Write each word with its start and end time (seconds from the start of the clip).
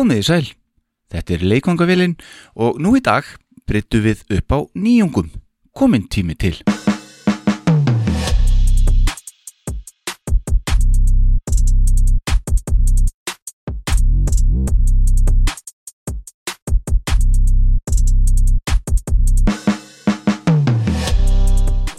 Komið 0.00 0.20
í 0.22 0.24
sæl. 0.24 0.46
Þetta 1.12 1.34
er 1.34 1.42
leikvangavilin 1.44 2.14
og 2.64 2.78
nú 2.80 2.94
í 2.96 3.02
dag 3.04 3.26
breyttu 3.68 4.00
við 4.00 4.22
upp 4.32 4.54
á 4.56 4.58
nýjungum. 4.72 5.28
Komin 5.76 6.08
tími 6.08 6.38
til. 6.40 6.56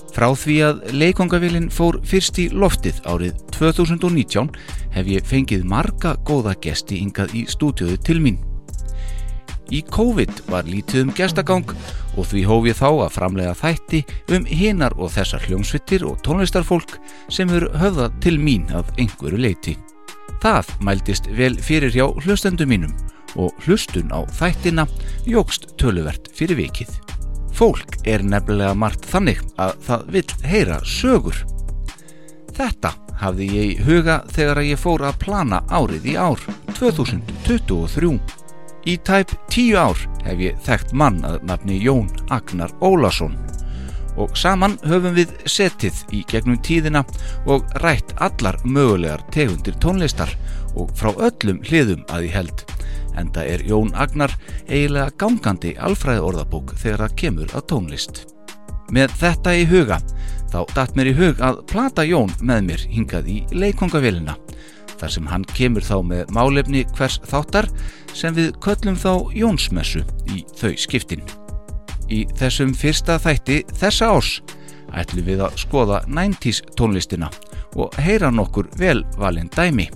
Frá 0.10 0.34
því 0.34 0.56
að 0.66 0.82
leikvangavilin 0.98 1.70
fór 1.70 2.02
fyrst 2.02 2.42
í 2.42 2.50
loftið 2.50 2.98
árið 3.06 3.38
2019 3.54 4.50
hef 4.94 5.10
ég 5.10 5.28
fengið 5.28 5.68
marga 5.68 6.16
góða 6.28 6.56
gesti 6.62 7.02
yngað 7.02 7.36
í 7.38 7.46
stúdíuðu 7.50 8.00
til 8.06 8.20
mín. 8.24 8.40
Í 9.72 9.80
COVID 9.88 10.42
var 10.52 10.68
lítið 10.68 11.06
um 11.06 11.14
gestagang 11.16 11.70
og 12.20 12.26
því 12.28 12.42
hóf 12.50 12.66
ég 12.68 12.76
þá 12.76 12.90
að 12.90 13.14
framlega 13.16 13.54
þætti 13.56 14.02
um 14.36 14.48
hinar 14.50 14.96
og 15.00 15.14
þessar 15.14 15.46
hljómsvittir 15.48 16.04
og 16.08 16.20
tónlistarfólk 16.26 16.98
sem 17.32 17.52
eru 17.56 17.72
höfðað 17.80 18.18
til 18.26 18.36
mín 18.40 18.68
af 18.76 18.92
einhverju 19.00 19.40
leiti. 19.40 19.78
Það 20.44 20.74
mæltist 20.84 21.30
vel 21.38 21.56
fyrir 21.62 21.94
hjá 21.96 22.10
hlustendu 22.26 22.68
mínum 22.68 22.92
og 23.40 23.56
hlustun 23.64 24.12
á 24.12 24.28
þættina 24.28 24.88
jógst 25.30 25.70
töluvert 25.80 26.28
fyrir 26.36 26.60
vikið. 26.60 26.92
Fólk 27.56 28.00
er 28.08 28.24
nefnilega 28.26 28.76
margt 28.76 29.08
þannig 29.08 29.40
að 29.62 29.78
það 29.88 30.06
vill 30.16 30.32
heyra 30.52 30.82
sögur. 30.84 31.38
Þetta 32.52 32.92
hafði 33.22 33.48
ég 33.54 33.72
í 33.72 33.86
huga 33.86 34.22
þegar 34.34 34.64
ég 34.66 34.82
fór 34.82 35.06
að 35.08 35.20
plana 35.22 35.62
árið 35.70 36.12
í 36.14 36.18
ár, 36.18 36.42
2023. 36.78 38.18
Í 38.90 38.98
tæp 39.06 39.36
tíu 39.54 39.78
ár 39.78 40.00
hef 40.26 40.42
ég 40.42 40.58
þekkt 40.66 40.94
mann 40.98 41.22
að 41.28 41.44
nafni 41.46 41.78
Jón 41.82 42.10
Agnar 42.34 42.74
Ólason 42.82 43.38
og 44.20 44.34
saman 44.36 44.76
höfum 44.84 45.16
við 45.16 45.32
setið 45.48 46.02
í 46.18 46.24
gegnum 46.28 46.60
tíðina 46.66 47.04
og 47.50 47.70
rætt 47.84 48.12
allar 48.20 48.58
mögulegar 48.66 49.24
tegundir 49.32 49.78
tónlistar 49.80 50.34
og 50.76 50.92
frá 50.98 51.14
öllum 51.14 51.62
hliðum 51.68 52.04
að 52.12 52.28
ég 52.28 52.36
held 52.40 52.66
enda 53.20 53.46
er 53.46 53.64
Jón 53.68 53.94
Agnar 53.94 54.34
eiginlega 54.68 55.16
gangandi 55.20 55.76
alfræði 55.80 56.26
orðabók 56.28 56.76
þegar 56.80 57.06
það 57.06 57.18
kemur 57.24 57.56
að 57.56 57.68
tónlist. 57.72 58.22
Með 58.92 59.14
þetta 59.20 59.56
í 59.56 59.66
huga 59.70 60.00
þá 60.52 60.60
datt 60.76 60.96
mér 60.98 61.12
í 61.12 61.18
hug 61.18 61.42
að 61.44 61.62
plata 61.72 62.06
Jón 62.08 62.32
með 62.42 62.66
mér 62.68 62.86
hingað 62.92 63.30
í 63.32 63.38
leikongavélina 63.56 64.36
þar 65.02 65.14
sem 65.16 65.30
hann 65.32 65.46
kemur 65.56 65.86
þá 65.86 65.96
með 66.06 66.34
málefni 66.36 66.84
hvers 66.96 67.18
þáttar 67.26 67.68
sem 68.14 68.36
við 68.38 68.52
köllum 68.62 68.98
þá 69.00 69.34
Jónsmessu 69.34 70.04
í 70.30 70.44
þau 70.60 70.74
skiptin. 70.78 71.24
Í 72.12 72.26
þessum 72.38 72.76
fyrsta 72.78 73.18
þætti 73.22 73.62
þessa 73.80 74.12
ás 74.14 74.36
ætlum 74.92 75.26
við 75.26 75.46
að 75.46 75.58
skoða 75.64 76.02
90's 76.12 76.62
tónlistina 76.78 77.32
og 77.80 77.96
heyra 78.04 78.30
nokkur 78.34 78.68
velvalinn 78.78 79.50
dæmi. 79.56 79.88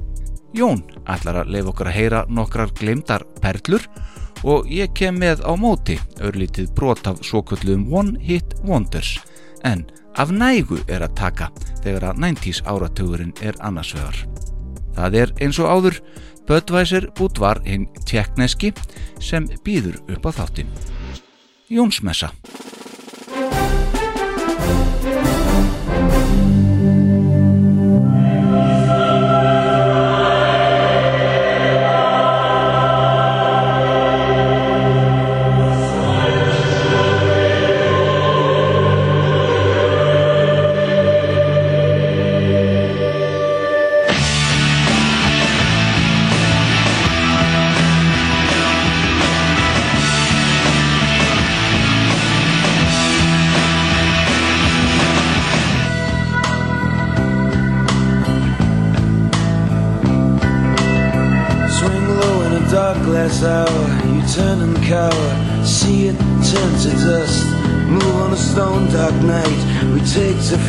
Jón 0.55 0.85
ætlar 1.11 1.41
að 1.41 1.51
leif 1.51 1.69
okkar 1.73 1.91
að 1.91 1.97
heyra 1.99 2.21
nokkrar 2.31 2.71
glemdar 2.79 3.25
perlur 3.43 3.83
og 4.47 4.69
ég 4.71 4.93
kem 4.95 5.19
með 5.19 5.43
á 5.43 5.51
móti 5.59 5.99
örlítið 6.23 6.71
brot 6.77 7.03
af 7.09 7.19
svokvöldum 7.25 7.89
One 7.91 8.19
Hit 8.23 8.55
Wonders 8.63 9.17
en 9.67 9.83
af 10.17 10.31
nægu 10.31 10.79
er 10.87 11.03
að 11.05 11.15
taka 11.19 11.49
þegar 11.83 12.11
að 12.11 12.21
90's 12.23 12.61
áratugurinn 12.65 13.33
er 13.43 13.57
annarsvegar. 13.59 14.23
Það 14.95 15.19
er 15.21 15.33
eins 15.43 15.59
og 15.59 15.71
áður 15.71 15.99
Böttvæsir 16.45 17.07
Bútvar 17.17 17.59
hinn 17.65 17.87
tjekkneski 18.05 18.71
sem 19.19 19.47
býður 19.65 19.97
upp 20.13 20.27
á 20.29 20.31
þáttin. 20.41 20.69
Jónsmessa 21.73 22.29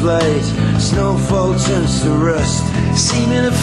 flight, 0.07 0.47
snowfall 0.79 1.53
turns 1.59 2.03
to 2.03 2.11
rust. 2.11 2.63
Seeming 2.95 3.45
a 3.45 3.57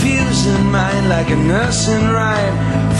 in 0.54 0.64
mind 0.72 1.08
like 1.08 1.30
a 1.30 1.38
nursing 1.38 2.06
rhyme. 2.10 2.58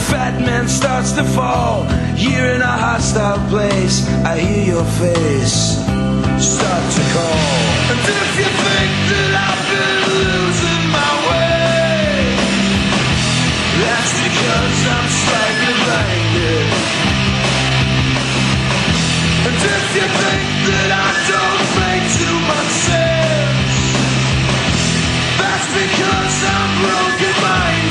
Fat 0.08 0.40
man 0.40 0.66
starts 0.66 1.12
to 1.12 1.24
fall, 1.36 1.84
here 2.16 2.46
in 2.54 2.62
a 2.62 2.76
hostile 2.86 3.42
place, 3.52 3.96
I 4.24 4.38
hear 4.38 4.64
your 4.74 4.86
face 5.02 5.76
start 6.40 6.84
to 6.96 7.02
call. 7.14 7.44
And 7.92 8.00
if 8.22 8.30
you 8.40 8.50
think 8.66 8.92
that 9.12 9.32
I've 9.46 9.64
been 9.72 9.98
losing 10.08 10.84
my 10.98 11.12
way, 11.28 12.16
that's 13.82 14.14
because 14.24 14.78
I'm 14.96 15.08
slightly 15.22 15.74
blinded. 15.84 16.68
And 19.46 19.56
if 19.76 19.86
you 19.96 20.06
think 20.22 20.48
that 20.68 20.90
I 21.04 21.23
because 25.74 26.38
I'm 26.46 26.70
broken 26.82 27.34
minded. 27.42 27.83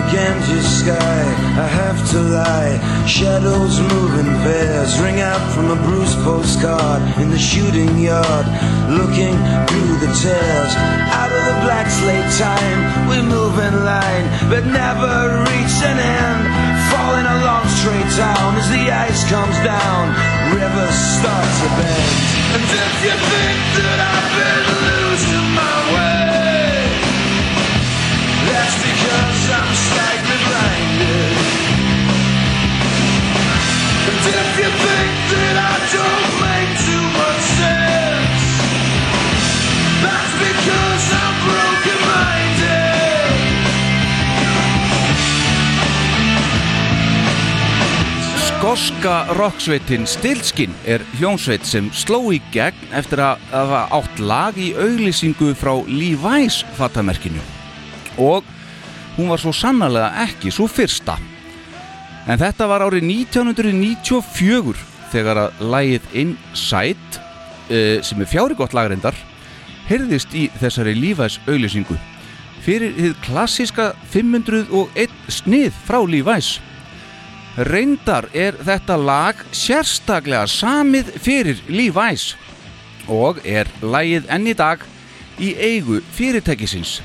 Words 0.00 0.12
Ganges 0.12 0.80
sky. 0.80 1.22
I 1.56 1.66
have 1.66 1.98
to 2.10 2.20
lie. 2.20 3.06
Shadows 3.06 3.78
in 3.78 4.26
pairs, 4.44 5.00
ring 5.00 5.20
out 5.20 5.40
from 5.52 5.70
a 5.70 5.76
bruised 5.76 6.18
postcard 6.24 7.02
in 7.18 7.30
the 7.30 7.38
shooting 7.38 7.98
yard. 7.98 8.46
Looking 8.88 9.36
through 9.68 9.94
the 10.00 10.12
tears, 10.20 10.72
out 11.12 11.30
of 11.32 11.42
the 11.48 11.56
black 11.64 11.88
slate 11.90 12.30
time, 12.38 13.08
we 13.08 13.20
move 13.22 13.58
in 13.58 13.84
line, 13.84 14.26
but 14.48 14.64
never 14.66 15.44
reach 15.48 15.76
an 15.84 15.98
end. 15.98 16.42
Falling 16.92 17.28
along 17.40 17.66
straight 17.68 18.10
down 18.16 18.56
as 18.56 18.68
the 18.70 18.90
ice 18.90 19.22
comes 19.30 19.56
down, 19.64 20.02
rivers 20.54 20.98
start 21.18 21.48
to 21.60 21.68
bend. 21.76 22.16
And 22.56 22.64
if 22.64 22.94
you 23.04 23.16
think 23.32 23.60
that 23.78 23.98
I've 24.12 24.30
been 24.38 24.66
losing 24.88 25.48
my 25.54 25.76
way. 25.94 26.19
Skoska 48.80 49.26
rocksveitin 49.36 50.06
Stilskin 50.08 50.72
er 50.88 51.02
hljónsveit 51.18 51.66
sem 51.68 51.90
sló 51.92 52.30
í 52.32 52.38
gegn 52.48 52.94
eftir 52.96 53.20
að 53.20 53.42
hafa 53.50 53.80
átt 53.98 54.22
lag 54.24 54.56
í 54.56 54.70
auglýsingu 54.72 55.50
frá 55.52 55.74
Levi's 55.84 56.62
fattamerkinu. 56.78 57.42
Og 58.16 58.46
hún 59.18 59.28
var 59.28 59.42
svo 59.42 59.52
sannarlega 59.52 60.24
ekki 60.24 60.48
svo 60.54 60.64
fyrsta. 60.64 61.18
En 62.24 62.40
þetta 62.40 62.70
var 62.70 62.86
árið 62.86 63.04
1994 63.04 64.80
þegar 65.12 65.42
að 65.42 65.60
lægið 65.74 66.08
Inside, 66.24 67.20
uh, 67.68 68.00
sem 68.00 68.24
er 68.24 68.32
fjári 68.32 68.56
gott 68.56 68.72
lagrindar, 68.72 69.18
heyrðist 69.90 70.32
í 70.32 70.46
þessari 70.56 70.96
Levi's 70.96 71.36
auðlýsingu 71.44 72.00
fyrir 72.64 72.96
hið 72.96 73.20
klassiska 73.28 73.92
501 74.08 75.12
snið 75.28 75.70
frá 75.84 76.00
Levi's. 76.00 76.56
Reyndar 77.60 78.30
er 78.32 78.56
þetta 78.56 78.94
lag 78.96 79.40
sérstaklega 79.52 80.46
samið 80.48 81.10
fyrir 81.20 81.58
Levi's 81.68 82.30
og 83.10 83.42
er 83.44 83.68
lægið 83.84 84.30
enn 84.32 84.48
í 84.48 84.54
dag 84.56 84.84
í 85.36 85.50
eigu 85.60 85.98
fyrirtækisins 86.16 87.00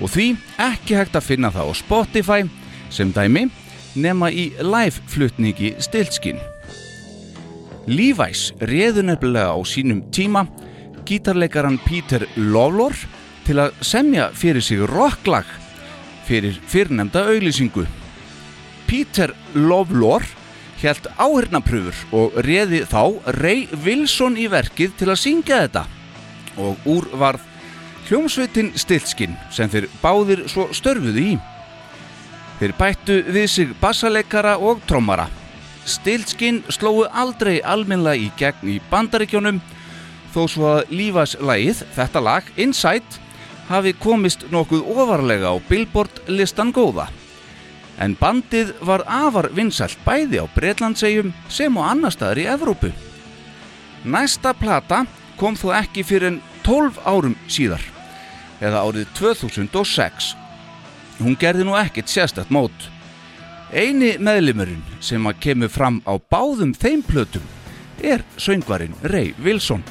og 0.00 0.08
því 0.14 0.30
ekki 0.62 0.96
hægt 0.96 1.18
að 1.20 1.26
finna 1.26 1.52
það 1.52 1.68
á 1.68 1.72
Spotify 1.82 2.40
sem 2.88 3.12
dæmi 3.12 3.50
nema 4.00 4.30
í 4.32 4.48
live-flutningi 4.62 5.74
stiltskinn. 5.84 6.40
Levi's 7.90 8.54
reðu 8.64 9.04
nefnilega 9.04 9.52
á 9.52 9.60
sínum 9.68 10.06
tíma 10.14 10.46
gítarleikaran 11.04 11.76
Peter 11.84 12.24
Lawlor 12.38 12.96
til 13.44 13.60
að 13.60 13.76
semja 13.84 14.30
fyrir 14.32 14.64
sig 14.64 14.80
rocklag 14.88 15.44
fyrir 16.24 16.56
fyrrnemda 16.70 17.26
auðlýsingu. 17.28 17.84
Peter 18.90 19.30
Lawlor 19.54 20.24
held 20.80 21.04
áhyrnapröfur 21.14 21.94
og 22.16 22.34
reði 22.42 22.80
þá 22.90 23.20
Ray 23.36 23.68
Wilson 23.84 24.34
í 24.34 24.48
verkið 24.50 24.96
til 24.98 25.06
að 25.12 25.20
syngja 25.20 25.60
þetta 25.62 25.84
og 26.58 26.88
úr 26.90 27.06
varð 27.20 27.44
hljómsveitin 28.08 28.72
Stilskin 28.74 29.36
sem 29.54 29.70
þeir 29.70 29.86
báðir 30.02 30.42
svo 30.50 30.66
störfuðu 30.74 31.22
í. 31.22 31.36
Þeir 32.58 32.74
bættu 32.80 33.20
við 33.30 33.46
sig 33.52 33.76
bassaleikara 33.78 34.56
og 34.58 34.82
trommara. 34.90 35.28
Stilskin 35.86 36.64
slóu 36.66 37.06
aldrei 37.06 37.60
alminlega 37.62 38.18
í 38.26 38.28
gegn 38.42 38.74
í 38.74 38.80
bandaríkjónum 38.90 39.62
þó 40.34 40.42
svo 40.50 40.74
að 40.80 40.90
lífas 40.90 41.36
lagið, 41.38 41.86
þetta 41.94 42.26
lag, 42.26 42.50
Inside, 42.58 43.22
hafi 43.70 43.94
komist 44.02 44.48
nokkuð 44.50 44.82
ofarlega 44.98 45.54
á 45.54 45.56
Billboard 45.70 46.24
listan 46.26 46.74
góða. 46.74 47.06
En 48.00 48.16
bandið 48.16 48.72
var 48.86 49.04
afar 49.04 49.50
vinsælt 49.52 49.98
bæði 50.06 50.40
á 50.40 50.46
Breitlandsegjum 50.54 51.34
sem 51.52 51.76
á 51.76 51.82
annar 51.92 52.14
staðar 52.14 52.40
í 52.40 52.46
Evrópu. 52.48 52.92
Næsta 54.04 54.54
plata 54.56 55.04
kom 55.40 55.56
þó 55.56 55.74
ekki 55.82 56.04
fyrir 56.04 56.30
en 56.30 56.40
12 56.64 57.00
árum 57.04 57.36
síðar, 57.48 57.82
eða 58.60 58.84
árið 58.86 59.12
2006. 59.18 60.32
Hún 61.20 61.36
gerði 61.40 61.68
nú 61.68 61.76
ekkert 61.76 62.08
sérstætt 62.08 62.52
mót. 62.52 62.88
Eini 63.70 64.16
meðlimurinn 64.18 64.82
sem 65.04 65.26
að 65.28 65.40
kemur 65.44 65.70
fram 65.70 66.00
á 66.08 66.16
báðum 66.32 66.72
þeim 66.74 67.04
plötum 67.06 67.44
er 68.02 68.24
söngvarinn 68.40 68.96
Ray 69.12 69.34
Wilson 69.44 69.84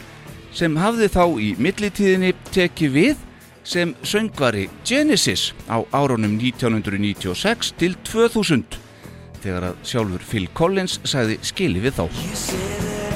sem 0.56 0.76
hafði 0.82 1.08
þá 1.14 1.24
í 1.40 1.50
millitíðinni 1.62 2.34
tekið 2.52 2.96
við 2.96 3.26
sem 3.64 3.96
söngvari 4.04 4.70
Genesis 4.86 5.54
á 5.70 5.84
árunum 5.92 6.38
1996 6.40 7.74
til 7.80 7.98
2000 8.04 8.80
þegar 9.44 9.70
að 9.72 9.86
sjálfur 9.92 10.26
Phil 10.32 10.48
Collins 10.54 11.00
sagði 11.08 11.40
skili 11.46 11.84
við 11.84 12.00
þá. 12.00 13.09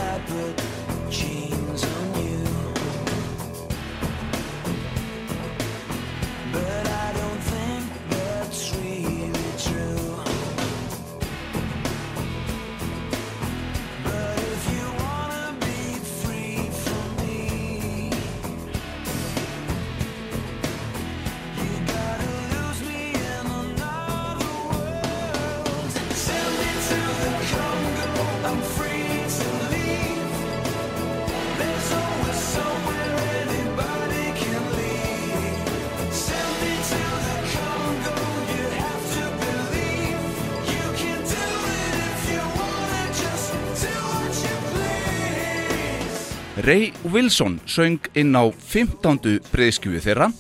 Wilson 47.14 47.60
söng 47.70 48.02
inn 48.18 48.34
á 48.34 48.50
15. 48.50 49.20
breyðskjöfu 49.54 50.00
þeirra 50.02 50.32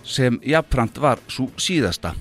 sem 0.00 0.38
jafnframt 0.40 0.96
var 0.96 1.20
svo 1.28 1.50
síðasta. 1.60 2.14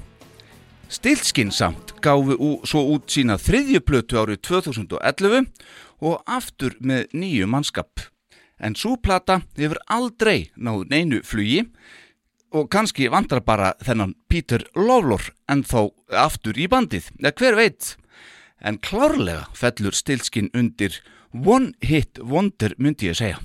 Stilskinn 0.92 1.54
samt 1.56 1.94
gáfu 2.04 2.36
ú, 2.36 2.50
svo 2.68 2.81
út 2.92 3.08
sína 3.08 3.38
þriðju 3.40 3.80
plötu 3.88 4.19
árið 4.19 4.42
2011 4.50 5.48
og 6.04 6.18
aftur 6.28 6.75
með 6.84 7.08
nýju 7.16 7.48
mannskap. 7.48 8.04
En 8.60 8.75
svo 8.75 8.98
plata 9.00 9.40
hefur 9.56 9.80
aldrei 9.88 10.52
náð 10.60 10.84
neinu 10.92 11.22
flugi 11.24 11.62
og 12.52 12.68
kannski 12.68 13.08
vandrar 13.08 13.46
bara 13.48 13.72
þennan 13.80 14.18
Peter 14.28 14.66
Lawlor 14.75 15.31
en 15.48 15.63
þá 15.63 15.88
aftur 16.25 16.60
í 16.60 16.68
bandið, 16.68 17.08
eða 17.24 17.31
hver 17.40 17.60
veit. 17.62 17.96
En 18.60 18.75
klárlega 18.75 19.48
fellur 19.56 19.96
Stilskinn 19.96 20.52
undir 20.52 21.00
One 21.31 21.72
Hit 21.80 22.19
Wonder 22.19 22.75
myndi 22.75 23.08
ég 23.08 23.16
segja. 23.16 23.40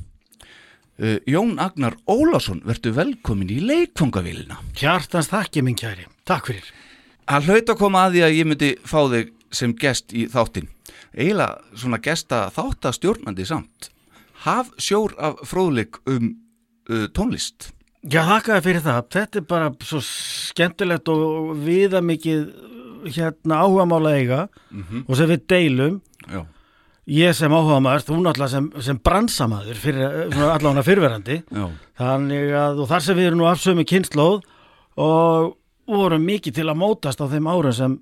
Uh, 0.97 1.19
Jón 1.29 1.59
Agnar 1.61 1.99
Ólásson, 2.09 2.63
verður 2.65 2.95
velkomin 2.97 3.51
í 3.53 3.59
leikfangavélina. 3.61 4.57
Hjartans 4.81 5.29
þakki 5.29 5.61
minn 5.67 5.77
kæri, 5.77 6.07
takk 6.25 6.49
fyrir 6.49 6.71
Það 7.27 7.49
hlaut 7.51 7.71
að 7.73 7.79
koma 7.81 8.03
að 8.07 8.15
því 8.15 8.23
að 8.23 8.37
ég 8.37 8.47
myndi 8.47 8.71
fá 8.87 8.99
þig 9.11 9.31
sem 9.59 9.73
gest 9.83 10.13
í 10.15 10.27
þáttin. 10.31 10.69
Eiginlega 11.17 11.79
svona 11.81 11.99
gesta 12.03 12.45
þáttastjórnandi 12.55 13.47
samt. 13.49 13.91
Haf 14.47 14.71
sjór 14.79 15.17
af 15.19 15.41
fróðleik 15.49 15.99
um 16.07 16.29
uh, 16.89 17.09
tónlist. 17.11 17.73
Já, 18.07 18.23
þakkaði 18.29 18.63
fyrir 18.63 18.85
það, 18.85 19.01
þetta 19.17 19.41
er 19.41 19.47
bara 19.51 19.71
svo 19.89 20.01
skemmtilegt 20.07 21.11
og 21.11 21.57
viða 21.67 22.03
mikið 22.07 22.45
hérna 23.11 23.63
áhugamála 23.65 24.13
eiga 24.17 24.45
og 25.07 25.17
sem 25.19 25.31
við 25.31 25.43
deilum 25.51 25.99
Já. 26.27 26.45
Ég 27.07 27.35
sem 27.39 27.53
áhugamaður, 27.55 28.03
þú 28.09 28.17
náttúrulega 28.25 28.51
sem, 28.51 28.67
sem 28.83 28.99
bransamæður 28.99 29.79
svona 29.83 30.49
allavega 30.57 30.83
fyrverandi 30.87 31.37
þannig 32.01 32.55
að 32.59 32.81
þar 32.91 33.05
sem 33.07 33.17
við 33.21 33.29
erum 33.31 33.39
nú 33.43 33.47
afsömi 33.51 33.85
kynnslóð 33.87 34.41
og 34.99 35.53
vorum 35.87 36.25
mikið 36.27 36.57
til 36.59 36.67
að 36.67 36.81
mótast 36.81 37.21
á 37.23 37.27
þeim 37.31 37.47
árum 37.47 37.73
sem 37.77 37.99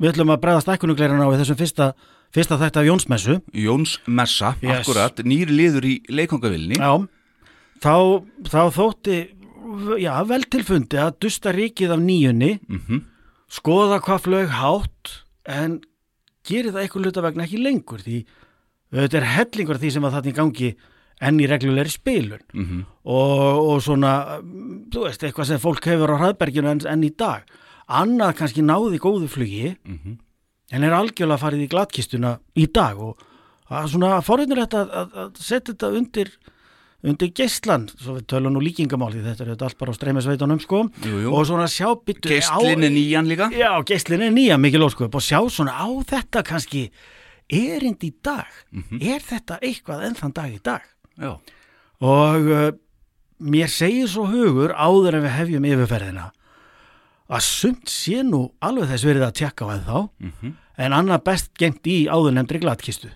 við 0.00 0.12
ætlum 0.14 0.32
að 0.32 0.40
bregðast 0.44 0.70
ekkunugleirinn 0.72 1.20
á 1.24 1.28
í 1.32 1.38
þessum 1.40 1.58
fyrsta, 1.60 1.90
fyrsta 2.32 2.56
þætti 2.60 2.80
af 2.80 2.86
Jónsmessu. 2.88 3.36
Jóns 3.52 3.98
Messa, 4.06 4.54
Yes. 4.62 4.84
akkurat, 4.84 5.20
nýr 5.24 5.48
liður 5.52 5.84
í 5.88 5.94
leikfangavílinni. 6.08 6.76
Já, 6.80 7.08
þá, 7.80 8.24
þá 8.44 8.62
þótti 8.76 9.18
já, 10.00 10.12
vel 10.28 10.42
tilfundi 10.48 10.96
að 11.00 11.16
dusta 11.20 11.52
ríkið 11.52 11.92
af 11.96 12.00
nýjunni 12.00 12.54
Mm 12.68 13.04
skoða 13.46 14.00
hvað 14.02 14.24
flög 14.24 14.48
hátt 14.50 15.10
en 15.46 15.76
gerir 16.46 16.72
það 16.74 16.82
eitthvað 16.82 17.04
luta 17.04 17.22
vegna 17.22 17.44
ekki 17.46 17.60
lengur 17.62 18.02
því 18.02 18.24
þetta 18.92 19.18
er 19.20 19.28
hellingur 19.36 19.74
af 19.76 19.80
því 19.82 19.90
sem 19.96 20.04
að 20.04 20.14
það 20.18 20.26
í 20.30 20.34
gangi 20.36 20.70
enn 21.26 21.40
í 21.40 21.46
reglulegri 21.48 21.90
spilun 21.90 22.42
Mhm. 22.52 22.80
og, 23.04 23.70
og 23.70 23.78
svona 23.82 24.38
mm, 24.42 24.90
þú 24.92 25.04
veist, 25.06 25.22
eitthvað 25.24 25.46
sem 25.46 25.58
fólk 25.62 25.84
hefur 25.88 26.12
á 26.12 26.20
hraðberginu 26.20 26.68
enn, 26.74 26.82
enn 26.86 27.04
í 27.04 27.12
dag 27.16 27.42
annað 27.88 28.34
kannski 28.36 28.62
náði 28.62 28.98
góðu 29.00 29.28
flugi 29.28 29.76
Mhm. 29.86 30.18
en 30.72 30.82
er 30.84 30.92
algjörlega 30.92 31.38
farið 31.40 31.64
í 31.66 31.70
glatkistuna 31.72 32.38
í 32.56 32.66
dag 32.72 32.98
og 33.00 33.16
er 33.70 33.88
svona 33.88 34.20
forðinur 34.22 34.60
þetta 34.66 34.82
að, 34.84 34.90
að, 34.92 35.16
að 35.24 35.40
setja 35.40 35.72
þetta 35.74 35.92
undir 35.96 36.30
undir 37.06 37.28
geislan, 37.30 37.84
svo 38.00 38.16
við 38.16 38.24
tölum 38.26 38.52
nú 38.56 38.60
líkingamáli 38.64 39.20
þetta 39.22 39.44
er 39.44 39.50
þetta 39.54 39.66
allt 39.68 39.78
bara 39.78 39.92
á 39.94 39.98
streymisveitunum 39.98 40.60
sko 40.60 40.80
Jú, 41.04 41.20
jú. 41.22 41.32
og 41.34 41.46
svona 41.46 41.66
sjá 41.70 41.86
byttu 42.02 42.28
Geistlinn 42.32 42.82
er 42.82 42.90
nýjan 42.90 43.28
líka. 43.30 43.46
Já, 43.54 43.78
geislin 43.86 44.22
er 44.26 44.32
nýja 44.34 44.56
mikil 44.58 44.82
ósköp 44.82 45.14
og 45.14 45.22
sjá 45.22 45.38
svona 45.48 45.76
á 45.76 45.86
þetta 46.02 46.42
kannski 46.42 46.90
erind 47.52 48.02
í 48.06 48.12
dag 48.24 48.48
er 49.00 49.22
þetta 49.22 49.58
eitthvað 49.62 50.06
enn 50.08 50.18
þann 50.18 50.34
dag 50.34 50.54
í 50.56 50.60
dag 50.66 50.82
Já. 51.20 51.36
og 52.02 52.48
uh, 52.50 52.70
mér 53.40 53.70
segir 53.70 54.08
svo 54.10 54.26
hugur 54.30 54.72
áður 54.74 55.18
en 55.20 55.26
við 55.28 55.36
hefjum 55.38 55.68
yfirferðina 55.70 56.30
að 57.26 57.42
sumt 57.42 57.90
sé 57.90 58.20
nú 58.22 58.44
alveg 58.62 58.90
þess 58.92 59.06
verið 59.08 59.24
að 59.28 59.36
tjekka 59.40 59.66
á 59.66 59.68
að 59.76 59.86
þá 59.86 59.98
Mhm. 60.26 60.52
en 60.78 60.92
annað 60.92 61.24
best 61.24 61.50
gengt 61.58 61.86
í 61.86 62.06
áður 62.06 62.34
nefndri 62.36 62.60
glatkistu 62.62 63.10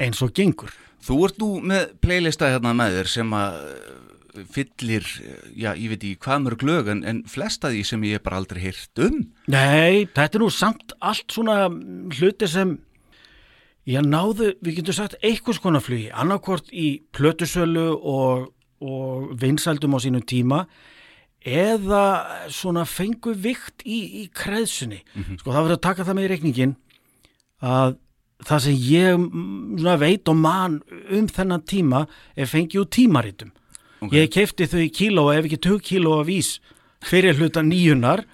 eins 0.00 0.22
og 0.22 0.32
gengur 0.36 0.72
Þú 1.04 1.16
ert 1.26 1.36
nú 1.38 1.48
með 1.60 1.90
playlista 2.00 2.48
hérna 2.48 2.72
með 2.72 2.94
þér 2.96 3.08
sem 3.12 3.32
að 3.36 3.56
uh, 3.60 4.44
fyllir, 4.54 5.04
uh, 5.04 5.42
já, 5.52 5.74
ég 5.76 5.90
veit 5.92 6.04
í 6.08 6.14
hvað 6.16 6.40
mörg 6.46 6.62
lög 6.64 6.88
en, 6.88 7.02
en 7.04 7.18
flesta 7.28 7.68
því 7.68 7.82
sem 7.84 8.06
ég 8.08 8.22
bara 8.24 8.38
aldrei 8.40 8.62
heyrt 8.64 9.02
um. 9.04 9.18
Nei, 9.52 10.06
þetta 10.16 10.38
er 10.38 10.40
nú 10.42 10.48
samt 10.50 10.94
allt 11.04 11.28
svona 11.36 11.68
mm, 11.68 12.08
hluti 12.16 12.48
sem 12.48 12.72
ég 13.88 14.06
náðu, 14.06 14.54
við 14.64 14.80
getum 14.80 14.96
sagt 14.96 15.18
einhvers 15.24 15.60
konar 15.62 15.84
flugi, 15.84 16.08
annarkvort 16.12 16.70
í 16.72 17.02
plötusölu 17.14 17.90
og, 17.94 18.48
og 18.84 19.34
vinsældum 19.40 19.96
á 19.96 19.98
sínum 20.00 20.24
tíma 20.24 20.64
eða 21.44 22.04
svona 22.48 22.86
fengu 22.88 23.34
vikt 23.36 23.84
í, 23.84 24.24
í 24.24 24.28
kreðsunni. 24.32 25.02
Sko 25.36 25.52
það 25.52 25.66
verður 25.66 25.76
að 25.76 25.84
taka 25.84 26.06
það 26.08 26.16
með 26.16 26.24
í 26.24 26.30
reikningin 26.32 26.72
að 27.64 27.98
það 28.44 28.62
sem 28.64 28.78
ég 28.80 29.10
mm, 29.18 29.76
svona, 29.80 29.98
veit 30.00 30.30
og 30.32 30.38
man 30.40 30.78
um 31.12 31.28
þennan 31.28 31.66
tíma 31.68 32.06
er 32.36 32.48
fengið 32.50 32.82
úr 32.82 32.88
tímaritum. 32.96 33.52
Ok. 34.04 34.12
ég 34.12 34.32
kefti 34.32 34.66
þau 34.68 34.80
í 34.82 34.92
kíló 34.92 35.28
ef 35.32 35.46
ekki 35.46 35.60
2 35.64 35.78
kíló 35.84 36.18
af 36.20 36.28
ís 36.32 36.58
fyrir 37.04 37.38
hluta 37.38 37.62
nýjunar 37.64 38.24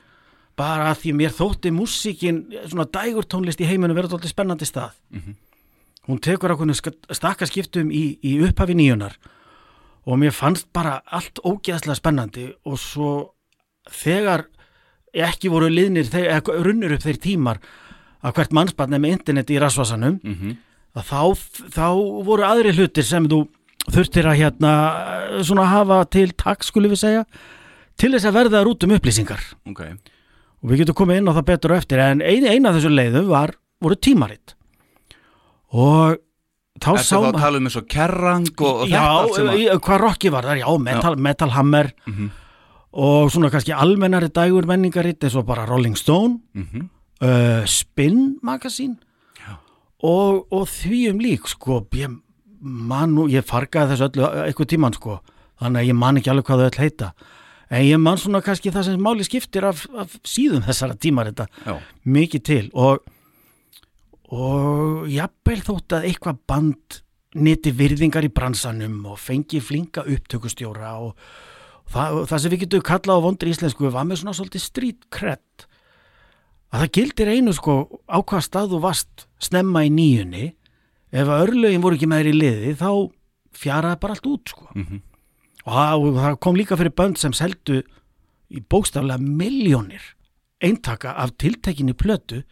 bara 0.61 0.90
að 0.93 0.99
því 1.05 1.12
mér 1.23 1.33
þótti 1.40 1.73
músíkin 1.73 2.40
svona 2.69 2.85
dægur 2.93 3.25
tónlist 3.33 3.61
í 3.64 3.69
heiminu 3.71 3.97
verður 3.97 4.19
alltaf 4.19 4.35
spennandi 4.35 4.69
stað. 4.69 4.93
Hún 6.09 6.21
tekur 6.25 6.52
ákveðinu 6.52 6.76
stakkaskiptum 7.17 7.90
í, 7.93 8.05
í 8.25 8.37
upphafi 8.45 8.76
nýjunar 8.76 9.17
og 10.09 10.17
mér 10.21 10.33
fannst 10.35 10.69
bara 10.75 10.99
allt 11.12 11.40
ógeðslega 11.45 11.99
spennandi 11.99 12.47
og 12.67 12.79
svo 12.81 13.11
þegar 13.90 14.47
ekki 15.14 15.50
voru 15.52 15.69
liðnir, 15.71 16.09
eða 16.14 16.57
runnur 16.64 16.95
upp 16.97 17.05
þeir 17.05 17.19
tímar 17.25 17.59
að 18.23 18.35
hvert 18.37 18.52
mannsbarn 18.57 18.95
er 18.97 19.02
með 19.02 19.17
internet 19.19 19.50
í 19.50 19.59
rasvasanum 19.61 20.21
Mhm. 20.25 20.57
að 20.97 21.05
þá, 21.09 21.21
þá 21.76 21.88
voru 22.26 22.45
aðri 22.47 22.73
hlutir 22.76 23.05
sem 23.07 23.26
þú 23.29 23.40
þurftir 23.90 24.26
að 24.29 24.38
hérna 24.40 24.73
svona 25.45 25.67
hafa 25.71 26.05
til 26.11 26.29
takk 26.33 26.62
skulum 26.67 26.90
við 26.93 27.00
segja 27.05 27.25
til 27.97 28.12
þess 28.12 28.29
að 28.29 28.37
verða 28.38 28.64
út 28.67 28.85
um 28.85 28.90
upplýsingar. 28.97 29.40
Ok, 29.69 29.81
og 30.62 30.71
við 30.71 30.83
getum 30.83 30.95
komið 31.00 31.21
inn 31.23 31.31
á 31.31 31.37
það 31.38 31.47
betur 31.50 31.73
á 31.73 31.81
eftir 31.81 31.99
en 32.05 32.21
ein, 32.23 32.45
eina 32.47 32.69
af 32.71 32.76
þessu 32.79 32.90
leiðum 32.93 33.29
var, 33.33 33.55
voru 33.81 33.97
tímaritt 33.97 34.55
og 35.73 36.19
þá 36.81 36.90
sá 36.99 37.11
þá 37.11 37.17
að 37.17 37.25
maður 37.26 37.40
tala 37.45 37.61
um 37.61 37.67
eins 37.69 37.79
og 37.81 37.88
kerrang 37.90 38.47
og, 38.61 38.85
og 38.85 38.90
já, 38.90 39.02
að 39.75 39.81
hvað 39.87 40.00
rocki 40.05 40.33
var 40.33 40.49
þar, 40.49 40.61
já, 40.62 40.69
metal, 40.87 41.17
metal 41.17 41.50
hammer 41.57 41.93
Mhm. 42.07 42.31
og 42.93 43.31
svona 43.31 43.50
kannski 43.52 43.73
almennari 43.73 44.29
dægur 44.35 44.67
menningaritt 44.67 45.23
eins 45.23 45.37
og 45.37 45.47
bara 45.47 45.67
Rolling 45.67 45.97
Stone 45.97 46.40
Mhm. 46.55 46.88
uh, 47.23 47.64
Spin 47.67 48.38
Magazine 48.43 48.97
Já. 49.38 49.57
og, 50.02 50.47
og 50.52 50.67
því 50.67 51.11
um 51.11 51.19
lík 51.21 51.47
sko, 51.47 51.87
ég 51.93 52.19
man 52.61 53.14
nú, 53.14 53.29
ég 53.31 53.45
fargaði 53.47 53.95
þessu 53.95 54.09
öllu 54.11 54.26
eitthvað 54.47 54.67
tíman 54.75 54.95
sko, 54.95 55.21
þannig 55.61 55.81
að 55.85 55.88
ég 55.88 55.95
man 55.97 56.17
ekki 56.17 56.31
alveg 56.31 56.45
hvað 56.45 56.59
þau 56.61 56.71
öll 56.71 56.83
heita 56.83 57.12
en 57.71 57.87
ég 57.87 58.03
man 58.03 58.19
svona 58.21 58.43
kannski 58.45 58.73
það 58.75 58.89
sem 58.91 59.05
máli 59.05 59.27
skiptir 59.27 59.67
af, 59.69 59.87
af 59.95 60.17
síðum 60.27 60.65
þessara 60.67 60.99
tímar 60.99 61.31
þetta 61.31 61.47
Já, 61.67 61.79
mikið 62.05 62.47
til 62.50 62.65
og 62.75 63.07
og 64.31 65.09
jafnvel 65.11 65.62
þótt 65.67 65.97
að 65.97 66.05
eitthvað 66.11 66.43
band 66.47 67.00
neti 67.35 67.73
virðingar 67.75 68.27
í 68.27 68.31
bransanum 68.35 69.00
og 69.11 69.19
fengi 69.23 69.61
flinka 69.62 70.05
upptökustjóra 70.07 70.93
og 71.03 71.17
það, 71.91 72.15
og 72.21 72.29
það 72.31 72.43
sem 72.43 72.53
við 72.55 72.62
getum 72.65 72.87
kallað 72.87 73.23
á 73.23 73.25
vondri 73.27 73.53
íslensku 73.55 73.91
var 73.91 74.07
með 74.07 74.23
svona 74.23 74.35
svolítið 74.39 74.65
street 74.65 75.07
cred. 75.11 75.67
Að 76.71 76.85
það 76.85 76.93
gildir 76.99 77.31
einu 77.35 77.55
sko 77.55 77.77
á 78.07 78.19
hvað 78.23 78.47
stað 78.47 78.75
þú 78.75 78.83
varst 78.87 79.27
snemma 79.43 79.83
í 79.87 79.91
nýjunni 79.95 80.49
ef 81.11 81.27
að 81.27 81.47
örlögin 81.49 81.83
voru 81.83 81.99
ekki 81.99 82.11
með 82.11 82.23
þér 82.23 82.31
í 82.31 82.37
liði 82.39 82.75
þá 82.79 82.91
fjaraði 83.61 84.00
bara 84.03 84.15
allt 84.15 84.29
út 84.31 84.55
sko. 84.55 84.69
Og 84.71 84.87
það, 84.87 85.00
og 85.67 86.17
það 86.17 86.38
kom 86.40 86.57
líka 86.59 86.79
fyrir 86.79 86.95
bönd 86.97 87.21
sem 87.21 87.35
seldu 87.37 87.83
í 88.50 88.62
bókstaflega 88.62 89.21
miljónir 89.21 90.02
eintaka 90.61 91.14
af 91.17 91.37
tiltekinni 91.40 91.95
plötu. 91.97 92.43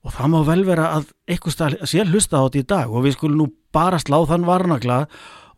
Og 0.00 0.14
það 0.16 0.30
má 0.32 0.38
vel 0.48 0.62
vera 0.64 0.86
að 0.96 1.10
eitthvað 1.28 1.80
sé 1.84 2.04
hlusta 2.08 2.40
á 2.40 2.44
þetta 2.46 2.60
í 2.60 2.68
dag 2.70 2.92
og 2.92 3.04
við 3.04 3.18
skulum 3.18 3.42
nú 3.42 3.48
bara 3.74 3.98
slá 4.00 4.22
þann 4.28 4.46
varnagla 4.48 5.02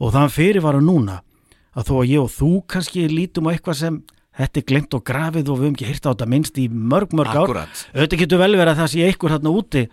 og 0.03 0.15
þann 0.15 0.33
fyrirvara 0.35 0.81
núna 0.83 1.21
að 1.79 1.87
þó 1.89 1.95
að 2.01 2.11
ég 2.11 2.25
og 2.25 2.33
þú 2.33 2.51
kannski 2.69 3.05
lítum 3.11 3.47
á 3.49 3.53
eitthvað 3.55 3.79
sem 3.79 4.01
þetta 4.37 4.59
er 4.59 4.67
glemt 4.67 4.97
og 4.97 5.05
grafið 5.07 5.53
og 5.53 5.61
við 5.61 5.69
höfum 5.69 5.77
ekki 5.77 5.89
hýrt 5.93 6.09
á 6.09 6.11
þetta 6.11 6.29
minnst 6.33 6.59
í 6.59 6.67
mörg 6.73 7.15
mörg 7.15 7.37
ár. 7.37 7.55
Auðvitað 7.95 8.25
getur 8.25 8.43
vel 8.43 8.53
verið 8.57 8.73
að 8.73 8.83
það 8.83 8.93
sé 8.93 9.07
einhver 9.07 9.37
þarna 9.37 9.55
úti 9.61 9.85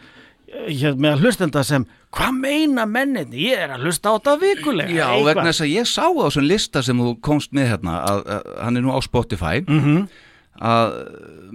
eh, 0.53 0.71
hér, 0.81 0.95
með 0.99 1.19
hlustenda 1.23 1.63
sem 1.63 1.85
hvað 2.15 2.39
meina 2.41 2.85
menninni, 2.89 3.45
ég 3.49 3.57
er 3.65 3.75
að 3.75 3.85
hlusta 3.87 4.09
á 4.09 4.17
þetta 4.17 4.37
vikulega 4.41 4.89
Já, 4.93 5.05
eitthvað. 5.09 5.27
vegna 5.29 5.49
þess 5.51 5.61
að 5.65 5.73
ég 5.75 5.87
sá 5.91 6.03
á 6.09 6.21
þessum 6.25 6.47
lista 6.49 6.81
sem 6.83 6.97
þú 7.05 7.13
komst 7.21 7.53
með 7.53 7.69
hérna 7.75 7.99
að, 8.05 8.23
að 8.37 8.49
hann 8.63 8.77
er 8.77 8.81
nú 8.87 8.91
á 8.95 8.99
Spotify 9.05 9.61
Mhm. 9.67 10.07
að 10.59 10.89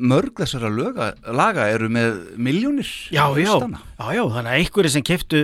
mörg 0.01 0.33
þessara 0.41 0.71
löga, 0.73 1.11
laga 1.29 1.67
eru 1.75 1.89
með 1.93 2.37
miljónir 2.39 2.89
já, 3.13 3.27
já, 3.37 3.45
já, 3.45 4.15
já, 4.17 4.25
þannig 4.33 4.49
að 4.49 4.59
einhverju 4.59 4.91
sem 4.95 5.03
keftu 5.05 5.43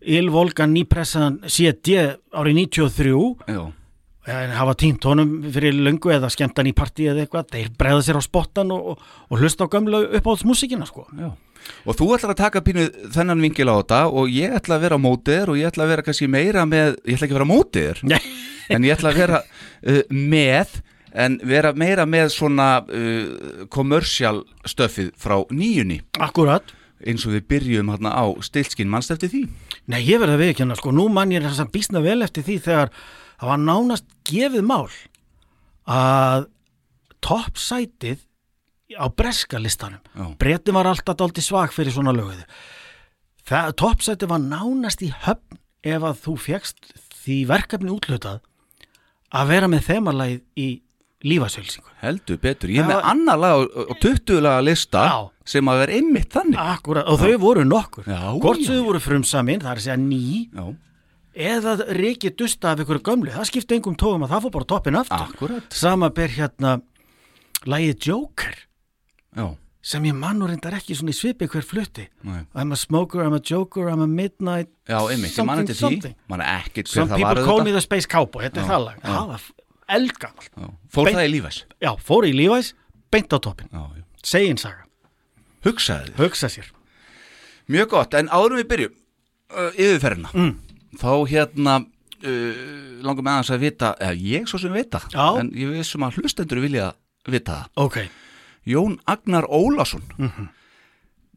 Ylvolgan 0.00 0.72
nýpressaðan 0.72 1.42
CD 1.52 1.98
árið 2.32 2.54
93 2.56 3.36
Já, 3.52 3.60
en 4.30 4.50
hafa 4.56 4.74
tínt 4.80 5.04
honum 5.04 5.42
fyrir 5.52 5.74
löngu 5.76 6.12
eða 6.14 6.30
skemmtan 6.32 6.68
í 6.70 6.72
partí 6.76 7.08
eða 7.10 7.26
eitthvað, 7.26 7.50
þeir 7.52 7.68
bregða 7.76 8.02
sér 8.06 8.18
á 8.20 8.22
spottan 8.24 8.72
og, 8.72 8.94
og, 9.28 9.36
hlusta 9.40 9.66
á 9.68 9.72
gömlu 9.72 10.00
uppáhaldsmusikina 10.16 10.86
sko. 10.88 11.04
já 11.18 11.30
Og 11.86 11.96
þú 11.98 12.10
ætlar 12.16 12.34
að 12.34 12.42
taka 12.42 12.62
pínu 12.66 12.86
þennan 13.14 13.42
vingil 13.44 13.70
á 13.72 13.74
þetta 13.80 14.00
og 14.10 14.30
ég 14.32 14.54
ætla 14.58 14.76
að 14.76 14.86
vera 14.86 15.00
á 15.00 15.04
mótið 15.04 15.52
og 15.52 15.60
ég 15.60 15.70
ætla 15.70 15.86
að 15.86 15.92
vera 15.94 16.06
kannski 16.06 16.28
meira 16.30 16.66
með, 16.68 16.98
ég 17.06 17.16
ætla 17.16 17.28
ekki 17.28 17.36
að 17.36 17.40
vera 17.40 17.50
Nei, 18.10 18.20
en 18.70 18.86
ég 18.86 18.96
ætla 18.96 19.12
að 19.12 19.20
vera 19.22 19.42
uh, 19.42 20.02
með 20.10 20.80
en 21.10 21.38
vera 21.46 21.72
meira 21.74 22.06
með 22.06 22.28
svona 22.34 22.68
uh, 22.84 23.64
commercial 23.72 24.44
stöfið 24.68 25.10
frá 25.18 25.40
nýjunni. 25.50 26.00
Akkurat. 26.22 26.76
Eins 27.00 27.24
og 27.24 27.34
við 27.34 27.46
byrjum 27.50 27.90
hérna 27.94 28.12
á 28.12 28.24
stilskinn 28.44 28.90
mannst 28.92 29.12
eftir 29.14 29.32
því? 29.32 29.42
Nei, 29.90 30.02
ég 30.04 30.20
verði 30.20 30.36
að 30.36 30.42
viðkjanna, 30.44 30.76
sko, 30.78 30.92
nú 30.94 31.08
mann 31.12 31.32
ég 31.32 31.42
þess 31.42 31.64
að 31.64 31.72
býsna 31.74 32.02
vel 32.04 32.20
eftir 32.26 32.44
því 32.46 32.56
þegar 32.66 32.92
það 33.40 33.50
var 33.50 33.62
nánast 33.64 34.10
gefið 34.28 34.66
mál 34.68 34.90
að 35.90 36.50
toppsætið 37.24 38.20
á 38.98 39.06
breska 39.12 39.58
listanum. 39.62 40.00
Já. 40.16 40.26
Bretin 40.38 40.74
var 40.74 40.88
alltaf 40.90 41.18
dálítið 41.18 41.46
svag 41.46 41.74
fyrir 41.74 41.94
svona 41.94 42.14
löguðu 42.16 42.46
það 43.50 43.72
toppsætið 43.80 44.30
var 44.30 44.44
nánast 44.44 45.02
í 45.04 45.10
höfn 45.24 45.58
ef 45.90 46.04
að 46.04 46.20
þú 46.24 46.36
fegst 46.44 46.92
því 47.22 47.40
verkefni 47.50 47.92
útlutað 47.94 48.40
að 49.30 49.50
vera 49.52 49.70
með 49.70 49.86
þemarlægið 49.88 50.60
í 50.60 50.68
lífasölsingu 51.30 51.96
heldur 52.00 52.38
betur, 52.40 52.72
ég 52.72 52.84
Það 52.84 52.92
með 52.94 53.08
annar 53.12 53.40
lag 53.40 53.64
og 53.64 53.96
20 54.00 54.44
laga 54.44 54.62
lista 54.64 55.02
Já. 55.04 55.16
sem 55.52 55.68
að 55.68 55.82
vera 55.82 55.98
einmitt 55.98 56.30
þannig. 56.32 56.60
Akkurat, 56.60 57.08
og 57.10 57.20
þau 57.20 57.34
voru 57.42 57.64
nokkur. 57.68 58.06
Hvort 58.40 58.62
þau 58.64 58.78
voru 58.86 59.02
frumsamin, 59.04 59.60
það 59.60 59.72
er 59.74 59.82
að 59.82 59.84
segja 59.84 59.98
ný 60.00 60.22
Já, 60.48 60.64
eða 61.50 61.74
reikið 61.98 62.38
dusta 62.40 62.72
af 62.72 62.80
ykkur 62.84 63.02
gömlu. 63.04 63.34
Það 63.36 63.50
skipti 63.50 63.76
engum 63.76 63.98
tóðum 64.00 64.24
að 64.24 64.32
það 64.32 64.46
fór 64.46 64.54
bara 64.56 64.70
toppin 64.72 65.00
aftur. 65.02 65.28
Akkurat 65.28 65.76
sama 65.82 66.08
ber 66.16 66.32
hérna 66.38 66.78
lægið 67.68 68.08
Joker 68.08 68.56
Já, 69.36 69.46
sem 69.82 70.04
ég 70.04 70.14
mann 70.14 70.42
og 70.42 70.50
reyndar 70.50 70.74
ekki 70.76 70.96
svona 70.98 71.12
í 71.14 71.16
svipi 71.16 71.46
hver 71.48 71.64
flutti. 71.64 72.08
Nei. 72.26 72.42
I'm 72.54 72.72
a 72.72 72.76
smoker, 72.76 73.22
I'm 73.24 73.32
a 73.36 73.40
joker, 73.40 73.88
I'm 73.88 74.02
a 74.02 74.06
midnight 74.06 74.68
Já, 74.88 74.98
einmitt, 75.10 75.32
ég 75.32 75.46
man 75.46 75.56
Something, 75.56 75.70
eftir 75.70 75.74
því. 75.74 75.80
something. 75.80 76.14
Man 76.28 76.40
er 76.44 76.50
ekkert 76.64 76.88
hver 76.90 76.94
Some 76.98 77.08
það 77.12 77.16
people 77.22 77.34
var 77.34 77.44
call 77.46 77.64
me 77.64 77.72
the 77.72 77.80
space 77.80 78.06
cowboy 78.10 78.44
þetta 78.48 78.60
er 78.64 78.68
það 78.68 78.84
lag, 78.84 78.98
já. 79.00 79.08
það 79.14 79.26
var 79.32 79.46
eldgamalt. 79.96 80.50
Já. 80.56 80.68
Fór 80.94 81.04
Beint- 81.08 81.16
það 81.18 81.28
í 81.28 81.32
lífæs 81.36 81.60
já, 81.82 81.90
fór 82.10 82.26
í 82.28 82.32
lífæs, 82.36 82.72
beint 83.10 83.32
á 83.32 83.38
toppin 83.40 83.68
segin 84.22 84.58
saga, 84.60 84.84
Hugsaði 85.64 86.12
hugsa 86.16 86.48
sér. 86.48 86.68
Mjög 87.70 87.88
gott, 87.92 88.14
en 88.14 88.28
áðurum 88.32 88.60
við 88.62 88.68
byrjum 88.70 88.94
uh, 89.54 89.70
yfirferðina 89.76 90.30
Mm. 90.34 90.54
þá 91.00 91.10
hérna 91.30 91.74
uh, 91.80 93.02
langar 93.04 93.22
með 93.24 93.32
aðeins 93.34 93.50
að 93.54 93.62
vita 93.64 93.90
eða 94.00 94.16
ég 94.20 94.48
svo 94.50 94.58
sem 94.60 94.72
vita 94.74 95.00
Já. 95.12 95.38
en 95.40 95.50
ég 95.56 95.70
vissum 95.74 96.02
að 96.06 96.18
hlustendur 96.20 96.60
vilja 96.60 96.92
vita 97.28 97.52
það. 97.52 97.68
Ok, 97.84 97.98
Jón 98.66 98.98
Agnar 99.06 99.46
Ólason. 99.48 100.02
Mhm. 100.18 100.48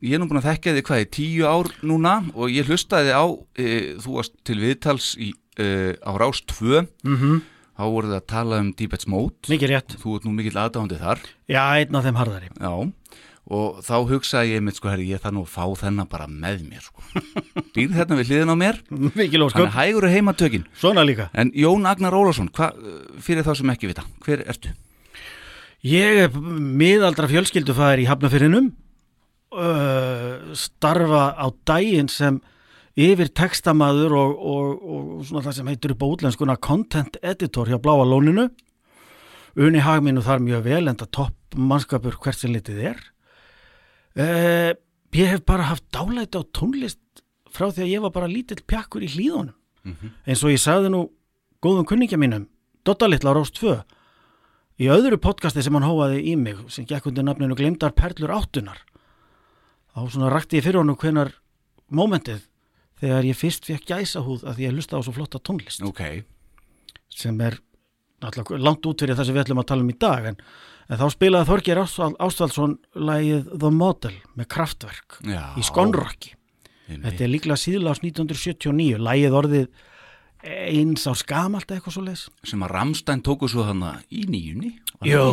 ég 0.04 0.14
er 0.14 0.20
nú 0.20 0.28
búin 0.28 0.42
að 0.42 0.50
þekkja 0.52 0.74
þig 0.76 0.84
hvað 0.90 1.02
í 1.02 1.10
tíu 1.16 1.46
ár 1.48 1.70
núna 1.80 2.18
og 2.36 2.52
ég 2.52 2.68
hlustaði 2.68 3.16
á 3.16 3.24
e, 3.56 3.96
þú 4.04 4.18
varst 4.18 4.34
til 4.44 4.60
viðtals 4.60 5.14
í, 5.16 5.32
e, 5.56 5.96
á 5.96 6.12
Rás 6.20 6.44
2 6.44 6.84
mm 7.08 7.40
þá 7.74 7.86
voruð 7.90 8.12
þið 8.12 8.20
að 8.20 8.28
tala 8.30 8.60
um 8.62 8.72
Deepest 8.78 9.08
Mode. 9.10 9.50
Mikið 9.50 9.72
rétt. 9.74 9.96
Þú 10.02 10.18
ert 10.18 10.28
nú 10.28 10.34
mikill 10.38 10.60
aðdáðandi 10.62 11.00
þar. 11.02 11.22
Já, 11.50 11.64
einn 11.80 11.98
af 11.98 12.06
þeim 12.06 12.20
harðari. 12.20 12.52
Já, 12.54 12.74
og 13.54 13.80
þá 13.84 13.96
hugsaði 14.12 14.54
ég 14.54 14.64
mitt 14.64 14.78
sko, 14.78 14.92
herri, 14.92 15.10
ég 15.10 15.24
þarf 15.24 15.36
nú 15.36 15.44
að 15.44 15.52
fá 15.56 15.66
þennan 15.82 16.10
bara 16.12 16.30
með 16.30 16.64
mér 16.70 16.86
sko. 16.86 17.04
Býr 17.76 17.96
hérna 17.98 18.20
við 18.20 18.32
hliðin 18.32 18.54
á 18.54 18.58
mér. 18.62 18.80
Mikið 18.94 19.48
hann 19.56 19.66
er 19.68 19.76
hægur 19.76 20.08
og 20.08 20.14
heimatökin 20.14 20.68
En 21.34 21.52
Jón 21.58 21.90
Agnar 21.90 22.16
Ólafsson, 22.16 22.52
hva, 22.54 22.72
fyrir 23.24 23.46
þá 23.48 23.54
sem 23.60 23.74
ekki 23.74 23.90
vita, 23.92 24.06
hver 24.24 24.46
ertu? 24.48 24.76
Ég 25.84 26.22
er 26.26 26.34
miðaldra 26.34 27.28
fjölskyldufæðir 27.28 28.04
í 28.06 28.08
Hafnafyrinum 28.08 28.70
uh, 29.52 30.54
starfa 30.56 31.24
á 31.36 31.48
daginn 31.68 32.08
sem 32.12 32.40
yfir 32.96 33.32
textamaður 33.36 34.16
og, 34.16 34.38
og, 34.38 34.70
og 34.84 35.26
svona 35.28 35.44
það 35.48 35.58
sem 35.58 35.72
heitur 35.74 35.96
upp 35.96 36.06
á 36.06 36.12
útlenskuna 36.14 36.56
content 36.62 37.18
editor 37.20 37.68
hjá 37.68 37.80
Bláa 37.84 38.06
Lóninu. 38.08 38.48
Uni 39.60 39.82
Hagminu 39.84 40.24
þar 40.24 40.42
mjög 40.46 40.64
vel 40.70 40.88
enda 40.88 41.06
topp 41.06 41.58
mannskapur 41.60 42.16
hvert 42.22 42.40
sem 42.40 42.54
litið 42.54 42.80
er. 42.94 43.04
Uh, 44.16 44.72
Ég 45.14 45.30
hef 45.30 45.44
bara 45.46 45.68
haft 45.70 45.84
dálæti 45.94 46.40
á 46.42 46.44
tónlist 46.58 46.98
frá 47.54 47.68
því 47.70 47.84
að 47.84 47.92
ég 47.92 48.02
var 48.02 48.14
bara 48.16 48.30
lítill 48.32 48.64
pjakkur 48.66 49.04
í 49.06 49.10
hlýðunum 49.14 49.54
eins 50.26 50.42
og 50.42 50.50
ég 50.50 50.62
sagði 50.64 50.90
nú 50.90 51.02
góðum 51.62 51.86
kunningja 51.86 52.18
mínum 52.18 52.48
Dotta 52.84 53.06
litla 53.06 53.30
á 53.30 53.38
Rós 53.38 53.52
2 53.54 53.76
í 54.82 54.90
öðru 54.90 55.20
podcasti 55.22 55.64
sem 55.64 55.76
hann 55.78 55.86
hófaði 55.86 56.24
í 56.32 56.36
mig 56.40 56.64
sem 56.74 56.88
gekk 56.90 57.12
undir 57.12 57.26
nafninu 57.28 57.58
Glemdar 57.58 57.94
Perlur 57.98 58.34
áttunar 58.34 58.82
þá 59.94 60.02
svona 60.10 60.32
rakti 60.34 60.60
ég 60.60 60.66
fyrir 60.66 60.82
honum 60.82 60.98
hvenar 61.00 61.34
mómentið 61.94 62.42
þegar 63.04 63.28
ég 63.28 63.38
fyrst 63.38 63.68
fekk 63.70 63.88
gæsa 63.92 64.24
húð 64.26 64.46
að 64.50 64.64
ég 64.64 64.74
hlusta 64.74 64.98
á 64.98 65.02
svo 65.06 65.14
flotta 65.16 65.42
tónlist. 65.44 65.84
Ok, 65.86 66.24
sem 67.14 67.42
er 67.46 67.60
langt 68.24 68.86
út 68.88 69.04
fyrir 69.04 69.18
það 69.18 69.28
sem 69.28 69.36
við 69.36 69.44
ætlum 69.44 69.64
að 69.64 69.70
tala 69.72 69.84
um 69.84 69.92
í 69.92 69.98
dag 70.00 70.30
en, 70.32 70.38
en 70.88 71.02
þá 71.02 71.08
spilaði 71.12 71.50
Þorgir 71.50 71.82
Ástval, 71.82 72.14
Ástvaldsson 72.24 72.78
lagið 72.96 73.50
The 73.52 73.72
Model 73.76 74.14
með 74.40 74.50
kraftverk 74.56 75.20
já. 75.28 75.42
í 75.60 75.66
Skonrocki 75.68 76.38
þetta 76.88 77.26
er 77.26 77.32
líklega 77.32 77.60
síðlega 77.60 77.98
ás 77.98 78.04
1979 78.04 79.02
lagið 79.04 79.38
orðið 79.42 79.68
eins 80.44 81.06
á 81.08 81.14
skamalt 81.16 81.72
eitthvað 81.72 81.96
svo 81.96 82.04
leis 82.04 82.26
sem 82.44 82.64
að 82.66 82.74
Ramstein 82.76 83.24
tóku 83.24 83.48
svo 83.48 83.64
þannig 83.68 84.04
í 84.12 84.26
nýjunni 84.28 84.72
Jó, 85.04 85.24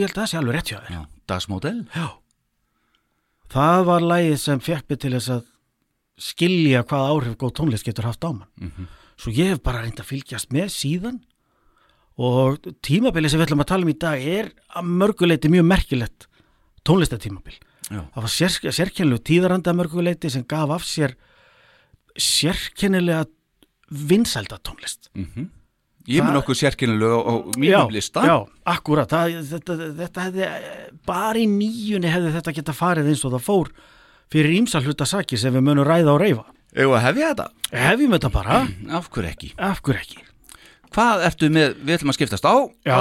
ég 0.00 0.08
held 0.08 0.16
að 0.16 0.20
það 0.20 0.30
sé 0.30 0.38
alveg 0.40 0.56
rétt 0.56 0.70
hjá 0.72 0.78
þér. 0.80 0.94
Já, 0.94 1.02
dagsmódel. 1.30 1.76
Já. 1.94 2.06
Það 3.54 3.84
var 3.86 4.06
lagið 4.10 4.38
sem 4.42 4.62
mig 4.64 4.98
til 4.98 5.12
þess 5.14 5.30
að 5.30 5.44
skilja 6.24 6.82
hvað 6.88 7.10
áhrif 7.12 7.36
góð 7.38 7.52
tónlist 7.58 7.86
getur 7.86 8.08
haft 8.08 8.24
á 8.26 8.30
mann. 8.32 8.50
Mhm. 8.58 8.88
svo 9.16 9.30
ég 9.30 9.52
hef 9.54 9.62
bara 9.62 9.82
reynd 9.82 10.00
að 10.00 10.10
fylgjast 10.10 10.50
með 10.50 10.68
síðan. 10.74 11.20
Og 12.18 12.58
tímabilið 12.82 13.30
sem 13.30 13.40
við 13.40 13.46
ætlum 13.46 13.62
að 13.62 13.70
tala 13.70 13.82
um 13.82 13.88
í 13.88 13.98
dag 13.98 14.18
er 14.18 14.52
að 14.74 14.84
mörguleiti 14.84 15.48
mjög 15.48 15.64
merkilegt 15.66 16.26
tónlistatímabil 16.84 17.54
já, 17.90 18.00
það 18.14 18.22
var 18.22 18.30
sér, 18.30 18.50
sérkennilegu 18.70 19.22
tíðaranda 19.22 19.72
mörguleiti 19.74 20.30
sem 20.30 20.44
gaf 20.44 20.70
af 20.70 20.82
sér 20.82 21.14
sérkennilega 22.14 23.26
vinsælda 24.10 24.58
tónlist 24.64 25.10
mhm 25.14 25.50
Ég 26.04 26.20
mun 26.20 26.36
okkur 26.36 26.52
sérkynnilega 26.52 27.16
á, 27.16 27.32
á 27.32 27.34
mínum 27.56 27.88
lista 27.94 28.20
Já, 28.28 28.34
akkurat 28.68 29.08
það, 29.08 29.38
þetta, 29.48 29.76
þetta 30.02 30.24
hefði, 30.26 30.48
bara 31.08 31.40
í 31.40 31.46
nýjunni 31.48 32.10
hefði 32.12 32.32
þetta 32.34 32.52
geta 32.58 32.74
farið 32.76 33.08
eins 33.08 33.22
og 33.24 33.32
það 33.32 33.44
fór 33.46 33.70
fyrir 34.34 34.52
ímsa 34.58 34.82
hluta 34.84 35.06
saki 35.08 35.38
sem 35.40 35.54
við 35.56 35.64
munum 35.64 35.86
ræða 35.88 36.12
og 36.12 36.20
reyfa 36.20 36.44
Egu 36.76 36.92
að 36.92 37.04
hefja 37.06 37.30
þetta? 37.30 37.46
Hefjum 37.72 38.12
þetta 38.18 38.30
bara, 38.34 38.58
Af 38.98 39.08
hverju 39.14 39.30
ekki? 39.32 39.50
af 39.56 39.80
hverju 39.80 40.02
ekki 40.04 40.20
Hvað 40.94 41.24
ertu 41.30 41.48
með, 41.50 41.72
við 41.80 41.96
ætlum 41.96 42.12
að 42.12 42.18
skiptast 42.18 42.44
á 42.44 42.54
Já. 42.84 42.98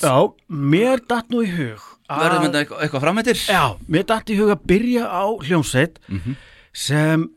Já, 0.00 0.14
mér 0.48 1.04
datt 1.12 1.28
nú 1.30 1.42
í 1.44 1.50
hug 1.52 1.84
Verðum 2.08 2.48
þetta 2.48 2.80
eitthvað, 2.86 3.04
framættir? 3.04 3.36
Já, 3.52 3.76
mér 3.86 4.06
datt 4.08 4.32
í 4.32 4.38
hug 4.40 4.48
að 4.56 4.64
byrja 4.66 5.04
á 5.12 5.24
hljómsveit 5.44 6.00
Mhm. 6.08 6.34
sem 6.72 7.28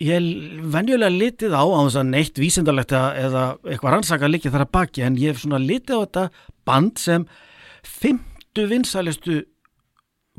ég 0.00 0.26
venjulega 0.72 1.12
litið 1.12 1.52
á 1.52 1.60
á 1.62 1.80
þess 1.84 1.98
að 2.00 2.08
neitt 2.14 2.38
vísindalegt 2.40 2.92
eða- 2.96 3.58
eitthvað 3.68 3.92
rannsaka 3.94 4.30
líkið 4.32 4.54
þar 4.54 4.64
að 4.66 4.72
baki 4.72 5.02
en 5.04 5.16
ég 5.20 5.32
hef 5.34 5.42
svona 5.42 5.60
litið 5.60 5.96
á 5.96 6.00
þetta 6.04 6.24
band 6.64 6.98
sem 6.98 7.26
fymtu 7.84 8.66
vinsælistu 8.70 9.42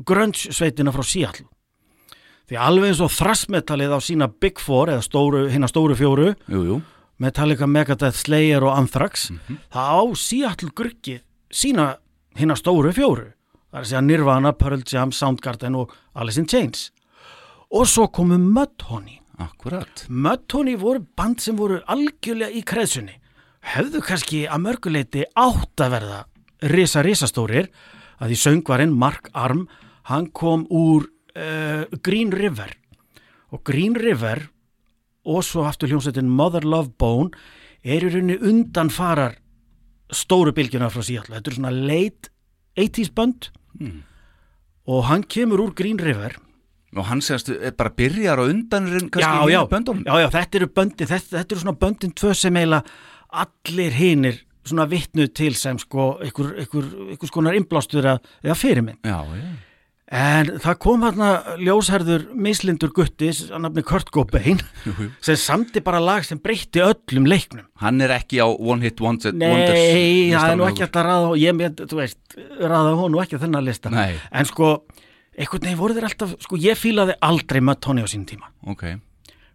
grönnsveitina 0.04 0.92
frá 0.94 1.04
Seattle. 1.06 1.46
Því 2.50 2.58
alveg 2.58 2.90
eins 2.90 3.00
og 3.04 3.12
þrassmetalið 3.14 3.94
á 3.94 3.98
sína 4.02 4.26
Big 4.28 4.58
Four 4.60 4.90
eða 4.92 5.04
stóru, 5.06 5.44
hinna 5.48 5.68
stóru 5.70 5.94
fjóru 5.96 6.32
Jú, 6.50 6.64
jú. 6.66 6.82
Metallica, 7.22 7.68
Megadeth, 7.70 8.18
Slayer 8.18 8.64
og 8.66 8.74
Anthrax 8.76 9.30
það 9.70 9.94
á 9.94 10.02
Seattle 10.18 10.70
gruggið 10.74 11.22
sína 11.52 11.96
hinna 12.36 12.56
stóru 12.58 12.90
fjóru. 12.92 13.30
Það 13.70 13.78
er 13.78 13.84
að 13.84 13.88
segja 13.92 14.02
Nirvana, 14.04 14.52
Pearl 14.52 14.82
Jam, 14.84 15.12
Soundgarden 15.12 15.76
og 15.78 15.92
Alice 16.16 16.40
in 16.40 16.46
Chains. 16.50 16.90
Og 17.72 17.86
svo 17.88 18.08
komu 18.12 18.36
Mudhoney 18.36 19.21
Akkurat. 19.42 20.04
Mudhoney 20.08 20.76
voru 20.78 21.02
band 21.16 21.42
sem 21.42 21.56
voru 21.58 21.80
algjörlega 21.90 22.54
í 22.54 22.62
kreðsunni. 22.66 23.16
Hefðu 23.72 24.02
kannski 24.04 24.44
að 24.50 24.62
mörguleiti 24.66 25.24
átt 25.38 25.82
að 25.82 25.96
verða 25.96 26.20
risa 26.72 27.02
risastórir 27.02 27.68
að 28.22 28.32
því 28.32 28.38
söngvarinn 28.42 28.94
Mark 28.98 29.30
Arm 29.34 29.66
hann 30.10 30.28
kom 30.34 30.64
úr 30.70 31.06
uh, 31.36 31.84
Green 32.02 32.32
River. 32.34 32.74
Og 33.52 33.62
Green 33.66 33.94
River 33.98 34.46
og 35.28 35.42
svo 35.46 35.66
aftur 35.68 35.90
hljómsveitin 35.92 36.30
Mother 36.30 36.66
Love 36.66 36.94
Bone 36.98 37.30
er 37.82 38.02
í 38.02 38.10
rauninni 38.10 38.38
undanfarar 38.38 39.36
stóru 40.12 40.52
bylgjuna 40.54 40.90
frá 40.92 41.02
Seattle. 41.06 41.38
Þetta 41.38 41.50
er 41.50 41.58
svona 41.58 41.74
late 41.74 42.32
80s 42.78 43.12
band 43.14 43.50
og 44.86 45.04
hann 45.08 45.22
kemur 45.22 45.60
úr 45.62 45.74
Green 45.78 46.00
River 46.00 46.36
Og 46.92 47.06
hann 47.08 47.22
segast 47.24 47.48
er 47.48 47.72
bara 47.76 47.92
byrjar 47.96 48.42
á 48.42 48.44
undanurinn 48.44 49.08
já, 49.16 49.30
já, 49.48 49.60
já, 49.64 50.14
já, 50.20 50.28
þetta 50.34 50.58
eru 50.60 50.68
böndin 50.68 51.08
þetta, 51.08 51.38
þetta 51.38 51.54
eru 51.54 51.62
svona 51.62 51.78
böndin 51.80 52.12
tvö 52.12 52.34
sem 52.36 52.58
eiginlega 52.60 52.84
allir 53.42 53.96
hinir 53.96 54.40
svona 54.62 54.86
vittnu 54.90 55.26
til 55.34 55.54
sem 55.58 55.78
sko 55.80 56.16
einhver, 56.22 56.52
einhver, 56.62 56.88
einhver 57.14 57.30
skonar 57.30 57.56
innblástur 57.58 58.06
að, 58.12 58.32
eða 58.44 58.58
já 59.02 59.18
en 60.12 60.50
það 60.60 60.78
kom 60.82 61.04
hérna 61.06 61.28
ljósherður 61.62 62.26
mislindur 62.36 62.92
guttis 62.92 63.46
að 63.48 63.62
nafni 63.64 63.84
Kurt 63.88 64.10
jú. 64.12 65.08
sem 65.24 65.38
samti 65.40 65.80
bara 65.84 66.02
lag 66.02 66.26
sem 66.28 66.40
breytti 66.42 66.82
öllum 66.84 67.28
leiknum 67.30 67.64
Hann 67.80 68.00
er 68.04 68.12
ekki 68.18 68.42
á 68.44 68.48
One 68.52 68.84
Hit 68.84 69.00
Wonder 69.00 69.32
Nei, 69.32 69.48
það 70.34 70.50
er 70.50 70.58
nú 70.60 70.68
ekki 70.68 70.84
alltaf 70.84 71.06
ræða 71.08 71.32
ég 71.40 71.56
með, 71.56 71.84
þú 71.88 72.00
veist, 72.02 72.20
ræða 72.60 72.92
hún 73.00 73.16
nú 73.16 73.22
ekki 73.24 73.40
þennan 73.40 73.64
lista 73.64 73.92
Nei. 73.92 74.12
en 74.28 74.50
sko, 74.50 74.74
einhvern 75.38 75.64
veginn 75.64 75.80
voru 75.80 75.96
þeir 75.96 76.10
alltaf 76.10 76.36
sko, 76.44 76.60
ég 76.60 76.78
fílaði 76.78 77.16
aldrei 77.24 77.62
með 77.64 77.80
tóni 77.86 78.04
á 78.04 78.08
sínum 78.10 78.28
tíma 78.28 78.52
Ok 78.68 78.84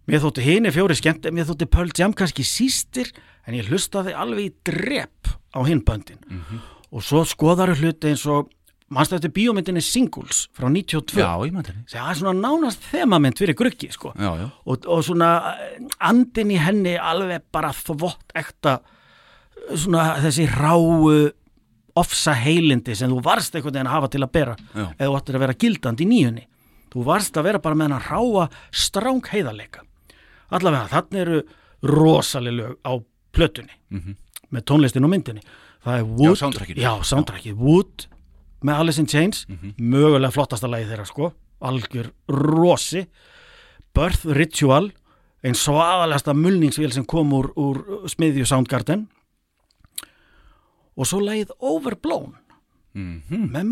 Mér 0.08 0.22
þótti 0.24 0.40
hini 0.40 0.70
fjóri 0.72 0.96
skemmt, 0.96 1.26
mér 1.36 1.44
þótti 1.50 1.66
Pearl 1.68 1.90
Jam 1.92 2.14
kannski 2.16 2.44
sístir, 2.46 3.10
en 3.44 3.56
ég 3.58 3.66
hlustaði 3.68 4.14
alveg 4.16 4.46
í 4.46 4.52
drepp 4.64 5.28
á 5.52 5.60
hinn 5.68 5.82
böndin. 5.84 6.22
Og 6.88 7.04
svo 7.04 7.20
skoðaru 7.28 7.74
hluti 7.76 8.08
eins 8.08 8.24
og, 8.24 8.48
mannstu 8.88 9.18
eftir 9.18 9.34
bíómyndinni 9.36 9.82
Singles 9.84 10.46
frá 10.56 10.70
92. 10.72 11.20
Já, 11.20 11.28
ég 11.44 11.52
maður 11.52 11.76
Það 11.92 12.08
er 12.08 12.20
svona 12.22 12.34
nánast 12.40 12.86
þemamynd 12.88 13.42
fyrir 13.42 13.58
gruggi, 13.58 13.90
sko. 13.92 14.14
Já, 14.16 14.30
já 14.40 14.46
Og, 14.64 14.88
og 14.88 15.04
svona 15.04 15.32
eh, 15.52 15.76
andin 16.08 16.54
í 16.56 16.62
henni 16.62 16.96
alveg 16.96 17.44
bara 17.52 17.74
þvott 17.76 18.32
ekta, 18.40 18.78
svona 19.74 20.14
þessi 20.24 20.48
ráu 20.54 21.28
ofsa 22.00 22.34
heilindi 22.38 22.94
sem 22.98 23.10
þú 23.12 23.20
varst 23.24 23.54
einhvern 23.56 23.74
veginn 23.76 23.90
að 23.90 23.96
hafa 23.96 24.08
til 24.14 24.22
að 24.24 24.32
bera 24.38 24.56
Já. 24.74 24.84
eða 24.98 25.08
þú 25.08 25.16
ættir 25.20 25.38
að 25.38 25.44
vera 25.44 25.58
gildandi 25.64 26.04
í 26.06 26.10
nýjunni. 26.12 26.44
Þú 26.92 27.04
varst 27.04 27.36
að 27.36 27.48
vera 27.50 27.60
bara 27.64 27.76
með 27.76 27.88
hennar 27.90 28.08
ráa 28.08 28.48
stráng 28.72 29.24
heiðarleika. 29.32 29.82
Allavega, 30.56 30.88
þannig 30.94 31.20
eru 31.26 31.40
rosaleg 31.84 32.54
lög 32.56 32.76
á 32.88 32.92
plötunni 33.36 33.74
með 34.50 34.64
tónlistin 34.64 35.04
og 35.04 35.12
myndinni. 35.12 35.42
Það 35.84 35.98
er 35.98 36.06
Wood. 36.08 36.38
Já. 36.80 36.82
Já, 36.82 36.92
soundtrackið. 37.04 37.58
Wood 37.60 38.06
með 38.66 38.80
Alice 38.82 39.00
in 39.00 39.06
Chains, 39.06 39.44
mögulega 39.78 40.32
flottasta 40.34 40.66
lagi 40.66 40.88
þeirra 40.88 41.04
sko, 41.06 41.28
algjör 41.62 42.08
rosi. 42.28 43.04
Birth 43.94 44.24
Ritual, 44.34 44.88
einn 45.44 45.54
svaðalegasta 45.54 46.34
mulningsvél 46.34 46.90
sem 46.94 47.04
kom 47.06 47.30
úr, 47.36 47.52
úr 47.56 48.08
smiðju 48.10 48.46
Soundgarden. 48.46 49.06
Og 50.98 51.06
svo 51.06 51.20
lagið 51.22 51.52
Overblown. 51.62 52.34
Með. 52.98 53.62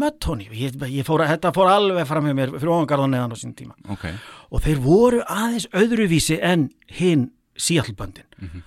Ég, 0.55 0.77
ég 0.93 1.03
fór, 1.09 1.25
að- 1.25 1.33
þetta 1.35 1.51
fór 1.57 1.67
alveg 1.73 2.07
fram 2.07 2.25
með 2.29 2.35
mér 2.39 2.53
fyrir 2.55 2.71
ofangarðan 2.71 3.11
neðan 3.17 3.33
á 3.35 3.37
sín 3.41 3.55
tíma. 3.59 3.75
Ok. 3.91 4.05
Og 4.53 4.63
þeir 4.63 4.79
voru 4.85 5.23
aðeins 5.27 5.67
öðruvísi 5.75 6.39
en 6.43 6.69
hinn 6.87 7.31
Seattle-böndin. 7.57 8.63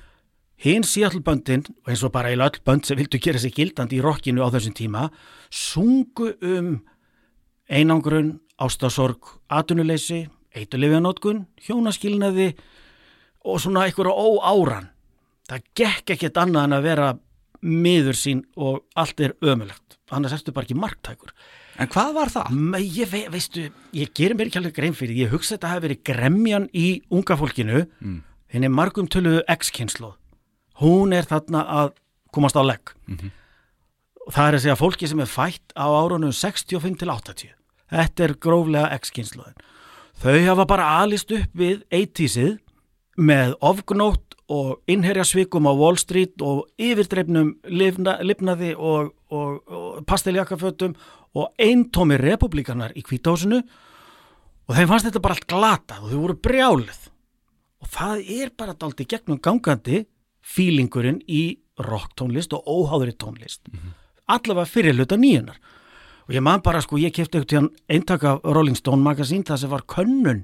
Hinn 0.59 0.83
Seattle-böndin 0.83 1.63
eins 1.87 2.03
og 2.03 2.11
bara 2.11 2.33
í 2.33 2.35
öll 2.35 2.59
bönd 2.65 2.83
sem 2.85 2.97
vildu 2.99 3.19
gera 3.21 3.39
sig 3.39 3.53
gildandi 3.55 3.99
í 3.99 4.03
rockinu 4.03 4.43
á 4.43 4.51
þessum 4.51 4.75
tíma 4.75 5.05
sungu 5.49 6.33
um 6.41 6.81
einangrun, 7.69 8.39
ástasorg 8.59 9.39
atunuleysi, 9.49 10.27
eitulifjanótkun 10.57 11.45
hjónaskilnaði 11.63 12.55
og 13.45 13.59
svona 13.61 13.85
einhverja 13.85 14.11
óáran. 14.11 14.89
Það 15.47 15.63
gekk 15.77 16.09
ekkert 16.17 16.41
annað 16.41 16.63
en 16.67 16.73
að 16.79 16.83
vera 16.89 17.07
miður 17.61 18.17
sín 18.17 18.45
og 18.57 18.83
allt 18.99 19.19
er 19.23 19.35
ömulegt 19.41 19.97
annars 20.09 20.35
ertu 20.37 20.53
bara 20.55 20.67
ekki 20.67 20.79
marktækur 20.79 21.33
En 21.79 21.87
hvað 21.87 22.15
var 22.17 22.31
það? 22.33 22.55
Me, 22.59 22.79
ég 22.83 23.07
vei, 23.07 23.21
veistu, 23.31 23.69
ég 23.95 24.09
gerir 24.15 24.35
mér 24.35 24.49
ekki 24.49 24.59
alveg 24.59 24.75
grein 24.75 24.95
fyrir, 24.97 25.15
ég 25.15 25.31
hugsa 25.31 25.55
þetta 25.55 25.69
hafi 25.71 25.85
verið 25.85 26.01
gremjan 26.09 26.65
í 26.75 26.87
unga 27.15 27.37
fólkinu, 27.39 27.85
mm. 28.03 28.17
henni 28.51 28.71
margum 28.73 29.07
töluðu 29.07 29.45
X-kynslu, 29.55 30.09
hún 30.83 31.15
er 31.15 31.29
þarna 31.29 31.63
að 31.79 31.93
komast 32.35 32.59
á 32.59 32.63
legg. 32.67 32.91
Og 34.25 34.35
það 34.35 34.49
er 34.49 34.57
að 34.57 34.63
segja 34.65 34.79
fólki 34.81 35.07
sem 35.09 35.23
er 35.23 35.31
fætt 35.31 35.71
á 35.79 35.87
árunum 35.87 36.35
65 36.35 36.99
til 36.99 37.13
80. 37.13 37.55
Þetta 37.89 38.25
er 38.27 38.35
gróflega 38.43 38.99
X-kynsluðin. 38.99 39.55
Þau 40.19 40.35
hafa 40.49 40.67
bara 40.67 40.89
alist 40.99 41.31
upp 41.31 41.55
við 41.55 41.85
80-sið 41.95 42.57
með 43.19 43.55
ofgnótt 43.65 44.35
og 44.49 44.79
innherjasvikum 44.89 45.67
á 45.69 45.73
Wall 45.77 45.99
Street 46.01 46.41
og 46.41 46.65
yfirdreifnum 46.81 47.53
lifna, 47.69 48.17
lifnaði 48.25 48.73
og, 48.73 49.11
og, 49.29 49.59
og 49.67 50.01
pasteljakkafötum 50.09 50.95
og 51.37 51.53
eintómi 51.61 52.17
republikanar 52.17 52.95
í 52.97 53.03
kvításinu 53.05 53.61
og 53.61 54.75
þeim 54.75 54.89
fannst 54.89 55.09
þetta 55.09 55.23
bara 55.23 55.37
allt 55.37 55.49
glatað 55.49 56.03
og 56.03 56.13
þau 56.13 56.21
voru 56.23 56.37
brjálið. 56.47 57.01
Og 57.79 57.91
það 57.93 58.23
er 58.39 58.53
bara 58.57 58.75
daldi 58.75 59.05
gegnum 59.07 59.39
gangandi 59.43 60.03
fílingurinn 60.41 61.21
í 61.27 61.59
rocktónlist 61.79 62.53
og 62.57 62.65
óháðri 62.67 63.13
tónlist 63.15 63.69
allavega 64.29 64.69
fyrir 64.69 64.97
hluta 64.97 65.17
nýjunar 65.19 65.59
og 66.27 66.35
ég 66.35 66.43
man 66.45 66.61
bara 66.61 66.81
sko, 66.83 66.99
ég 67.01 67.13
kefti 67.13 67.39
eitthvað 67.39 67.49
til 67.49 67.59
hann 67.59 67.69
eintak 67.89 68.25
af 68.27 68.43
Rolling 68.45 68.77
Stone 68.77 69.03
magasín 69.03 69.45
það 69.45 69.63
sem 69.63 69.71
var 69.71 69.85
könnun 69.89 70.43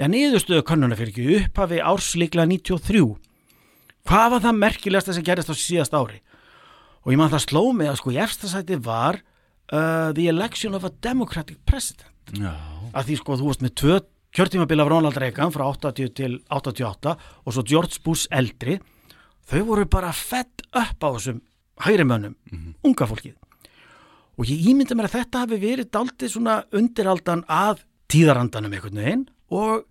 eða 0.00 0.10
niðurstöðu 0.14 0.64
könnuna 0.64 0.96
fyrir 0.96 1.12
ekki. 1.12 1.40
Upphafi 1.44 1.80
árslíkla 1.84 2.46
93 2.48 3.04
hvað 4.08 4.30
var 4.34 4.44
það 4.46 4.60
merkilegasta 4.62 5.14
sem 5.14 5.26
gerist 5.26 5.52
á 5.52 5.54
síðast 5.54 5.96
ári? 5.96 6.22
Og 7.04 7.12
ég 7.14 7.20
man 7.20 7.32
það 7.32 7.44
sló 7.46 7.62
mig 7.76 7.90
að 7.90 7.98
sko 8.00 8.14
í 8.14 8.20
efsta 8.20 8.48
sæti 8.50 8.78
var 8.80 9.20
uh, 9.20 10.10
the 10.16 10.28
election 10.32 10.74
of 10.76 10.86
a 10.88 10.92
democratic 11.04 11.60
president. 11.68 12.08
Já, 12.36 12.52
að 12.94 13.10
því 13.10 13.18
sko 13.20 13.36
þú 13.40 13.50
varst 13.50 13.64
með 13.64 13.76
tvö 13.80 13.98
kjörtímabila 14.36 14.86
af 14.86 14.90
Ronald 14.92 15.18
Reagan 15.18 15.52
frá 15.54 15.64
80 15.66 16.12
til 16.16 16.38
88 16.54 17.14
og 17.44 17.54
svo 17.54 17.64
George 17.66 18.02
Bush 18.04 18.30
eldri. 18.30 18.78
Þau 19.50 19.62
voru 19.66 19.86
bara 19.90 20.12
fett 20.14 20.62
upp 20.70 21.02
á 21.02 21.08
þessum 21.16 21.40
hægrimönnum, 21.82 22.36
unga 22.86 23.08
fólkið. 23.08 23.34
Og 24.38 24.48
ég 24.48 24.68
ímynda 24.70 24.94
mér 24.96 25.08
að 25.08 25.16
þetta 25.18 25.44
hafi 25.44 25.58
verið 25.60 25.90
daldið 25.92 26.32
svona 26.34 26.60
undiraldan 26.76 27.42
að 27.50 27.82
tíðarandanum 28.12 28.76
einhvern 28.76 29.00
veginn 29.00 29.24
og 29.50 29.89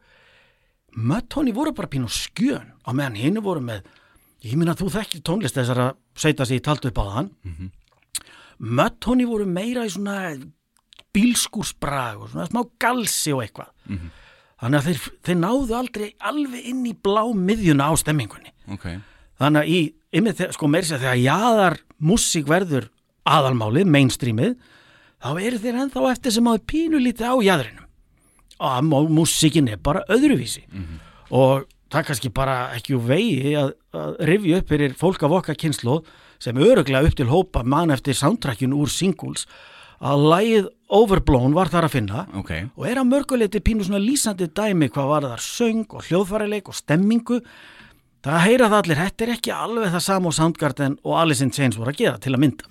möttóni 0.95 1.54
voru 1.56 1.73
bara 1.75 1.89
pínu 1.91 2.10
skjön 2.12 2.71
á 2.86 2.89
meðan 2.93 3.17
hinn 3.19 3.41
voru 3.43 3.62
með 3.63 3.84
ég 4.45 4.56
að 4.56 4.80
þú 4.84 4.93
þekkir 4.95 5.25
tónlist 5.25 5.58
þessar 5.58 5.82
að 5.84 5.97
seita 6.15 6.45
sig 6.45 6.62
í 6.62 6.63
taldu 6.63 6.89
upp 6.89 7.02
á 7.02 7.06
þann 7.15 7.30
möttóni 8.60 9.28
voru 9.28 9.45
meira 9.47 9.86
í 9.88 9.91
svona 9.91 10.36
bílskúrsbrag 11.15 12.23
og 12.23 12.32
svona 12.32 12.47
smá 12.49 12.63
galsi 12.80 13.34
og 13.34 13.43
eitthvað. 13.43 13.71
Þannig 14.60 14.80
að 14.80 14.88
þeir, 14.89 15.04
þeir 15.25 15.38
náðu 15.39 15.75
aldrei 15.78 16.08
alveg 16.19 16.65
inn 16.67 16.86
í 16.86 16.93
blá 16.93 17.23
miðjuna 17.34 17.88
á 17.89 17.93
stemmingunni. 17.97 18.52
Ok. 18.75 18.89
Þannig 19.39 19.62
að 19.62 19.71
í, 19.71 19.80
ymmið, 20.19 20.43
sko 20.54 20.67
meiri 20.67 20.89
sér 20.89 20.99
þegar 20.99 21.21
jaðar 21.23 21.78
músík 22.04 22.49
verður 22.49 22.89
aðalmálið, 23.30 23.88
mainstreamið 23.88 24.58
þá 25.19 25.30
eru 25.39 25.62
þeir 25.63 25.80
ennþá 25.86 26.06
eftir 26.12 26.36
sem 26.36 26.49
áður 26.49 26.65
pínu 26.67 27.02
lítið 27.04 27.32
á 27.32 27.36
jaðrinum 27.47 27.88
og 28.60 28.84
mú- 28.84 29.10
músíkin 29.10 29.69
er 29.72 29.78
bara 29.78 30.04
öðruvísi. 30.10 30.63
Og 31.32 31.65
það 31.89 32.06
kannski 32.06 32.30
bara 32.34 32.58
ekki 32.76 32.95
úr 32.98 33.06
vegi 33.08 33.54
að, 33.58 33.74
að 33.93 34.15
rifja 34.30 34.58
upp 34.62 34.67
fyrir 34.69 34.93
fólk 34.98 35.24
af 35.24 35.32
okkar 35.39 35.56
kynslu 35.58 36.00
sem 36.39 36.56
öruglega 36.56 37.08
upp 37.10 37.15
til 37.17 37.28
hópa 37.32 37.63
mann 37.65 37.91
eftir 37.91 38.13
soundtrackjun 38.13 38.74
úr 38.78 38.88
singles 38.89 39.45
að 40.00 40.28
lagið 40.32 40.67
Overblown 40.89 41.54
var 41.54 41.67
þar 41.69 41.86
að 41.86 41.91
finna 41.93 42.22
Ok, 42.39 42.52
og 42.78 42.86
er 42.88 42.98
að 42.98 43.10
mörguleiti 43.12 43.60
pínu 43.62 43.84
svona 43.86 44.00
lýsandi 44.02 44.48
dæmi 44.58 44.88
hvað 44.89 45.10
var 45.12 45.28
þar 45.28 45.43
söng 45.43 45.84
og 45.93 46.06
hljóðfærileik 46.08 46.69
og 46.72 46.78
stemmingu. 46.80 47.41
Það 48.24 48.39
heyra 48.45 48.69
það 48.72 48.80
allir, 48.84 48.98
þetta 49.04 49.24
er 49.28 49.34
ekki 49.36 49.52
alveg 49.54 49.91
það 49.93 50.04
sama 50.08 50.28
og 50.32 50.34
Soundgarden 50.39 50.98
og 51.04 51.19
Alice 51.22 51.43
in 51.45 51.52
Chains 51.56 51.78
voru 51.78 51.93
að 51.93 52.02
gera 52.02 52.17
til 52.19 52.34
að 52.36 52.41
mynda 52.45 52.65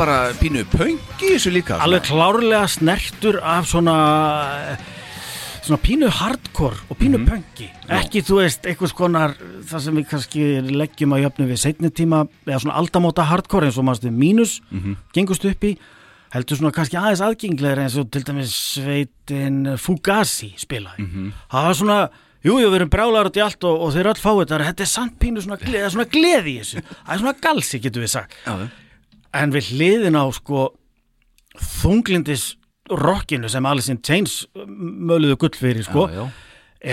bara 0.00 0.32
pínu 0.40 0.62
pöngi 0.72 1.34
þessu 1.34 1.50
líka 1.52 1.76
alveg 1.84 2.06
klárlega 2.08 2.64
snertur 2.72 3.36
af 3.44 3.66
svona 3.68 3.96
svona 5.60 5.78
pínu 5.84 6.08
hardcore 6.08 6.78
og 6.88 6.96
pínu 6.98 7.18
Mhm. 7.20 7.26
pöngi 7.28 7.68
ekki 7.88 8.22
þú 8.24 8.38
veist 8.40 8.64
einhvers 8.66 8.94
konar 8.96 9.34
það 9.68 9.80
sem 9.84 9.94
við 9.96 10.06
kannski 10.08 10.44
leggjum 10.72 11.12
að 11.12 11.22
jöfnu 11.26 11.46
við 11.50 11.58
setni 11.60 11.90
tíma 11.90 12.22
eða 12.46 12.60
svona 12.62 12.78
aldamóta 12.80 13.26
hardcore 13.28 13.66
eins 13.68 13.76
og 13.78 13.84
maður 13.84 14.00
stuð 14.00 14.16
mínus 14.16 14.60
Mhm. 14.70 14.96
gengust 15.12 15.44
upp 15.44 15.64
í 15.64 15.76
heldur 16.32 16.56
svona 16.56 16.72
kannski 16.72 16.96
aðeins 16.96 17.20
aðgenglegri 17.20 17.82
eins 17.84 17.98
og 17.98 18.10
til 18.10 18.22
dæmis 18.24 18.54
sveitin 18.78 19.76
Fugazi 19.78 20.54
spilaði. 20.56 20.98
Mhm. 20.98 21.32
það 21.52 21.64
var 21.64 21.74
svona 21.74 22.08
Jú, 22.42 22.54
jú, 22.56 22.70
við 22.72 22.76
erum 22.80 22.88
brálar 22.88 23.26
út 23.28 23.36
í 23.36 23.42
allt 23.44 23.62
og, 23.64 23.80
og 23.82 23.92
þeir 23.92 24.06
öll 24.06 24.16
fáið 24.16 24.46
þetta, 24.48 24.64
þetta 24.64 24.80
er 24.80 24.86
samt 24.86 25.18
pínu 25.20 25.42
svona, 25.44 25.58
gle, 25.60 25.76
eða 25.76 25.90
svona 25.92 26.08
gleði 26.08 26.54
í 26.56 26.60
þessu, 26.62 26.80
það 26.80 27.12
er 27.12 27.18
svona 27.18 27.34
galsi, 27.38 27.78
getur 27.84 28.00
við 28.00 28.08
sagt. 28.08 28.32
Já, 28.46 28.68
en 29.34 29.52
við 29.54 29.72
hliðin 29.74 30.18
á 30.18 30.24
sko 30.34 30.68
þunglindis 31.60 32.54
rockinu 32.90 33.48
sem 33.50 33.66
Alice 33.68 33.90
in 33.92 34.00
Chains 34.02 34.44
möluðu 34.56 35.36
gull 35.44 35.56
fyrir 35.58 35.84
sko 35.86 36.06
já, 36.10 36.14
já. 36.20 36.24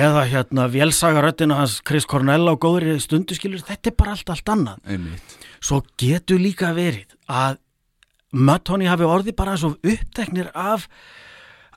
eða 0.07 0.23
hérna 0.29 0.67
vélsagaröttina 0.69 1.57
hans 1.61 1.79
Chris 1.87 2.05
Cornell 2.09 2.45
á 2.49 2.53
góðri 2.59 2.97
stundu 3.01 3.37
skilur 3.37 3.63
þetta 3.65 3.91
er 3.91 3.97
bara 3.97 4.13
allt 4.17 4.29
allt 4.33 4.51
annað 4.53 4.91
einmitt 4.93 5.37
svo 5.63 5.81
getur 5.97 6.41
líka 6.41 6.73
verið 6.77 7.15
að 7.29 7.57
Mudhoney 8.37 8.89
hafi 8.91 9.05
orðið 9.07 9.37
bara 9.39 9.55
svo 9.57 9.71
uppteknir 9.87 10.49
af 10.53 10.83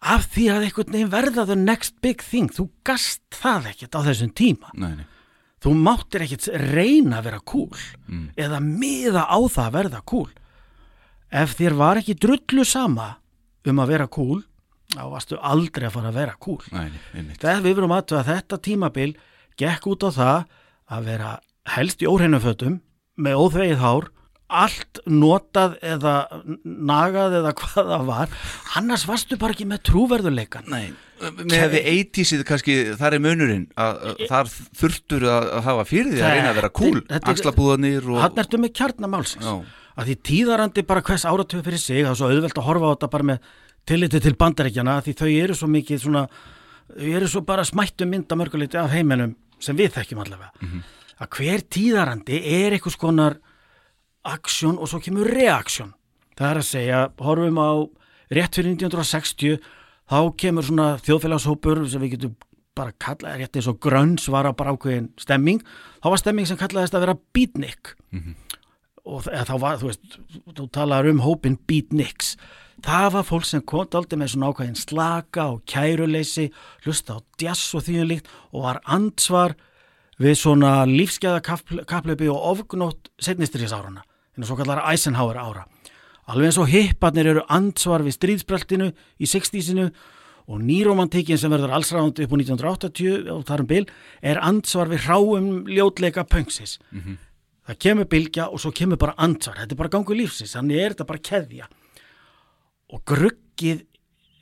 af 0.03 0.25
því 0.35 0.47
að 0.51 0.65
einhvern 0.67 0.93
veginn 0.97 1.13
verða 1.13 1.45
the 1.47 1.57
next 1.57 1.95
big 2.03 2.21
thing 2.25 2.49
þú 2.53 2.67
gast 2.89 3.23
það 3.37 3.71
ekkert 3.71 3.97
á 3.97 4.01
þessum 4.09 4.33
tíma 4.37 4.73
Nei, 4.75 4.97
nei. 4.99 5.07
þú 5.63 5.75
máttir 5.79 6.25
ekkert 6.27 6.49
reyna 6.75 7.21
að 7.21 7.29
vera 7.31 7.41
cool 7.47 7.71
Mm. 8.11 8.33
eða 8.35 8.59
miða 8.65 9.23
á 9.31 9.39
það 9.47 9.67
að 9.69 9.75
verða 9.79 10.01
cool 10.11 10.29
ef 11.31 11.57
þér 11.59 11.77
var 11.79 12.01
ekki 12.01 12.17
drullu 12.19 12.65
sama 12.67 13.17
um 13.69 13.83
að 13.83 13.93
vera 13.95 14.07
cool 14.11 14.41
þá 14.91 15.03
varstu 15.13 15.39
aldrei 15.39 15.87
að 15.87 15.97
fara 15.97 16.11
að 16.11 16.19
vera 16.19 16.39
cool 16.43 16.63
Nei, 16.75 16.91
þegar 17.39 17.61
við 17.67 17.77
verum 17.79 17.95
aðtöða 17.95 18.23
að 18.25 18.31
þetta 18.33 18.61
tímabil 18.67 19.11
gekk 19.61 19.91
út 19.93 20.07
á 20.07 20.11
það 20.17 20.39
að 20.91 21.11
vera 21.11 21.35
helst 21.77 22.03
í 22.03 22.09
óreinum 22.11 22.43
fötum 22.43 22.81
með 23.21 23.43
óþvegið 23.45 23.85
hár 23.85 24.09
allt 24.51 24.99
notað 25.07 25.77
eða 25.87 26.15
nagað 26.65 27.37
eða 27.39 27.53
hvað 27.61 27.93
það 27.93 28.09
var. 28.09 28.33
Annars 28.81 29.05
varstu 29.07 29.39
bara 29.39 29.55
ekki 29.55 29.69
með 29.71 29.85
trúverðuleikan 29.91 30.67
Nei, 30.73 30.91
því 31.21 31.81
80sið 31.83 32.45
kannski 32.49 32.77
þar 33.01 33.17
er 33.17 33.23
munurinn 33.25 33.67
að, 33.81 33.99
þar 34.31 34.53
þurftur 34.81 35.27
að, 35.29 35.49
hafa 35.67 35.85
fyrir 35.89 36.15
því 36.15 36.23
að 36.25 36.37
reyna 36.37 36.53
að 36.53 36.61
vera 36.61 36.71
cool 36.81 37.03
axlabúðanir 37.21 38.09
og 38.09 38.23
hann 38.25 38.41
ertu 38.41 38.61
með 38.63 38.73
kjarnamálsins 38.81 39.51
að 40.01 40.09
því 40.09 40.17
tíðarandi 40.31 40.87
bara 40.89 41.05
hvers 41.05 41.27
áratöfu 41.29 41.65
fyrir 41.67 41.83
sig 41.83 42.01
það 42.05 42.13
er 42.15 42.21
svo 42.21 42.31
auðvelt 42.31 42.61
að 42.63 42.69
horfa 42.71 42.89
á 42.89 42.93
þetta 42.95 43.11
bara 43.13 43.29
með 43.33 43.53
tilliti 43.91 44.23
til 44.23 44.35
bandaríkjana 44.41 44.97
því 45.05 45.15
þau 45.21 45.29
eru 45.29 45.59
svo 45.59 45.69
mikið 45.71 46.03
svona, 46.05 46.25
eru 46.97 47.29
svo 47.31 47.45
bara 47.47 47.67
smættu 47.67 48.09
mynda 48.09 48.39
mörguleiti 48.39 48.81
af 48.81 48.91
heiminum 48.95 49.37
sem 49.61 49.77
við 49.77 49.93
þekkjum 49.99 50.23
allavega. 50.25 50.53
Að 51.21 51.31
hver 51.37 51.65
tíðarandi 51.69 52.39
er 52.49 52.77
einhvers 52.77 52.97
konar 53.01 53.37
aksjón 54.25 54.79
og 54.81 54.89
svo 54.89 55.01
kemur 55.05 55.29
reaksjón 55.29 55.93
það 56.39 56.51
er 56.51 56.61
að 56.61 56.69
segja, 56.71 57.01
horfum 57.21 57.61
á 57.61 57.71
rétt 58.33 58.57
fyrir 58.57 58.73
1960 58.77 59.59
þá 60.11 60.19
kemur 60.43 60.67
svona 60.67 60.89
þjóðfélagshópur 61.07 61.85
sem 61.89 62.03
við 62.03 62.17
getum 62.17 62.37
bara 62.77 62.93
kallað 63.03 63.41
rétt 63.43 63.57
eins 63.59 63.69
og 63.71 63.79
grönns 63.83 64.29
var 64.33 64.47
að 64.49 64.57
bara 64.61 64.73
ákveðin 64.75 65.11
stemming. 65.21 65.61
Þá 66.03 66.07
var 66.13 66.21
stemming 66.23 66.47
sem 66.49 66.59
kallaðist 66.61 66.95
að 66.97 67.05
vera 67.07 67.17
beatnik. 67.35 67.95
Og 69.05 69.23
þ- 69.25 69.33
eða 69.33 69.47
þá 69.49 69.55
var, 69.61 69.79
þú 69.81 69.87
veist, 69.91 70.19
þú 70.59 70.67
talar 70.73 71.09
um 71.11 71.21
hópin 71.25 71.57
beatniks. 71.67 72.35
Það 72.85 73.09
var 73.13 73.25
fólk 73.29 73.45
sem 73.45 73.61
kom 73.63 73.87
aldrei 73.93 74.19
með 74.21 74.31
svona 74.35 74.51
ákveðin 74.53 74.79
slaka 74.81 75.47
og 75.53 75.65
kæruleysi 75.69 76.47
hlusta 76.85 77.17
á 77.17 77.19
jazz 77.41 77.75
og 77.77 77.83
því 77.85 77.99
um 78.03 78.09
líkt 78.09 78.31
og 78.53 78.63
var 78.65 78.81
ansvar 78.87 79.55
við 80.21 80.37
svona 80.37 80.87
lífsgæða 80.89 81.43
kaplöpi 81.89 82.29
og 82.33 82.41
ofgnótt 82.55 83.11
setnistriðsárana, 83.21 84.03
en 84.37 84.45
svo 84.45 84.57
kallar 84.57 84.83
Eisenhower 84.93 85.37
ára. 85.37 85.67
Alveg 86.31 86.51
eins 86.51 86.61
og 86.63 86.71
hipparnir 86.71 87.27
eru 87.33 87.43
ansvar 87.51 88.05
við 88.07 88.17
stríðspreltinu 88.19 88.91
í 88.91 89.29
60-sinu 89.29 89.89
og 90.51 90.63
nýromantikin 90.63 91.39
sem 91.39 91.51
verður 91.51 91.75
allsræðandi 91.77 92.27
upp 92.27 92.35
á 92.35 92.39
1980 92.39 93.31
og 93.35 93.45
þarum 93.49 93.69
bil 93.71 93.85
er 94.23 94.41
ansvar 94.43 94.91
við 94.91 95.05
hráum 95.07 95.51
ljótleika 95.71 96.25
pöngsis. 96.27 96.79
Það 97.67 97.79
kemur 97.85 98.09
bylgja 98.11 98.49
og 98.51 98.63
svo 98.63 98.73
kemur 98.75 98.99
bara 98.99 99.15
ansvar. 99.19 99.61
Þetta 99.61 99.75
er 99.75 99.83
bara 99.83 99.93
gangu 99.95 100.17
lífsins, 100.17 100.55
þannig 100.57 100.81
er 100.81 100.95
þetta 100.95 101.07
bara 101.11 101.25
keðja. 101.31 101.69
Og 102.91 103.05
gruggið 103.07 103.85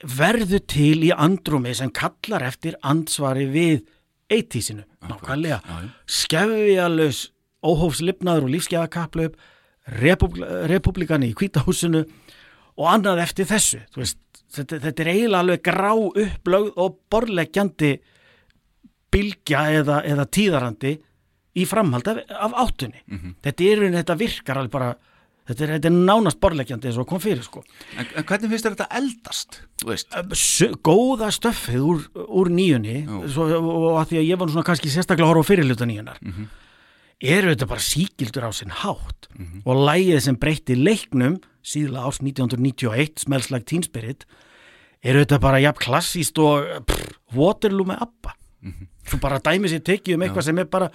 verður 0.05 0.65
til 0.71 1.05
í 1.05 1.13
andrumi 1.13 1.75
sem 1.75 1.91
kallar 1.91 2.45
eftir 2.47 2.79
ansvari 2.83 3.49
við 3.51 3.87
eittísinu, 4.31 4.85
nákvæmlega 5.09 5.61
skefjalus 6.07 7.31
óhófslipnaður 7.65 8.47
og 8.47 8.53
lífsgæðakaplaup 8.55 9.35
republik, 9.35 9.57
republikani 9.89 11.31
í 11.33 11.37
kvítahúsinu 11.37 12.05
og 12.79 12.87
annað 12.93 13.25
eftir 13.25 13.49
þessu. 13.49 13.81
Veist, 13.97 14.21
þetta, 14.55 14.81
þetta 14.85 15.05
er 15.05 15.13
eiginlega 15.15 15.43
alveg 15.45 15.65
grá 15.67 15.91
upplögð 15.97 16.71
og 16.77 16.97
borleggjandi 17.11 17.93
bylgja 19.13 19.67
eða, 19.81 20.03
eða 20.05 20.29
tíðarandi 20.29 20.95
í 21.59 21.65
framhald 21.67 22.09
af, 22.11 22.23
af 22.29 22.57
áttunni. 22.67 23.03
Þetta 23.45 23.71
er 23.73 23.87
þetta 23.97 24.19
virkar 24.21 24.61
alveg 24.61 24.75
bara 24.75 24.91
þetta 25.49 25.65
er, 25.65 25.73
þetta 25.79 25.89
er 25.89 25.97
nánast 25.97 26.41
borleggjandi 26.45 26.91
eins 26.91 27.01
og 27.01 27.09
kom 27.09 27.21
fyrir 27.23 27.43
sko. 27.47 27.65
En, 27.97 28.07
en 28.21 28.27
hvernig 28.29 28.53
finnst 28.53 28.69
þetta 28.69 28.89
eldast? 29.01 29.61
Góða 30.85 31.31
stöffið 31.35 31.85
úr, 31.89 32.07
úr 32.29 32.53
nýjunni 32.53 33.01
svo, 33.33 33.49
og 33.59 34.01
að 34.03 34.13
því 34.13 34.21
að 34.23 34.29
ég 34.29 34.41
var 34.41 34.53
svona 34.53 34.69
kannski 34.69 34.93
sérstaklega 34.93 35.27
að 35.29 35.33
horfa 35.33 35.49
á 35.49 35.51
fyrirluta 35.51 35.89
nýjunar 35.89 36.21
eru 37.21 37.51
þetta 37.53 37.67
bara 37.67 37.83
síkildur 37.83 38.47
á 38.47 38.53
sinn 38.55 38.71
hátt. 38.71 39.29
Og 39.67 39.75
lægið 39.89 40.21
sem 40.23 40.37
breytti 40.39 40.77
leiknum 40.79 41.39
síðla 41.67 42.05
árs 42.07 42.21
1991 42.23 43.19
Smells 43.25 43.51
Like 43.51 43.67
Teen 43.67 43.83
Spirit 43.83 44.25
eru 45.03 45.23
þetta 45.25 45.39
bara 45.43 45.61
jafn 45.63 45.79
klassíst 45.83 46.39
og 46.39 46.85
pff, 46.87 47.19
Waterloo 47.35 47.87
með 47.87 48.03
Abba. 48.07 48.35
Svo 49.09 49.19
bara 49.23 49.39
dæmi 49.41 49.69
sér 49.71 49.83
tekið 49.87 50.15
um 50.17 50.23
eitthvað 50.27 50.47
sem 50.49 50.59
er 50.59 50.65
bara 50.71 50.91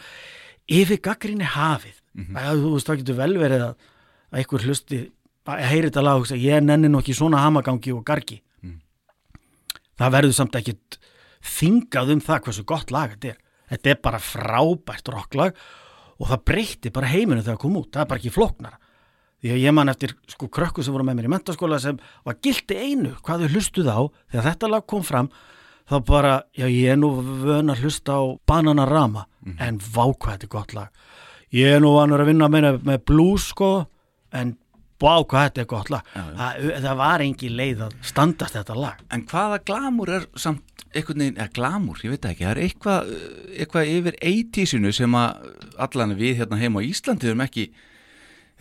yfir 0.68 1.00
gaggrinni 1.04 1.44
hafið. 1.46 2.00
Að, 2.36 2.62
þú 2.62 2.72
veist 2.76 2.88
það 2.88 2.98
getur 3.04 3.16
vel 3.20 3.38
verið 3.42 3.62
að, 3.68 3.76
að 4.32 4.40
einhver 4.40 4.66
hlusti 4.68 5.00
að 5.46 5.64
heyri 5.68 5.88
þetta 5.90 6.02
lag 6.04 6.16
og 6.16 6.24
hugsa 6.24 6.36
ég 6.40 6.64
nenni 6.64 6.88
nú 6.90 7.00
ekki 7.02 7.14
svona 7.18 7.42
hamagangi 7.44 7.92
og 7.92 8.04
gargi. 8.06 8.42
Það 10.00 10.14
verður 10.16 10.34
samt 10.34 10.56
ekkit 10.56 11.00
þingað 11.44 12.14
um 12.16 12.22
það 12.24 12.44
hversu 12.48 12.64
gott 12.64 12.92
lag 12.92 13.12
þetta 13.14 13.34
er. 13.34 13.40
Þetta 13.74 13.90
er 13.90 14.00
bara 14.04 14.20
frábært 14.20 15.10
rocklag 15.12 15.56
og 16.20 16.30
það 16.30 16.44
breytti 16.50 16.92
bara 16.94 17.12
heiminu 17.12 17.42
þegar 17.42 17.56
það 17.56 17.62
kom 17.64 17.80
út. 17.80 17.90
Það 17.94 18.04
er 18.04 18.10
bara 18.12 18.22
ekki 18.22 18.34
flóknara. 18.34 18.80
Því 19.44 19.52
að 19.52 19.64
ég 19.64 19.76
man 19.76 19.92
eftir 19.92 20.14
sko 20.32 20.48
krökku 20.48 20.84
sem 20.86 20.96
voru 20.96 21.04
með 21.08 21.18
mér 21.20 21.28
í 21.28 21.34
mentaskóla 21.34 21.80
sem 21.84 21.98
var 22.24 22.38
gildi 22.40 22.78
einu 22.80 23.12
hvað 23.26 23.44
þau 23.44 23.56
hlustuð 23.58 23.90
á. 23.92 24.00
Þegar 24.32 24.48
þetta 24.48 24.70
lag 24.72 24.86
kom 24.88 25.04
fram 25.04 25.30
þá 25.90 25.98
bara, 26.08 26.36
já 26.56 26.64
ég 26.72 26.94
er 26.94 27.00
nú 27.02 27.10
vön 27.44 27.74
að 27.74 27.84
hlusta 27.84 28.16
á 28.16 28.24
Bananarama. 28.48 29.26
En 29.60 29.82
vá 29.84 30.06
hvað 30.08 30.38
þetta 30.38 30.48
er 30.48 30.54
gott 30.54 30.76
lag. 30.78 31.04
Ég 31.54 31.76
er 31.76 31.84
nú 31.84 31.92
vanur 31.98 32.24
að 32.24 32.32
vinna 32.32 32.48
meina 32.50 32.72
með 32.80 33.04
blues 33.10 33.50
sko 33.52 33.74
en 34.34 34.56
hvað 35.04 35.48
þetta 35.48 35.64
er 35.64 35.70
gott 35.74 35.90
lag. 35.94 36.12
Það, 36.14 36.68
það 36.86 37.00
var 37.04 37.24
engin 37.26 37.58
leið 37.60 37.82
að 37.88 37.98
standast 38.14 38.58
þetta 38.60 38.78
lag. 38.80 39.02
En 39.14 39.26
hvaða 39.30 39.60
glamur 39.68 40.14
er 40.18 40.28
samt 40.40 40.84
veginn, 40.94 41.38
eða 41.38 41.50
glamur, 41.54 42.02
ég 42.04 42.14
veit 42.14 42.28
ekki 42.30 42.46
það 42.46 42.52
er 42.54 42.62
eitthvað, 42.68 43.10
uh, 43.10 43.56
eitthvað 43.58 43.90
yfir 43.96 44.20
80-sinu 44.30 44.94
sem 44.94 45.18
að 45.18 45.50
allan 45.82 46.16
við 46.20 46.38
hérna 46.42 46.60
heima 46.62 46.84
á 46.84 46.88
Íslandi 46.88 47.32
erum 47.32 47.44
ekki 47.46 47.68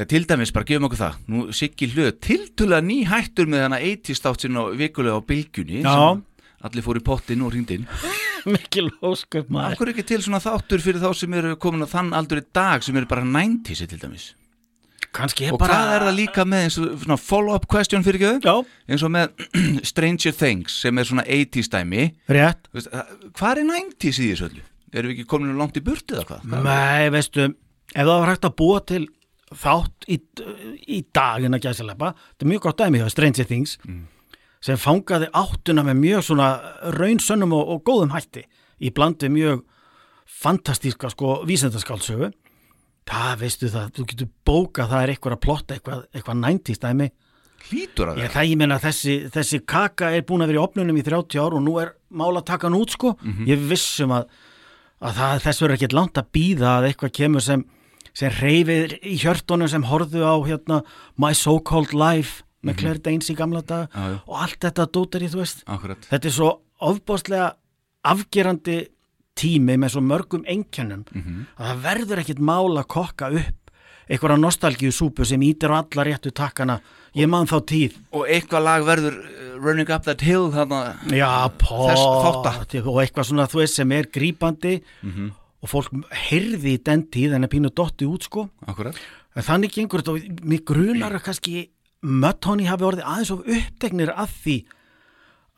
Já, 0.01 0.07
til 0.09 0.25
dæmis, 0.25 0.49
bara 0.57 0.65
gefum 0.65 0.87
okkur 0.89 1.01
það, 1.03 1.17
nú 1.29 1.43
Siggi 1.53 1.91
Hlöð 1.93 2.15
tiltulega 2.25 2.81
ný 2.81 3.03
hættur 3.05 3.51
með 3.53 3.67
hana 3.67 3.81
80 3.85 4.17
státt 4.17 4.41
sinna 4.41 4.65
vikulega 4.73 5.21
á 5.21 5.29
bylgjunni 5.29 5.83
Já. 5.85 6.17
allir 6.65 6.87
fór 6.87 6.97
í 6.97 7.05
pottin 7.05 7.45
og 7.45 7.53
hringdinn 7.53 7.85
mikil 8.55 8.89
ósköp 9.05 9.53
maður. 9.53 9.77
Akkur 9.77 9.93
ekki 9.93 10.07
til 10.09 10.23
svona 10.25 10.41
þáttur 10.43 10.81
fyrir 10.83 11.05
þá 11.05 11.13
sem 11.21 11.37
eru 11.37 11.59
komin 11.61 11.85
á 11.85 11.93
þann 11.93 12.15
aldur 12.17 12.41
í 12.41 12.47
dag 12.57 12.81
sem 12.83 12.97
eru 12.97 13.11
bara 13.11 13.27
90 13.29 13.85
til 13.85 14.01
dæmis 14.01 14.31
kannski 15.13 15.47
er 15.49 15.53
og 15.55 15.61
bara 15.61 15.77
hvað 15.77 15.95
er 15.99 16.05
það 16.07 16.17
líka 16.19 16.45
með 16.49 16.67
eins 16.67 16.77
og 16.81 16.91
svona 17.05 17.17
follow-up 17.21 17.67
question 17.71 18.05
fyrir 18.07 18.23
já, 18.43 18.55
eins 18.89 19.03
og 19.07 19.13
með 19.13 19.47
Stranger 19.93 20.37
Things 20.37 20.77
sem 20.85 20.99
er 20.99 21.09
svona 21.09 21.25
80s 21.29 21.69
dæmi. 21.73 22.07
Rétt. 22.33 22.69
Það- 22.73 23.17
hvað 23.39 23.63
er 23.63 23.67
90s 23.73 24.21
í 24.23 24.31
þessu 24.33 24.49
öllu? 24.51 24.63
Erum 24.93 25.09
við 25.13 25.17
ekki 25.19 25.29
komin 25.33 25.57
langt 25.61 25.77
í 25.77 25.85
burtu 25.85 26.17
eða 26.19 26.27
hvað? 26.29 26.65
Nei, 26.65 27.11
veistu, 27.15 27.47
ef 27.93 28.01
það 28.05 28.11
var 28.19 28.33
hægt 28.33 28.49
að 28.49 28.57
búa 28.61 28.81
til 28.89 29.05
þátt 29.53 30.07
í, 30.09 30.17
í 30.89 30.99
dag 31.13 31.45
en 31.45 31.57
að 31.57 31.67
gæsilepa, 31.67 32.15
þetta 32.33 32.45
er 32.47 32.51
mjög 32.55 32.65
gott 32.67 32.79
dæmi 32.81 33.01
hjá 33.03 33.09
Stranger 33.13 33.49
Things 33.49 33.77
sem 34.63 34.79
fangaði 34.81 35.27
áttuna 35.37 35.83
með 35.85 35.97
mjög 36.01 36.25
svona 36.29 36.49
raunsönnum 36.97 37.53
og, 37.57 37.73
og 37.75 37.81
góðum 37.89 38.13
hætti 38.15 38.45
í 38.81 38.93
blandi 38.95 39.29
mjög 39.33 39.65
fantastíska 40.25 41.11
sko 41.13 41.43
vísendaskálsögu 41.49 42.31
það 43.09 43.33
veistu 43.43 43.69
það, 43.73 43.91
þú 43.97 44.05
getur 44.13 44.29
bókað 44.47 44.91
það 44.93 45.03
er 45.07 45.13
eitthvað 45.15 45.37
að 45.37 45.43
plotta 45.47 45.75
eitthvað, 45.77 46.05
eitthvað 46.15 46.41
90s 46.45 46.83
dæmi. 46.85 47.09
Hlýtur 47.63 48.09
að 48.11 48.17
Ég, 48.19 48.23
vera. 48.27 48.33
það 48.35 48.49
ég 48.51 48.59
meina 48.59 48.77
að 48.79 48.85
þessi, 48.89 49.13
þessi 49.35 49.59
kaka 49.71 50.09
er 50.17 50.25
búin 50.27 50.43
að 50.43 50.51
vera 50.53 50.59
í 50.59 50.63
opnunum 50.67 50.97
í 50.99 51.05
30 51.07 51.39
ár 51.43 51.55
og 51.59 51.63
nú 51.63 51.77
er 51.83 51.93
mál 52.11 52.33
að 52.37 52.47
taka 52.51 52.67
hann 52.69 52.79
út 52.79 52.91
sko. 52.97 53.13
Ég 53.47 53.61
vissum 53.71 54.11
að, 54.17 54.27
að 55.03 55.15
það, 55.21 55.37
þess 55.47 55.63
verður 55.63 55.77
ekkert 55.79 55.95
langt 55.99 56.19
að 56.19 56.31
býða 56.35 56.73
að 56.81 56.89
eitthvað 56.91 57.13
kemur 57.21 57.45
sem, 57.47 57.63
sem 58.19 58.35
reyfir 58.41 58.97
í 59.07 59.15
hjörtunum 59.23 59.71
sem 59.71 59.87
horfðu 59.87 60.25
á 60.27 60.35
hérna 60.47 60.81
My 61.17 61.31
So-Called 61.39 61.95
Life 61.95 62.43
með 62.63 62.77
Claire 62.83 63.03
Danes 63.03 63.31
í 63.31 63.35
gamla 63.39 63.63
dag 63.67 63.89
já. 63.95 64.19
og 64.27 64.37
allt 64.43 64.59
þetta 64.63 64.89
dótar 64.95 65.23
í 65.23 65.31
þú 65.31 65.41
veist. 65.43 65.63
Akkurat. 65.67 66.03
Þetta 66.11 66.29
er 66.31 66.35
svo 66.35 66.51
ofbáslega 66.83 67.49
afgerandi 68.07 68.77
tími 69.39 69.79
með 69.81 69.95
svo 69.95 70.03
mörgum 70.05 70.45
einkennum 70.49 71.05
að 71.57 71.67
það 71.69 71.83
verður 71.87 72.23
ekkert 72.23 72.43
mál 72.43 72.77
að 72.79 72.89
kokka 72.93 73.31
upp 73.33 73.59
einhverja 74.13 74.37
nostalgíu 74.41 74.93
súpu 74.93 75.25
sem 75.25 75.43
ítir 75.43 75.73
á 75.73 75.81
alla 75.81 76.05
réttu 76.05 76.33
takkana. 76.35 76.81
Ég 77.15 77.29
man 77.29 77.47
þá 77.47 77.59
tíð. 77.69 77.97
Og 78.13 78.27
eitthvað 78.29 78.65
lag 78.67 78.85
verður 78.85 79.17
uh, 79.21 79.55
Running 79.63 79.89
Up 79.93 80.05
That 80.05 80.21
Hill 80.25 80.51
þarna 80.53 80.81
Já, 81.13 81.49
pott 81.61 82.77
og 82.83 82.99
eitthvað 83.03 83.29
svona 83.29 83.47
þú 83.49 83.63
veist 83.63 83.79
sem 83.79 83.93
er 83.93 84.09
grípandi 84.13 84.81
og 85.63 85.71
fólk 85.71 85.93
heyrði 86.29 86.77
í 86.77 86.83
den 86.83 87.07
tíð 87.13 87.37
en 87.37 87.47
er 87.47 87.53
pínu 87.53 87.71
dotti 87.71 88.09
út 88.09 88.27
sko. 88.27 88.49
Akkurat. 88.67 88.97
En 89.37 89.47
þannig 89.47 89.73
gengur 89.77 90.03
þetta 90.03 90.17
og 90.17 90.45
mér 90.45 90.65
grunar 90.67 91.17
að 91.17 91.25
kannski 91.29 91.69
Mötthóni 92.03 92.67
hafi 92.67 92.83
orðið 92.89 93.07
aðeins 93.07 93.31
of 93.31 93.45
uppteknir 93.47 94.11
að 94.11 94.33
því 94.43 94.57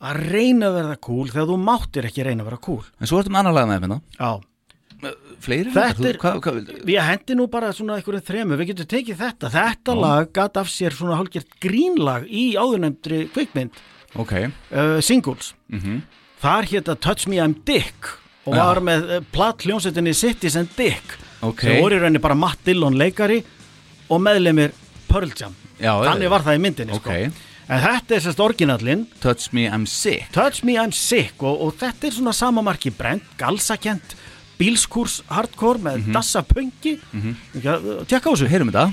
að 0.03 0.19
reyna 0.33 0.69
að 0.69 0.75
verða 0.79 0.97
cool 1.07 1.29
þegar 1.31 1.47
þú 1.51 1.61
máttir 1.63 2.09
ekki 2.09 2.25
reyna 2.25 2.43
að 2.43 2.49
vera 2.51 2.61
cool 2.65 2.83
En 2.99 3.09
svo 3.09 3.21
ertum 3.21 3.39
annar 3.39 3.55
lag 3.55 3.69
með 3.69 3.79
hérna. 3.79 4.01
Fleiri 5.43 5.71
Þetta 5.73 6.53
við 6.87 6.99
hendi 7.03 7.35
nú 7.37 7.47
bara 7.51 7.71
svona 7.75 7.97
einhverjum 7.99 8.23
þremu, 8.25 8.57
við 8.59 8.71
getum 8.71 8.87
tekið 8.93 9.19
þetta. 9.19 9.51
Þetta 9.53 9.95
lag 9.99 10.29
gat 10.35 10.59
af 10.61 10.71
sér 10.71 10.95
svona 10.95 11.19
hálfgjert 11.19 11.57
grínlag 11.61 12.25
í 12.29 12.45
áðurnemndri 12.57 13.25
kvikmynd. 13.35 13.75
Ok. 14.15 14.33
Uh, 14.71 14.99
singles. 15.03 15.53
Mhm. 15.69 16.03
þar 16.45 16.67
hétta 16.69 16.93
Touch 17.01 17.27
Me 17.27 17.37
I'm 17.41 17.55
Dick 17.65 18.09
og 18.45 18.53
var 18.53 18.77
með 18.83 19.07
uh, 19.09 19.21
platt 19.33 19.63
hljónsettinni 19.65 20.13
Cities 20.13 20.55
and 20.55 20.69
Dick. 20.77 21.17
Ok. 21.41 21.61
sem 21.65 21.81
voru 21.81 21.97
í 21.97 22.01
rauninni 22.01 22.21
bara 22.21 22.37
Matt 22.37 22.63
Dillon 22.65 22.97
leikari 22.97 23.43
og 24.09 24.21
meðlemið 24.21 24.75
Pearl 25.09 25.31
Jam. 25.35 25.55
Já, 25.79 25.91
þannig 26.05 26.29
já. 26.29 26.31
var 26.31 26.45
það 26.45 26.57
í 26.57 26.63
myndinni 26.63 26.99
sko. 26.99 27.17
En 27.65 27.81
þetta 27.81 28.13
er 28.13 28.21
sérst 28.21 28.41
orginallinn. 28.43 29.07
Touch 29.23 29.49
Me 29.57 29.65
I'm 29.65 29.87
Sick. 29.89 30.29
Touch 30.35 30.61
Me 30.67 30.77
I'm 30.77 30.93
Sick. 30.93 31.33
Og, 31.41 31.65
og 31.65 31.73
þetta 31.79 32.09
er 32.09 32.13
svona 32.19 32.33
samamarki 32.35 32.93
brent, 32.93 33.25
galsakent 33.39 34.15
bílskúrs 34.59 35.19
hardcore 35.27 35.81
með 35.83 36.11
dassa 36.15 36.43
pöngi 36.47 36.95
mm 37.11 37.21
-hmm. 37.21 38.05
tjekka 38.07 38.29
á 38.29 38.33
þessu 38.33 38.47
Heyrum 38.47 38.71
þetta. 38.71 38.91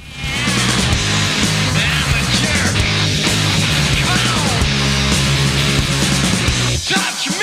Touch 6.89 7.25
me, 7.39 7.42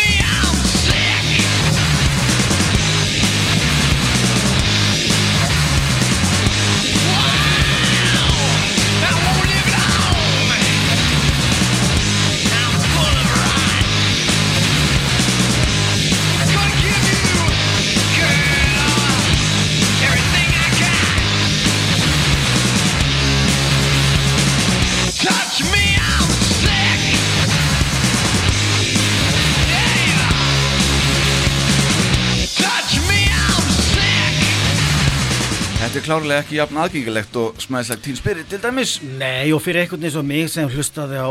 klárlega 36.09 36.41
ekki 36.43 36.57
jafn 36.57 36.79
aðgengilegt 36.81 37.35
og 37.39 37.59
smæðislegt 37.61 38.03
Teen 38.07 38.17
Spirit 38.17 38.49
til 38.49 38.59
dæmis 38.63 38.97
Nei, 39.19 39.51
og 39.53 39.61
fyrir 39.61 39.83
einhvern 39.83 40.01
veginn 40.01 40.15
svo 40.17 40.23
mig 40.25 40.49
sem 40.49 40.69
hlustaði 40.73 41.19
á 41.21 41.29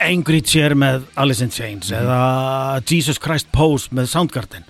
Angry 0.00 0.40
Chair 0.40 0.74
með 0.74 1.04
Alice 1.20 1.44
in 1.44 1.50
Chains 1.54 1.90
Mhm. 1.92 2.00
eða 2.02 2.82
Jesus 2.90 3.18
Christ 3.22 3.50
Pose 3.52 3.88
með 3.94 4.08
Soundgarden 4.10 4.64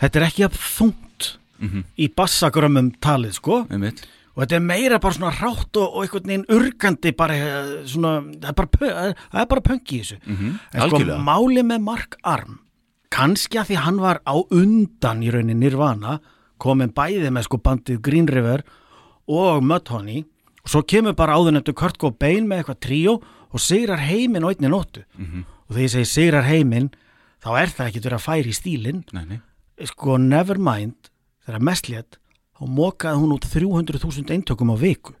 Þetta 0.00 0.16
er 0.20 0.26
ekki 0.30 0.44
jafn 0.46 0.62
þungt 0.78 1.36
Mhm. 1.60 1.84
í 1.98 2.08
bassagrömmum 2.16 2.94
talið, 3.04 3.34
sko 3.36 3.66
Einmitt. 3.68 4.00
og 4.34 4.46
þetta 4.46 4.56
er 4.56 4.60
meira 4.60 4.98
bara 4.98 5.12
svona 5.14 5.32
rátt 5.36 5.76
og, 5.76 5.94
og 5.96 6.02
einhvern 6.06 6.24
veginn 6.26 6.46
urgandi 6.48 7.12
bara 7.16 7.34
eh, 7.34 7.84
svona, 7.84 8.22
það 8.40 8.48
er 8.48 8.52
bara, 8.54 8.68
pö- 8.68 9.14
það 9.34 9.40
er 9.42 9.46
bara 9.46 9.60
pönk 9.60 9.92
í 9.92 10.00
þessu 10.00 10.16
Mhm, 10.26 10.58
en 10.72 10.80
sko 10.80 10.96
algjörlega. 10.96 11.20
máli 11.22 11.62
með 11.62 11.82
Mark 11.82 12.16
Arm 12.24 12.60
kannski 13.10 13.58
að 13.60 13.66
því 13.74 13.76
hann 13.84 14.00
var 14.00 14.20
á 14.26 14.34
undan 14.50 15.20
í 15.22 15.30
raunin 15.30 15.58
Nirvana 15.60 16.20
komin 16.62 16.92
bæði 16.94 17.30
með 17.32 17.46
sko 17.48 17.58
bandið 17.64 18.00
Green 18.06 18.28
River 18.30 18.62
og 19.30 19.62
Mudhoney 19.64 20.24
og 20.60 20.72
svo 20.74 20.82
kemur 20.84 21.16
bara 21.18 21.36
áður 21.38 21.56
nefndu 21.56 21.74
Kurt 21.76 21.98
Cobain 22.00 22.48
með 22.48 22.62
eitthvað 22.62 22.80
tríó 22.86 23.14
og 23.50 23.60
sigrar 23.62 24.02
heiminn 24.04 24.44
á 24.46 24.50
einni 24.52 24.68
nóttu. 24.70 25.02
Mhm. 25.18 25.44
og 25.70 25.76
þegar 25.76 25.86
ég 25.86 25.92
segi 25.94 26.08
sigrar 26.10 26.44
heiminn 26.50 26.90
þá 27.42 27.50
er 27.62 27.68
það 27.70 27.86
ekki 27.88 28.00
verið 28.04 28.18
að 28.18 28.26
færi 28.26 28.50
í 28.50 28.58
stílinn. 28.58 29.40
Sko 29.86 30.16
Nevermind 30.18 31.08
þegar 31.46 31.62
mest 31.62 31.88
létt 31.88 32.18
þá 32.58 32.66
mokaði 32.68 33.20
hún 33.22 33.32
út 33.36 33.46
300.000 33.48 34.30
eintökum 34.34 34.70
á 34.74 34.76
viku. 34.76 35.14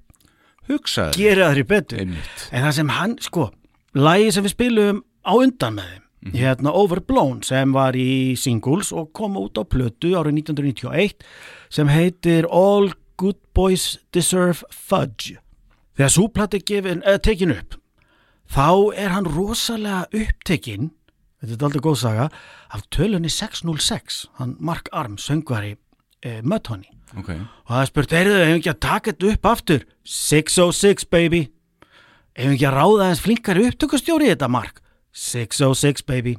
Hugsaði 0.68 1.16
gera 1.16 1.48
þeirri 1.50 1.66
betur. 1.66 1.98
Einmitt. 2.02 2.48
en 2.52 2.62
það 2.64 2.72
sem 2.76 2.88
hann, 2.88 3.16
sko 3.18 3.50
lagi 3.94 4.30
sem 4.32 4.44
við 4.44 4.52
spilum 4.54 5.02
á 5.26 5.32
undan 5.34 5.74
með 5.78 5.88
þeim 5.94 6.04
hérna 6.28 6.72
Overblown 6.76 7.42
sem 7.46 7.72
var 7.72 7.96
í 7.96 8.36
singles 8.36 8.92
og 8.92 9.12
kom 9.16 9.38
út 9.40 9.56
á 9.56 9.64
plötu 9.64 10.12
árið 10.18 10.42
1991 10.44 11.24
sem 11.72 11.88
heitir 11.88 12.48
All 12.50 12.92
Good 13.20 13.40
Boys 13.54 13.98
Deserve 14.12 14.64
Fudge. 14.70 15.38
Þegar 15.96 16.12
súplati 16.12 16.60
gefin, 16.60 17.02
eh, 17.04 17.18
tekin 17.18 17.52
upp 17.52 17.76
þá 18.50 18.96
er 18.96 19.12
hann 19.14 19.28
rosalega 19.28 20.06
upptekinn 20.10 20.90
þetta 21.40 21.54
er 21.54 21.66
aldrei 21.68 21.84
góð 21.84 22.00
saga 22.02 22.30
af 22.74 22.82
tölunni 22.90 23.30
606 23.30 24.26
hann 24.40 24.56
Mark 24.58 24.88
Arm, 24.92 25.16
söngvari 25.16 25.76
eh, 26.22 26.42
Mudhoney 26.42 26.90
Ok, 27.18 27.30
og 27.34 27.72
það 27.72 27.80
er 27.80 27.88
spurt, 27.90 28.12
er 28.12 28.28
þau 28.30 28.52
ekki 28.54 28.70
að 28.70 28.82
taka 28.84 29.10
þetta 29.10 29.30
upp 29.32 29.46
aftur? 29.50 29.80
606 30.06 31.08
baby. 31.10 31.40
Ef 32.38 32.52
ekki 32.52 32.68
að 32.68 32.76
ráða 32.76 33.08
eins 33.10 33.22
flinkari 33.24 33.64
upptökustjóri 33.66 34.28
þetta 34.30 34.46
mark 34.52 34.78
606 35.12 36.04
baby. 36.06 36.36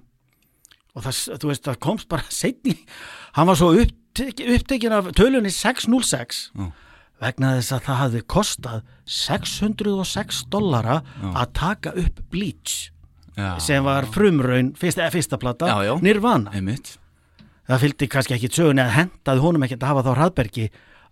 Og 0.96 1.04
það, 1.06 1.20
veist, 1.48 1.66
það 1.68 1.80
komst 1.84 2.08
bara 2.12 2.26
setni, 2.42 2.76
hann 3.38 3.48
var 3.48 3.60
svo 3.60 3.72
upptek, 3.80 4.42
upptekin 4.58 4.96
af 4.96 5.12
tölunni 5.16 5.52
606 5.56 6.42
Já. 6.52 6.72
vegna 7.22 7.54
þess 7.60 7.76
að 7.78 7.86
það 7.88 8.00
hafði 8.02 8.22
kostað 8.36 8.82
606 9.08 10.42
dollara 10.52 11.00
að 11.32 11.54
taka 11.56 11.94
upp 12.02 12.20
Bleach 12.34 12.90
já. 13.38 13.56
sem 13.64 13.84
var 13.86 14.08
frumraun 14.12 14.74
fyrsta, 14.80 15.06
eða 15.06 15.16
fyrsta 15.16 15.40
plata, 15.40 15.70
Já, 15.72 15.78
já. 15.92 15.94
Nirvana. 16.04 16.52
Einmitt. 16.58 16.98
Það 17.70 17.84
fylgdi 17.86 18.08
kannski 18.12 18.36
ekki 18.36 18.50
sögunni 18.52 18.84
að 18.84 18.96
hendaði 18.98 19.44
honum 19.46 19.64
ekkert 19.64 19.86
að 19.86 19.92
hafa 19.94 20.04
þá 20.08 20.12
hraðbergi 20.18 20.66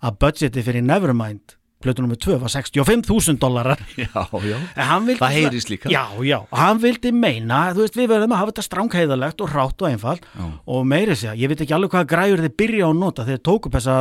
að 0.03 0.17
budgeti 0.19 0.63
fyrir 0.65 0.83
Nevermind 0.83 1.55
plötu 1.79 2.03
nr. 2.03 2.15
2 2.19 2.37
var 2.41 2.51
65.000 2.51 3.37
dólarar 3.39 3.79
Já, 3.97 4.09
já 4.43 4.57
vildi 4.99 5.19
Það 5.21 5.35
heyrist 5.37 5.69
líka. 5.71 5.89
já, 5.93 6.03
já, 6.27 6.39
hann 6.51 6.81
vildi 6.83 7.11
meina 7.15 7.59
þú 7.73 7.85
veist, 7.85 7.95
við 7.99 8.09
verðum 8.11 8.33
að 8.35 8.41
hafa 8.41 8.51
þetta 8.51 8.65
strángheðalegt 8.67 9.43
og 9.45 9.53
rátt 9.55 9.81
og 9.85 9.87
einfalt 9.89 10.25
Já. 10.35 10.45
og 10.67 10.85
meiri 10.91 11.15
segja, 11.15 11.37
ég 11.39 11.47
veit 11.53 11.63
ekki 11.63 11.75
alveg 11.77 11.93
hvað 11.95 12.09
græjur 12.11 12.43
þið 12.43 12.55
byrja 12.63 12.83
á 12.83 12.89
að 12.91 12.99
nota 12.99 13.25
þegar 13.29 13.43
tóku 13.47 13.69
upp 13.71 13.77
þessa 13.79 13.95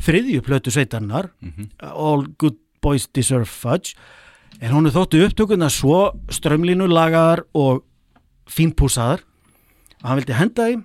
þriðju 0.00 0.40
plötu 0.48 0.72
sveitarnar 0.72 1.30
Mhm. 1.44 1.68
All 1.92 2.24
Good 2.40 2.56
Boys 2.80 3.06
Deserve 3.12 3.44
Fudge 3.44 3.92
en 4.60 4.72
hún 4.72 4.88
er 4.88 4.94
þóttu 4.96 5.20
upptökuna 5.28 5.68
svo 5.70 6.14
strömlínu 6.32 6.88
lagaðar 6.88 7.44
og 7.54 7.82
fínpúsaðar 8.48 9.20
að 10.00 10.08
hann 10.08 10.18
vildi 10.22 10.38
henda 10.40 10.66
því 10.70 10.80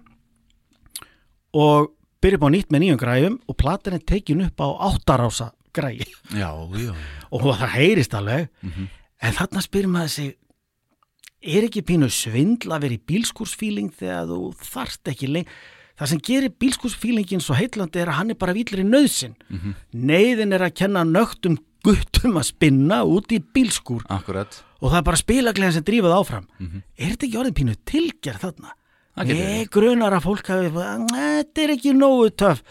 og 1.56 1.92
byrja 2.24 2.40
upp 2.40 2.46
á 2.48 2.50
nýtt 2.52 2.72
með 2.74 2.84
nýjum 2.84 3.00
græjum 3.00 3.36
og 3.48 3.58
platan 3.60 3.96
er 3.98 4.04
tekin 4.04 4.44
upp 4.46 4.60
á 4.60 4.68
áttarása 4.92 5.52
græji 5.76 6.08
Já, 6.34 6.50
já. 6.80 6.94
Og 7.32 7.46
það 7.46 7.70
heyrist 7.76 8.18
alveg. 8.18 8.50
En 9.22 9.36
þarna 9.38 9.64
spyrir 9.64 9.92
maður 9.92 10.14
sig 10.16 10.34
er 11.46 11.68
ekki 11.68 11.84
pínu 11.86 12.10
svindl 12.10 12.74
að 12.74 12.88
vera 12.88 12.98
í 12.98 13.04
bílskúrsfíling 13.12 13.92
þegar 13.96 14.30
þú 14.32 14.40
þarft 14.66 15.12
ekki 15.12 15.30
lengi? 15.30 15.58
Það 15.96 16.10
sem 16.12 16.22
gerir 16.28 16.52
bílskúrsfílingin 16.60 17.44
svo 17.44 17.56
heitlandi 17.56 18.02
er 18.02 18.10
að 18.12 18.18
hann 18.20 18.34
er 18.34 18.40
bara 18.40 18.56
villir 18.58 18.82
í 18.84 18.88
nöðsin 18.88 19.36
neyðin 19.96 20.56
er 20.58 20.66
að 20.66 20.74
kenna 20.82 21.06
nögtum 21.08 21.56
guttum 21.86 22.40
að 22.42 22.50
spinna 22.50 23.04
út 23.06 23.32
í 23.32 23.40
bílskúr. 23.40 24.02
Akkurat. 24.10 24.58
Og 24.82 24.90
það 24.90 24.98
er 24.98 25.06
bara 25.08 25.22
spilagleðan 25.22 25.76
sem 25.78 25.86
drífað 25.86 26.18
áfram. 26.18 26.50
Er 26.98 27.14
þetta 27.14 27.28
ekki 27.30 27.40
orðin 27.40 27.58
pínu 27.62 27.78
tilgerð 27.88 28.44
þarna? 28.48 28.74
Það 29.16 29.30
getur 29.32 29.48
Nei, 29.54 29.70
grunar 29.72 30.18
að 30.18 30.26
fólk 30.26 30.50
hafi 30.52 30.72
þetta 30.76 31.64
er 31.64 31.74
ekki 31.78 31.94
nógu 31.96 32.32
töf 32.36 32.64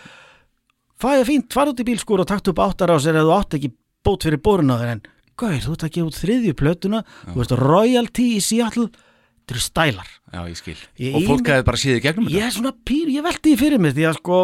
fæði 1.00 1.24
fínt, 1.28 1.52
fara 1.54 1.72
út 1.74 1.80
í 1.82 1.86
bílskúr 1.88 2.22
og 2.24 2.28
takt 2.30 2.48
upp 2.52 2.60
áttar 2.64 2.92
á 2.94 2.96
sér 3.02 3.18
eða 3.18 3.26
þú 3.30 3.34
átt 3.38 3.56
ekki 3.58 3.72
bót 4.04 4.26
fyrir 4.26 4.40
borun 4.44 4.70
á 4.72 4.76
þér 4.78 4.92
en 4.94 5.02
gauð, 5.34 5.58
þú 5.64 5.72
ert 5.74 5.86
að 5.88 5.94
gefa 5.96 6.10
út 6.10 6.20
þriðju 6.20 6.54
plötuna 6.60 7.00
þú 7.26 7.38
veist 7.40 7.56
royalty 7.58 8.26
í 8.36 8.42
Seattle 8.44 8.86
þetta 8.92 9.54
eru 9.54 9.60
stælar. 9.64 10.10
Já, 10.32 10.40
ég 10.48 10.56
skil. 10.56 10.76
Ég 11.02 11.16
Og 11.18 11.26
fólk 11.28 11.50
hefði 11.50 11.66
bara 11.66 11.80
í 11.82 11.96
gegnum 12.04 12.30
ég 12.32 12.46
er 12.46 12.54
svona 12.54 12.72
pýr, 12.86 13.10
ég 13.12 13.26
velti 13.26 13.52
því 13.52 13.58
fyrir 13.60 13.82
mér 13.82 13.96
því 13.96 14.06
að 14.08 14.16
sko, 14.20 14.38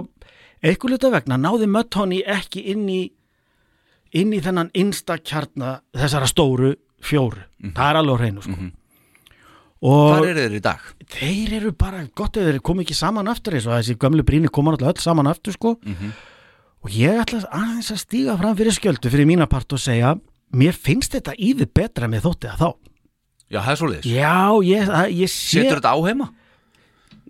einhver 0.61 0.93
luta 0.93 1.13
vegna 1.15 1.39
náði 1.41 1.71
Mudhoney 1.71 2.25
ekki 2.27 2.67
inn 2.75 2.85
í 2.91 3.01
inn 4.13 4.35
í 4.35 4.43
þennan 4.43 4.73
instakjarna 4.75 5.79
þessara 5.95 6.27
stóru 6.29 6.75
fjóru. 7.01 7.47
Það 7.63 7.87
er 7.87 7.99
alveg 8.03 8.21
hreinu 8.25 8.45
sko. 8.45 8.71
Og 9.81 10.11
Hvar 10.11 10.27
eru 10.29 10.43
þeir 10.43 10.57
í 10.59 10.61
dag? 10.61 10.81
þeir 11.11 11.53
eru 11.57 11.71
bara 11.73 12.03
gott 12.13 12.37
ef 12.37 12.45
þeir 12.45 12.59
komu 12.61 12.83
ekki 12.85 12.97
saman 12.99 13.31
aftur 13.33 13.57
eins 13.57 13.65
og 13.71 13.73
þessi 13.79 13.97
gömlu 14.03 14.27
bríni 14.27 14.51
koma 14.53 14.75
náttúrulega 14.75 14.93
öll 14.99 15.05
saman 15.07 15.31
aftur 15.31 15.57
sko 15.57 15.73
og 16.85 16.91
ég 16.97 17.21
ætla 17.23 17.43
aðeins 17.53 17.91
að 17.93 18.03
stíga 18.05 18.37
fram 18.41 18.57
fyrir 18.59 18.73
skjöldu 18.77 19.11
fyrir 19.13 19.29
mína 19.29 19.47
part 19.51 19.73
og 19.77 19.83
segja 19.83 20.15
mér 20.57 20.73
finnst 20.75 21.13
þetta 21.15 21.35
yfir 21.39 21.69
betra 21.75 22.09
með 22.11 22.25
þótti 22.29 22.51
að 22.51 22.61
þá. 22.65 22.71
Já, 23.51 23.59
það 23.67 23.73
er 23.73 23.81
svoleiðis. 23.81 24.11
Já, 24.11 24.35
ég, 24.67 24.89
að- 25.01 25.13
ég 25.21 25.29
sé 25.31 25.61
Setur 25.63 25.81
þetta 25.81 25.95
á 25.95 25.99
heima? 26.07 26.29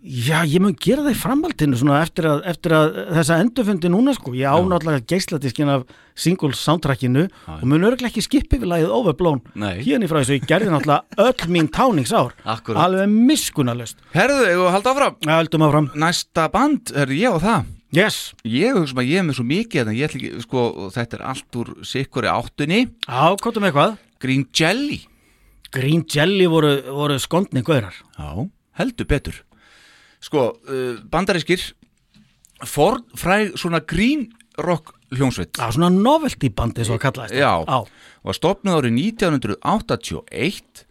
já, 0.01 0.39
ég 0.49 0.63
mun 0.65 0.73
gera 0.81 1.03
það 1.05 1.13
í 1.13 1.19
framhaldinu 1.21 1.77
svona 1.77 1.99
eftir 2.01 2.25
að, 2.25 2.39
eftir 2.49 2.73
að 2.73 2.95
þessa 3.19 3.37
endurfundi 3.43 3.91
núna 3.93 4.15
sko, 4.17 4.33
ég 4.33 4.49
ánáttúrulega 4.49 5.03
geisladiskinn 5.13 5.69
af 5.75 5.83
single 6.17 6.55
soundtrackinu 6.57 7.27
og 7.53 7.65
mun 7.69 7.85
örglega 7.85 8.09
ekki 8.09 8.25
skipi 8.25 8.61
við 8.63 8.71
lagið 8.73 8.95
Overblown 8.97 9.43
hérna 9.61 10.07
í 10.07 10.09
frá 10.09 10.23
þessu, 10.23 10.39
ég 10.39 10.47
gerði 10.49 10.73
náttúrulega 10.73 11.27
öll 11.27 11.53
mín 11.53 11.69
táningsár, 11.69 12.33
Akkúrat. 12.49 12.81
alveg 12.87 13.13
miskunarlust 13.13 14.01
Herðu, 14.17 14.41
var 14.63 14.71
að 14.71 14.75
halda 14.79 14.95
áfram? 14.95 15.21
Höldum 15.29 15.67
áfram. 15.69 15.91
Næsta 16.01 16.49
band, 16.53 16.95
er 16.97 17.13
ég 17.13 17.37
og 17.37 17.45
það 17.45 17.69
Yes, 17.91 18.33
Ég 18.47 18.77
hugsa 18.77 18.95
að 19.01 19.09
ég 19.11 19.19
er 19.19 19.25
með 19.27 19.41
svo 19.41 19.45
mikið 19.49 19.89
en 19.89 19.97
ég 19.99 20.07
ætla 20.07 20.21
ekki, 20.21 20.43
sko, 20.45 20.65
og 20.85 20.93
þetta 20.95 21.19
er 21.19 21.25
allt 21.33 21.57
úr 21.59 21.73
sikkuri 21.83 22.31
áttunni. 22.31 22.85
Á, 23.11 23.35
kóttum 23.43 23.67
eitthvað. 23.67 23.97
Green 24.23 24.45
Jelly. 24.55 25.01
Green 25.75 26.05
Jelly 26.07 26.47
voru, 26.51 26.71
voru 26.87 27.19
skondni 27.19 27.65
gaurar. 27.67 27.97
Já, 28.15 28.47
heldur 28.79 29.09
betur. 29.11 29.43
Sko, 30.23 30.51
uh, 30.69 31.01
bandarískir 31.11 31.63
Ford 32.69 33.05
fræg 33.17 33.55
svona 33.59 33.81
green 33.81 34.29
rock 34.61 34.93
hljónsveit 35.15 35.57
á, 35.59 35.73
svona 35.73 35.89
novelty 35.91 36.51
bandi 36.53 36.85
svo 36.87 36.99
að 36.99 37.05
kalla 37.07 37.27
þetta 37.31 37.41
Já. 37.41 37.55
á. 37.67 37.79
var 38.23 38.37
stopnuð 38.37 38.77
árið 38.79 38.99
1981 39.01 40.85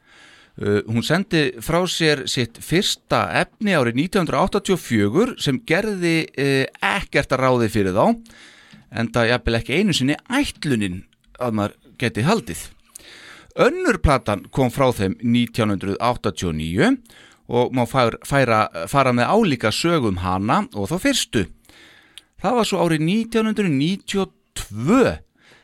uh, 0.60 0.82
hún 0.88 1.06
sendi 1.06 1.50
frá 1.64 1.82
sér 1.90 2.26
sitt 2.30 2.60
fyrsta 2.64 3.26
efni 3.42 3.76
árið 3.78 4.04
1984 4.06 5.38
sem 5.42 5.60
gerði 5.68 6.18
uh, 6.30 6.66
ekkert 6.96 7.36
að 7.36 7.46
ráði 7.46 7.72
fyrir 7.74 7.98
þá 7.98 8.06
en 8.90 9.12
það 9.14 9.32
jafnvel 9.34 9.60
ekki 9.60 9.80
einu 9.80 9.96
sinni 9.96 10.18
ætlunin 10.30 11.04
að 11.40 11.56
maður 11.56 11.96
geti 12.02 12.26
haldið. 12.26 12.62
Önnur 13.60 14.00
platan 14.00 14.46
kom 14.56 14.70
frá 14.72 14.88
þeim 14.96 15.18
1989 15.20 16.96
og 17.50 17.74
má 17.74 17.86
færa, 17.90 18.18
færa, 18.26 18.60
fara 18.88 19.14
með 19.16 19.32
álíka 19.34 19.72
sögum 19.74 20.18
hana 20.24 20.68
og 20.78 20.90
þá 20.92 20.98
fyrstu. 21.08 21.46
Það 22.40 22.56
var 22.56 22.66
svo 22.70 22.78
árið 22.86 23.02
1992 23.10 25.18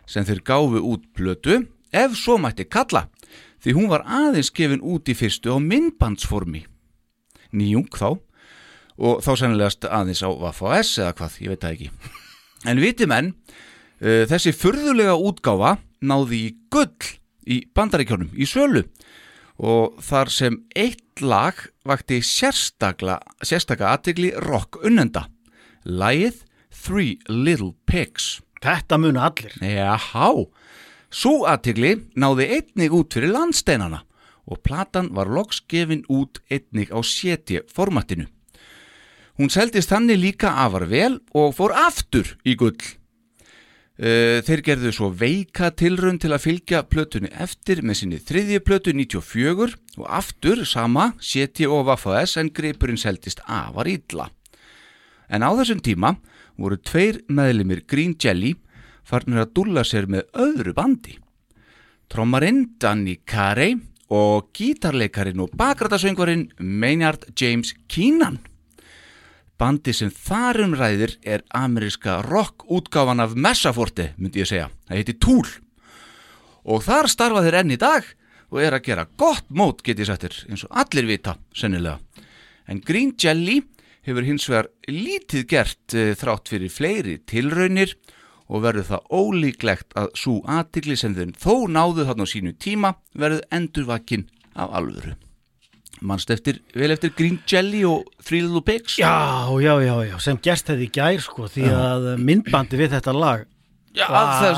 sem 0.10 0.24
þeir 0.28 0.42
gáfu 0.46 0.80
út 0.82 1.04
plötu, 1.16 1.62
ef 1.94 2.18
svo 2.20 2.38
mætti 2.42 2.66
kalla, 2.68 3.08
því 3.66 3.74
hún 3.74 3.90
var 3.90 4.06
aðeins 4.06 4.52
gefin 4.54 4.84
út 4.86 5.10
í 5.10 5.18
fyrstu 5.18 5.50
á 5.50 5.58
myndbandsformi. 5.58 6.62
Nýjung 7.56 7.90
þá, 7.90 8.22
og 9.02 9.24
þá 9.26 9.32
sennilegast 9.42 9.88
aðeins 9.90 10.22
á 10.22 10.30
Vafas 10.30 10.94
eða 11.02 11.16
hvað, 11.18 11.40
ég 11.42 11.54
veit 11.54 11.66
það 11.66 11.76
ekki. 11.76 11.90
En 12.70 12.82
viti 12.82 13.10
menn, 13.10 13.34
uh, 14.02 14.24
þessi 14.30 14.54
furðulega 14.54 15.18
útgáfa 15.18 15.76
náði 16.06 16.42
í 16.46 16.54
gull 16.74 17.12
í 17.46 17.64
bandaríkjónum, 17.78 18.32
í 18.38 18.46
sölu 18.50 18.86
og 19.62 20.00
þar 20.04 20.32
sem 20.34 20.58
eitt 20.76 21.22
lag 21.24 21.60
vakti 21.88 22.20
sérstakla, 22.26 23.22
aðtegli 23.42 24.34
rock 24.44 24.82
unnenda. 24.84 25.30
Lagið 25.86 26.44
Three 26.74 27.20
Little 27.30 27.74
Pigs. 27.88 28.42
Þetta 28.62 28.98
muna 29.00 29.30
allir. 29.30 29.54
Jáhá, 29.62 30.28
svo 31.10 31.46
aðtigli 31.50 31.96
náði 32.16 32.50
einnig 32.60 32.94
út 32.96 33.16
fyrir 33.16 33.34
landsteinana 33.34 34.04
og 34.46 34.62
platan 34.66 35.10
var 35.16 35.30
loks 35.32 35.62
gefin 35.70 36.04
út 36.12 36.42
einnig 36.50 36.92
á 36.94 37.00
séti 37.02 37.62
formatinu. 37.72 38.28
Hún 39.36 39.52
seldist 39.52 39.92
þannig 39.92 40.22
líka 40.22 40.54
afar 40.64 40.86
vel 40.88 41.18
og 41.36 41.56
fór 41.58 41.74
aftur 41.76 42.38
í 42.48 42.56
gull. 42.56 42.78
Eh, 43.96 44.44
Þeir 44.44 44.62
gerðu 44.64 44.92
svo 44.92 45.10
veika 45.12 45.70
tilraun 45.72 46.20
til 46.20 46.34
að 46.36 46.44
fylgja 46.44 46.82
plötunni 46.88 47.32
eftir 47.32 47.82
með 47.84 48.00
sinni 48.00 48.20
þriðju 48.20 48.62
plötu 48.64 48.94
94 48.96 49.76
og 49.98 50.08
aftur 50.08 50.64
sama 50.68 51.14
séti 51.24 51.68
og 51.68 51.86
Vaffaðs 51.88 52.36
en 52.40 52.52
greipurinn 52.52 53.00
seldist 53.00 53.40
afar 53.48 53.88
illa. 53.88 54.30
En 55.32 55.44
á 55.44 55.50
þessum 55.56 55.80
tíma 55.84 56.16
voru 56.60 56.78
tveir 56.80 57.22
meðlimir 57.28 57.86
Green 57.88 58.16
Jelly 58.20 58.56
farnir 59.06 59.44
að 59.44 59.54
dúlla 59.60 59.86
sér 59.86 60.10
með 60.10 60.26
öðru 60.42 60.74
bandi. 60.78 61.20
Trommarinn 62.12 62.76
Danny 62.82 63.20
Carey 63.26 63.78
og 64.14 64.52
gítarleikarin 64.54 65.42
og 65.42 65.54
bakrætasöngvarinn 65.58 66.50
Maynard 66.60 67.26
James 67.40 67.74
Keenan. 67.88 68.40
Bandi 69.56 69.94
sem 69.96 70.12
þar 70.12 70.66
umræðir 70.66 71.16
er 71.24 71.46
ameríska 71.56 72.20
rock 72.26 72.66
útgáfan 72.68 73.24
af 73.24 73.38
Messaforte, 73.40 74.12
myndi 74.20 74.44
ég 74.44 74.50
segja. 74.50 74.68
Það 74.90 75.00
heiti 75.00 75.16
Tool. 75.16 75.48
Og 76.66 76.84
þar 76.84 77.08
starfa 77.08 77.44
þeir 77.46 77.62
enn 77.62 77.76
í 77.78 77.80
dag 77.80 78.10
og 78.52 78.60
er 78.62 78.76
að 78.76 78.86
gera 78.90 79.08
gott 79.18 79.48
mót, 79.50 79.82
get 79.86 80.02
ég 80.02 80.10
sættir, 80.10 80.36
eins 80.50 80.66
og 80.68 80.76
allir 80.76 81.08
vita, 81.08 81.38
sennilega. 81.56 82.00
En 82.68 82.82
Green 82.84 83.14
Jelly 83.18 83.62
hefur 84.06 84.26
hins 84.26 84.46
vegar 84.50 84.70
lítið 84.90 85.48
gert 85.50 85.96
e, 85.96 86.12
þrátt 86.18 86.52
fyrir 86.52 86.74
fleiri 86.74 87.18
tilraunir 87.26 87.96
og 87.96 88.16
verður 88.66 88.88
það 88.92 89.06
ólíklegt 89.10 89.96
að 89.98 90.10
svo 90.22 90.40
aðtikli 90.46 90.98
sem 91.00 91.16
þeim 91.18 91.34
þó 91.34 91.66
náðu 91.72 92.06
þarna 92.06 92.28
á 92.28 92.34
sínu 92.34 92.54
tíma 92.62 92.94
verður 93.18 93.46
endurvakinn 93.56 94.28
af 94.56 94.76
alvöru. 94.78 95.16
Manst 96.06 96.30
eftir, 96.30 96.60
vel 96.76 96.92
eftir 96.92 97.14
Green 97.16 97.40
Jelly 97.48 97.86
og 97.88 98.04
Three 98.22 98.44
Little 98.44 98.62
Pigs? 98.62 98.98
Já, 99.00 99.48
já, 99.64 99.74
já, 99.80 99.96
já, 100.12 100.16
sem 100.20 100.38
gerst 100.44 100.68
hefði 100.70 100.90
í 100.90 100.94
gær 100.94 101.22
sko 101.24 101.48
því 101.50 101.70
að 101.72 102.08
myndbandi 102.20 102.80
við 102.82 102.98
þetta 102.98 103.14
lag 103.16 103.46
Já, 103.96 104.10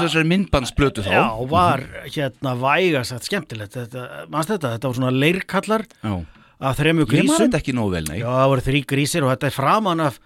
þessari 0.01 0.25
myndbandsblötu 0.31 1.03
þá. 1.05 1.11
Já, 1.13 1.25
var 1.51 1.83
hérna 2.09 2.55
vægast 2.57 3.13
að 3.13 3.27
skemmtilegt 3.27 3.75
þetta, 3.77 4.05
mannst 4.33 4.49
þetta, 4.49 4.71
þetta 4.73 4.89
var 4.89 4.97
svona 4.97 5.11
leirkallar 5.13 5.85
Já. 6.01 6.15
af 6.57 6.79
þremu 6.79 7.03
Ég 7.03 7.05
maður 7.05 7.13
grísum 7.13 7.43
þetta 7.43 7.61
ekki 7.61 7.75
nóg 7.77 7.91
vel, 7.93 8.03
nei. 8.09 8.17
Já, 8.23 8.27
það 8.33 8.49
voru 8.53 8.65
þrý 8.67 8.81
grísir 8.89 9.27
og 9.27 9.33
þetta 9.35 9.49
er 9.51 9.55
framan 9.59 10.03
af 10.07 10.17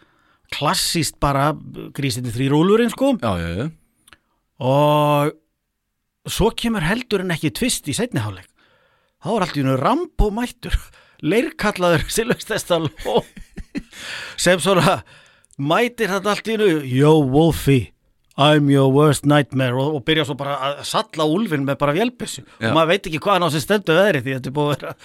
klassíst 0.51 1.17
bara 1.23 1.51
grísinni 1.95 2.33
þrý 2.33 2.49
rúlurinn 2.51 2.91
sko. 2.93 3.15
Já, 3.21 3.33
já, 3.39 3.51
já. 3.57 3.67
og 4.61 5.37
svo 6.29 6.51
kemur 6.53 6.85
heldur 6.85 7.23
en 7.23 7.33
ekki 7.33 7.53
tvist 7.55 7.87
í 7.89 7.95
setni 7.97 8.21
hálfleik. 8.21 8.49
Þá 9.21 9.29
er 9.31 9.45
allt 9.45 9.57
í 9.57 9.63
hennu 9.63 9.77
Rambo 9.79 10.29
mættur 10.33 10.75
leirkallaður 11.31 12.07
sem 14.41 14.59
svona 14.61 15.01
mætir 15.61 16.11
þetta 16.11 16.33
allt 16.33 16.47
í 16.49 16.55
hennu 16.57 16.69
Yo 16.89 17.15
Wolfie, 17.31 17.90
I'm 18.41 18.71
your 18.71 18.91
worst 18.93 19.27
nightmare 19.29 19.77
og, 19.77 19.97
og 19.99 20.05
byrja 20.07 20.25
svo 20.29 20.37
bara 20.39 20.57
að 20.67 20.81
salla 20.89 21.27
úlfin 21.29 21.65
með 21.67 21.79
bara 21.83 21.95
vélbissu 21.97 22.43
og 22.45 22.67
maður 22.75 22.91
veit 22.93 23.11
ekki 23.11 23.21
hvað 23.21 23.37
hann 23.37 23.47
á 23.47 23.49
sem 23.53 23.63
stendur 23.65 23.99
veðri 24.01 24.23
því 24.25 24.35
þetta 24.37 24.51
er 24.51 24.57
búið 24.57 24.71
að 24.71 24.73
vera 24.75 24.95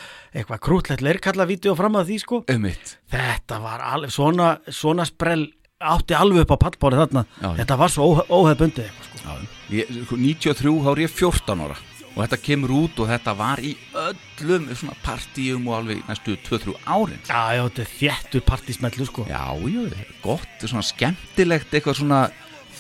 eitthvað 0.41 0.63
krútlegt 0.69 1.05
leirkallavídeó 1.07 1.77
fram 1.79 2.01
að 2.01 2.11
því 2.13 2.19
sko. 2.25 2.43
Ummitt. 2.57 2.97
þetta 3.13 3.61
var 3.65 3.85
alveg 3.93 4.15
svona, 4.15 4.51
svona 4.69 5.07
sprell 5.09 5.47
átti 5.81 6.17
alveg 6.17 6.47
upp 6.47 6.55
á 6.57 6.65
pallbórið 6.67 7.03
þarna. 7.05 7.27
Já. 7.43 7.51
þetta 7.61 7.77
var 7.83 7.93
svo 7.93 8.09
óhefbundið 8.25 8.87
eitthvað 8.87 9.11
sko. 9.11 9.21
Já, 9.27 9.51
ég, 9.77 9.93
sko, 10.07 10.17
93 10.23 10.73
þá 10.87 10.91
er 10.95 11.03
ég 11.05 11.13
14 11.13 11.67
ára. 11.67 11.79
Og 12.17 12.23
þetta 12.23 12.39
kemur 12.41 12.73
út 12.73 13.01
og 13.05 13.11
þetta 13.11 13.33
var 13.37 13.61
í 13.61 13.75
öllum 14.01 14.71
svona 14.73 14.95
partíum 15.05 15.67
og 15.69 15.75
alveg 15.83 15.99
næstu 16.09 16.39
2-3 16.47 16.73
árin. 16.89 17.21
Já, 17.29 17.43
já, 17.53 17.61
þetta 17.67 17.83
er 17.85 17.91
þéttur 17.99 18.45
partísmellu 18.49 19.09
sko. 19.11 19.27
Já, 19.29 19.43
já, 19.69 19.83
gott, 20.25 20.65
svona 20.65 20.87
skemmtilegt 20.87 21.77
eitthvað 21.77 22.01
svona 22.01 22.23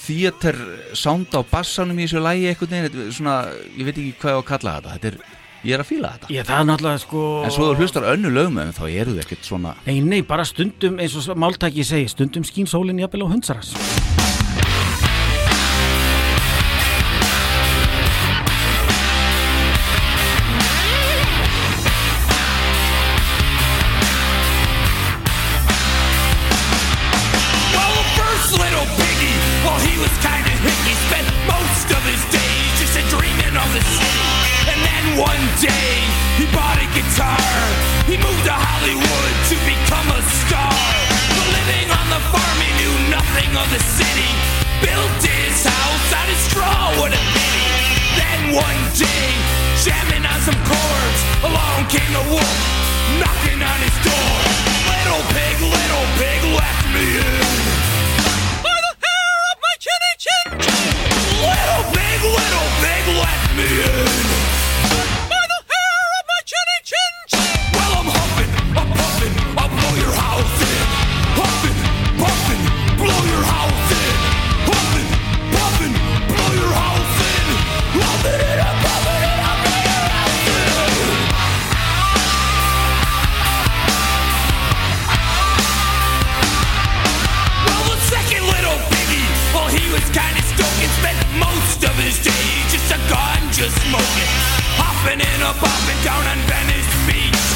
theater 0.06 0.58
sound 0.96 1.34
á 1.34 1.40
bassanum 1.50 1.98
í 1.98 2.06
þessu 2.06 2.22
lægi 2.24 2.50
eitthvað 2.52 2.76
er 2.78 3.10
svona, 3.14 3.36
ég 3.76 3.88
veit 3.88 3.96
ekki 3.96 4.14
hvað 4.20 4.32
ég 4.32 4.38
á 4.38 4.42
að 4.42 4.46
kalla 4.52 4.76
þetta, 4.76 4.94
þetta 4.96 5.10
er, 5.10 5.18
ég 5.66 5.76
er 5.76 5.84
að 5.84 5.90
fíla 5.90 6.12
þetta. 6.16 6.32
Ég, 6.36 6.50
það 6.50 6.92
er 6.92 7.02
sko 7.02 7.24
En 7.46 7.56
svo 7.56 7.70
þú 7.70 7.80
hlustar 7.80 8.08
önnu 8.12 8.34
lögum 8.34 8.62
þá 8.76 8.84
eru 8.90 9.16
þau 9.16 9.24
ekkert 9.24 9.50
svona, 9.50 9.74
Nei, 9.88 9.98
nei, 10.04 10.20
bara 10.26 10.46
stundum 10.48 11.00
eins 11.02 11.18
og 11.18 11.36
máltæki 11.38 11.86
segi 11.86 12.12
stundum 12.14 12.46
skín 12.46 12.70
sólinn 12.70 13.02
jafnvel 13.02 13.26
á 13.26 13.32
hundsaras 13.34 13.74
hopping 95.06 95.22
and 95.22 95.42
a 95.42 95.52
bopping 95.62 96.02
down 96.02 96.24
on 96.26 96.38
Venice 96.50 96.90
Beach, 97.06 97.46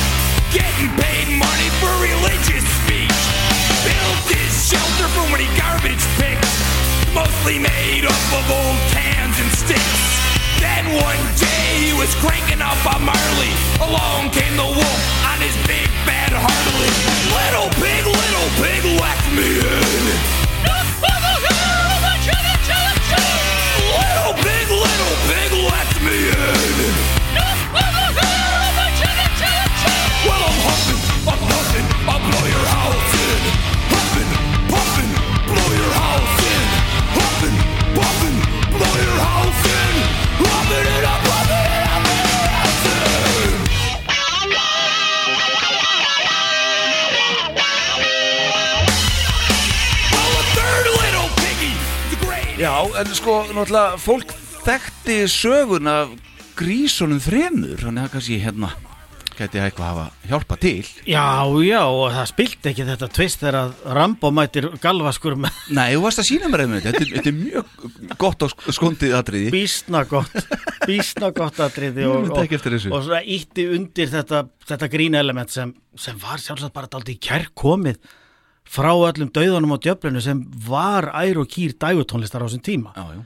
getting 0.55 0.91
paid 1.03 1.27
money 1.35 1.69
for 1.83 1.91
religious 1.99 2.63
speech. 2.83 3.21
Built 3.83 4.23
his 4.31 4.55
shelter 4.71 5.09
from 5.11 5.35
he 5.35 5.51
garbage 5.59 6.05
picked, 6.15 6.47
mostly 7.15 7.59
made 7.59 8.07
up 8.07 8.27
of 8.39 8.47
old 8.47 8.79
cans 8.95 9.35
and 9.43 9.51
sticks. 9.51 10.03
Then 10.63 10.95
one 10.95 11.23
day 11.35 11.91
he 11.91 11.93
was 11.99 12.15
cranking 12.23 12.63
up 12.63 12.79
a 12.87 12.99
Marley. 13.03 13.53
Along 13.83 14.31
came 14.31 14.55
the 14.57 14.71
wolf 14.71 15.03
on 15.27 15.39
his 15.43 15.57
big 15.67 15.91
bad 16.07 16.31
Harley. 16.31 16.93
Little 17.35 17.71
pig, 17.83 18.07
little 18.07 18.51
pig, 18.63 18.83
let 19.03 19.21
me 19.35 19.49
in. 19.59 20.40
Já, 52.61 52.75
en 53.01 53.09
sko, 53.17 53.39
náttúrulega, 53.57 53.97
fólk 54.01 54.33
þekkti 54.67 55.15
sögun 55.33 55.89
af 55.89 56.11
grísunum 56.59 57.21
þremur, 57.25 57.79
þannig 57.81 58.05
að 58.05 58.11
kannski 58.13 58.37
hérna, 58.43 58.69
gæti 59.39 59.63
eitthvað 59.63 59.87
hafa 59.89 60.05
hjálpa 60.29 60.59
til. 60.61 60.83
Já, 61.09 61.25
já, 61.65 61.81
og 61.89 62.13
það 62.13 62.29
spilt 62.29 62.69
ekki 62.69 62.85
þetta 62.91 63.09
tvist 63.17 63.41
þegar 63.41 63.59
að 63.63 63.73
Rambo 63.97 64.33
mætir 64.37 64.69
galvaskur 64.83 65.39
með 65.41 65.57
Nei, 65.73 65.87
þú 65.95 66.05
varst 66.05 66.21
að 66.21 66.29
sína 66.29 66.53
mér 66.53 66.67
einmitt. 66.67 66.85
Þetta, 66.85 67.09
þetta 67.15 67.33
er 67.33 67.39
mjög 67.41 68.15
gott 68.21 68.45
og 68.45 68.53
sk- 68.53 68.77
skondið 68.77 69.17
atriði. 69.23 69.51
Bísna 69.57 70.05
gott 70.13 70.37
bísna 70.85 71.33
gott 71.41 71.65
atriði 71.65 72.05
og, 72.13 72.29
þessu. 72.37 72.91
og, 72.93 72.99
og 73.01 73.09
svona 73.09 73.25
ítti 73.25 73.71
undir 73.73 74.13
þetta, 74.13 74.45
þetta 74.69 74.93
grín 74.93 75.17
element 75.17 75.57
sem, 75.57 75.73
sem 75.97 76.21
var 76.21 76.45
sjálfsagt 76.45 76.77
bara 76.77 76.93
daldi 76.93 77.17
kær 77.17 77.49
komið 77.57 77.97
frá 78.71 78.93
öllum 78.95 79.31
dauðanum 79.35 79.75
og 79.77 79.83
djöflinu 79.85 80.23
sem 80.23 80.45
var 80.69 81.11
ær 81.25 81.41
og 81.43 81.49
kýr 81.51 81.75
dægutónlistar 81.81 82.43
á 82.43 82.47
þessum 82.47 82.63
tíma. 82.67 82.93
Já, 82.95 83.07
já. 83.19 83.23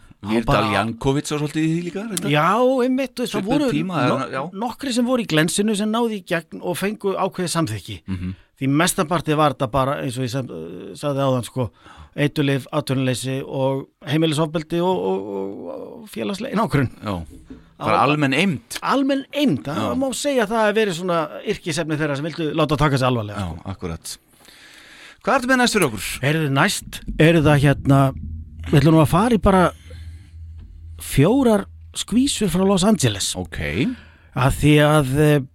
Bara- 0.49 0.71
Jankovic 0.73 1.29
og 1.37 1.41
svolítið 1.43 1.65
í 1.67 1.73
því 1.75 1.81
líka 1.85 2.05
reyndar. 2.09 2.31
Já, 2.33 2.47
einmitt, 2.85 3.13
það 3.19 3.29
Svipuð 3.29 3.51
voru 3.53 3.67
tíma, 3.75 3.99
no, 4.33 4.45
nokkri 4.57 4.93
sem 4.97 5.05
voru 5.05 5.21
í 5.21 5.29
glensinu 5.29 5.77
sem 5.77 5.91
náði 5.93 6.23
í 6.23 6.25
gegn 6.25 6.63
og 6.65 6.79
fengu 6.81 7.13
ákveðið 7.13 7.53
samþykki. 7.59 7.99
Mhm. 8.09 8.35
því 8.55 8.69
mestapartið 8.71 9.37
var 9.37 9.53
þetta 9.55 9.67
bara 9.71 9.95
eins 10.01 10.17
og 10.17 10.23
ég 10.25 10.31
sem, 10.31 10.47
sagði 10.95 11.25
áðan 11.27 11.45
sko 11.45 11.71
eitulif, 12.17 12.67
atvinnuleysi 12.73 13.43
og 13.45 13.89
heimilisofbeldi 14.07 14.79
og, 14.79 15.01
og, 15.11 15.25
og, 15.35 16.05
félagslegin 16.09 16.63
ákvörun 16.63 16.91
bara 17.79 17.99
almenn 18.07 18.37
eimt 18.39 18.79
almenn 18.81 19.25
eimd, 19.35 19.67
það 19.67 19.97
má 19.99 20.07
segja 20.15 20.47
að 20.47 20.53
það 20.55 20.69
að 20.69 20.77
verið 20.79 20.99
svona 21.01 21.19
yrkisefni 21.51 21.99
þeirra 21.99 22.17
sem 22.21 22.29
vildu 22.29 22.47
láta 22.55 22.79
taka 22.79 22.97
sig 23.01 23.09
alvarlega 23.09 23.43
Já, 23.43 23.49
sko. 23.51 23.71
akkurat 23.75 24.15
Hvað 25.25 25.39
ertu 25.39 25.49
með 25.49 25.57
næst 25.63 25.77
fyrir 25.77 25.87
okkur? 25.89 26.07
Er 26.21 26.37
þið 26.37 26.51
næst, 26.53 26.97
er 27.17 27.37
það 27.41 27.63
hérna 27.63 27.99
við 28.67 28.75
ætlum 28.83 28.99
að 29.01 29.07
fara 29.09 29.37
í 29.37 29.41
bara 29.41 29.63
fjórar 31.01 31.63
skvísur 31.97 32.51
frá 32.53 32.65
Los 32.69 32.85
Angeles. 32.85 33.31
Ok, 33.41 33.57
að 34.37 34.59
því 34.59 34.75
að 34.85 35.15
eh, 35.25 35.47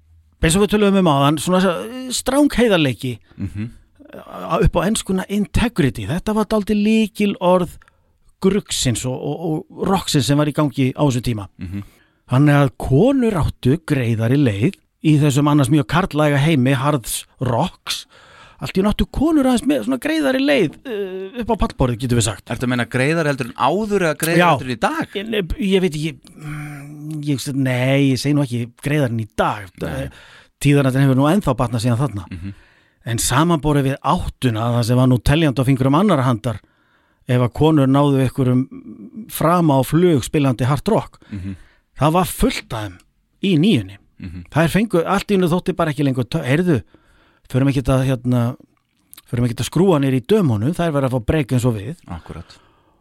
eins 0.42 0.58
og 0.58 0.64
við 0.64 0.72
tölum 0.74 0.98
um 1.04 1.12
áðan 1.12 1.38
svona 1.44 1.76
stráng 2.16 2.50
heiðarleiki 2.58 3.20
mhm. 3.36 3.70
upp 4.66 4.82
á 4.82 4.88
ennskuna 4.88 5.28
integrity. 5.30 6.08
Þetta 6.10 6.34
var 6.40 6.50
daldi 6.50 6.74
líkil 6.80 7.36
orð 7.38 7.78
gruggsins 8.42 9.06
og, 9.06 9.22
og, 9.22 9.46
og 9.70 9.86
rocksins 9.86 10.32
sem 10.32 10.42
var 10.42 10.50
í 10.50 10.56
gangi 10.58 10.90
á 10.98 11.04
þessu 11.06 11.22
tíma. 11.30 11.46
Mhm. 11.62 11.86
þannig 12.30 12.56
að 12.56 12.76
konur 12.78 13.38
áttu 13.42 13.78
greiðari 13.90 14.38
leið 14.38 14.82
í 15.06 15.16
þessum 15.22 15.48
annars 15.50 15.70
mjög 15.70 15.88
karlæga 15.90 16.42
heimi 16.42 16.76
harðs 16.78 17.24
rocks 17.42 18.08
allt 18.60 18.78
í 18.78 18.84
náttu 18.84 19.06
konur 19.08 19.48
aðeins 19.48 19.66
með 19.70 19.84
svona 19.86 20.00
greiðari 20.04 20.42
leið 20.44 20.74
uh, 20.84 21.42
upp 21.44 21.54
á 21.54 21.62
pallborðið 21.64 22.02
getur 22.04 22.20
við 22.20 22.26
sagt 22.28 22.52
Ertu 22.52 22.68
að 22.68 22.72
meina 22.74 22.86
greiðar 22.92 23.30
heldur 23.32 23.50
en 23.52 23.56
áður 23.56 24.06
eða 24.10 24.18
greiðar 24.20 24.42
Já. 24.42 24.50
heldur 24.52 24.70
en 24.70 24.76
í 24.76 24.80
dag? 24.84 25.14
ég, 25.16 25.30
nei, 25.30 25.42
ég 25.70 25.84
veit 25.86 25.96
mm, 26.00 27.22
ég, 27.30 27.46
nei, 27.56 28.10
ég 28.12 28.20
segi 28.20 28.36
nú 28.36 28.44
ekki 28.44 28.62
greiðarinn 28.84 29.22
í 29.24 29.28
dag 29.40 29.70
tíðanættin 30.60 31.06
hefur 31.06 31.20
nú 31.22 31.30
ennþá 31.32 31.56
batnað 31.56 31.86
síðan 31.86 32.02
þarna 32.04 32.26
Mhm. 32.30 32.54
en 33.10 33.18
samanborið 33.24 33.86
við 33.88 33.96
áttuna 34.04 34.66
það 34.76 34.84
sem 34.90 34.98
var 35.00 35.08
nú 35.08 35.18
teljand 35.24 35.60
á 35.60 35.64
fingurum 35.64 35.96
annar 35.96 36.22
handar 36.28 36.60
ef 37.30 37.40
að 37.46 37.54
konur 37.56 37.88
náðu 37.88 38.26
ykkurum 38.28 38.66
frama 39.32 39.80
á 39.80 39.82
flug 39.88 40.24
spilandi 40.28 40.66
hard 40.68 40.88
rock 40.92 41.20
Mhm. 41.32 41.56
það 41.98 42.12
var 42.12 42.26
fullt 42.26 42.74
af 42.74 42.84
þeim 42.90 42.98
í 43.44 43.56
nýjunni 43.58 43.98
Mhm. 44.20 44.44
það 44.52 44.64
er 44.64 44.68
fengu, 44.76 45.04
allt 45.08 45.32
í 45.32 45.36
hennu 45.38 45.48
þótti 45.48 45.76
bara 45.76 45.92
ekki 45.94 46.04
lengur 46.04 46.26
heyrðu, 46.44 46.82
förum 47.50 47.70
ekki 47.72 47.84
að 47.86 48.08
hérna, 48.08 48.46
förum 49.30 49.46
ekki 49.48 49.60
að 49.60 49.70
skrúa 49.70 50.00
nýr 50.00 50.20
í 50.20 50.26
dömonu 50.26 50.74
það 50.74 50.88
er 50.88 50.98
verið 50.98 51.10
að 51.10 51.16
fá 51.16 51.30
breyka 51.32 51.58
eins 51.58 51.68
og 51.70 51.78
við. 51.78 51.96
Akkurat 52.08 52.60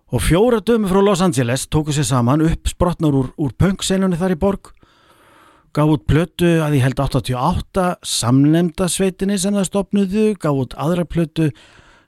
og 0.09 0.22
fjóra 0.24 0.61
dömi 0.64 0.88
frá 0.88 1.03
Los 1.05 1.20
Angeles 1.20 1.66
tóku 1.68 1.92
sér 1.92 2.07
saman 2.09 2.40
upp 2.40 2.68
sprotnar 2.68 3.12
úr, 3.12 3.32
úr 3.36 3.53
punk-senunni 3.61 4.16
þar 4.16 4.32
í 4.32 4.40
borg 4.40 4.70
gaf 5.76 5.90
út 5.92 6.07
plötu 6.09 6.49
að 6.64 6.78
ég 6.78 6.86
held 6.86 7.03
88 7.03 7.84
samnemnda 8.09 8.88
sveitinni 8.88 9.36
sem 9.38 9.57
það 9.57 9.68
stopnuðu 9.68 10.24
gaf 10.40 10.62
út 10.64 10.78
aðra 10.80 11.05
plötu 11.05 11.51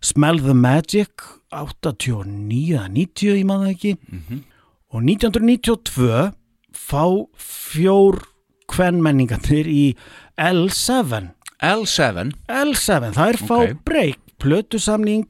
Smell 0.00 0.40
the 0.40 0.56
Magic 0.56 1.26
89 1.52 2.72
eða 2.72 2.88
90 2.88 3.36
ég 3.36 3.44
það 3.50 3.68
ekki. 3.68 3.96
Mhm. 4.08 4.44
og 4.90 5.02
1992 5.04 6.32
fá 6.72 7.04
fjór 7.36 8.22
kvenmenningarnir 8.70 9.68
í 9.68 9.94
L7 10.38 11.34
L7 11.62 12.32
L7, 12.48 13.12
það 13.12 13.28
er 13.28 13.36
fá 13.36 13.56
Ok. 13.60 13.76
breyk 13.84 14.18
plötusamning 14.40 15.26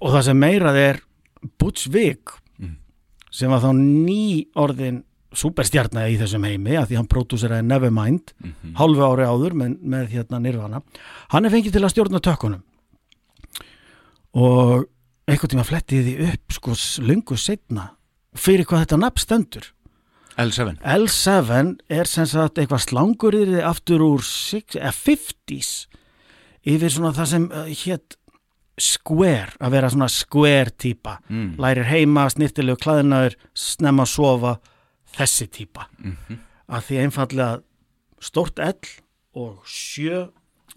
og 0.00 0.14
það 0.14 0.22
sem 0.30 0.38
meirað 0.40 0.76
er 0.80 1.00
Butch 1.58 1.88
Vig 1.92 2.20
Mm. 2.60 2.76
sem 3.30 3.50
var 3.50 3.60
þá 3.60 3.70
ný 3.76 4.46
orðin 4.56 5.02
superstjarnaði 5.32 6.16
í 6.16 6.18
þessum 6.18 6.44
heimi 6.44 6.74
að 6.76 6.88
því 6.90 6.96
hann 6.96 7.06
pródúseraði 7.08 7.64
Nevermind 7.68 8.32
Mhm. 8.42 8.74
hálfu 8.74 9.04
ári 9.06 9.24
áður 9.28 9.52
með, 9.54 9.76
með 9.84 10.08
hérna 10.10 10.40
Nirvana 10.40 10.82
hann 11.30 11.44
er 11.46 11.50
fengið 11.50 11.72
til 11.72 11.82
að 11.84 11.92
stjórna 11.94 12.20
tökkunum 12.20 12.62
og 14.34 14.86
einhvern 15.28 15.52
tíma 15.52 15.64
flettið 15.66 16.04
því 16.06 16.32
upp 16.32 16.52
sko 16.56 16.74
lungu 17.06 17.36
setna 17.38 17.90
fyrir 18.34 18.64
hvað 18.66 18.84
þetta 18.86 18.98
nafn 19.02 19.22
stendur 19.24 19.70
L7 20.38 20.76
L7 20.82 21.74
er 21.90 22.08
sem 22.08 22.26
sagt 22.30 22.58
eitthvað 22.58 22.84
slangurðið 22.86 23.60
aftur 23.66 24.04
úr 24.06 24.22
six, 24.24 24.76
eh, 24.76 24.92
50s 24.94 25.86
yfir 26.66 26.90
svona 26.92 27.12
það 27.16 27.26
sem 27.26 27.46
uh, 27.52 27.64
hétt 27.66 28.16
square, 28.80 29.52
að 29.60 29.70
vera 29.74 29.90
svona 29.92 30.08
square 30.08 30.70
típa, 30.80 31.18
Mm. 31.28 31.56
lærir 31.60 31.84
heima 31.84 32.28
snirtilegu 32.32 32.78
klæðinaður, 32.80 33.34
snemma 33.54 34.04
að 34.06 34.12
sofa 34.14 34.52
þessi 35.16 35.48
típa. 35.50 35.86
Mhm. 35.98 36.38
að 36.70 36.82
því 36.86 36.98
einfallega 37.02 37.62
stórt 38.22 38.58
L 38.58 38.78
og 39.34 39.64
sjö 39.66 40.28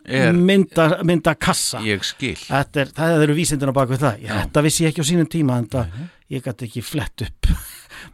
Er, 0.06 0.34
mynda, 0.34 1.02
mynda 1.06 1.34
kassa 1.40 1.80
ég 1.80 1.96
er, 2.76 2.88
það 2.92 3.22
eru 3.24 3.34
vísindina 3.38 3.72
bak 3.72 3.88
við 3.88 4.00
það. 4.00 4.18
Já. 4.20 4.34
þetta 4.42 4.64
vissi 4.66 4.84
ég 4.84 4.90
ekki 4.92 5.00
á 5.00 5.08
sínum 5.08 5.30
tíma 5.30 5.58
en 5.62 5.68
það, 5.68 5.94
ég 6.30 6.44
gæti 6.44 6.66
ekki 6.68 6.84
flett 6.84 7.22
upp 7.22 7.48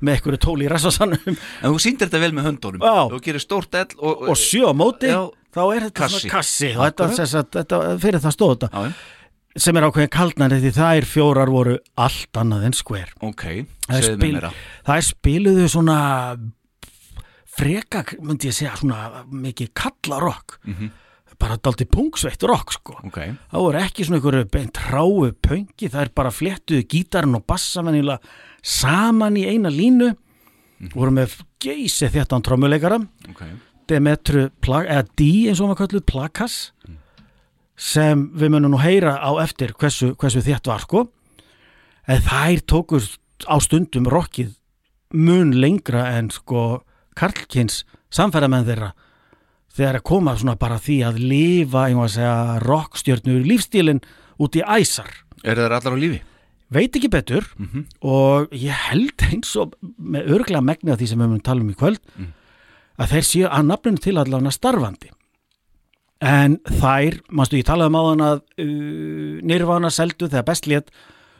með 0.01 0.15
einhverju 0.15 0.39
tóli 0.45 0.65
í 0.65 0.71
rassasanum 0.71 1.27
En 1.27 1.69
þú 1.73 1.79
sýndir 1.83 2.07
þetta 2.09 2.19
vel 2.23 2.31
með 2.37 2.47
höndunum. 2.49 2.81
Já. 2.81 3.07
Þú 3.11 3.19
gerir 3.25 3.43
stórt 3.43 3.75
L 3.75 3.87
og, 3.99 4.27
og 4.29 4.37
sjö 4.39 4.69
á 4.69 4.73
móti 4.73 5.09
Já. 5.11 5.21
þá 5.55 5.61
er 5.75 5.81
þetta 5.89 5.99
Kassi. 6.03 6.19
svona 6.19 6.33
kassi. 6.35 6.69
og 6.75 6.83
þetta, 6.87 7.07
sem 7.19 7.25
sagt, 7.33 7.51
þetta, 7.59 7.79
fyrir 7.99 8.19
það 8.23 8.35
stóð 8.37 8.53
þetta. 8.57 8.69
Já, 8.69 8.93
sem 9.59 9.75
er 9.79 9.83
ákveðin 9.89 10.11
kaldnari 10.13 10.59
því 10.61 10.71
þær 10.77 11.05
fjórar 11.09 11.49
voru 11.51 11.77
allt 11.97 12.37
annað 12.37 12.65
en 12.69 12.75
skver 12.77 13.09
ok, 13.25 13.43
Það 13.89 13.97
er 13.97 14.03
segðu 14.05 14.15
mér 14.15 14.21
spil- 14.21 14.33
meira. 14.37 14.51
það 14.85 14.95
er 15.01 15.07
spiluðu 15.09 15.65
svona 15.73 15.97
freka, 17.59 18.03
myndi 18.23 18.49
ég 18.49 18.55
segja 18.55 18.75
svona 18.79 19.23
mikið 19.27 19.71
kalla 19.75 20.19
rock 20.23 20.59
Mhm. 20.65 20.91
Bara 21.39 21.55
daldi 21.63 21.85
pungsveitt 21.87 22.43
rock 22.49 22.73
sko. 22.75 22.97
Ok, 23.07 23.17
það 23.51 23.63
voru 23.65 23.79
ekki 23.79 24.05
svona 24.05 24.19
einhverju 24.19 24.47
beint 24.51 24.79
ráu 24.91 25.29
pöngi, 25.45 25.87
það 25.89 26.01
er 26.05 26.11
bara 26.19 26.31
fléttuðu 26.35 26.83
gítarinn 26.91 27.37
og 27.39 27.45
bassamennilega 27.47 28.19
saman 28.61 29.37
í 29.39 29.45
eina 29.47 29.71
línu. 29.71 30.11
Voru 30.93 31.11
með 31.15 31.37
geysi 31.63 32.07
þéttan 32.11 32.43
trommuleikara. 32.43 32.99
Ok. 33.31 33.43
Demetru, 33.89 34.49
Pla- 34.61 34.85
eða 34.85 35.07
D 35.17 35.29
eins 35.49 35.59
og 35.63 35.71
maður 35.71 35.79
kalluð, 35.87 36.05
Plakas 36.07 36.57
sem 37.79 38.25
við 38.35 38.51
munum 38.53 38.73
nú 38.75 38.79
heyra 38.83 39.15
á 39.23 39.31
eftir 39.43 39.71
hversu, 39.79 40.11
hversu 40.19 40.41
þétt 40.43 40.67
var 40.67 40.83
sko. 40.83 41.05
En 42.09 42.21
þær 42.25 42.61
tókur 42.67 43.05
á 43.47 43.55
stundum 43.63 44.07
rockið 44.11 44.55
mun 45.15 45.53
lengra 45.55 46.09
en 46.17 46.27
sko 46.33 46.81
Karlkins 47.15 47.83
samferðamenn 48.13 48.67
þeirra 48.67 48.91
þegar 49.75 49.99
að 49.99 50.03
koma 50.09 50.35
svona 50.39 50.55
bara 50.59 50.79
því 50.81 50.97
að 51.07 51.19
lifa, 51.19 51.85
einhvað 51.87 52.07
að 52.09 52.15
segja, 52.15 52.59
rockstjörnur 52.65 53.45
lífstílinn 53.47 54.01
út 54.39 54.55
í 54.59 54.63
æsar. 54.65 55.09
Eru 55.43 55.61
þeir 55.65 55.77
allar 55.79 55.95
á 55.95 55.99
lífi? 55.99 56.21
veit 56.69 56.93
ekki 56.93 57.09
betur 57.09 57.45
Mhm. 57.57 57.85
og 58.05 58.51
ég 58.53 58.69
held 58.69 59.17
eins 59.31 59.55
og 59.57 59.73
með 59.97 60.27
örglega 60.35 60.61
megni 60.61 60.91
af 60.91 60.99
því 60.99 61.07
sem 61.07 61.17
við 61.17 61.25
munum 61.31 61.41
tala 61.43 61.61
um 61.61 61.69
í 61.71 61.73
kvöld 61.73 61.97
að 62.99 63.07
þeir 63.09 63.25
séu 63.25 63.47
að 63.49 63.65
nafninu 63.65 63.97
til 63.97 64.13
allavega 64.21 64.51
starfandi. 64.53 65.09
En 66.21 66.57
þær, 66.67 67.21
mannstu 67.31 67.57
ég 67.57 67.65
talaði 67.65 67.87
um 67.89 67.97
áðan 67.97 68.21
að 68.21 68.41
uh, 68.59 69.41
Nirvana 69.41 69.89
seldu 69.89 70.27
þegar 70.27 70.45
best 70.45 70.67
lét 70.67 70.89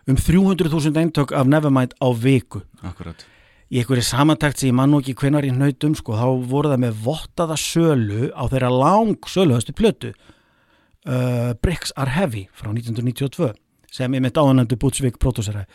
um 0.08 0.16
300.000 0.16 0.98
eintök 0.98 1.32
af 1.36 1.46
Nevermind 1.46 1.94
á 2.02 2.08
viku. 2.16 2.62
Akkurat 2.82 3.22
í 3.70 3.82
einhverju 3.82 4.06
samantækt 4.06 4.62
sem 4.62 4.72
ég 4.72 4.78
man 4.78 4.92
nú 4.92 5.00
ekki 5.04 5.16
hvenar 5.20 5.46
í 5.46 5.54
hnautum 5.54 5.96
sko, 5.98 6.18
þá 6.18 6.28
voru 6.50 6.72
það 6.72 6.84
með 6.86 7.02
vottaða 7.06 7.58
sölu 7.62 8.30
á 8.34 8.44
þeirra 8.50 8.70
lang 8.74 9.30
söluhastu 9.30 9.76
plötu 9.78 10.14
uh, 10.14 11.54
Bricks 11.62 11.94
Are 11.96 12.14
Heavy 12.16 12.48
frá 12.54 12.72
1992 12.74 13.54
sem 13.94 14.14
ég 14.14 14.24
mitt 14.26 14.38
áðanendu 14.38 14.78
Bútsvík 14.80 15.20
pródúsera 15.22 15.68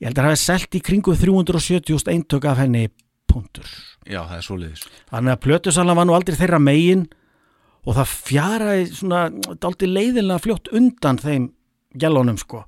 ég 0.00 0.08
held 0.08 0.16
að 0.16 0.22
það 0.22 0.32
hafi 0.32 0.42
selt 0.44 0.76
í 0.76 0.82
kringu 0.84 1.16
370.000 1.16 2.12
eintök 2.12 2.48
af 2.48 2.60
henni 2.60 2.88
punktur. 3.36 3.68
Já, 4.06 4.22
það 4.24 4.36
er 4.38 4.46
svoleiðis. 4.46 4.82
Þannig 5.10 5.34
að 5.34 5.42
plötusalan 5.44 5.98
var 5.98 6.08
nú 6.08 6.16
aldrei 6.16 6.38
þeirra 6.38 6.60
megin 6.62 7.06
og 7.86 7.96
það 7.98 8.14
fjaraði 8.28 8.88
svona 8.94 9.22
daldi 9.62 9.90
leiðilega 9.90 10.42
fljótt 10.44 10.70
undan 10.76 11.20
þeim 11.22 11.50
gælunum 11.96 12.38
sko. 12.40 12.64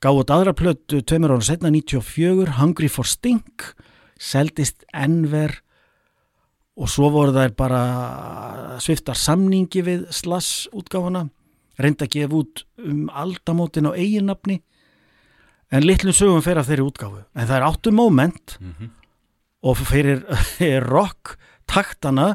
Gáði 0.00 0.24
aðra 0.32 0.54
plötu 0.56 1.02
tveimur 1.04 1.34
ára 1.34 1.44
setna 1.44 1.72
94 1.72 2.56
Hungry 2.60 2.88
for 2.88 3.08
Stink 3.08 3.72
seldist 4.20 4.84
enver 4.92 5.56
og 6.80 6.88
svo 6.88 7.10
voru 7.12 7.34
þær 7.34 7.54
bara 7.58 7.82
sviftar 8.80 9.18
samningi 9.18 9.82
við 9.84 10.08
slass 10.14 10.68
útgáfuna 10.76 11.26
reynda 11.80 12.06
að 12.06 12.16
gefa 12.16 12.40
út 12.40 12.64
um 12.84 13.08
aldamótin 13.08 13.88
á 13.88 13.92
eiginnafni 13.96 14.60
en 15.70 15.86
litlum 15.86 16.14
sögum 16.16 16.42
fer 16.44 16.58
af 16.60 16.68
þeirri 16.68 16.86
útgáfu. 16.86 17.22
En 17.34 17.46
það 17.46 17.56
er 17.56 17.66
áttu 17.66 17.92
moment 17.94 18.56
og 19.62 19.78
fyrir 19.78 20.24
rock 20.92 21.36
taktana 21.70 22.34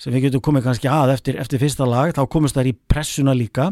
sem 0.00 0.12
við 0.12 0.28
getum 0.28 0.42
komið 0.44 0.66
kannski 0.68 0.90
að 0.90 1.14
eftir, 1.14 1.38
eftir 1.40 1.62
fyrsta 1.62 1.86
lag, 1.86 2.12
þá 2.12 2.24
komast 2.28 2.58
þær 2.58 2.72
í 2.72 2.76
pressuna 2.90 3.34
líka. 3.36 3.70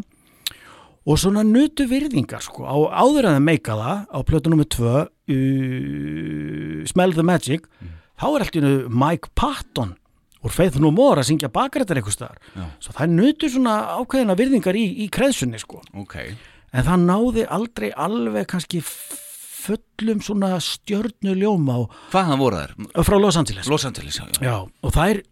Og 1.03 1.19
svona 1.19 1.43
nutu 1.43 1.89
virðingar 1.91 2.45
sko, 2.45 2.63
á, 2.63 2.77
áður 3.03 3.27
en 3.27 3.37
það 3.41 3.47
meika 3.49 3.75
það 3.75 4.05
á 4.07 4.19
plötu 4.23 4.53
nummer 4.53 4.69
2 4.71 4.93
uh, 5.31 6.85
Smell 6.91 7.15
the 7.17 7.25
Magic 7.27 7.67
þá 8.21 8.27
er 8.29 8.45
allt 8.45 8.57
í 8.57 8.63
einu 8.63 8.73
Mike 8.91 9.33
Patton 9.39 9.95
úr 10.43 10.51
Faith 10.55 10.81
No 10.83 10.91
More 10.95 11.23
að 11.23 11.29
syngja 11.31 11.51
bakrættar 11.55 12.01
eitthvað 12.01 12.17
staðar, 12.17 12.39
Já. 12.59 12.65
svo 12.83 12.95
það 12.97 13.13
nutu 13.15 13.51
svona 13.53 13.75
ákveðina 14.01 14.35
virðingar 14.39 14.75
í, 14.79 14.83
í 15.05 15.07
kreðsunni 15.15 15.61
sko. 15.63 15.79
Ok, 16.03 16.17
en 16.75 16.87
það 16.89 17.05
náði 17.07 17.45
aldrei 17.47 17.93
alveg 17.95 18.49
kannski 18.51 18.81
fullum 19.63 20.19
svona 20.27 20.57
stjörnuljóma 20.59 21.77
hvaðan 22.11 22.41
voru 22.43 22.59
þær? 22.59 22.73
frá 23.07 23.17
Los 23.23 23.39
Angeles. 23.39 23.71
Los 23.71 23.87
Angeles, 23.87 24.19
já, 24.19 24.27
já. 24.35 24.43
Já, 24.49 24.57
og 24.83 24.95
það 24.97 25.13
er 25.15 25.23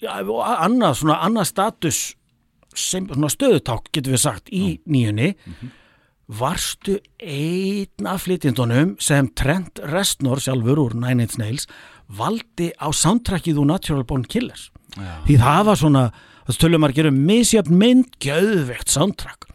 annað, 0.68 0.94
svona 1.02 1.18
annað 1.26 1.50
status 1.50 2.00
sem 2.70 3.08
svona 3.10 3.32
stöðuták 3.34 3.90
getur 3.90 4.14
við 4.14 4.22
sagt 4.22 4.52
í 4.54 4.76
nýjunni 4.86 5.32
varstu 6.30 6.98
einn 7.18 8.06
af 8.06 8.24
flytjendunum 8.26 8.94
sem 9.02 9.28
Trent 9.34 9.80
Reznor 9.90 10.38
sjálfur 10.42 10.78
úr 10.78 10.94
Nine 10.94 11.26
Inch 11.26 11.38
Nails 11.40 11.66
valdi 12.06 12.70
á 12.78 12.86
soundtrackið 12.94 13.58
úr 13.58 13.70
Natural 13.72 14.06
Born 14.06 14.26
Killers? 14.30 14.70
Já. 14.94 15.22
því 15.26 15.36
það 15.38 15.62
var 15.68 15.78
svona 15.78 16.04
það 16.46 16.56
stölum 16.56 16.86
að 16.86 16.96
gera 16.98 17.14
misjöfn 17.14 17.78
mynd 17.78 18.18
gjöðvegt 18.22 18.90
soundtrack. 18.90 19.46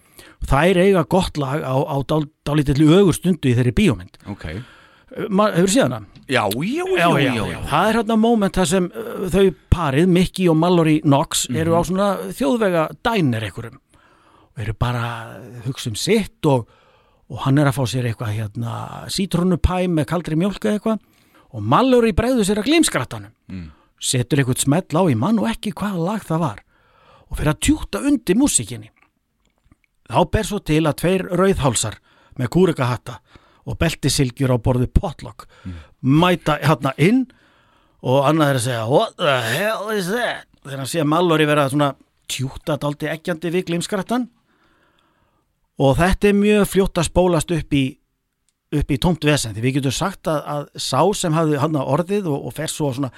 Það 0.45 0.69
er 0.69 0.82
eiga 0.84 1.03
gott 1.09 1.39
lag 1.41 1.63
á, 1.63 1.76
á 1.76 1.97
dál, 2.07 2.28
dálítillu 2.47 2.91
ögur 2.99 3.15
stundu 3.15 3.49
í 3.49 3.55
þeirri 3.57 3.73
bíómynd. 3.76 4.19
Ok, 4.30 4.45
hefur 5.15 5.71
séð 5.71 5.88
hana? 5.88 6.03
já, 6.28 6.43
já, 6.97 7.09
já, 7.21 7.45
já, 7.45 7.59
það 7.69 7.89
er 7.89 7.97
hérna 7.99 8.15
moment 8.17 8.55
þar 8.57 8.69
sem 8.69 8.88
uh, 8.89 9.26
þau 9.30 9.43
parið, 9.76 10.07
Mickey 10.09 10.47
og 10.49 10.57
Mallory 10.57 10.95
Knox 11.03 11.45
eru 11.53 11.76
á 11.78 11.82
svona 11.86 12.07
þjóðvega 12.34 12.88
dænir 13.05 13.45
einhverjum 13.45 13.78
og 14.56 14.64
eru 14.64 14.76
bara 14.80 15.03
að 15.06 15.62
hugsa 15.68 15.91
um 15.91 15.97
sitt 15.99 16.47
og, 16.49 16.70
og 17.30 17.43
hann 17.43 17.60
er 17.60 17.70
að 17.70 17.78
fá 17.78 17.84
sér 17.91 18.10
eitthvað 18.10 18.36
hérna 18.38 18.76
sítrónupæ 19.12 19.86
með 19.91 20.10
kaldri 20.12 20.39
mjólk 20.39 20.64
eða 20.64 20.80
eitthvað. 20.80 21.01
Og 21.56 21.64
Mallory 21.64 22.12
bregður 22.16 22.47
sér 22.47 22.62
að 22.64 22.72
glimskrattanum. 22.72 23.36
Mm. 23.51 23.72
setur 23.99 24.41
eitthvað 24.41 24.60
smell 24.62 24.99
á 24.99 25.03
í 25.08 25.16
mann 25.16 25.39
og 25.39 25.47
ekki 25.49 25.72
hvaða 25.76 26.03
lag 26.03 26.26
það 26.28 26.43
var. 26.43 26.60
Og 27.32 27.39
fyrir 27.39 27.53
að 27.53 27.62
tjúta 27.64 28.01
undir 28.06 28.38
músikinni 28.38 28.91
þá 30.10 30.20
ber 30.32 30.47
svo 30.47 30.60
til 30.62 30.84
að 30.86 30.99
tveir 31.01 31.26
rauðhálsar 31.34 31.97
með 32.39 32.51
kúrikahatta 32.53 33.20
og 33.66 33.78
beltisilgjur 33.82 34.53
á 34.53 34.58
borðu 34.62 34.88
potlock 34.93 35.47
mæta 36.01 36.60
hérna 36.62 36.93
inn 37.01 37.26
og 38.06 38.28
annað 38.30 38.51
er 38.51 38.60
að 38.60 38.66
segja 38.68 38.88
what 38.91 39.16
the 39.18 39.38
hell 39.56 39.89
is 39.95 40.12
that? 40.12 40.45
Þegar 40.66 40.82
hann 40.84 40.91
sé 40.91 41.01
að 41.01 41.10
Mallory 41.10 41.47
vera 41.49 41.68
svona 41.70 41.93
tjúta 42.30 42.78
daldi 42.82 43.10
ekkjandi 43.10 43.51
við 43.53 43.72
glimskrattan 43.72 44.30
og 45.82 45.97
þetta 45.99 46.30
er 46.30 46.38
mjög 46.39 46.67
fljótt 46.71 47.01
að 47.01 47.09
spólast 47.09 47.53
upp 47.55 47.76
í 47.76 47.86
upp 48.76 48.91
í 48.91 48.97
tómt 49.01 49.26
vesen 49.28 49.53
því 49.55 49.63
við 49.63 49.78
getum 49.80 49.95
sagt 49.95 50.30
að, 50.30 50.39
að 50.51 50.63
sá 50.82 51.01
sem 51.15 51.36
hafði 51.36 51.59
hann 51.61 51.78
orðið 51.80 52.30
og, 52.32 52.47
og 52.49 52.55
fer 52.55 52.71
svo 52.71 52.91
svona 52.95 53.11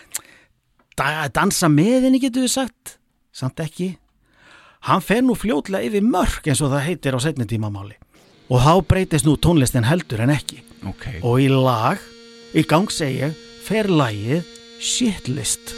da, 0.97 1.27
dansa 1.33 1.69
með 1.71 2.07
henni 2.07 2.21
getum 2.21 2.45
við 2.45 2.53
sagt 2.57 2.97
samt 3.37 3.61
ekki. 3.61 3.93
Hann 4.87 5.03
fer 5.05 5.23
nú 5.25 5.35
fljótlega 5.37 5.89
yfir 5.89 6.05
mörk 6.05 6.47
eins 6.49 6.61
og 6.63 6.71
það 6.73 6.85
heitir 6.89 7.17
á 7.17 7.19
setni 7.21 7.47
tímamáli 7.49 7.97
og 8.47 8.63
þá 8.63 8.73
breytist 8.87 9.27
nú 9.27 9.35
tónlistin 9.41 9.87
heldur 9.87 10.23
en 10.23 10.33
ekki. 10.33 10.61
Ok, 10.87 11.09
og 11.25 11.41
í 11.41 11.49
lag, 11.51 12.01
í 12.53 12.63
gang 12.67 12.91
segi 12.93 13.25
ég 13.25 13.45
fer 13.67 13.91
lagið 13.91 14.45
Shitlist 14.77 15.73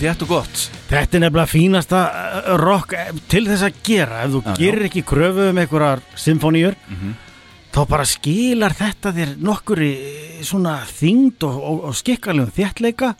þétt 0.00 0.22
og 0.26 0.30
gott. 0.32 0.62
Þetta 0.90 1.18
er 1.18 1.22
nefnilega 1.26 1.50
fínasta 1.50 2.00
uh, 2.10 2.52
rock 2.60 2.94
eh, 2.98 3.10
til 3.30 3.44
þess 3.48 3.66
að 3.68 3.80
gera. 3.86 4.22
Ef 4.24 4.32
þú 4.34 4.40
Já, 4.44 4.48
já. 4.50 4.56
gerir 4.62 4.86
ekki 4.88 5.02
kröfu 5.06 5.48
um 5.50 5.60
einhverjar 5.62 6.02
symfóníur 6.18 6.78
þá 7.70 7.80
bara 7.86 8.06
skilar 8.08 8.74
þetta 8.74 9.12
þér 9.14 9.34
nokkur 9.46 9.82
í 9.86 9.90
svona 10.42 10.80
þyngd 10.90 11.44
og, 11.46 11.58
og, 11.70 11.84
og 11.90 11.98
skikkarlegum 12.00 12.50
þéttleika 12.56 13.12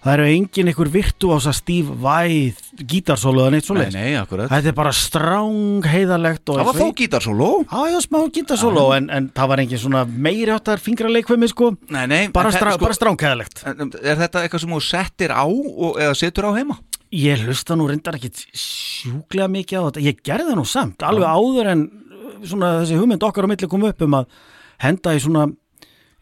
það 0.00 0.12
eru 0.14 0.26
engin 0.30 0.70
einhver 0.70 0.90
virtuása 0.92 1.52
stíf 1.56 1.90
væð 2.02 2.60
gítarsólu 2.90 3.42
eða 3.44 3.54
neitt 3.54 3.68
svo 3.68 3.76
nei, 3.78 3.88
nei, 3.94 4.10
akkurat. 4.20 4.50
Þetta 4.52 4.70
er 4.72 4.76
bara 4.78 4.92
stráng 4.96 5.88
heiðarlegt 5.90 6.52
og 6.52 6.60
það 6.60 6.70
var 6.70 6.78
þó 6.80 6.92
gítarsóló. 7.00 7.50
Já, 7.66 7.80
já, 7.92 7.98
smá 8.06 8.18
gítarsólu 8.36 8.84
en, 8.96 9.10
en 9.16 9.30
það 9.36 9.50
var 9.52 9.64
engin 9.64 9.82
svona 9.82 10.04
meiri 10.08 10.54
áttar 10.54 10.82
fingraleikvimi 10.82 11.50
sko. 11.52 11.72
Nei, 11.92 12.04
nei, 12.10 12.22
bara, 12.34 12.52
strá, 12.54 12.72
sko, 12.76 12.86
bara 12.86 12.96
strángheðalegt 12.96 13.64
en, 13.68 13.92
er 14.00 14.20
þetta 14.24 14.44
eitthvað 14.44 14.64
sem 14.64 14.76
þú 14.76 14.82
settir 14.88 15.36
á 15.36 15.44
og, 15.44 15.98
eða 16.00 16.16
setur 16.18 16.48
á 16.48 16.52
heima? 16.56 16.80
Ég 17.10 17.42
hlusta 17.42 17.74
nú 17.74 17.88
reyndar 17.90 18.16
ekki 18.20 18.30
sjúklega 18.54 19.50
mikið 19.50 19.82
á 19.82 19.86
þetta. 19.88 20.02
Ég 20.06 20.20
gerði 20.24 20.52
það 20.52 20.60
nú 20.60 20.66
samt, 20.70 21.02
alveg 21.02 21.26
áður 21.26 21.72
en 21.72 21.88
uh, 21.90 22.36
svona 22.46 22.76
þessi 22.80 23.00
hugmynd 23.00 23.26
okkar 23.26 23.48
á 23.48 23.50
milli 23.50 23.68
kom 23.70 23.88
upp 23.88 24.04
um 24.06 24.20
að 24.20 24.36
henda 24.80 25.16
í 25.16 25.22
svona 25.24 25.48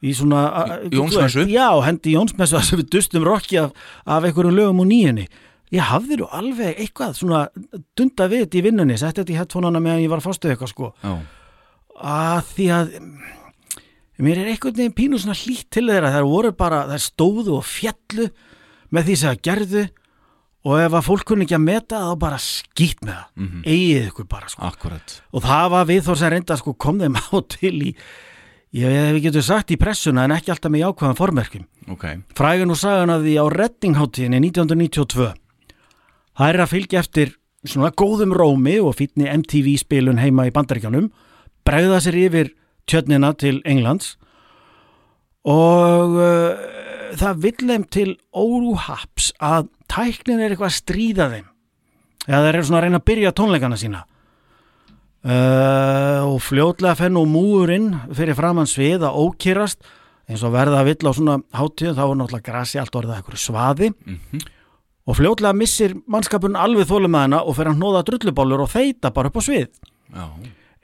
í 0.02 0.12
svona 0.14 0.42
Jónsmessu? 0.92 1.46
Já, 1.50 1.68
hendi 1.86 2.14
Jónsmessu 2.14 2.60
sem 2.62 2.78
við 2.82 2.90
dustum 2.94 3.24
rokki 3.26 3.58
af, 3.62 3.72
af 4.06 4.24
einhverjum 4.28 4.54
lögum 4.58 4.80
úr 4.84 4.90
nýjunni. 4.92 5.26
Ég 5.74 5.84
hafði 5.84 6.16
nú 6.22 6.28
alveg 6.32 6.78
eitthvað 6.80 7.16
svona 7.18 7.42
dunda 7.98 8.28
við 8.30 8.46
þetta 8.46 8.58
í 8.58 8.62
vinnunni 8.64 8.96
setti 8.96 9.20
þetta 9.20 9.34
í 9.34 9.38
headphoneana 9.42 9.82
meðan 9.84 10.00
ég 10.04 10.08
var 10.12 10.22
að 10.22 10.28
fástu 10.30 10.48
eitthvað 10.48 10.70
sko. 10.72 10.92
Já, 11.02 11.16
að 11.98 12.52
því 12.54 12.68
að 12.78 12.94
mm, 13.02 13.34
mér 14.24 14.40
er 14.44 14.50
einhvern 14.54 14.78
veginn 14.78 14.94
pínu 14.96 15.18
svona 15.20 15.36
hlýtt 15.38 15.68
til 15.74 15.84
þeirra. 15.90 16.12
Þær 16.14 16.28
voru 16.30 16.52
bara, 16.56 16.84
þær 16.88 17.04
stóðu 17.04 17.58
og 17.58 17.66
fjallu 17.68 18.28
með 18.94 19.10
því 19.10 19.16
sem 19.20 19.32
það 19.34 19.42
gerðu 19.50 19.84
og 20.68 20.80
ef 20.82 20.96
að 20.98 21.04
fólk 21.06 21.26
kunni 21.28 21.44
ekki 21.46 21.54
að 21.58 21.66
meta 21.68 22.00
þá 22.02 22.14
bara 22.20 22.38
skýt 22.42 23.04
með 23.06 23.14
það, 23.14 23.28
Mhm. 23.38 23.60
eigið 23.68 24.08
ykkur 24.10 24.26
bara 24.28 24.48
sko. 24.48 24.62
akkurat. 24.72 25.20
Og 25.32 25.42
það 25.44 25.68
var 25.70 25.84
við 25.86 26.00
þór 26.08 26.16
sem 26.22 26.32
reynda 26.32 26.56
sko 26.58 26.72
kom 26.74 26.98
þeim 26.98 27.16
á 27.22 27.36
til 27.48 27.76
í 27.92 27.92
ég 28.76 28.92
hef 28.92 29.18
ekki 29.18 29.42
sagt 29.42 29.72
í 29.72 29.78
pressuna 29.80 30.26
en 30.26 30.34
ekki 30.36 30.52
alltaf 30.52 30.72
með 30.72 30.84
jákvæðan 30.84 31.18
formerkjum. 31.18 31.66
Ok, 31.94 32.04
frægan 32.36 32.72
og 32.72 32.80
sagan 32.80 33.12
að 33.14 33.28
því 33.28 33.34
á 33.40 33.44
Reddingháttíðinni 33.54 34.40
1992 34.50 35.28
það 36.38 36.52
er 36.52 36.60
að 36.62 36.72
fylgja 36.74 37.02
eftir 37.02 37.34
svona 37.64 37.90
góðum 37.96 38.34
rómi 38.36 38.76
og 38.80 38.96
fítni 38.98 39.28
MTV 39.32 39.74
spilun 39.80 40.20
heima 40.20 40.46
í 40.48 40.54
bandaríkjanum 40.54 41.08
bregða 41.66 42.02
sér 42.04 42.18
yfir 42.20 42.52
tjörnina 42.88 43.32
til 43.40 43.58
Englands 43.68 44.16
og 45.48 46.18
uh, 46.20 46.60
það 47.16 47.42
vill 47.44 47.70
þeim 47.72 47.88
til 47.88 48.10
óhaps 48.36 49.32
að 49.40 49.72
tæknin 49.88 50.42
er 50.42 50.52
eitthvað 50.52 50.68
að 50.68 50.76
stríða 50.76 51.28
þeim. 51.32 51.46
Eða 52.28 52.40
þeir 52.44 52.54
eru 52.58 52.68
svona 52.68 52.80
að 52.80 52.84
reyna 52.84 53.00
að 53.00 53.08
byrja 53.08 53.34
tónleikana 53.36 53.78
sína 53.80 54.04
uh, 55.24 56.26
og 56.28 56.38
fljótlega 56.44 56.98
fenn 56.98 57.18
og 57.18 57.26
múurinn 57.30 57.88
fyrir 58.14 58.38
framann 58.38 58.68
svið 58.68 59.06
að 59.08 59.18
ókýrast 59.24 59.88
eins 60.28 60.44
og 60.44 60.52
verða 60.52 60.82
að 60.82 60.90
vill 60.90 61.08
á 61.08 61.12
svona 61.16 61.38
hátíð 61.56 61.96
þá 61.96 62.04
er 62.04 62.14
náttúrulega 62.20 62.48
grasi 62.50 62.80
allt 62.82 62.98
orðið 63.00 63.14
að 63.14 63.20
einhverju 63.22 63.42
svaði. 63.42 63.90
Og 65.08 65.16
fljótlega 65.16 65.56
missir 65.56 65.94
mannskapurinn 66.04 66.58
alveg 66.60 66.88
þólum 66.90 67.14
með 67.14 67.24
hana 67.24 67.42
og 67.48 67.56
fer 67.56 67.70
að 67.70 67.78
hnóða 67.78 68.04
drullubálur 68.04 68.64
og 68.66 68.72
þeita 68.74 69.12
bara 69.16 69.32
upp 69.32 69.40
á 69.40 69.42
svið. 69.46 69.70
Já, 70.12 70.26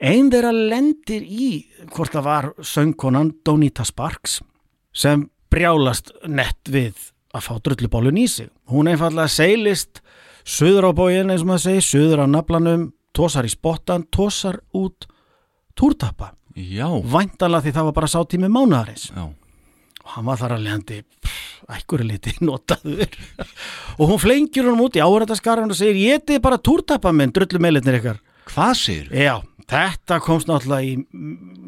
Einn 0.05 0.27
þeirra 0.27 0.51
lendir 0.51 1.23
í 1.23 1.49
hvort 1.93 2.11
það 2.11 2.25
var 2.25 2.47
söngkonan 2.59 3.31
Donita 3.47 3.85
Sparks 3.87 4.41
sem 4.95 5.29
brjálast 5.53 6.11
nett 6.27 6.67
við 6.67 6.97
að 7.35 7.45
fá 7.47 7.53
drullubólun 7.63 8.19
í 8.19 8.25
sig. 8.27 8.49
Hún 8.67 8.89
einfallega 8.91 9.31
seilist 9.31 10.01
söður 10.43 10.89
á 10.89 10.97
bógin 10.97 11.31
eins 11.31 11.45
og 11.45 11.51
maður 11.51 11.63
segir, 11.69 11.85
söður 11.87 12.23
á 12.23 12.25
naflanum, 12.27 12.89
tósar 13.15 13.47
í 13.47 13.51
spottan, 13.53 14.03
tósar 14.11 14.59
út 14.75 15.07
túrtappa. 15.75 16.33
já, 16.55 16.87
Væntanlega 16.87 17.65
því 17.65 17.73
það 17.75 17.87
var 17.89 17.95
bara 17.97 18.11
sátími 18.11 18.51
mánaðarins. 18.51 19.09
já. 19.15 19.25
Og 20.05 20.11
hann 20.13 20.25
var 20.27 20.37
þar 20.37 20.53
að 20.59 20.63
leðandi 20.67 20.99
ækkur 21.75 22.03
liti 22.05 22.35
notaður. 22.45 23.09
og 23.97 24.05
hún 24.11 24.19
flengir 24.21 24.67
hún 24.69 24.83
út 24.85 24.95
í 24.99 25.01
árættaskarðan 25.01 25.73
og 25.73 25.79
segir, 25.79 25.97
ég 26.13 26.21
þið 26.27 26.41
bara 26.45 26.59
túrtappa 26.61 27.11
minn, 27.15 27.33
drullumeilitnir 27.33 27.97
ykkar. 27.99 28.19
Hvað 28.51 28.73
segir? 28.77 29.07
Já, 29.17 29.39
þetta 29.65 30.19
komst 30.21 30.45
náttúrulega 30.51 30.85
í 30.85 30.93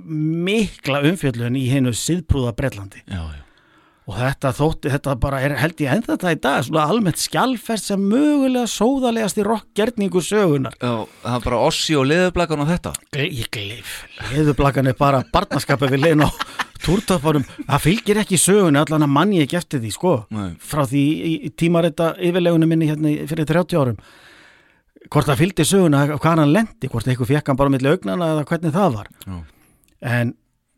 mikla 0.08 1.02
umfjöllun 1.10 1.58
í 1.58 1.66
hennu 1.72 1.92
síðprúða 1.98 2.54
Bretlandi 2.56 3.02
Já, 3.10 3.24
já, 3.34 3.42
og 4.08 4.16
þetta 4.16 4.52
þótti, 4.56 4.92
þetta 4.94 5.14
bara 5.20 5.40
er 5.44 5.56
held 5.60 5.82
ég 5.84 5.92
ennþá 5.92 6.14
þetta 6.16 6.32
í 6.32 6.38
dag, 6.46 6.62
svona 6.64 6.86
almennt 6.88 7.20
skjálfest 7.20 7.90
sem 7.92 8.06
mögulega 8.08 8.70
sóðalegast 8.72 9.42
í 9.42 9.44
rockgerningu 9.48 10.22
sögunar. 10.24 10.78
já 10.80 10.94
Það 11.26 11.36
er 11.36 11.44
bara 11.44 11.60
ossi 11.68 11.98
og 12.00 12.08
leðublakan 12.08 12.64
og 12.64 12.70
þetta 12.72 12.94
Ég 13.20 13.50
glif, 13.52 13.98
leðublakan 14.32 14.88
er 14.88 14.96
bara 15.00 15.24
barnaskapið 15.34 15.92
við 15.98 16.04
leiðin 16.06 16.24
á 16.24 16.30
túrtaparum, 16.86 17.44
það 17.68 17.84
fylgir 17.84 18.22
ekki 18.22 18.40
sögunni 18.40 18.80
allan 18.80 19.04
að 19.04 19.12
manni 19.12 19.42
ekki 19.44 19.60
eftir 19.60 19.84
því, 19.84 19.92
sko 19.92 20.14
Nei. 20.32 20.54
frá 20.62 20.86
því 20.88 21.04
tímarita 21.60 22.14
yfirlegunum 22.16 22.72
minni 22.72 22.88
hérna 22.88 23.12
fyrir 23.28 23.50
30 23.50 23.82
árum 23.82 24.00
hvort 25.12 25.28
það 25.30 25.42
fylgdi 25.42 25.66
söguna 25.68 26.06
hvað 26.16 26.42
hann 26.42 26.54
lendi, 26.54 26.88
hvort 26.92 27.08
eitthvað 27.08 27.32
fekk 27.34 27.52
hann 27.52 27.60
bara 27.60 27.72
milli 27.74 27.92
augnana 27.92 28.32
eða 28.34 28.48
hvernig 28.50 28.76
það 28.76 28.96
var 28.98 29.12
Já. 29.26 29.38
en 30.16 30.34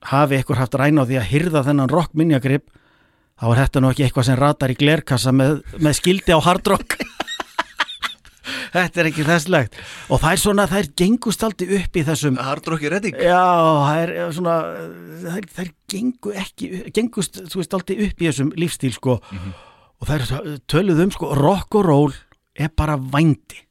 hafi 0.09 0.37
eitthvað 0.39 0.61
haft 0.63 0.77
ræn 0.79 1.01
á 1.01 1.03
því 1.05 1.17
að 1.19 1.29
hyrða 1.33 1.63
þennan 1.67 1.93
rock 1.93 2.13
minjagrip 2.17 2.65
þá 3.39 3.45
er 3.49 3.61
þetta 3.63 3.83
nú 3.83 3.93
ekki 3.93 4.05
eitthvað 4.07 4.27
sem 4.29 4.39
ratar 4.39 4.73
í 4.73 4.77
glerkassa 4.79 5.33
með, 5.35 5.61
með 5.79 5.97
skildi 6.01 6.35
á 6.35 6.39
hardrock 6.43 6.99
þetta 8.73 9.01
er 9.01 9.09
ekki 9.09 9.25
þesslegt. 9.27 9.77
Og 10.09 10.21
það 10.21 10.35
er 10.35 10.41
svona, 10.43 10.65
það 10.69 10.81
er 10.81 10.89
gengust 11.01 11.45
aldrei 11.45 11.79
upp 11.79 11.99
í 11.99 12.03
þessum 12.07 12.39
Hardrocki 12.41 12.91
redding. 12.91 13.21
Já, 13.21 13.39
það 13.85 14.01
er 14.03 14.13
eh, 14.15 14.27
svona 14.35 14.57
það, 15.23 15.37
er, 15.37 15.47
það 15.55 15.63
er 15.65 15.71
gengu 15.93 16.35
ekki 16.43 16.69
gengust, 16.95 17.41
þú 17.51 17.61
veist, 17.61 17.77
aldrei 17.77 17.97
upp 18.07 18.21
í 18.21 18.29
þessum 18.29 18.51
lífstíl 18.59 18.93
sko, 18.95 19.17
og 19.19 20.09
það 20.09 20.15
er 20.17 20.59
töluð 20.71 21.03
um 21.05 21.15
sko, 21.15 21.31
rock 21.39 21.79
og 21.79 21.87
roll 21.87 22.19
er 22.59 22.71
bara 22.75 22.97
vændi. 22.99 23.63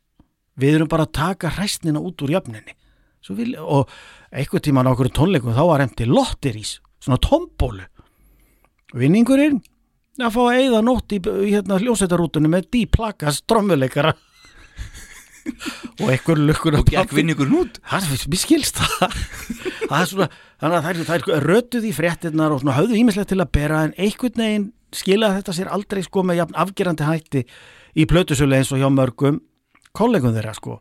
Við 0.58 0.80
erum 0.80 0.90
bara 0.90 1.06
að 1.06 1.14
taka 1.20 1.52
hræstnina 1.54 2.00
út 2.02 2.18
úr 2.24 2.32
jöfninni 2.34 2.74
Svo 3.22 3.36
vil, 3.38 3.52
og 3.58 3.90
einhver 4.34 4.62
tíman 4.62 4.86
á 4.86 4.94
okkur 4.94 5.10
tónleikum 5.14 5.54
þá 5.54 5.62
var 5.68 5.82
emti 5.84 6.06
lotterís, 6.06 6.78
svona 7.02 7.18
tombólu 7.22 7.84
vinningurinn? 8.94 9.60
Að 10.18 10.32
fá 10.34 10.40
að 10.48 10.56
eyða 10.62 10.80
nótt 10.82 11.12
í, 11.14 11.18
í 11.22 11.50
hérna 11.54 11.78
hljósetarútunum 11.78 12.50
með 12.56 12.70
díplakas 12.74 13.42
trommuleikara. 13.46 14.14
Og 16.02 16.10
einhver 16.12 16.38
lukkur 16.42 16.76
Og 16.78 16.88
gekk 16.90 17.12
vinningur 17.16 17.48
nút 17.48 17.78
Það 17.88 18.02
er 18.12 18.26
mér 18.28 18.40
skilst 18.42 18.80
það. 18.82 19.14
Það 19.88 20.00
er 20.02 20.08
svona, 20.10 20.26
þannig 20.60 20.76
að 20.76 20.88
þær, 21.08 21.22
þær 21.30 21.44
rötuð 21.46 21.86
í 21.88 21.92
fréttinnar 21.96 22.52
og 22.52 22.60
svona 22.60 22.74
höfðu 22.76 22.98
ímislegt 23.00 23.30
til 23.32 23.38
að 23.40 23.52
bera 23.56 23.78
en 23.86 23.94
einhvern 23.96 24.42
veginn 24.42 24.66
skilaði 24.92 25.38
þetta 25.40 25.54
sér 25.56 25.70
aldrei 25.72 26.02
sko 26.04 26.24
með 26.28 26.40
jafn 26.42 26.58
afgerandi 26.60 27.06
hætti 27.08 27.42
í 27.96 28.04
plötusölu 28.10 28.58
eins 28.58 28.72
og 28.74 28.82
hjá 28.82 28.88
mörgum 28.92 29.38
kollegum 29.96 30.34
þeirra 30.36 30.52
sko. 30.58 30.76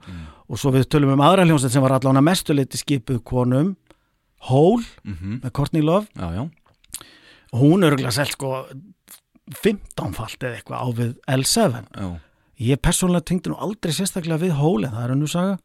Og 0.52 0.60
svo 0.60 0.74
við 0.76 0.90
tölum 0.92 1.14
um 1.16 1.24
aðra 1.24 1.46
hljómsveit 1.48 1.72
sem 1.78 1.84
var 1.86 1.96
allan 1.96 2.20
að 2.20 2.28
mestuleiti 2.28 2.80
skipuð 2.82 3.22
konum 3.28 3.76
Hól 4.52 4.84
Mhm. 5.08 5.40
með 5.44 5.52
Courtney 5.56 5.82
Love. 5.82 6.08
Já, 6.14 6.28
já, 6.36 6.44
hún 7.56 7.86
örgulega 7.88 8.14
selt 8.16 8.34
sko 8.36 8.66
15 9.64 10.16
falt 10.18 10.44
eða 10.44 10.60
eitthvað 10.60 10.82
á 10.84 10.88
við 10.98 11.14
L7 11.38 11.84
já. 11.96 12.08
Ég 12.58 12.82
persónulega 12.82 13.28
tengdi 13.30 13.52
nú 13.52 13.60
aldrei 13.62 13.94
sérstaklega 13.94 14.42
við 14.42 14.56
hól 14.58 14.82
en 14.88 14.96
það 14.96 15.04
er 15.04 15.14
önnur 15.14 15.30
saga. 15.30 15.58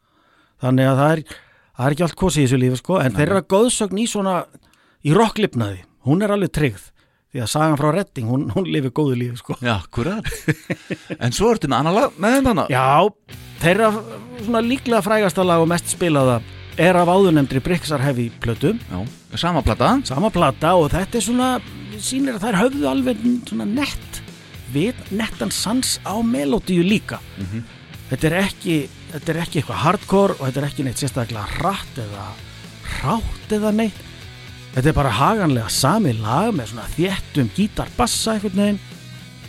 Þannig 0.62 0.90
að 0.90 0.98
það 1.00 1.12
er, 1.14 1.22
það 1.72 1.86
er 1.86 1.94
ekki 1.96 2.04
allt 2.06 2.18
kosið 2.20 2.42
í 2.42 2.44
þessu 2.46 2.58
lífi 2.60 2.80
sko, 2.82 2.98
en 3.00 3.16
þeirra 3.16 3.44
góðsögn 3.48 4.00
í 4.02 4.04
svona 4.12 4.34
í 5.02 5.14
rocklipnaði, 5.16 5.80
hún 6.06 6.22
er 6.22 6.34
alveg 6.36 6.52
tryggð 6.52 6.84
því 7.32 7.40
að 7.40 7.48
sagan 7.48 7.78
frá 7.80 7.88
Redding, 7.96 8.28
hún, 8.28 8.44
hún 8.52 8.68
lifir 8.68 8.92
góðu 8.92 9.16
lífi 9.16 9.40
sko. 9.40 9.56
Já, 9.64 9.78
akkurat. 9.78 10.28
En 11.16 11.32
svo 11.32 11.54
ertu 11.54 11.70
með 11.72 11.78
annar 11.80 11.96
lag 11.96 12.18
með 12.20 12.38
þannig 12.50 12.74
Já, 12.74 12.88
þeirra 13.64 13.88
svona 14.42 14.62
líklega 14.66 15.04
frægasta 15.06 15.46
lag 15.48 15.64
og 15.64 15.72
mest 15.72 15.96
spilaða 15.96 16.42
er 16.80 16.96
af 16.96 17.10
áðurnemndri 17.10 17.60
Brixar 17.64 18.02
Heavy 18.02 18.30
plötu, 18.40 18.74
Já, 18.90 19.00
sama 19.36 19.62
plata. 19.62 19.94
Sama 20.04 20.30
plata 20.30 20.74
og 20.78 20.90
þetta 20.92 21.18
er 21.18 21.24
svona, 21.24 21.48
sýnir 22.00 22.38
að 22.38 22.46
þær 22.46 22.60
höfðu 22.62 22.88
alveg 22.90 23.24
svona 23.48 23.66
nett 23.68 24.22
við 24.72 24.96
nettan 25.12 25.52
sans 25.52 25.98
á 26.08 26.16
melodíu 26.24 26.84
líka. 26.84 27.20
Þetta 28.08 28.28
er 28.28 28.38
ekki 28.42 28.78
þetta 29.12 29.32
er 29.32 29.42
ekki 29.42 29.60
eitthvað 29.60 29.82
hardcore 29.84 30.38
og 30.38 30.46
þetta 30.46 30.62
er 30.62 30.68
ekki 30.70 30.86
neitt 30.86 31.02
sérstaklega 31.02 31.44
hratt 31.58 32.00
eða 32.00 32.30
hrátt 32.96 33.52
eða 33.52 33.74
neitt. 33.76 34.00
Þetta 34.72 34.88
er 34.88 34.96
bara 34.96 35.12
haganlega 35.12 35.68
sami 35.68 36.14
lag 36.16 36.54
með 36.56 36.72
svona 36.72 36.88
þéttum 36.94 37.52
gítarbassa 37.56 38.38
einhvern 38.38 38.62
veginn 38.62 38.82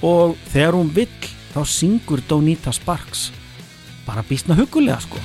og 0.04 0.36
þegar 0.52 0.76
hún 0.76 0.92
vill 0.92 1.32
þá 1.54 1.64
syngur 1.70 2.24
Donita 2.28 2.76
Sparks 2.76 3.30
bara 4.04 4.26
býstna 4.28 4.58
hugulega 4.60 5.00
sko 5.06 5.22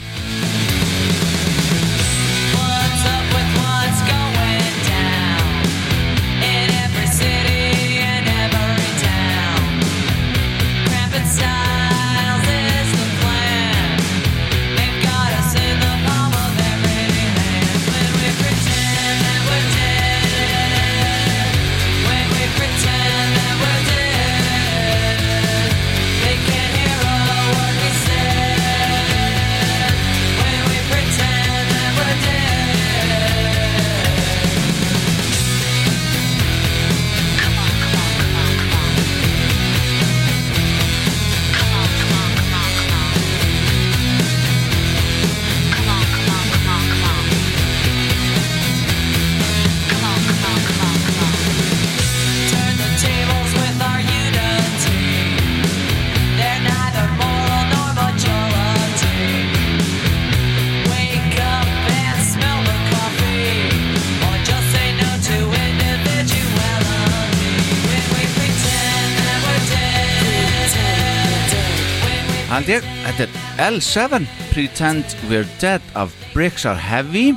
L7 73.58 74.22
Pretend 74.52 75.04
We're 75.28 75.46
Dead 75.60 75.82
of 75.98 76.12
Bricks 76.32 76.62
Are 76.66 76.78
Heavy. 76.78 77.32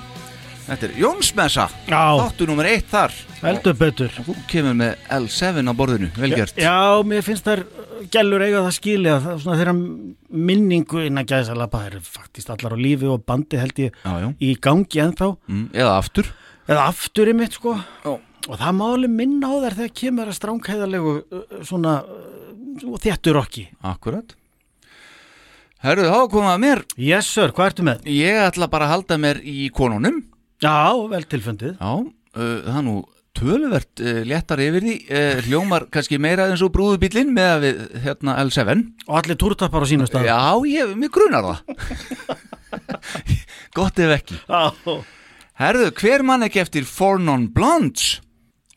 Þetta 0.67 0.85
er 0.87 0.91
Jónsmessa 1.01 1.63
Já. 1.89 2.01
Þáttu 2.21 2.45
nummer 2.47 2.67
eitt 2.69 2.85
þar. 2.91 3.15
Heldur 3.41 3.73
betur. 3.79 4.11
Og 4.21 4.27
þú 4.29 4.35
kemur 4.51 4.75
með 4.77 4.99
L7 5.17 5.65
á 5.65 5.73
borðinu, 5.75 6.09
velgjört 6.21 6.59
Já, 6.61 6.75
mér 7.09 7.25
finnst 7.25 7.47
þær 7.49 7.63
uh, 7.65 8.03
gælur 8.13 8.43
eiga 8.45 8.61
það 8.67 8.75
skilja 8.77 9.15
þeirra 9.41 9.73
minningu 9.73 11.01
innan 11.07 11.25
gæðsalapa 11.27 11.81
það 11.81 11.95
er 11.97 12.05
faktist 12.05 12.51
allar 12.53 12.75
á 12.77 12.83
lífi 12.85 13.09
og 13.09 13.23
bandi 13.27 13.57
held 13.59 13.81
ég 13.81 13.97
Já, 14.05 14.11
já. 14.21 14.27
í 14.37 14.51
gangi 14.61 15.01
ennþá. 15.07 15.31
Mm, 15.49 15.63
Eða 15.73 15.95
aftur. 15.97 16.29
Eða 16.69 16.83
aftur 16.91 17.31
í 17.31 17.37
mitt 17.41 17.57
sko. 17.57 17.73
Já. 18.05 18.13
og 18.45 18.61
það 18.61 18.77
má 18.77 18.85
alveg 18.91 19.15
minna 19.17 19.49
á 19.49 19.55
þær 19.65 19.79
þegar 19.81 19.95
kemur 20.03 20.29
að 20.29 20.37
stránkæðalegu 20.37 21.15
uh, 21.17 21.57
svona 21.65 21.97
uh, 22.05 23.01
þéttur 23.01 23.41
okki 23.41 23.65
Akkurat 23.89 24.37
Herru, 25.81 26.03
þá 26.05 26.17
komað 26.29 26.51
að 26.53 26.59
mér. 26.61 26.79
Yes 27.01 27.29
sir, 27.33 27.49
hvað 27.57 27.71
ertu 27.71 27.83
með? 27.87 28.03
Ég 28.13 28.37
ætla 28.43 28.67
bara 28.69 28.85
að 28.85 28.91
halda 28.93 29.15
mér 29.17 29.39
í 29.49 29.63
konunum. 29.73 30.19
Já, 30.61 30.93
vel 31.09 31.23
tilfundið. 31.25 31.79
Já, 31.79 31.93
uh, 32.37 32.51
það 32.67 32.83
nú 32.85 32.93
töluvert 33.39 34.03
uh, 34.03 34.19
léttar 34.29 34.61
yfir 34.61 34.85
því. 34.85 34.93
Uh, 35.09 35.41
hljómar 35.47 35.87
kannski 35.89 36.19
meira 36.21 36.45
eins 36.51 36.61
og 36.61 36.69
brúðubílinn 36.75 37.33
með 37.33 37.49
að 37.55 37.65
við 37.65 37.81
hérna 38.05 38.37
L7 38.43 38.77
og 39.07 39.17
allir 39.23 39.39
túrtappar 39.41 39.81
á 39.81 39.89
sínu 39.89 40.05
stað. 40.05 40.29
Já, 40.29 40.37
ég, 40.69 40.93
mér 41.01 41.13
grunar 41.17 41.49
það. 41.49 42.37
Gott 43.79 44.05
ef 44.05 44.15
ekki. 44.19 44.37
Já. 44.45 44.93
Herðu, 45.65 45.89
hver 45.97 46.27
mann 46.29 46.45
ekki 46.45 46.61
eftir 46.61 46.85
Four 46.85 47.17
Non 47.25 47.49
Blondes 47.53 48.19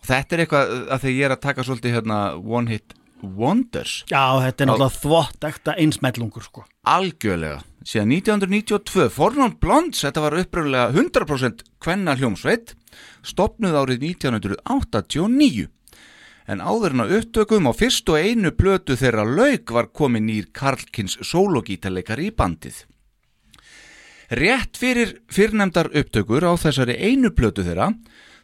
Þetta 0.05 0.37
er 0.37 0.43
eitthvað 0.45 0.73
uh, 0.73 0.83
að 0.93 1.05
þegar 1.05 1.17
ég 1.19 1.29
er 1.29 1.37
að 1.37 1.45
taka 1.45 1.65
svolítið 1.69 1.99
hérna 1.99 2.19
One 2.41 2.73
Hit 2.73 2.97
Wonders. 3.25 4.03
Já, 4.11 4.41
þetta 4.45 4.65
er 4.65 4.71
náttúrulega 4.71 5.01
þvott 5.01 5.47
ekta 5.49 5.77
einsmellungur 5.81 6.47
sko. 6.47 6.65
Algjörlega. 6.89 7.63
Síðan 7.85 8.15
1992 8.17 9.11
Four 9.13 9.37
Non 9.37 9.57
Blondes, 9.61 10.05
þetta 10.07 10.25
var 10.25 10.39
uppröðulega 10.41 10.93
100% 10.95 11.65
kvenna 11.85 12.17
hljómsveit 12.17 12.77
stopnuð 13.27 13.81
árið 13.83 14.07
1989 14.15 15.69
En 16.45 16.61
áður 16.61 16.93
en 16.93 17.05
að 17.07 17.13
upptökum 17.19 17.69
á 17.69 17.73
fyrst 17.73 18.11
og 18.13 18.21
einu 18.21 18.51
plötu 18.53 18.99
þeirra 19.01 19.25
lauk 19.25 19.71
var 19.73 19.89
komin 19.97 20.27
nýr 20.29 20.51
Karlkins 20.53 21.17
sólogítarleikar 21.25 22.21
í 22.21 22.29
bandið. 22.37 22.83
Rétt 24.35 24.77
fyrir 24.81 25.19
fyrrnemdar 25.33 25.89
upptökur 25.97 26.45
á 26.45 26.53
þessari 26.61 26.99
einu 27.01 27.33
plötu 27.33 27.65
þeirra 27.65 27.93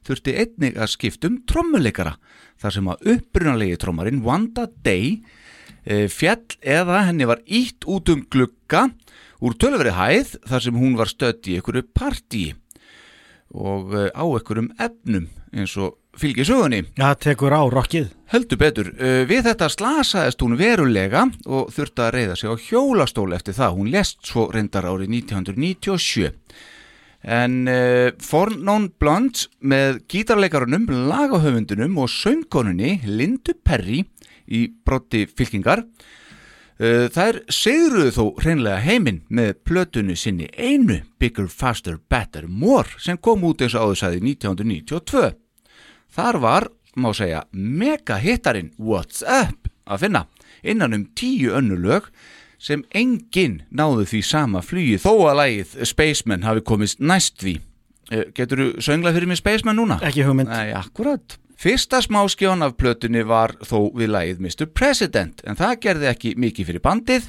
þurfti 0.07 0.37
einnig 0.43 0.79
að 0.81 0.93
skiptum 0.95 1.41
trommuleikara 1.49 2.17
þar 2.61 2.77
sem 2.77 2.91
að 2.93 3.13
upprunalegi 3.15 3.81
trommarinn 3.81 4.23
Wanda 4.25 4.67
Day 4.85 5.21
e, 5.85 6.07
fjall 6.13 6.59
eða 6.61 7.05
henni 7.09 7.29
var 7.29 7.43
ítt 7.47 7.87
út 7.89 8.13
um 8.13 8.25
glugga 8.33 8.89
úr 9.41 9.57
tölveri 9.61 9.97
hæð 9.97 10.37
þar 10.49 10.67
sem 10.67 10.81
hún 10.81 10.99
var 11.01 11.11
stödd 11.11 11.49
í 11.49 11.59
einhverju 11.59 11.87
partíi 11.97 12.55
og 13.51 13.97
e, 13.97 14.09
á 14.13 14.25
einhverjum 14.25 14.73
efnum 14.79 15.29
eins 15.51 15.75
og 15.81 15.97
fylgir 16.21 16.47
sögunni. 16.47 16.85
Já, 16.99 17.15
tekur 17.19 17.55
á 17.55 17.63
rockið 17.71 18.11
Heldur 18.31 18.61
betur, 18.61 18.93
uh, 18.95 19.25
við 19.27 19.49
þetta 19.49 19.67
slasaðist 19.73 20.43
hún 20.45 20.55
verulega 20.55 21.25
og 21.51 21.73
þurfti 21.75 22.05
að 22.05 22.13
reyða 22.15 22.37
sig 22.39 22.53
á 22.53 22.63
hjólastól 22.63 23.33
eftir 23.35 23.57
það. 23.57 23.73
Hún 23.75 23.89
lest 23.91 24.21
svo 24.23 24.45
reyndar 24.55 24.87
árið 24.87 25.11
1997. 25.17 26.31
En 27.21 27.67
uh, 27.69 28.13
Fornón 28.25 28.89
Blondes 28.99 29.51
með 29.61 30.01
gítarleikarunum, 30.09 30.87
lagahöfundunum 31.11 31.99
og 32.01 32.09
söngkonunni 32.09 33.01
Lindu 33.05 33.53
Perry 33.61 34.07
í 34.49 34.63
brotti 34.87 35.27
fylkingar 35.29 35.83
uh, 35.85 37.07
þær 37.13 37.43
segruðu 37.53 38.15
þó 38.17 38.25
hreinlega 38.41 38.81
heiminn 38.87 39.21
með 39.29 39.53
plötunu 39.69 40.17
sinni 40.17 40.49
einu 40.57 41.03
Bigger, 41.21 41.51
Faster, 41.53 42.01
Better, 42.09 42.49
More 42.49 42.97
sem 42.97 43.21
kom 43.21 43.45
út 43.45 43.61
eins 43.61 43.77
og 43.77 43.91
áðursæði 43.91 44.25
1992. 44.25 45.35
Þar 46.11 46.41
var, 46.43 46.71
má 46.97 47.13
segja, 47.15 47.45
mega 47.53 48.17
hittarinn 48.23 48.73
What's 48.81 49.21
Up 49.29 49.69
að 49.91 50.07
finna 50.07 50.25
innan 50.65 50.97
um 50.97 51.05
tíu 51.17 51.53
önnu 51.57 51.77
lög 51.81 52.09
sem 52.61 52.83
enginn 52.97 53.63
náðu 53.73 54.05
því 54.11 54.21
sama 54.27 54.61
flugi 54.65 54.99
þó 55.01 55.13
að 55.31 55.39
lagið 55.41 55.77
Spaceman 55.89 56.45
hafi 56.45 56.65
komist 56.69 57.01
næst 57.01 57.41
því. 57.41 57.57
Eh, 58.11 58.27
Getur 58.37 58.61
þú 58.61 58.85
sönglað 58.85 59.17
fyrir 59.17 59.31
mig 59.31 59.41
Spaceman 59.41 59.79
núna? 59.81 60.01
Ekki 60.05 60.27
hugmynd 60.27 60.53
Nei, 60.53 60.75
akkurat. 60.77 61.39
Fyrsta 61.61 62.01
smáskjón 62.01 62.65
af 62.65 62.79
plötunni 62.81 63.21
var 63.29 63.53
þó 63.69 63.91
við 63.93 64.13
lagið 64.15 64.39
Mr. 64.41 64.69
President 64.73 65.43
en 65.45 65.59
það 65.59 65.75
gerði 65.85 66.09
ekki 66.09 66.35
mikið 66.41 66.71
fyrir 66.71 66.85
bandið. 66.85 67.27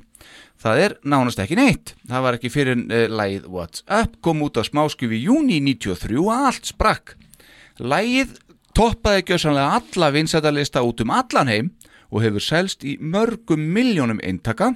Það 0.61 0.83
er 0.85 0.95
nánast 1.03 1.41
ekki 1.41 1.57
neitt. 1.57 1.95
Það 2.07 2.23
var 2.23 2.37
ekki 2.37 2.51
fyrir 2.53 2.79
uh, 2.79 3.07
lagið 3.11 3.49
What's 3.51 3.83
Up 3.91 4.19
kom 4.23 4.43
út 4.45 4.59
á 4.59 4.63
smáskjöf 4.63 5.11
í 5.15 5.23
júni 5.25 5.59
93 5.63 6.19
og 6.21 6.31
allt 6.35 6.69
sprakk. 6.69 7.15
Lagið 7.81 8.37
toppaði 8.77 9.25
gjössanlega 9.27 9.81
alla 9.81 10.11
vinsættalista 10.15 10.83
út 10.85 11.03
um 11.03 11.11
allan 11.11 11.51
heim 11.51 11.71
og 12.11 12.23
hefur 12.23 12.43
selst 12.43 12.85
í 12.87 12.97
mörgum 12.99 13.63
miljónum 13.75 14.19
eintaka 14.23 14.73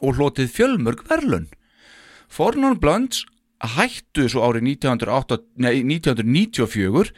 og 0.00 0.18
hlotið 0.18 0.52
fjölmörg 0.52 1.04
verlun. 1.08 1.48
Fornón 2.28 2.78
Blönds 2.82 3.24
hættu 3.76 4.26
svo 4.28 4.44
árið 4.44 4.68
1908 4.76 5.38
nei, 5.62 5.80
1994 5.84 7.12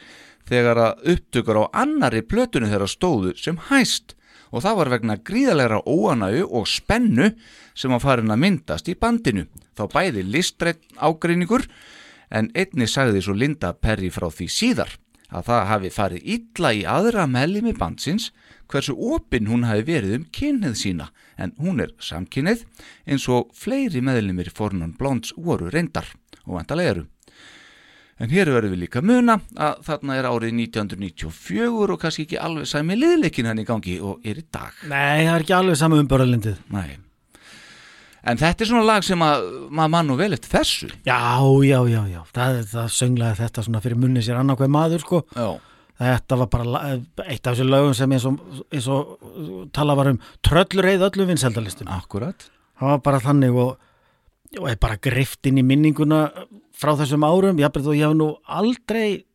þegar 0.49 0.81
að 0.81 1.11
upptökur 1.13 1.61
á 1.61 1.63
annari 1.83 2.23
plötunni 2.25 2.69
þeirra 2.71 2.87
stóðu 2.89 3.35
sem 3.37 3.59
hæst 3.69 4.15
og 4.49 4.63
það 4.65 4.79
var 4.79 4.91
vegna 4.95 5.17
gríðalegra 5.21 5.81
óanægu 5.85 6.47
og 6.47 6.69
spennu 6.69 7.29
sem 7.77 7.93
var 7.93 8.01
farin 8.01 8.33
að 8.33 8.41
myndast 8.43 8.89
í 8.89 8.97
bandinu. 8.97 9.45
Þá 9.77 9.83
bæði 9.93 10.25
listrætt 10.25 10.81
ágreiningur 10.97 11.67
en 12.33 12.49
einni 12.57 12.87
sagði 12.89 13.21
svo 13.25 13.35
Linda 13.37 13.73
Perry 13.73 14.09
frá 14.13 14.29
því 14.33 14.49
síðar 14.53 14.95
að 15.29 15.49
það 15.51 15.67
hafi 15.69 15.91
farið 15.93 16.31
illa 16.35 16.71
í 16.73 16.85
aðra 16.89 17.27
meðlimi 17.29 17.75
bandsins 17.77 18.31
hversu 18.69 18.95
opinn 19.15 19.49
hún 19.49 19.65
hafi 19.67 19.85
verið 19.87 20.15
um 20.19 20.25
kynnið 20.35 20.75
sína 20.77 21.09
en 21.41 21.53
hún 21.61 21.81
er 21.83 21.93
samkynnið 22.03 22.65
eins 23.09 23.27
og 23.31 23.53
fleiri 23.57 24.01
meðlimir 24.05 24.51
fornan 24.55 24.93
blonds 24.97 25.33
voru 25.37 25.71
reyndar 25.73 26.11
og 26.45 26.59
vandalega 26.59 26.95
eru. 26.97 27.07
En 28.19 28.27
hér 28.33 28.49
verðum 28.51 28.73
við 28.75 28.81
líka 28.83 29.01
muna 29.01 29.37
að 29.55 29.77
þarna 29.87 30.17
er 30.19 30.27
árið 30.27 30.57
1994 30.65 31.69
og 31.93 31.99
kannski 32.01 32.25
ekki 32.27 32.39
alveg 32.43 32.67
sæmi 32.67 32.97
liðleikin 32.99 33.47
hann 33.47 33.61
í 33.61 33.67
gangi 33.67 33.95
og 34.03 34.25
er 34.27 34.41
í 34.41 34.43
dag. 34.51 34.75
Nei, 34.91 35.23
það 35.23 35.35
er 35.37 35.45
ekki 35.45 35.55
alveg 35.55 35.79
sama 35.79 36.01
umbörðalindið 36.03 36.59
Nei. 36.75 36.97
En 38.27 38.35
þetta 38.35 38.65
er 38.65 38.67
svona 38.67 38.83
lag 38.83 39.05
sem 39.07 39.21
að 39.23 39.45
maður 39.71 39.91
mann 39.93 40.11
og 40.11 40.19
vel 40.19 40.35
eftir 40.35 40.51
þessu. 40.57 40.89
Já, 41.07 41.39
já, 41.63 41.79
já, 41.87 42.01
já 42.11 42.19
Það, 42.35 42.57
það 42.73 42.89
sönglaði 42.97 43.39
þetta 43.39 43.63
svona 43.69 43.81
fyrir 43.85 44.01
munni 44.03 44.23
sér 44.25 44.41
annarkveð 44.41 44.73
maður 44.75 45.05
sko 45.05 45.21
Já. 45.31 45.47
Þetta 45.99 46.37
var 46.39 46.47
bara 46.53 46.81
eitt 47.25 47.43
af 47.43 47.57
þessu 47.57 47.65
lögum 47.67 47.95
sem 47.97 48.13
eins 48.15 48.25
og, 48.29 48.39
eins 48.71 48.87
og 48.87 49.17
tala 49.75 49.97
var 49.99 50.13
um 50.13 50.19
tröllreið 50.47 51.03
öllum 51.09 51.33
vinsældalistum 51.33 51.91
Akkurat. 51.91 52.47
Það 52.79 52.93
var 52.93 53.01
bara 53.03 53.19
þannig 53.25 53.57
og, 53.59 53.73
og 54.61 54.69
bara 54.79 54.99
grift 55.03 55.49
inn 55.49 55.59
í 55.59 55.65
minninguna 55.67 56.29
frá 56.79 56.93
þessum 57.01 57.25
árum, 57.27 57.59
ég 57.59 57.67
hef 57.67 58.15
nú 58.15 58.29
aldrei 58.47 59.25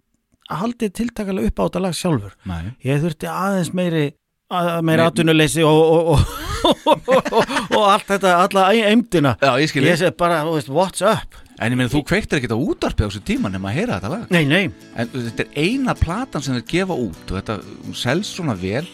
haldið 0.49 0.95
tiltakalega 1.01 1.51
upp 1.51 1.61
á 1.61 1.65
þetta 1.67 1.83
lag 1.85 1.97
sjálfur. 1.97 2.35
Nei. 2.49 2.73
Ég 2.85 3.01
þurfti 3.05 3.29
aðeins 3.29 3.73
meiri 3.77 4.05
að, 4.53 4.73
meiri 4.89 5.05
atvinnuleysi 5.05 5.65
og, 5.69 5.81
og, 5.85 6.35
og, 6.91 7.09
og, 7.13 7.55
og 7.77 7.87
allt 7.91 8.09
þetta, 8.13 8.37
alla 8.41 8.67
eimdina. 8.73 9.37
Já, 9.41 9.53
ég 9.61 9.73
skil 9.73 9.85
Ég 9.85 10.01
segi 10.01 10.17
bara, 10.21 10.45
what's 10.49 11.05
up? 11.05 11.44
En 11.63 11.71
ég 11.71 11.79
meina 11.79 11.93
þú 11.93 12.01
kveiktir 12.09 12.41
ekkert 12.41 12.57
á 12.57 12.59
útarpi 12.59 13.05
á 13.05 13.09
þessu 13.09 13.21
tíma 13.23 13.51
nema 13.53 13.71
að 13.71 13.77
heyra 13.79 13.99
þetta 14.01 14.11
lag. 14.11 14.25
Nei, 14.35 14.45
nei, 14.51 14.65
En 14.99 15.11
þetta 15.13 15.45
er 15.45 15.61
eina 15.63 15.95
platan 15.95 16.43
sem 16.43 16.57
þeir 16.59 16.67
gefa 16.73 16.97
út 16.99 17.31
og 17.31 17.37
þetta 17.39 17.59
selst 17.95 18.35
svona 18.35 18.57
vel 18.59 18.87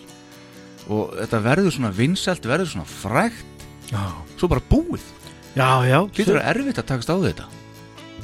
og 0.91 1.15
þetta 1.17 1.41
verður 1.45 1.73
svona 1.77 1.93
vinsælt, 1.97 2.45
verður 2.51 2.69
svona 2.75 2.91
frægt, 2.91 3.65
já, 3.93 4.03
svo 4.37 4.49
bara 4.51 4.65
búið. 4.69 5.07
já, 5.55 5.71
já 5.89 5.99
Getur 6.13 6.37
það 6.41 6.51
erfitt 6.53 6.83
að 6.83 6.89
takast 6.93 7.11
á 7.13 7.17
þetta? 7.25 7.49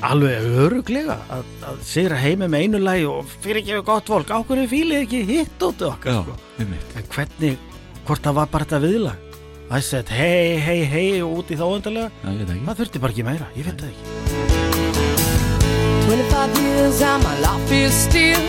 alveg 0.04 0.44
öruglega 0.60 1.14
að, 1.32 1.46
að 1.64 1.78
sigra 1.88 2.18
heimi 2.20 2.48
með 2.52 2.66
einu 2.66 2.80
lagi 2.82 3.06
og 3.08 3.30
fyrir 3.40 3.62
ekki 3.62 3.78
gott 3.86 4.10
fólk, 4.12 4.28
ákveður 4.28 4.68
fílið 4.68 5.04
ekki 5.06 5.22
hitt 5.30 5.62
út 5.64 5.84
okkar, 5.88 6.18
sko. 6.20 6.34
um 6.60 6.68
mitt. 6.68 6.90
En 7.00 7.06
hvernig, 7.14 7.56
hvort 8.04 8.26
það 8.26 8.36
var 8.42 8.50
bara 8.52 8.66
þetta 8.68 8.82
viðlag 8.84 9.25
I 9.68 9.80
said 9.80 10.08
hei, 10.08 10.58
hei, 10.62 10.84
hei 10.86 11.22
og 11.26 11.40
út 11.40 11.48
í 11.50 11.56
þá 11.58 11.64
ekki. 11.66 12.02
Það 12.22 12.76
þurfti 12.78 13.00
bara 13.02 13.10
ekki 13.12 13.24
meira, 13.26 13.48
ég 13.58 13.66
veit 13.66 13.80
það 13.82 13.90
ekki 13.90 14.04
25 16.06 16.60
years 16.62 17.00
and 17.02 17.24
my 17.24 17.34
life 17.42 17.72
is 17.74 17.92
still 17.92 18.46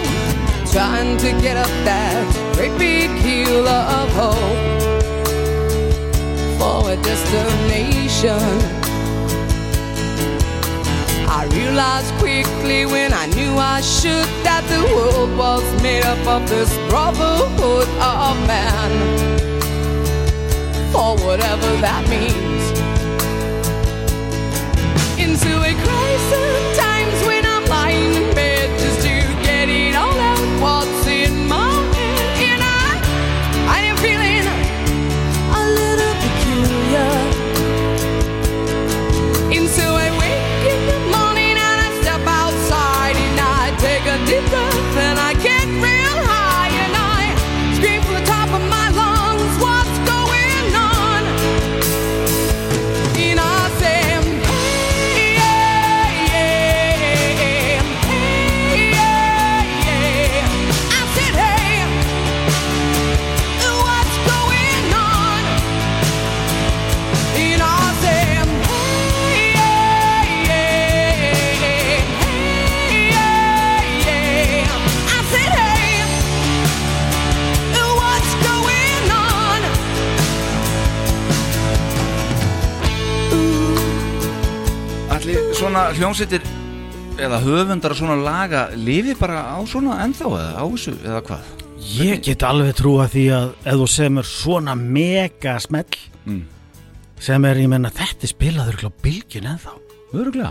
trying 0.69 1.17
to 1.17 1.31
get 1.41 1.57
up 1.57 1.73
that 1.89 2.53
great 2.53 2.77
big 2.77 3.09
hill 3.25 3.67
of 3.67 4.13
hope 4.13 4.61
for 6.59 6.91
a 6.91 6.97
destination. 7.01 8.37
I 11.25 11.49
realized 11.51 12.13
quickly 12.21 12.85
when 12.85 13.11
I 13.11 13.25
knew 13.33 13.57
I 13.57 13.81
should 13.81 14.29
that 14.45 14.63
the 14.69 14.85
world 14.93 15.35
was 15.35 15.65
made 15.81 16.05
up 16.05 16.21
of 16.27 16.47
this 16.47 16.69
brotherhood 16.89 17.89
of 17.97 18.37
man. 18.45 19.56
or 20.97 21.15
whatever 21.17 21.69
that 21.77 22.03
means, 22.09 22.71
into 25.19 25.61
a 25.61 25.73
crisis. 25.83 26.86
Svona 85.77 85.93
hljómsveitir 85.93 86.41
eða 87.21 87.37
höfundar 87.43 87.93
svona 87.93 88.15
laga 88.17 88.61
lifi 88.73 89.13
bara 89.19 89.43
á 89.53 89.61
svona 89.69 89.99
ennþá 90.07 90.29
eða 90.33 90.53
á 90.57 90.65
þessu 90.73 90.93
eða 91.05 91.19
hvað? 91.27 91.49
Ég 92.01 92.21
get 92.25 92.45
alveg 92.47 92.71
trúa 92.79 93.03
því 93.13 93.25
að 93.35 93.51
ef 93.61 93.75
þú 93.77 93.87
semur 93.93 94.25
svona 94.25 94.73
mega 94.77 95.57
smell 95.61 95.85
Mm. 96.27 96.41
sem 97.21 97.45
er, 97.45 97.59
ég 97.61 97.69
menna, 97.69 97.91
þetta 97.93 98.27
spilaður 98.27 98.81
á 98.83 98.91
bylgjun 99.05 99.45
ennþá. 99.53 99.75
Öruglega 100.17 100.49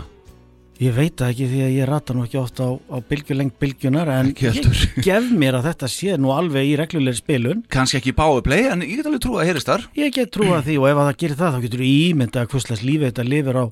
Ég 0.79 0.95
veit 0.95 1.19
ekki 1.21 1.45
því 1.51 1.59
að 1.65 1.75
ég 1.75 1.89
rata 1.89 2.13
nú 2.15 2.23
ekki 2.23 2.39
oft 2.39 2.61
á, 2.63 2.69
á 2.87 2.97
bylgjuleng 3.03 3.51
bylgjunar 3.59 4.07
en 4.13 4.31
Ekki 4.31 4.47
ég 4.47 4.81
gef 5.09 5.27
mér 5.35 5.59
að 5.59 5.67
þetta 5.73 5.89
sé 5.91 6.15
nú 6.17 6.31
alveg 6.31 6.71
í 6.71 6.77
reglulegri 6.79 7.19
spilun. 7.19 7.65
Kannski 7.67 7.99
ekki 7.99 8.15
powerplay 8.15 8.69
en 8.71 8.81
ég 8.87 8.95
get 9.01 9.11
alveg 9.11 9.25
trú 9.27 9.35
að 9.41 9.49
heyrist 9.51 9.67
þar 9.67 9.85
Ég 9.99 10.15
get 10.15 10.31
trúa 10.31 10.63
því 10.63 10.79
og 10.79 10.87
ef 10.93 11.03
að 11.03 11.09
það 11.11 11.19
gerir 11.25 11.39
það 11.43 11.53
þá 11.57 11.61
getur 11.67 11.83
þú 11.83 11.91
ímyndað 11.91 12.41
að 12.47 12.51
hvurslags 12.55 12.85
lífi 12.87 13.09
þetta 13.11 13.27
lifir 13.27 13.59
á 13.59 13.65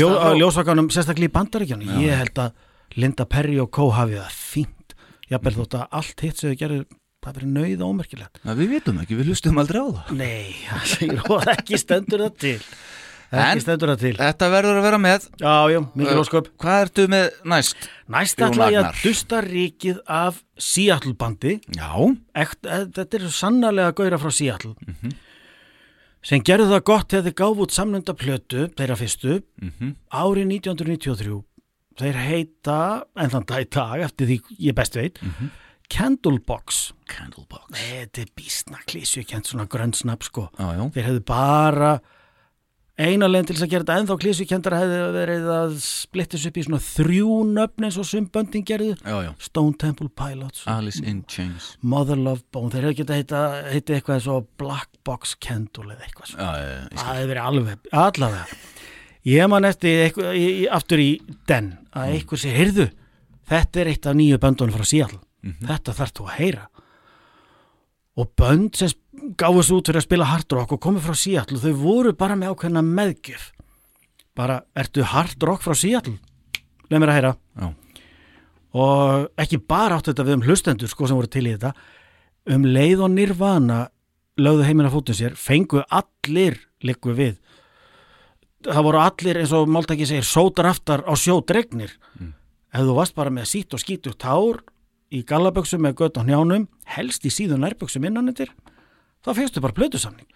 ljó, 0.00 0.08
ljósvakanum, 0.40 0.88
sérstaklega 0.92 1.30
í 1.30 1.34
bandaríkjunum. 1.34 2.00
Ég 2.04 2.16
held 2.20 2.40
að 2.44 2.52
Linda 3.00 3.24
Perry 3.30 3.58
og 3.62 3.70
Co. 3.70 3.90
hafi 3.94 4.18
það 4.18 4.30
fínt. 4.36 4.94
Jafnvel 5.30 5.54
þótt 5.60 5.76
að 5.78 5.86
allt 6.00 6.20
hitt 6.26 6.36
sem 6.40 6.50
þau 6.50 6.58
gerðu 6.64 6.80
það 7.20 7.36
verið 7.36 7.52
nauð 7.54 7.82
og 7.84 7.90
ómerkilegt. 7.94 8.40
Ja, 8.44 8.54
Við 8.58 8.68
vitum 8.74 8.98
ekki, 9.02 9.16
við 9.20 9.28
hlustum 9.30 9.58
aldrei 9.60 9.80
á 9.80 9.88
það 9.92 10.16
Nei, 10.16 10.56
það 10.66 10.88
segir 10.94 11.20
og 11.30 11.44
ekki 11.54 11.78
stendur 11.78 12.24
það 12.26 12.34
til. 12.46 12.56
En- 13.30 13.38
Ekki 13.52 13.62
stendur 13.62 13.92
það 13.92 14.00
til. 14.02 14.14
Þetta 14.18 14.46
verður 14.50 14.78
að 14.80 14.86
vera 14.88 14.98
með 14.98 15.26
Já, 15.38 15.52
já, 15.70 15.80
mikil 15.94 16.16
Uh, 16.16 16.22
ósköp. 16.24 16.48
Hvað 16.58 16.80
ertu 16.82 17.04
með 17.12 17.26
næst? 17.46 17.76
Næst 18.10 18.40
ætla 18.42 18.70
ég 18.74 18.80
að 18.88 19.02
dusta 19.04 19.38
ríkið 19.46 20.00
af 20.08 20.40
Seattle 20.58 21.14
bandi. 21.14 21.60
Já, 21.76 21.92
Ekt, 22.34 22.66
eh, 22.66 22.86
þetta 22.90 23.14
er 23.20 23.28
sannarlega 23.30 23.92
gauðra 23.94 24.18
frá 24.18 24.32
Seattle. 24.34 24.74
Sem 26.22 26.42
gerðu 26.44 26.66
það 26.68 26.82
gott 26.84 27.08
þegar 27.08 27.24
þeir 27.28 27.36
gáfu 27.40 27.64
út 27.64 27.72
samnönda 27.74 28.14
plötu, 28.14 28.66
þeirra 28.76 28.96
fyrstu, 29.00 29.42
Mhm. 29.62 29.94
árið 30.12 30.46
1993. 30.46 31.44
Þeir 32.00 32.14
heita, 32.14 33.04
en 33.16 33.30
þann 33.30 33.46
dag 33.46 33.64
í 33.64 33.70
dag, 33.70 34.00
eftir 34.00 34.26
því 34.26 34.40
ég 34.60 34.74
best 34.74 34.94
veit, 34.94 35.18
Candlebox. 35.90 36.92
Candlebox 37.08 37.72
Þetta 37.74 38.22
er 38.22 38.28
bísna 38.36 38.78
klísju, 38.86 39.24
kent 39.26 39.46
svona 39.50 39.66
grönnsnapp, 39.66 40.22
sko. 40.22 40.48
Já, 40.58 40.76
já, 40.76 40.84
Þeir 40.94 41.04
hefðu 41.08 41.24
bara 41.26 42.00
eina 43.00 43.28
leginn 43.30 43.46
til 43.48 43.54
þess 43.56 43.64
að 43.66 43.70
gera 43.72 43.84
þetta 43.86 43.96
ennþá 44.02 44.16
klísukendara 44.22 44.78
hefði 44.82 44.98
verið 45.16 45.46
að 45.54 45.74
splittis 45.84 46.44
upp 46.50 46.58
í 46.60 46.64
svona 46.66 46.80
þrjú 46.84 47.36
nöfn 47.54 47.86
eins 47.88 47.98
og 48.02 48.08
sumböndin 48.08 48.64
gerðu. 48.68 48.94
Já, 49.00 49.16
já. 49.26 49.30
Stone 49.46 49.78
Temple 49.80 50.08
Pilots. 50.20 50.62
Alice 50.70 51.00
in 51.04 51.22
Chains. 51.30 51.70
Mother 51.80 52.18
Love 52.20 52.42
Bone, 52.52 52.70
þeir 52.74 52.88
hefðu 52.88 52.98
geta 53.02 53.18
heita, 53.20 53.42
heita 53.72 53.96
eitthvað 53.96 54.18
eins 54.18 54.28
og 54.34 54.48
Black 54.60 54.90
Box 55.08 55.34
Candle 55.40 55.94
eða 55.96 56.06
eitthvað 56.08 56.32
svona, 56.34 56.50
Já, 56.50 56.60
já, 56.60 56.68
já, 56.68 56.80
ég 56.80 56.88
skil. 56.90 57.00
það 57.04 57.14
hefði 57.20 57.30
verið 57.32 57.48
alveg 57.50 57.94
allavega, 58.04 58.60
ég 59.30 59.50
man 59.54 59.68
eftir 59.70 60.04
eitthvað, 60.06 60.42
aftur 60.80 61.04
í 61.04 61.10
den 61.50 61.72
að 61.96 62.14
eitthvað 62.18 62.44
sér, 62.44 62.58
heyrðu 62.60 62.88
þetta 63.50 63.80
er 63.84 63.92
eitt 63.94 64.06
af 64.06 64.14
nýju 64.20 64.38
böndunum 64.44 64.76
frá 64.76 64.86
Seattle. 64.86 65.18
Þetta 65.64 65.96
þarf 65.96 66.12
þú 66.20 66.26
að 66.28 66.36
heyra. 66.38 66.66
Og 68.20 68.28
bönd 68.36 68.76
sem 68.76 68.90
gáðu 69.40 69.64
svo 69.66 69.80
út 69.80 69.90
fyrir 69.90 70.00
að 70.00 70.06
spila 70.06 70.28
hard 70.30 70.56
rock 70.56 70.74
og 70.76 70.82
komið 70.82 71.06
frá 71.06 71.18
Seattle. 71.18 71.60
Þau 71.62 71.74
voru 71.80 72.14
bara 72.16 72.38
með 72.38 72.54
ákveðna 72.54 72.82
meðgjöf. 72.86 73.50
Bara, 74.38 74.60
ertu 74.78 75.04
hard 75.06 75.46
rock 75.46 75.64
frá 75.64 75.76
Seattle? 75.76 76.18
Leið 76.90 77.02
mér 77.02 77.12
að 77.12 77.18
heyra. 77.20 77.36
Já. 77.60 77.70
og 78.70 79.40
ekki 79.42 79.58
bara 79.66 79.96
áttu 79.98 80.12
þetta 80.12 80.24
við 80.28 80.36
um 80.36 80.44
hlustendur 80.46 80.90
sko 80.90 81.08
sem 81.10 81.18
voru 81.18 81.30
til 81.30 81.46
í 81.48 81.54
þetta. 81.56 81.72
Um 82.54 82.66
leið 82.66 83.00
og 83.02 83.10
nirvana 83.16 83.80
lögðu 84.38 84.66
heimina 84.68 84.92
fótun 84.92 85.18
sér 85.18 85.34
fengu 85.34 85.82
allir 85.90 86.60
likku 86.86 87.10
við 87.18 87.40
það 88.66 88.84
voru 88.84 89.00
allir 89.00 89.40
eins 89.40 89.52
og 89.56 89.70
Máltaki 89.72 90.06
segir 90.08 90.26
sótar 90.26 90.68
aftar 90.70 91.04
á 91.08 91.12
sjó 91.16 91.40
dregnir. 91.46 91.92
Ef 92.70 92.84
þú 92.84 92.96
varst 92.98 93.16
bara 93.16 93.32
með 93.32 93.48
sítt 93.50 93.74
og 93.74 93.82
skítu 93.82 94.12
tár 94.14 94.60
í 95.10 95.22
gallaböksum 95.26 95.82
með 95.82 95.96
gött 96.02 96.20
á 96.20 96.22
hnjánum 96.22 96.68
helst 96.94 97.24
í 97.26 97.32
síðun 97.32 97.64
nærböksum 97.64 98.04
innanundir 98.06 98.52
þá 99.24 99.32
fegstu 99.36 99.62
bara 99.64 99.76
plötusamning. 99.76 100.28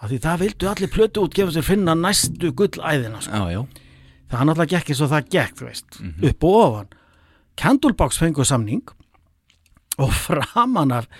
Af 0.00 0.08
því 0.10 0.20
það 0.24 0.42
vildu 0.44 0.70
allir 0.70 0.92
plötu 0.92 1.26
útgefa 1.26 1.54
sér 1.54 1.66
finna 1.66 1.96
næstu 1.98 2.54
gullæðina 2.56 3.20
sko. 3.24 3.36
Já, 3.36 3.58
já. 3.58 3.90
Það 4.30 4.38
hann 4.40 4.52
alltaf 4.52 4.70
gekk 4.70 4.90
eins 4.92 5.02
og 5.04 5.10
það 5.10 5.30
gekk 5.34 5.58
þú 5.58 5.68
veist, 5.68 6.00
upp 6.30 6.46
og 6.46 6.56
ofan. 6.62 6.90
Candlebox 7.60 8.20
fengu 8.22 8.46
samning 8.46 8.94
og 10.00 10.12
framan 10.14 10.94
af 11.00 11.10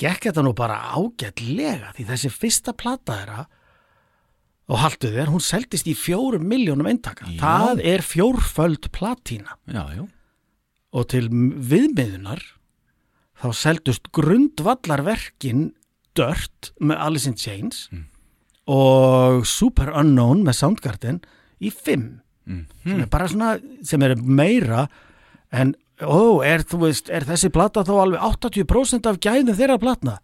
gekk 0.00 0.28
þetta 0.28 0.44
nú 0.46 0.54
bara 0.56 0.78
ágætlega 0.94 1.92
því 1.96 2.08
þessi 2.12 2.32
fyrsta 2.32 2.76
plata 2.76 3.18
þeirra 3.18 3.46
og 4.66 4.80
haltu 4.82 5.12
þér, 5.14 5.30
hún 5.30 5.42
seldist 5.44 5.86
í 5.86 5.94
fjórum 5.94 6.46
miljónum 6.50 6.88
eintaka, 6.90 7.28
það 7.38 7.84
er 7.86 8.02
fjórföld 8.02 8.88
platína. 8.90 9.54
Já, 9.70 9.84
já. 9.94 10.02
Og 10.96 11.06
til 11.12 11.28
viðmiðunar 11.30 12.42
þá 13.36 13.48
seldust 13.54 14.10
grundvallarverkin 14.16 15.68
Dirt 16.16 16.72
með 16.80 17.02
Alice 17.06 17.30
in 17.30 17.36
Chains 17.38 17.86
og 18.66 19.44
Super 19.46 19.92
Unknown 19.94 20.42
með 20.46 20.58
Soundgarden 20.60 21.20
í 21.62 21.70
fimm. 21.70 22.20
Sem 22.46 23.02
er 23.02 23.10
bara 23.10 23.28
svona, 23.30 23.56
sem 23.86 24.02
er 24.06 24.14
meira 24.22 24.86
en 25.54 25.74
ó, 26.02 26.42
er, 26.46 26.62
þú 26.66 26.84
veist, 26.86 27.10
er 27.10 27.26
þessi 27.26 27.50
plata 27.54 27.84
þá 27.86 27.94
alveg 28.02 28.26
80% 28.26 29.08
af 29.10 29.22
gæðum 29.22 29.56
þeirra 29.56 29.78
platna? 29.82 30.18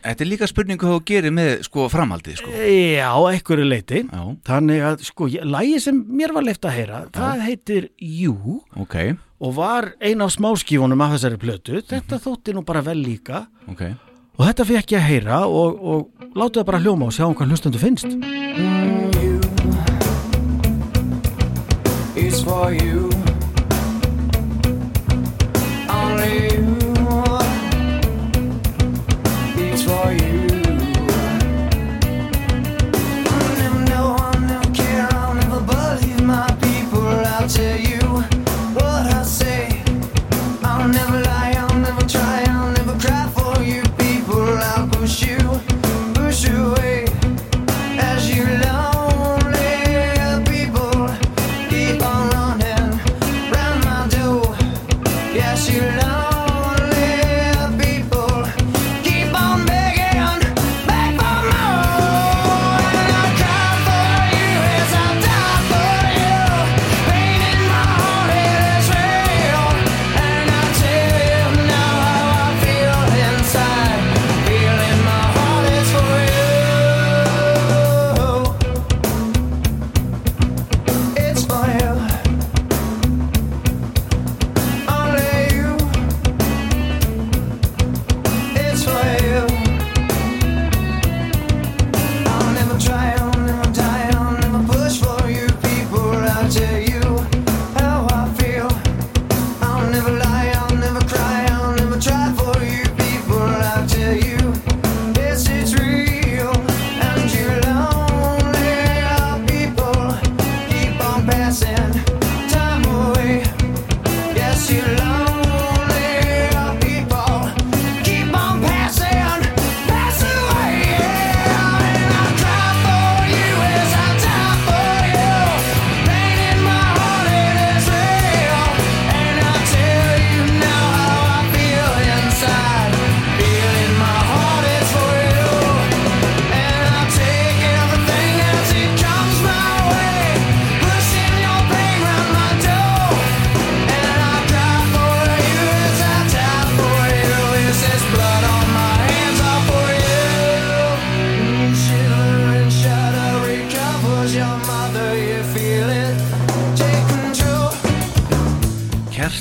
Þetta 0.00 0.24
er 0.24 0.28
líka 0.30 0.46
spurningu 0.48 0.80
hvað 0.80 0.94
þú 0.94 1.00
gerir 1.10 1.32
með 1.36 1.50
sko 1.66 1.86
framhaldið 1.92 2.38
sko. 2.40 2.52
Já, 2.56 3.10
einhverju 3.12 3.66
leiti 3.68 3.98
Já, 4.06 4.22
þannig 4.48 4.84
að 4.88 5.02
sko, 5.04 5.28
lagið 5.44 5.82
sem 5.84 5.98
mér 6.08 6.32
var 6.32 6.46
leift 6.46 6.64
að 6.64 6.76
heyra, 6.78 7.00
það 7.12 7.42
heitir 7.44 7.88
You 8.00 8.62
ok, 8.80 8.96
og 9.44 9.58
var 9.58 9.90
ein 10.00 10.24
af 10.24 10.32
smáskífunum 10.38 11.04
af 11.04 11.18
þessari 11.18 11.40
plötu. 11.42 11.82
Þetta 11.84 12.20
þótti 12.22 12.56
nú 12.56 12.64
bara 12.64 12.84
vel 12.86 12.96
líka. 13.02 13.44
Ok 13.68 13.84
og 14.40 14.46
þetta 14.48 14.64
fekk 14.64 14.92
ég 14.94 15.02
að 15.02 15.08
heyra 15.10 15.38
og, 15.44 15.82
og 15.84 16.30
láta 16.32 16.62
það 16.62 16.68
bara 16.70 16.80
hljóma 16.80 17.10
og 17.10 17.12
sjá 17.12 17.26
um 17.28 17.36
hvað 17.36 17.52
hlustendu 17.52 17.82
finnst 17.82 18.08
It's 22.20 22.40
for 22.44 22.72
you. 22.72 23.09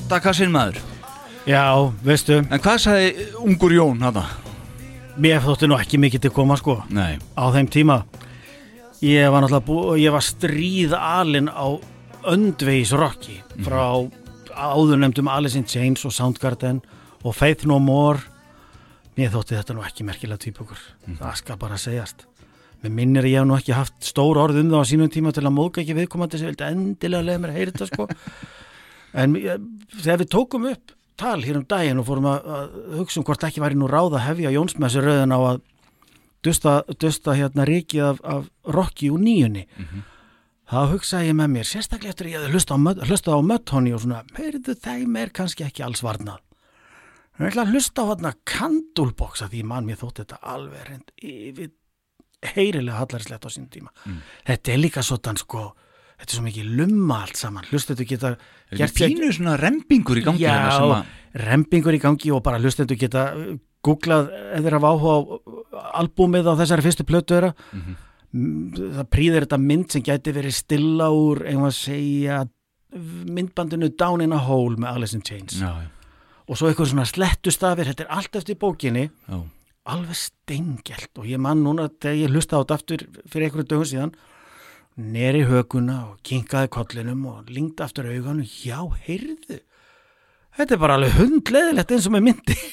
Hjartakassin 0.10 0.50
maður. 0.50 0.78
Já, 1.46 1.70
veistu, 2.02 2.40
En 2.50 2.62
hvað 2.64 2.80
sagði 2.82 3.26
ungur 3.46 3.74
Jón 3.76 4.00
hana? 4.02 4.24
mér 5.22 5.38
þótti 5.44 5.68
nú 5.70 5.76
ekki 5.78 6.00
mikið 6.02 6.22
til 6.24 6.32
koma 6.34 6.56
sko. 6.58 6.80
Nei. 6.90 7.20
Á 7.38 7.46
þeim 7.54 7.68
tíma 7.70 7.98
ég 9.06 9.30
var 9.30 9.44
náttúrulega 9.44 9.66
bú, 9.68 9.76
ég 10.02 10.10
var 10.10 10.26
stríð 10.26 10.96
alinn 10.98 11.46
á 11.54 11.78
öndveis 12.26 12.90
rocki 12.98 13.38
frá 13.62 14.10
áðurnemdum 14.50 15.30
Alice 15.30 15.60
in 15.60 15.68
Chains 15.70 16.02
og 16.06 16.12
Soundgarden 16.16 16.82
og 17.22 17.36
Faith 17.36 17.68
No 17.70 17.78
More. 17.78 18.18
Mér 19.16 19.30
þótti 19.30 19.60
þetta 19.60 19.76
nú 19.78 19.86
ekki 19.86 20.08
merkilega 20.08 20.42
týpukur 20.42 20.80
það 21.20 21.36
skal 21.38 21.58
bara 21.62 21.78
segjast. 21.78 22.26
Mér 22.82 22.96
minnir 22.98 23.28
að 23.28 23.30
ég 23.36 23.44
hef 23.44 23.46
nú 23.46 23.60
ekki 23.60 23.78
haft 23.78 23.94
stór 24.02 24.42
orð 24.42 24.58
um 24.64 24.74
það 24.74 24.82
á 24.82 24.90
sínum 24.90 25.14
tíma 25.14 25.36
til 25.38 25.46
að 25.46 25.54
móðga 25.54 25.84
ekki 25.86 26.00
viðkomandi 26.02 26.42
sem 26.42 26.50
vildi 26.50 26.66
endilega 26.66 27.28
leiða 27.30 27.44
mér 27.46 27.54
að 27.54 27.62
heyra 27.62 27.76
þetta 27.78 27.92
sko 27.94 28.10
en 29.14 29.36
ég- 29.40 29.66
þegar 30.02 30.20
við 30.24 30.30
tókum 30.36 30.68
upp 30.72 30.92
tal 31.20 31.42
hér 31.44 31.58
um 31.60 31.66
daginn 31.68 32.00
og 32.00 32.06
fórum 32.08 32.28
að, 32.32 32.46
að 32.46 32.98
hugsa 33.02 33.20
um 33.20 33.26
hvort 33.28 33.44
ekki 33.44 33.60
væri 33.64 33.76
nú 33.76 33.88
ráð 33.92 34.16
að 34.16 34.26
hefja 34.30 34.54
Jónsmessi 34.56 35.02
rauðin 35.04 35.36
á 35.36 35.40
að 35.40 35.62
dusta, 36.44 36.78
dusta 37.00 37.34
hérna 37.36 37.66
ríkið 37.68 38.06
af, 38.14 38.22
af 38.24 38.46
rocki 38.72 39.10
úr 39.12 39.20
nýjunni 39.20 39.66
þá 40.70 40.78
hugsaði 40.94 41.32
ég 41.32 41.36
með 41.36 41.50
mér 41.56 41.66
sérstaklega 41.68 42.14
eftir 42.14 42.28
að 42.30 42.32
ég 42.32 42.40
hefði 42.40 42.54
hlusta 42.54 42.76
á, 42.78 42.80
hlustað 43.10 43.36
á 43.36 43.48
Mötthoni 43.50 43.94
og 43.98 44.04
svona, 44.06 44.22
heyrðu 44.38 44.76
þeim 44.80 45.16
er 45.18 45.30
kannski 45.34 45.66
ekki 45.66 45.84
alls 45.84 46.04
varnað. 46.06 46.40
Ég 47.40 47.48
ætla 47.50 47.64
að 47.66 47.72
hlusta 47.74 48.04
á 48.06 48.10
hérna 48.12 48.32
kandulbox 48.46 49.42
að 49.42 49.54
því 49.56 49.64
mann 49.66 49.86
mér 49.88 49.98
þótti 49.98 50.24
þetta 50.26 50.40
alveg 50.54 50.88
reynd 50.90 51.12
yfir 51.24 51.72
heyrilega 52.54 53.00
hallarslegt 53.02 53.48
á 53.48 53.50
sín 53.52 53.66
tíma. 53.74 53.90
Þetta 54.48 54.72
er 54.76 54.80
líka 54.84 55.02
svona 55.04 55.34
sko 55.42 55.64
þetta 56.20 56.30
er 56.30 56.36
svo 56.36 56.46
mikið 56.46 56.74
lumma 56.80 57.22
allt 57.24 57.40
saman. 57.40 57.68
Hlustendur 57.72 58.08
geta 58.10 58.36
Er 58.70 58.84
ekki 58.86 59.10
pínu 59.10 59.32
svona 59.34 59.56
rempingur 59.60 60.20
í 60.20 60.26
gangi 60.26 60.44
Já, 60.44 60.52
hérna 60.54 61.00
að 61.00 61.44
rempingur 61.48 61.96
í 61.96 62.02
gangi 62.04 62.32
og 62.36 62.44
bara 62.46 62.60
hlustendur 62.62 63.00
geta 63.00 63.30
uh, 63.34 63.56
googlað 63.86 64.30
eða 64.60 64.76
hafa 64.76 64.94
áhuga 64.94 65.16
á 65.16 65.20
uh, 65.24 65.82
albúmið 66.04 66.50
á 66.52 66.54
þessari 66.60 66.86
fyrstu 66.86 67.08
plötu 67.08 67.38
þeirra. 67.38 67.52
Mhm. 67.74 67.98
Mm, 68.30 68.74
það 69.00 69.06
prýðir 69.10 69.46
þetta 69.48 69.58
mynd 69.58 69.88
sem 69.90 70.04
gæti 70.06 70.34
verið 70.36 70.54
stilla 70.54 71.08
úr 71.10 71.40
einhvað 71.50 71.72
að 71.72 71.78
segja 71.80 72.42
myndbandinu 72.94 73.90
Down 73.98 74.22
in 74.22 74.34
a 74.34 74.42
Hole 74.46 74.78
með 74.78 74.92
Alice 75.00 75.18
in 75.18 75.24
Chains. 75.26 75.58
Já, 75.58 75.72
já, 75.82 75.90
og 76.46 76.58
svo 76.58 76.70
eitthvað 76.70 76.92
svona 76.92 77.08
slettustafir 77.10 77.90
þetta 77.90 78.06
er 78.06 78.12
allt 78.20 78.38
eftir 78.38 78.58
bókinni. 78.62 79.08
Já. 79.30 79.40
Alveg 79.90 80.18
steingelt 80.18 81.18
og 81.18 81.26
ég 81.26 81.42
man 81.42 81.64
núna 81.66 81.88
þegar 81.90 82.20
ég 82.20 82.34
hlusta 82.34 82.58
á 82.58 82.62
þetta 82.62 82.78
aftur 82.78 83.06
fyrir 83.26 83.48
einhverju 83.48 83.70
dögum 83.70 83.90
síðan 83.90 84.14
neri 85.00 85.42
höguna 85.48 85.98
og 86.12 86.20
kinkaði 86.28 86.70
kollinum 86.76 87.26
og 87.32 87.50
lingdi 87.54 87.84
aftur 87.86 88.10
augunum. 88.12 88.44
Já, 88.66 88.80
heyrðu. 89.08 89.60
Þetta 90.60 90.76
er 90.76 90.82
bara 90.82 90.98
alveg 91.00 91.14
hundleðilegt 91.20 91.92
eins 91.96 92.08
og 92.10 92.16
með 92.18 92.26
myndi. 92.30 92.56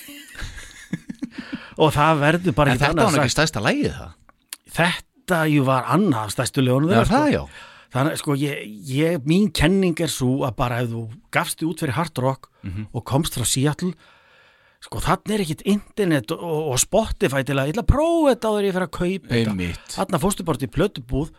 Og 1.77 1.91
það 1.93 2.20
verður 2.22 2.55
bara 2.57 2.72
En 2.72 2.79
ekki 2.79 2.87
þetta 2.87 3.05
var 3.05 3.18
ekki 3.27 3.35
stæsta 3.35 3.61
lægið 3.61 3.97
það? 3.99 4.12
Þetta 4.76 5.41
jú 5.53 5.64
var 5.67 5.88
annað 5.92 6.30
stæstu 6.33 6.63
það 7.11 7.26
sko. 7.34 7.49
þannig 7.96 8.18
sko 8.21 8.37
ég, 8.41 8.63
ég, 8.96 9.18
mín 9.29 9.51
kenning 9.55 10.01
er 10.05 10.11
svo 10.13 10.30
að 10.49 10.55
bara 10.59 10.79
ef 10.84 10.88
þú 10.95 11.03
gafst 11.37 11.63
út 11.68 11.83
fyrir 11.84 11.96
hard 11.99 12.18
rock 12.25 12.49
Mhm. 12.67 12.87
og 12.92 13.05
komst 13.05 13.37
frá 13.37 13.45
Seattle 13.46 13.92
sko 14.83 14.99
þannig 15.05 15.34
er 15.37 15.45
ekkit 15.45 15.63
internet 15.68 16.33
og, 16.33 16.41
og 16.72 16.79
Spotify 16.83 17.45
til 17.45 17.57
að 17.61 17.71
að 17.76 17.87
prófa 17.92 18.33
þetta 18.34 18.49
áður 18.49 18.59
en 18.59 18.67
ég 18.71 18.75
fyrir 18.76 18.88
að 18.88 18.96
kaupa 18.96 19.29
þetta. 19.29 19.51
Einmitt. 19.53 19.87
Þarna 19.95 20.22
fórstu 20.25 20.45
bara 20.49 20.59
til 20.59 20.68
plötubúð 20.72 21.30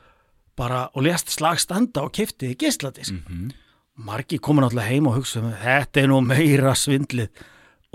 bara 0.58 0.88
og 0.94 1.06
lest 1.06 1.32
slag 1.34 1.60
standa 1.62 2.04
og 2.06 2.14
kefti 2.18 2.56
geisladisk. 2.60 3.14
Mhm. 3.14 3.52
margi 3.98 4.38
komin 4.38 4.62
alltaf 4.64 4.86
heim 4.86 5.08
og 5.10 5.16
hugsa 5.18 5.40
um, 5.42 5.54
þetta 5.58 6.04
er 6.04 6.08
nú 6.12 6.20
meira 6.22 6.76
svindlið. 6.78 7.30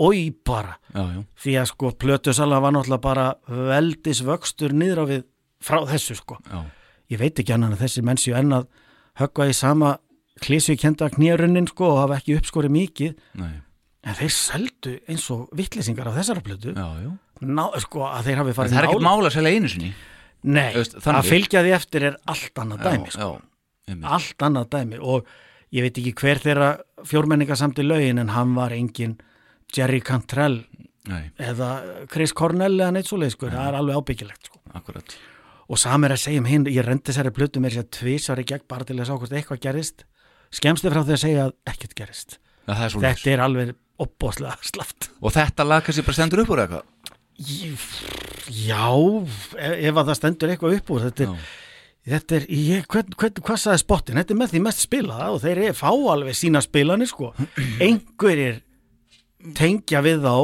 Oi 0.03 0.33
bara. 0.45 0.73
Já, 0.91 1.03
já. 1.15 1.21
Því 1.39 1.53
að 1.61 1.67
sko 1.69 1.91
plötusala 1.95 2.59
var 2.59 2.73
náttúrulega 2.75 3.01
bara 3.05 3.27
veldis 3.47 4.19
vöxtur 4.25 4.73
niður 4.75 4.99
á 4.99 5.05
við 5.07 5.23
frá 5.63 5.79
þessu 5.87 6.17
sko. 6.19 6.39
Já, 6.49 6.65
ég 7.13 7.21
veit 7.21 7.39
ekki 7.39 7.55
annan 7.55 7.77
að 7.77 7.85
þessi 7.85 8.03
menn 8.03 8.19
séu 8.19 8.35
enn 8.35 8.51
að 8.51 8.67
höggva 9.21 9.47
í 9.47 9.55
sama 9.55 9.97
klísu 10.43 10.75
kenda 10.75 11.07
knýrunnin 11.13 11.69
sko 11.71 11.93
og 11.93 12.01
hafa 12.01 12.19
ekki 12.19 12.35
uppskorið 12.41 12.75
mikið. 12.81 13.13
Nei. 13.39 13.53
En 14.03 14.17
þeir 14.19 14.33
seldu 14.35 14.97
eins 15.07 15.29
og 15.31 15.45
vittlisingar 15.55 16.09
á 16.11 16.17
þessara 16.19 16.43
plötu. 16.43 16.73
Sko 17.85 18.09
að 18.09 18.27
þeir 18.27 18.41
hafi 18.41 18.57
farið 18.57 18.75
það 18.75 18.81
er 18.81 18.89
ekkert 18.89 19.07
mála 19.07 19.29
að 19.29 19.37
selja 19.37 19.55
einu 19.55 19.71
sinni 19.71 19.93
Nei, 20.43 20.71
þannig. 20.73 21.17
að 21.19 21.29
fylgja 21.31 21.63
því 21.63 21.73
eftir 21.77 22.05
er 22.09 22.15
allt 22.27 22.61
annað 22.63 22.85
dæmi 22.87 23.09
Já, 23.09 23.15
sko. 23.15 23.27
já 23.87 23.97
allt 24.03 24.45
annað 24.47 24.69
dæmi. 24.73 24.99
Og 24.99 25.27
ég 25.73 25.85
veit 25.85 25.97
ekki 25.99 26.13
hver 26.21 26.41
þeirra 26.43 26.69
fjórmenninga 27.07 27.55
samt 27.59 27.79
í 27.79 27.85
lögin 27.87 28.19
en 28.21 28.33
hann 28.35 28.55
var 28.55 28.75
engin 28.75 29.17
Jerry 29.75 30.01
Cantrell 30.01 30.63
Nei, 31.09 31.31
eða 31.41 31.69
Chris 32.07 32.31
Cornell 32.31 32.77
eða 32.77 32.93
neitt 32.95 33.09
svoleið 33.09 33.33
sko, 33.35 33.49
það 33.51 33.67
er 33.67 33.77
alveg 33.79 33.97
ábyggilegt 33.99 34.45
sko. 34.47 34.59
og 35.67 35.79
sam 35.81 36.03
er 36.07 36.13
að 36.15 36.21
segja 36.21 36.39
um 36.39 36.47
hinn, 36.47 36.67
ég 36.71 36.85
rendi 36.85 37.09
þessari 37.11 37.33
plötu 37.35 37.59
mér 37.59 37.75
sér 37.75 37.89
tvisar 37.91 38.39
í 38.39 38.45
gegn 38.47 38.63
bara 38.71 38.87
til 38.87 38.95
að 38.95 39.09
sá 39.09 39.17
hvort 39.17 39.33
eitthvað 39.35 39.59
gerist 39.65 40.05
skemmst 40.53 40.85
þið 40.85 40.93
frá 40.95 41.01
því 41.03 41.15
að 41.17 41.23
segja 41.25 41.45
að 41.49 41.53
ekkert 41.73 41.95
gerist 41.97 42.37
það 42.67 42.85
er 42.85 42.93
svo 42.93 43.03
þetta 43.03 43.33
er 43.33 43.43
alveg 43.43 43.73
opbóðslega 44.03 44.57
slaft. 44.65 45.09
Og 45.21 45.33
þetta 45.35 45.67
lag 45.67 45.83
kannski 45.85 46.05
bara 46.07 46.17
stendur 46.17 46.43
upp 46.43 46.53
úr 46.55 46.63
eitthvað? 46.63 46.85
Ég- 47.43 48.22
Já, 48.53 48.87
ef, 49.23 49.45
ef 49.57 49.99
að 49.99 50.09
það 50.09 50.17
stendur 50.19 50.53
eitthvað 50.53 50.75
upp 50.79 50.91
úr 50.93 51.05
þetta 51.07 51.25
er, 51.25 51.47
þetta 52.13 52.37
er 52.39 52.45
ég, 52.49 52.85
hvern, 52.91 53.15
hvern, 53.17 53.41
hvað 53.47 53.61
sagði 53.63 53.81
spottin, 53.83 54.19
þetta 54.21 54.35
er 54.35 54.39
með 54.41 54.53
því 54.53 54.61
mest 54.67 54.83
spilaða 54.85 55.31
og 55.33 55.41
þeir 55.45 55.63
fá 55.77 55.89
alveg 55.93 56.37
sína 56.37 56.61
spilanir 56.63 57.09
sko, 57.09 57.31
einhverjir 57.85 58.61
tengja 59.57 60.03
við 60.05 60.23
þá 60.27 60.35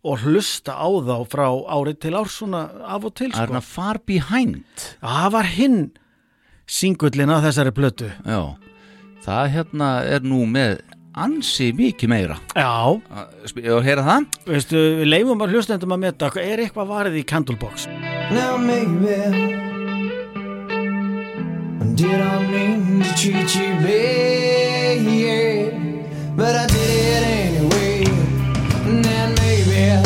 og 0.00 0.22
hlusta 0.24 0.76
á 0.80 0.88
þá 0.88 1.16
frá 1.28 1.46
árið 1.76 1.98
til 2.06 2.14
árs 2.16 2.38
svona 2.40 2.62
af 2.88 3.04
og 3.04 3.14
til 3.18 3.30
Það 3.34 3.42
er 3.42 3.50
sko. 3.52 3.64
far 3.68 3.98
behind. 4.08 4.84
Það 5.02 5.26
var 5.34 5.48
hinn 5.56 5.80
singullin 6.70 7.32
að 7.34 7.48
þessari 7.48 7.72
plötu. 7.76 8.08
Já. 8.24 8.40
Það 9.20 9.50
hérna 9.56 9.90
er 10.08 10.24
nú 10.24 10.46
með 10.48 10.78
ansi 11.16 11.72
mikið 11.76 12.08
meira. 12.08 12.36
Já, 12.54 13.00
Og 13.74 13.82
heyra 13.84 14.02
það? 14.06 14.26
veistu, 14.46 14.76
við 15.00 15.08
leifum 15.10 15.42
að 15.42 15.50
hlustendum 15.54 15.92
að 15.96 15.98
meta, 16.04 16.30
er 16.40 16.58
eitthvað 16.64 16.86
varið 16.94 17.14
í 17.20 17.24
Candlebox? 17.26 17.86
Now 18.30 18.56
maybe. 18.56 19.58
Did 21.96 22.20
I 22.20 22.46
mean 22.50 23.02
to 23.02 23.08
treat 23.14 23.54
you 23.56 23.74
bad? 23.84 25.74
But 26.36 26.54
I 26.56 26.66
did 26.66 26.78
it 26.78 27.22
anyway. 27.22 28.04
And 28.86 29.04
then 29.04 29.34
maybe 29.34 30.00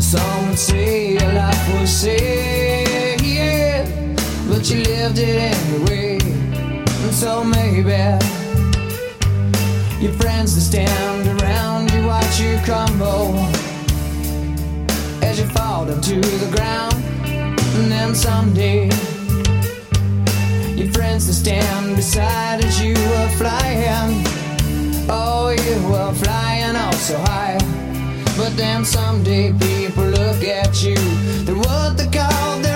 Some 0.00 0.48
would 0.48 0.58
say 0.58 1.12
your 1.12 1.32
life 1.32 1.68
was 1.78 1.90
sad. 1.90 3.20
But 4.48 4.68
you 4.70 4.78
lived 4.82 5.18
it 5.18 5.54
anyway. 5.54 6.18
And 7.04 7.14
so 7.14 7.44
maybe 7.44 7.92
Your 10.00 10.12
friends 10.12 10.54
that 10.54 10.60
stand 10.60 11.40
around 11.40 11.90
you 11.92 12.06
watch 12.06 12.38
you 12.38 12.58
crumble 12.64 13.34
as 15.22 15.40
you 15.40 15.46
fall 15.46 15.86
down 15.86 16.02
to 16.02 16.20
the 16.20 16.50
ground. 16.54 16.94
And 17.76 17.90
then 17.90 18.14
someday, 18.14 18.84
your 20.76 20.92
friends 20.92 21.26
that 21.26 21.32
stand 21.32 21.96
beside 21.96 22.62
as 22.62 22.80
you 22.80 22.92
were 22.94 23.28
flying. 23.40 24.22
Oh, 25.08 25.48
you 25.48 25.88
were 25.88 26.12
flying 26.12 26.76
up 26.76 26.94
so 26.94 27.18
high. 27.18 27.58
But 28.36 28.54
then 28.56 28.84
someday, 28.84 29.52
people 29.52 30.04
look 30.04 30.44
at 30.44 30.82
you. 30.82 30.96
They're 31.44 31.54
what 31.54 31.96
they 31.96 32.08
call 32.10 32.58
their 32.58 32.75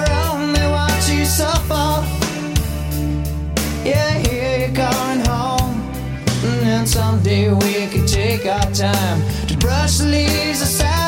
someday 6.91 7.53
we 7.53 7.87
could 7.87 8.09
take 8.09 8.45
our 8.47 8.69
time 8.73 9.23
to 9.47 9.57
brush 9.59 9.99
the 9.99 10.07
leaves 10.07 10.61
aside 10.61 11.00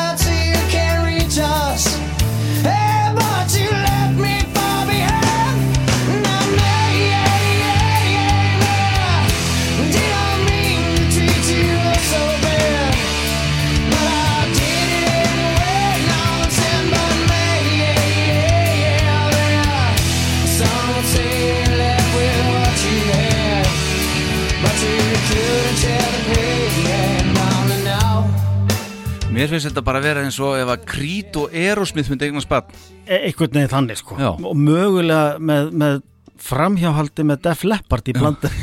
Mér 29.43 29.49
finnst 29.51 29.67
þetta 29.67 29.81
bara 29.83 29.99
að 29.99 30.05
vera 30.07 30.21
eins 30.23 30.37
og 30.39 30.53
ef 30.55 30.69
að 30.71 30.83
Creed 30.87 31.35
og 31.41 31.51
Aerosmith 31.51 32.07
myndi 32.07 32.29
eignast 32.29 32.47
bann 32.47 32.69
E 33.03 33.27
einhvern 33.27 33.57
veginn 33.57 33.71
þannig 33.73 33.97
sko. 33.99 34.15
Já. 34.15 34.29
og 34.31 34.53
mögulega 34.55 35.35
með, 35.43 35.73
með 35.81 35.97
framhjáhaldi 36.39 37.25
með 37.27 37.41
Def 37.49 37.65
Leppard 37.67 38.07
í 38.07 38.15
blanda 38.15 38.47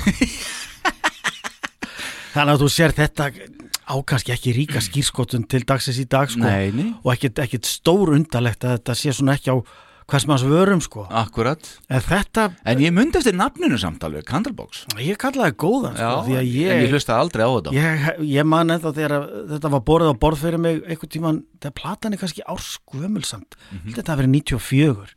Þannig 2.33 2.55
að 2.55 2.63
þú 2.63 2.69
sér 2.73 2.95
þetta 2.97 3.27
á 3.29 3.95
kannski 4.09 4.33
ekki 4.33 4.55
ríka 4.57 4.81
skýrskotun 4.81 5.45
til 5.51 5.61
dagsins 5.69 6.01
í 6.01 6.07
dag 6.09 6.33
sko. 6.33 6.47
Nei, 6.47 6.73
nei. 6.73 6.95
og 7.05 7.13
ekkit 7.13 7.69
stór 7.69 8.15
undalegt 8.17 8.65
að 8.65 8.79
þetta 8.79 8.97
sé 8.97 9.13
svona 9.19 9.37
ekki 9.37 9.53
á 9.53 9.61
hvers 10.11 10.27
manns 10.29 10.45
vörum 10.47 10.81
sko. 10.85 11.05
Akkurat. 11.09 11.69
En 11.91 12.03
þetta, 12.05 12.49
En 12.67 12.83
ég 12.83 12.93
myndi 12.95 13.21
eftir 13.21 13.37
nafninu 13.37 13.79
samt 13.81 14.03
alveg, 14.07 14.25
Candlebox. 14.29 14.85
Ég 14.99 15.19
kallaði 15.21 15.57
góðan 15.61 15.97
sko, 15.99 16.25
því 16.27 16.37
að 16.37 16.43
en 16.43 16.51
ég 16.51 16.83
ég, 16.85 16.91
hlusta 16.93 17.17
aldrei 17.17 17.47
á 17.47 17.51
þetta. 17.51 17.75
Ég, 17.77 18.09
ég 18.33 18.49
man 18.49 18.75
ennþá 18.75 18.95
þegar 18.97 19.17
að 19.17 19.29
þetta 19.55 19.73
var 19.75 19.85
borðið 19.91 20.13
á 20.13 20.23
borð 20.25 20.45
fyrir 20.45 20.63
mig 20.63 20.81
einhvern 20.85 21.13
tíman, 21.15 21.43
þegar 21.61 21.77
platan 21.81 22.17
er 22.17 22.23
kannski 22.23 22.47
árskumulsamt 22.47 23.57
mm. 23.57 23.79
-hmm. 23.79 23.95
þetta 23.99 24.13
hafi 24.13 24.23
verið 24.23 24.35
94 24.37 25.15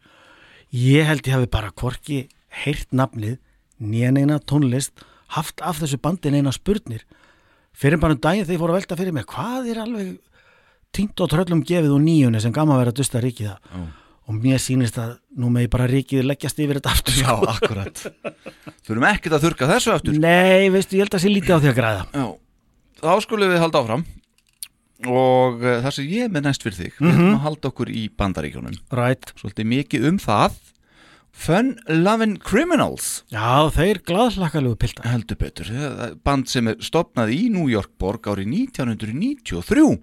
ég 0.74 1.10
held 1.10 1.28
ég 1.28 1.38
hafi 1.38 1.50
bara 1.54 1.74
hvorki 1.74 2.20
heyrt 2.64 2.90
nafnið 2.94 3.40
nýjan 3.84 4.18
eina 4.18 4.40
tónlist 4.40 5.04
haft 5.34 5.62
af 5.62 5.82
þessu 5.82 6.00
bandin 6.02 6.38
eina 6.38 6.54
spurnir. 6.54 7.04
Fyrir 7.74 7.98
bara 7.98 8.14
um 8.14 8.22
daginn 8.22 8.46
þegar 8.46 8.56
ég 8.56 8.62
fór 8.62 8.74
að 8.74 8.80
velta 8.80 8.98
fyrir 8.98 9.16
mér 9.16 9.26
hvað 9.30 9.70
er 9.72 9.82
alveg 9.82 10.14
týnt 10.94 11.24
og 11.26 11.32
tröllum 11.32 11.64
gefið 11.66 11.96
og 11.96 12.02
nýjunni 12.04 12.42
sem 12.42 12.54
gaman 12.54 12.78
verið 12.78 12.94
að 12.94 13.00
dusta 13.02 13.22
ríkið 13.24 13.50
það 13.50 13.60
Já. 13.74 13.86
Og 14.28 14.38
mér 14.40 14.62
sýnist 14.64 14.98
að 15.02 15.18
nú 15.38 15.50
megi 15.52 15.68
bara 15.74 15.88
ríkið 15.92 16.24
leggjast 16.30 16.60
yfir 16.64 16.80
þetta 16.80 16.92
aftur 16.96 17.18
Já, 17.20 17.28
sko. 17.34 17.48
akkurat. 17.54 18.04
Þurfum 18.88 19.08
ekkert 19.10 19.36
að 19.38 19.46
þurka 19.48 19.68
þessu 19.74 19.94
aftur. 19.96 20.20
Nei, 20.24 20.70
veistu, 20.74 20.96
ég 20.98 21.04
held 21.08 21.18
að 21.18 21.24
sé 21.26 21.32
lítið 21.34 21.56
á 21.56 21.60
því 21.64 21.72
að 21.74 21.80
græða. 21.80 22.04
Já, 22.14 22.28
þá 23.04 23.14
skulum 23.26 23.52
við 23.54 23.64
halda 23.66 23.82
áfram. 23.84 24.06
Og 25.04 25.58
uh, 25.66 25.80
það 25.84 25.96
sem 25.98 26.12
ég 26.14 26.30
með 26.32 26.46
næst 26.48 26.64
fyrir 26.64 26.78
þig 26.80 27.00
við 27.02 27.10
ætlum 27.12 27.34
að 27.36 27.42
halda 27.44 27.70
okkur 27.74 27.90
í 27.92 28.04
bandaríkjónum 28.22 28.78
Right. 28.96 29.34
svolítið 29.42 29.68
mikið 29.74 30.06
um 30.14 30.20
það. 30.24 30.56
Fun 31.34 31.74
Lovin' 31.90 32.38
Criminals. 32.40 33.24
Já, 33.34 33.66
þeir 33.74 34.00
glaðslakalegu 34.06 34.78
piltar. 34.80 35.08
Heldur 35.10 35.40
betur, 35.42 35.66
það 35.74 36.14
band 36.24 36.48
sem 36.52 36.70
er 36.72 36.78
stopnað 36.86 37.34
í 37.34 37.42
New 37.52 37.66
York 37.74 37.90
borg 38.00 38.30
árið 38.30 38.52
1993 38.70 39.98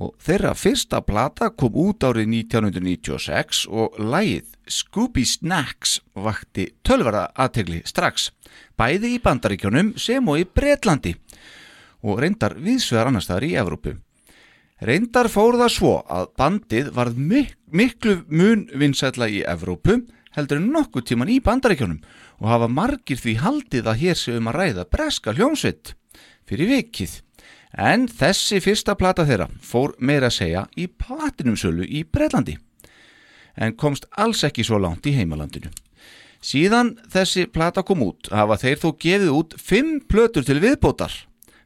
og 0.00 0.14
þeirra 0.24 0.54
fyrsta 0.56 1.02
plata 1.04 1.50
kom 1.52 1.76
út 1.76 2.04
árið 2.08 2.30
1996 2.48 3.66
og 3.68 3.98
lagið 4.00 4.46
Scooby 4.70 5.26
Snacks 5.28 5.98
vakti 6.16 6.70
tölverða 6.86 7.26
aðtegli 7.36 7.82
strax, 7.84 8.30
bæði 8.80 9.16
í 9.16 9.22
bandaríkjónum 9.24 9.94
sem 10.00 10.28
og 10.28 10.40
í 10.40 10.46
Bretlandi 10.48 11.16
og 12.00 12.22
reyndar 12.22 12.56
viðsvegar 12.56 13.10
annar 13.10 13.24
staðar 13.24 13.48
í 13.50 13.56
Evrópu. 13.60 13.98
Reyndar 14.80 15.28
fór 15.28 15.58
það 15.60 15.74
svo 15.74 15.92
að 16.08 16.30
bandið 16.40 16.94
varð 16.96 17.18
mik 17.20 17.56
miklu 17.70 18.22
mun 18.32 18.64
vinsætla 18.72 19.28
í 19.28 19.42
Evrópu 19.46 20.00
heldur 20.34 20.60
en 20.60 20.70
nokkuð 20.72 21.10
tíman 21.10 21.30
í 21.30 21.40
bandaríkjónum 21.44 22.00
og 22.40 22.48
hafa 22.48 22.68
margir 22.72 23.20
því 23.20 23.36
haldið 23.42 23.90
að 23.90 24.00
hér 24.04 24.18
sé 24.18 24.36
um 24.38 24.48
að 24.50 24.56
ræða 24.60 24.86
breska 24.90 25.34
hljómsveit 25.36 25.92
fyrir 26.48 26.70
vikið. 26.70 27.20
En 27.76 28.08
þessi 28.08 28.58
fyrsta 28.62 28.96
plata 28.98 29.26
þeirra 29.28 29.46
fór 29.62 29.94
meira 29.98 30.30
að 30.30 30.38
segja 30.40 30.64
í 30.76 30.88
platinumsölu 30.88 31.86
í 31.86 32.02
Breitlandi 32.04 32.56
en 33.60 33.76
komst 33.76 34.06
alls 34.18 34.42
ekki 34.46 34.64
svo 34.64 34.78
langt 34.80 35.06
í 35.06 35.14
heimalandinu. 35.14 35.70
Síðan 36.40 36.94
þessi 37.12 37.44
plata 37.52 37.82
kom 37.84 38.02
út 38.06 38.30
hafa 38.32 38.56
þeir 38.60 38.78
þó 38.80 38.88
gefið 39.04 39.32
út 39.34 39.56
fimm 39.60 39.98
plötur 40.08 40.46
til 40.46 40.60
viðbótar 40.62 41.12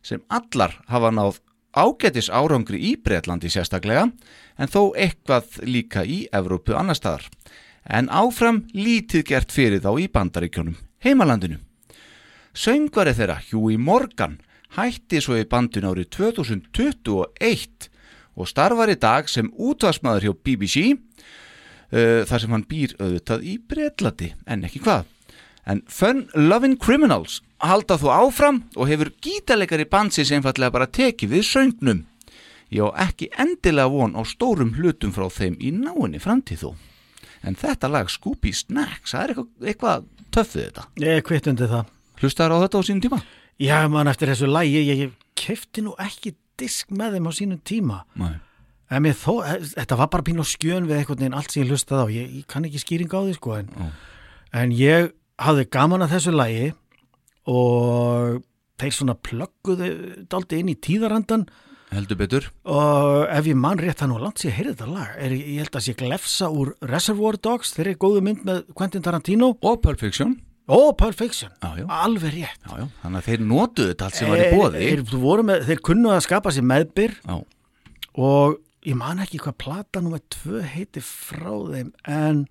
sem 0.05 0.23
allar 0.29 0.75
hafa 0.91 1.13
náð 1.15 1.39
ágætis 1.75 2.31
árangri 2.31 2.81
í 2.91 2.95
Breitlandi 3.01 3.51
sérstaklega 3.51 4.09
en 4.59 4.71
þó 4.71 4.95
eitthvað 4.99 5.61
líka 5.67 6.05
í 6.07 6.25
Evrópu 6.35 6.75
annar 6.79 6.99
staðar. 6.99 7.29
En 7.85 8.09
áfram 8.09 8.65
lítið 8.73 9.27
gert 9.29 9.53
fyrir 9.53 9.83
þá 9.85 9.93
í 10.01 10.09
bandaríkjónum, 10.09 10.77
heimalandinu. 11.05 11.59
Söngvari 12.55 13.13
þeirra, 13.13 13.41
Huey 13.51 13.77
Morgan, 13.77 14.39
hætti 14.77 15.21
svo 15.23 15.39
í 15.39 15.47
bandin 15.49 15.87
árið 15.89 16.11
2021 16.19 17.89
og 18.35 18.51
starfar 18.51 18.91
í 18.91 18.99
dag 18.99 19.29
sem 19.31 19.51
útvarsmaður 19.55 20.29
hjá 20.29 20.35
BBC 20.47 20.77
uh, 20.95 22.23
þar 22.27 22.43
sem 22.43 22.55
hann 22.55 22.67
býr 22.69 22.97
auðvitað 22.99 23.45
í 23.47 23.59
Breitlandi, 23.59 24.33
en 24.47 24.67
ekki 24.67 24.83
hvað. 24.85 25.07
En 25.65 25.81
Fun 25.89 26.27
Lovin' 26.37 26.77
Criminals 26.81 27.41
halda 27.65 27.97
þú 28.01 28.11
áfram 28.13 28.65
og 28.77 28.91
hefur 28.91 29.13
gítarleikari 29.25 29.87
bandsins 29.89 30.33
einfallega 30.35 30.75
bara 30.75 30.91
tekið 30.91 31.39
við 31.39 31.47
söngnum. 31.49 32.03
Ég 32.75 32.85
á 32.85 33.07
ekki 33.07 33.31
endilega 33.39 33.93
von 33.93 34.19
á 34.19 34.23
stórum 34.27 34.75
hlutum 34.77 35.15
frá 35.15 35.29
þeim 35.33 35.57
í 35.63 35.71
náinni 35.73 36.21
framtíð 36.21 36.67
þó. 36.67 36.71
En 37.45 37.57
þetta 37.61 37.91
lag 37.93 38.11
Scooby 38.11 38.53
Snacks, 38.57 39.13
það 39.13 39.23
er 39.23 39.33
eitthvað, 39.33 39.51
eitthvað 39.69 40.07
töffið 40.35 40.67
þetta. 40.67 40.87
Ég 41.05 41.21
er 41.21 41.25
kvitt 41.25 41.49
undir 41.53 41.71
það 41.71 41.91
Hlustaður 42.21 42.55
á 42.57 42.63
þetta 42.65 42.81
á 42.81 42.83
sínum 42.87 43.03
tíma? 43.05 43.19
Já, 43.63 43.85
mann 43.89 44.11
eftir 44.11 44.33
þessu 44.33 44.49
lægi, 44.51 44.81
ég, 44.83 45.05
ég 45.05 45.13
kefti 45.39 45.85
nú 45.85 45.95
ekki 46.03 46.35
disk 46.59 46.91
með 46.95 47.19
þeim 47.19 47.29
á 47.31 47.33
sínum 47.35 47.61
tíma 47.67 48.01
Nei. 48.19 48.35
En 48.93 49.03
mér 49.03 49.15
þó, 49.19 49.41
þetta 49.75 49.97
var 49.99 50.11
bara 50.13 50.23
pín 50.27 50.43
og 50.43 50.47
skjön 50.47 50.87
við 50.87 51.01
einhvern 51.01 51.23
veginn 51.23 51.37
allt 51.39 51.55
sem 51.55 51.63
ég 51.65 51.71
hlustaði 51.73 52.03
á 52.05 52.09
Ég, 52.15 52.33
ég 52.41 52.49
kann 52.51 52.67
ekki 52.69 52.83
skýring 52.83 53.11
á 53.15 53.21
því 53.25 53.37
sko 53.39 53.55
en, 53.59 53.71
en 54.55 54.75
ég 54.77 55.13
hafði 55.41 55.69
gaman 55.75 56.05
að 56.05 56.17
þessu 56.17 56.35
lægi 56.35 56.73
og 57.51 58.43
þeir 58.81 58.97
svona 58.97 59.17
plögguðu 59.19 59.91
daldi 60.31 60.61
inn 60.63 60.73
í 60.73 60.79
tíðarandan 60.79 61.47
Heldur 61.95 62.19
betur. 62.19 62.47
og 62.67 63.29
ef 63.31 63.47
ég 63.47 63.59
man 63.59 63.79
rétt 63.79 64.03
nú 64.09 64.17
langt 64.19 64.41
sér 64.43 64.51
að 64.51 64.57
heyrði 64.59 64.73
þetta 64.75 64.89
lag 64.91 65.19
er, 65.23 65.35
ég 65.37 65.61
held 65.63 65.77
að 65.79 65.85
sé 65.87 65.95
glefsa 65.99 66.49
úr 66.51 66.73
Reservoir 66.91 67.39
Dogs 67.39 67.75
þeir 67.77 67.93
eru 67.93 68.01
góðu 68.03 68.25
mynd 68.27 68.43
með 68.49 68.65
Quentin 68.75 69.05
Tarantino 69.05 69.53
Og 69.63 69.79
Pulp 69.85 70.01
Fiction. 70.03 70.41
Og 70.69 70.95
Pulp 70.97 71.15
Fiction 71.19 71.51
Já, 71.63 71.71
já. 71.81 71.87
alveg 71.89 72.33
rétt 72.39 72.69
Já. 72.69 72.87
Þannig 73.03 73.19
að 73.21 73.27
þeir 73.29 73.43
notuðu 73.51 73.89
þetta 73.93 74.07
allt 74.09 74.19
sem 74.21 74.31
var 74.33 74.39
í 74.45 74.51
bóði. 74.55 74.85
þeir, 74.85 75.03
voru 75.25 75.43
með, 75.51 75.65
þeir 75.69 75.83
kunnu 75.91 76.13
að 76.15 76.23
skapa 76.25 76.53
sér 76.57 76.65
meðbyr 76.71 77.17
Já. 77.25 77.35
og 78.17 78.61
ég 78.85 78.97
man 79.01 79.21
ekki 79.25 79.41
hvað 79.45 79.59
plata 79.65 80.01
nummer 80.05 80.23
tvö 80.33 80.63
heiti 80.75 81.01
frá 81.05 81.53
þeim 81.73 81.91
en 82.09 82.47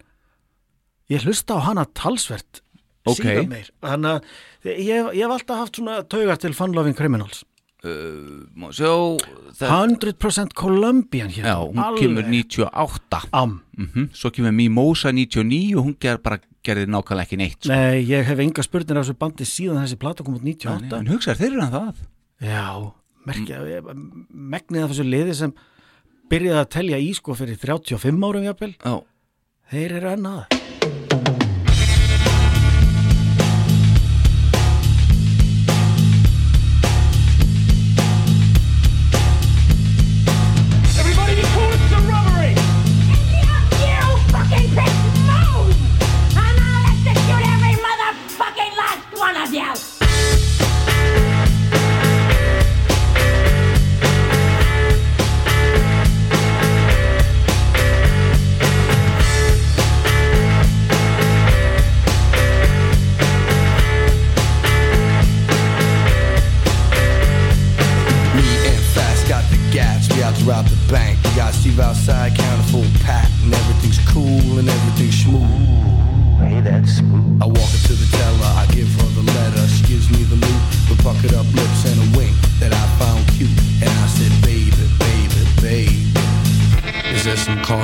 ég 1.11 1.25
hlusta 1.25 1.57
á 1.57 1.65
hana 1.69 1.85
talsvert 1.93 2.61
Ok. 3.03 3.17
síðan 3.19 3.49
meir 3.51 3.67
þannig 3.83 4.13
að 4.13 4.69
ég, 4.79 5.09
ég 5.17 5.25
hef 5.25 5.33
alltaf 5.35 5.57
haft 5.59 5.75
svona 5.81 5.97
taugar 6.07 6.37
til 6.39 6.53
Fun 6.55 6.71
Loving 6.77 6.95
Criminals 6.95 7.43
Má 7.83 8.69
Sjó, 8.71 9.17
það, 9.59 9.97
100% 9.99 10.53
Colombian 10.55 11.27
hér 11.35 11.49
já, 11.49 11.57
hún 11.59 11.81
kemur 11.99 12.23
98. 12.31 13.17
Am. 13.35 13.57
Mm 13.75 14.05
Svo 14.15 14.31
kemur 14.31 14.53
Mimosa 14.55 15.11
99 15.11 15.75
og 15.75 15.89
hún 15.89 15.97
ger, 15.99 16.21
bara 16.23 16.39
gerði 16.63 16.87
nákvæmlega 16.89 17.27
ekki 17.27 17.39
neitt. 17.39 17.59
sko. 17.59 17.73
Nei, 17.73 18.03
ég 18.07 18.25
hef 18.27 18.41
enga 18.43 18.65
spurnir 18.65 18.99
af 18.99 19.05
þessu 19.05 19.19
bandi 19.19 19.47
síðan 19.47 19.83
þessi 19.83 19.99
plata 19.99 20.25
kom 20.25 20.37
út 20.39 20.45
98 20.47 20.99
En 20.99 21.11
hugsaður, 21.11 21.41
þeir 21.41 21.51
eru 21.51 21.61
hann 21.65 21.75
það. 21.75 22.01
Já, 22.43 22.67
merkja, 23.27 23.61
mm. 23.93 24.25
megnið 24.55 24.85
af 24.85 24.93
þessu 24.93 25.07
liði 25.07 25.37
sem 25.39 25.55
byrjaði 26.31 26.61
að 26.63 26.73
telja 26.77 27.03
í 27.03 27.13
sko 27.13 27.37
fyrir 27.37 27.59
35 27.61 28.27
árum 28.29 28.47
jafnvel, 28.49 28.73
Já. 28.79 28.95
þeir 29.73 29.97
eru 29.99 30.13
ennað 30.17 30.43
Everybody 30.53 30.82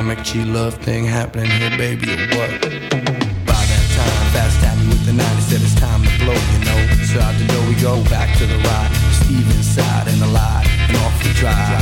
there 0.09 0.25
some 0.25 0.25
karmic 0.25 0.25
G 0.25 0.45
love 0.45 0.73
thing 0.75 1.05
happening 1.05 1.49
here, 1.51 1.77
baby, 1.77 2.09
or 2.13 2.25
what? 2.37 2.49
By 3.45 3.61
that 3.61 3.85
time, 3.93 4.25
fast 4.33 4.59
tapped 4.61 4.79
me 4.81 4.87
with 4.89 5.05
the 5.05 5.13
90, 5.13 5.41
said 5.41 5.61
it's 5.61 5.75
time 5.75 6.01
to 6.03 6.11
blow, 6.23 6.33
you 6.33 6.59
know. 6.65 6.79
So 7.05 7.19
out 7.21 7.35
the 7.37 7.45
door 7.45 7.63
we 7.67 7.75
go, 7.81 8.01
back 8.09 8.35
to 8.37 8.45
the 8.45 8.57
ride. 8.57 8.91
Steve 9.21 9.45
inside 9.55 10.07
and 10.07 10.21
alive, 10.21 10.65
and 10.89 10.97
off 10.97 11.13
we 11.23 11.33
drive. 11.33 11.81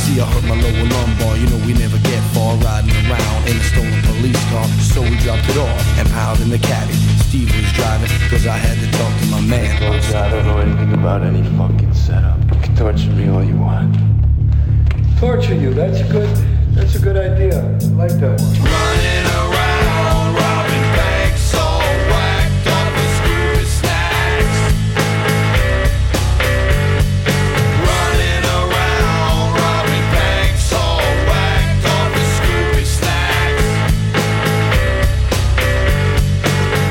See, 0.00 0.20
I 0.20 0.24
hurt 0.24 0.44
my 0.44 0.56
lower 0.56 0.86
lumbar, 0.88 1.36
you 1.36 1.48
know 1.50 1.60
we 1.66 1.74
never 1.74 1.98
get 1.98 2.22
far 2.32 2.56
riding 2.64 2.96
around 3.10 3.48
in 3.48 3.56
a 3.56 3.64
stolen 3.64 4.00
police 4.08 4.40
car. 4.48 4.66
So 4.80 5.02
we 5.02 5.16
dropped 5.20 5.48
it 5.48 5.58
off 5.58 5.98
and 5.98 6.08
piled 6.10 6.40
in 6.40 6.50
the 6.50 6.58
caddy. 6.58 6.94
Steve 7.28 7.50
was 7.52 7.72
driving, 7.72 8.08
cause 8.30 8.46
I 8.46 8.56
had 8.56 8.78
to 8.80 8.88
talk 8.96 9.12
to 9.20 9.26
my 9.28 9.40
man. 9.40 9.76
Cause 9.80 10.14
I 10.14 10.30
don't 10.30 10.46
know 10.46 10.58
anything 10.58 10.94
about 10.94 11.20
about 11.20 11.22
any 11.22 11.42
fucking 11.56 11.94
setup. 11.94 12.38
You 12.52 12.60
can 12.60 12.74
torture 12.76 13.10
me 13.12 13.28
all 13.28 13.44
you 13.44 13.56
want. 13.56 13.94
Torture 15.18 15.54
you, 15.54 15.72
that's 15.72 16.02
good, 16.10 16.28
that's 16.76 16.94
a 16.94 16.98
good 17.00 17.16
idea. 17.16 17.58
I 17.58 17.86
like 17.96 18.16
that 18.20 18.36
one. 18.40 18.54
Running 18.60 19.26
around, 19.40 20.34
robbing 20.36 20.86
banks, 20.96 21.54
all 21.54 21.80
whacked 22.12 22.66
up 22.76 22.88
with 22.96 23.12
screwy 23.18 23.64
snacks. 23.78 24.58
Running 27.88 28.44
around, 28.60 29.46
robbing 29.60 30.06
banks, 30.16 30.66
all 30.72 31.08
whacked 31.28 31.86
up 31.96 32.08
with 32.16 32.30
screwy 32.38 32.84
snacks. 32.84 33.66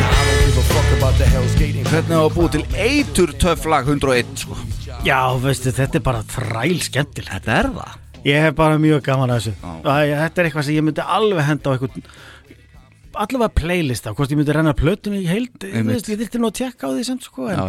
I 0.10 0.22
don't 0.28 0.42
give 0.46 0.58
a 0.58 0.66
fuck 0.74 0.90
about 0.98 1.16
the 1.22 1.28
Hell's 1.34 1.56
Gate. 1.60 1.76
Hvernig 1.86 2.18
á 2.18 2.22
að 2.26 2.34
búi 2.36 2.50
til 2.56 2.66
eitur 2.74 3.30
töff 3.40 3.70
lag 3.70 3.86
101 3.88 4.42
sko 4.42 4.58
Já, 5.06 5.22
veistu, 5.38 5.70
þetta 5.70 6.00
er 6.00 6.04
bara 6.08 6.24
þræl 6.26 6.80
skemmtilegt 6.82 7.30
Þetta 7.36 7.60
er 7.62 7.70
það 7.78 8.02
Ég 8.26 8.42
hef 8.42 8.56
bara 8.58 8.80
mjög 8.82 9.04
gaman 9.06 9.30
að 9.36 9.44
þessu. 9.44 9.54
Æ, 9.86 9.98
Þetta 10.24 10.42
er 10.42 10.48
eitthvað 10.50 10.66
sem 10.70 10.76
ég 10.80 10.86
myndi 10.88 11.04
alveg 11.18 11.46
henda 11.46 11.70
á 11.70 11.74
eitthvað 11.76 12.10
allavega 13.16 13.54
playlist 13.56 14.08
af 14.10 14.16
hvort 14.18 14.34
ég 14.34 14.40
myndi 14.40 14.56
renna 14.56 14.74
plötunni 14.76 15.22
í 15.24 15.28
heild 15.30 15.64
ég 15.64 15.86
þyrfti 16.04 16.42
nú 16.42 16.50
að 16.50 16.58
tjekka 16.60 16.90
á 16.90 16.92
því 16.92 17.04
sem 17.08 17.20
sko 17.24 17.46
en 17.52 17.60
Já, 17.62 17.66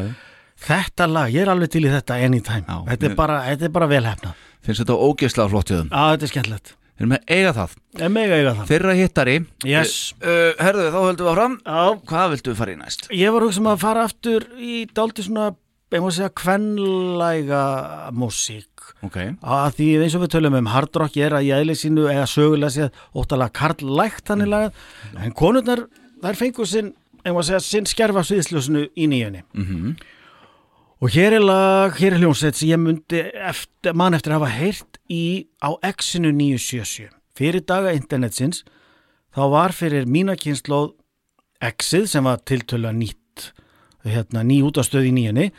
þetta 0.67 1.07
lag, 1.13 1.29
ég 1.31 1.45
er 1.45 1.53
alveg 1.53 1.71
til 1.77 1.85
í 1.87 1.93
þetta 1.93 2.17
anytime. 2.27 2.65
Já, 2.67 2.79
þetta, 2.89 3.05
mér- 3.07 3.13
er 3.13 3.21
bara, 3.21 3.37
þetta 3.53 3.69
er 3.69 3.75
bara 3.77 3.89
velhefna 3.93 4.33
Finnst 4.67 4.83
þetta 4.83 4.97
ógeðslega 5.07 5.53
flott 5.53 5.71
í 5.71 5.77
þeim. 5.77 5.91
Já, 5.93 6.03
þetta 6.17 6.27
er 6.27 6.31
skemmtilegt. 6.33 6.73
Við 6.97 7.05
erum 7.05 7.13
að 7.15 7.29
eiga 7.37 7.51
það. 7.55 7.75
Ég 8.01 8.11
mega 8.17 8.37
eiga 8.41 8.53
það. 8.57 8.67
Fyrra 8.73 8.95
hittari. 8.99 9.35
Yes. 9.69 9.93
uh, 10.25 10.57
Herðu, 10.59 10.87
þá 10.91 10.97
höldum 11.05 11.27
við 11.29 11.31
áfram. 11.37 11.55
Já, 11.61 12.01
Hvað 12.11 12.33
viltu 12.33 12.51
við 12.51 12.59
fara 12.65 12.73
í 12.75 12.79
næst? 12.81 13.07
ég 13.15 13.35
var 13.37 13.45
hugsa 13.47 13.61
um 13.63 13.69
að 13.71 13.79
fara 13.85 14.07
aftur 14.09 14.47
í 14.59 14.73
dálítið 14.97 15.29
svona, 15.29 15.47
ég 15.95 16.03
má 16.03 16.11
segja 16.11 16.33
kvenlæga 16.35 17.63
músík. 18.17 18.73
Ok. 19.07 19.17
Að 19.43 19.77
því 19.79 19.87
eins 20.03 20.17
og 20.19 20.25
við 20.25 20.33
tölum 20.35 20.57
um 20.59 20.71
hardrock 20.73 21.17
er 21.21 21.37
að 21.37 21.47
í 21.47 21.53
eðli 21.55 21.77
sínu 21.79 22.09
eða 22.11 22.27
sögulega 22.31 22.75
séð 22.75 23.01
óttalega 23.15 23.55
karlægt 23.55 24.27
þannig 24.31 24.51
lagað. 24.51 24.85
En 25.23 25.35
konurnar 25.37 25.85
þær 26.25 26.39
fengu 26.41 26.67
sinn, 26.67 26.93
en 27.23 27.35
að 27.39 27.49
segja, 27.51 27.63
sinn 27.63 27.87
skerfa 27.91 28.25
sviðsljósinu 28.27 28.87
í 28.97 29.09
nýjunni. 29.11 29.43
Mhm. 29.55 29.97
og 30.97 31.11
hér 31.13 31.35
er 31.37 31.45
lag, 31.45 31.93
hér 31.93 32.15
er 32.17 32.23
hljónsett 32.23 32.57
sem 32.57 32.71
ég 32.71 32.81
myndi 32.81 33.21
eftir, 33.35 33.93
mann 33.93 34.15
eftir 34.17 34.33
að 34.33 34.41
hafa 34.41 34.55
heyrt 34.57 34.97
í 35.13 35.47
á 35.61 35.77
X-inu 35.85 36.31
977 36.33 37.11
fyrir 37.37 37.61
daga 37.69 37.93
internetsins 37.93 38.63
þá 39.37 39.43
var 39.53 39.75
fyrir 39.77 40.09
mína 40.09 40.39
kynnslóð 40.41 40.95
X-ið 41.61 42.07
sem 42.09 42.25
var 42.25 42.41
tiltölu 42.49 42.95
nýtt 42.97 43.51
hérna, 44.09 44.41
ný 44.41 44.63
útastöð 44.65 45.11
í 45.11 45.13
nýjunni 45.13 45.51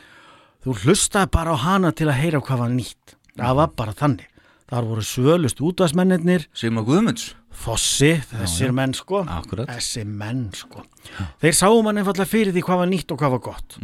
þú 0.64 0.74
hlustaði 0.82 1.30
bara 1.34 1.54
á 1.54 1.58
hana 1.64 1.92
til 1.92 2.08
að 2.10 2.20
heyra 2.22 2.40
hvað 2.44 2.62
var 2.64 2.72
nýtt. 2.74 3.14
Það 3.38 3.58
var 3.60 3.72
bara 3.78 3.94
þannig. 3.98 4.26
Þar 4.68 4.88
voru 4.90 5.02
svölust 5.06 5.60
útastmennir 5.64 6.44
Sigmar 6.52 6.84
Guðmunds. 6.84 7.30
Fossi, 7.58 8.10
þessir 8.30 8.74
menn 8.76 8.92
sko. 8.94 9.22
Akkurat. 9.24 9.70
þessi 9.70 10.04
menn 10.04 10.50
sko. 10.54 10.84
Þeir 11.40 11.56
sáu 11.56 11.80
mann 11.82 11.98
einfallega 11.98 12.28
fyrir 12.28 12.52
því 12.52 12.62
hvað 12.66 12.82
var 12.82 12.90
nýtt 12.90 13.14
og 13.14 13.18
hvað 13.22 13.32
var 13.34 13.42
gott. 13.48 13.78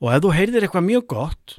Og 0.00 0.12
ef 0.14 0.22
þú 0.22 0.30
heyrðir 0.36 0.64
eitthvað 0.68 0.86
mjög 0.86 1.06
gott 1.10 1.56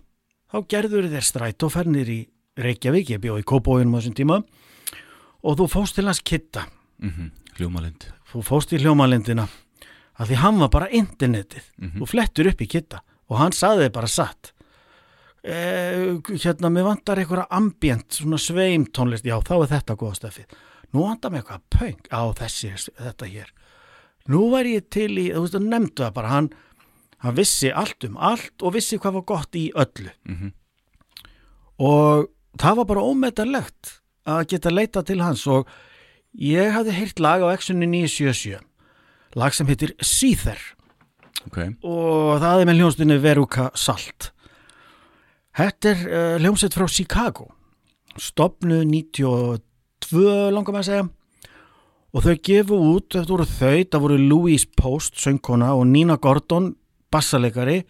þá 0.52 0.58
gerður 0.72 1.10
þeir 1.12 1.28
strætófernir 1.28 2.10
í 2.10 2.22
Reykjavík, 2.62 3.12
ég 3.14 3.22
bjó 3.24 3.38
í 3.40 3.46
Kópóinum 3.48 3.94
á 3.96 4.00
þessum 4.00 4.16
tíma. 4.18 4.40
Og 5.44 5.58
þú 5.60 5.68
fóst 5.72 5.96
til 5.96 6.06
hans 6.08 6.22
kitta 6.24 6.68
mm 7.02 7.30
Hljómalind. 7.60 8.08
Þú 8.32 8.42
fóst 8.48 8.72
í 8.72 8.80
hljómalindina 8.80 9.44
að 10.16 10.30
því 10.32 10.36
hann 10.40 10.60
var 10.64 10.70
bara 10.72 10.88
internetið. 10.90 11.66
Þú 12.00 12.08
flettur 12.08 12.48
upp 12.48 12.62
í 12.64 12.68
kitta 12.72 13.02
og 13.32 13.40
hann 13.40 13.56
saði 13.56 13.88
þið 13.88 13.94
bara 13.96 14.12
satt. 14.12 14.52
E, 15.42 15.56
hérna, 16.36 16.70
mér 16.70 16.86
vantar 16.92 17.18
einhverja 17.18 17.48
ambient, 17.50 18.20
svona 18.20 18.38
sveim 18.38 18.84
tónlist. 18.94 19.26
Já, 19.26 19.40
þá 19.42 19.56
er 19.62 19.72
þetta 19.72 19.98
góða 19.98 20.20
stefið 20.20 20.60
nú 20.92 21.06
vantar 21.06 21.32
mér 21.32 21.44
eitthvað 21.44 21.68
pöng 21.72 22.02
á 22.12 22.22
þessi 22.38 22.74
þetta 23.00 23.30
hér. 23.32 23.54
Nú 24.32 24.50
væri 24.52 24.76
ég 24.78 24.90
til 24.94 25.12
í, 25.18 25.30
þú 25.34 25.46
veist, 25.46 25.56
þú 25.56 25.62
nefndu 25.66 26.04
það 26.04 26.18
bara 26.18 26.34
hann, 26.34 26.50
hann 27.24 27.38
vissi 27.38 27.72
allt 27.72 28.06
um 28.08 28.20
allt 28.20 28.66
og 28.66 28.76
vissi 28.76 29.00
hvað 29.02 29.20
var 29.20 29.30
gott 29.34 29.58
í 29.58 29.70
öllu. 29.72 30.12
Mhm. 30.26 30.58
og 31.82 32.28
það 32.62 32.76
var 32.78 32.86
bara 32.86 33.02
ómetarlegt 33.02 34.02
að 34.28 34.48
geta 34.52 34.70
leita 34.70 35.02
til 35.02 35.22
hans 35.22 35.48
og 35.48 35.68
ég 36.38 36.70
hafði 36.76 36.92
heyrt 36.94 37.20
lag 37.20 37.42
á 37.42 37.58
X-unni 37.58 37.88
977 37.90 38.60
lag 39.34 39.54
sem 39.54 39.66
heitir 39.66 39.96
Seether 39.98 40.60
Ok. 41.50 41.58
Og 41.88 42.38
það 42.42 42.62
er 42.62 42.70
með 42.70 42.82
hljónstunni 42.82 43.18
Veruca 43.24 43.70
Salt. 43.78 44.30
Þetta 45.58 45.92
er 45.92 46.04
uh, 46.06 46.36
hljómsveit 46.42 46.78
frá 46.78 46.88
Chicago. 46.92 47.50
Stopnu 48.20 48.84
92 48.88 50.52
langar 50.54 50.76
með 50.76 50.84
að 50.84 50.88
segja. 50.90 51.08
Og 52.12 52.26
þau 52.26 52.38
gefu 52.44 52.78
út, 52.92 53.08
þetta 53.16 53.32
voru 53.32 53.48
þau 53.48 53.84
það 53.88 54.02
voru 54.04 54.20
Louise 54.20 54.68
Post, 54.78 55.20
söngkona 55.24 55.72
og 55.80 55.86
Nina 55.88 56.18
Gordon, 56.20 56.74
bassaleikari. 57.12 57.82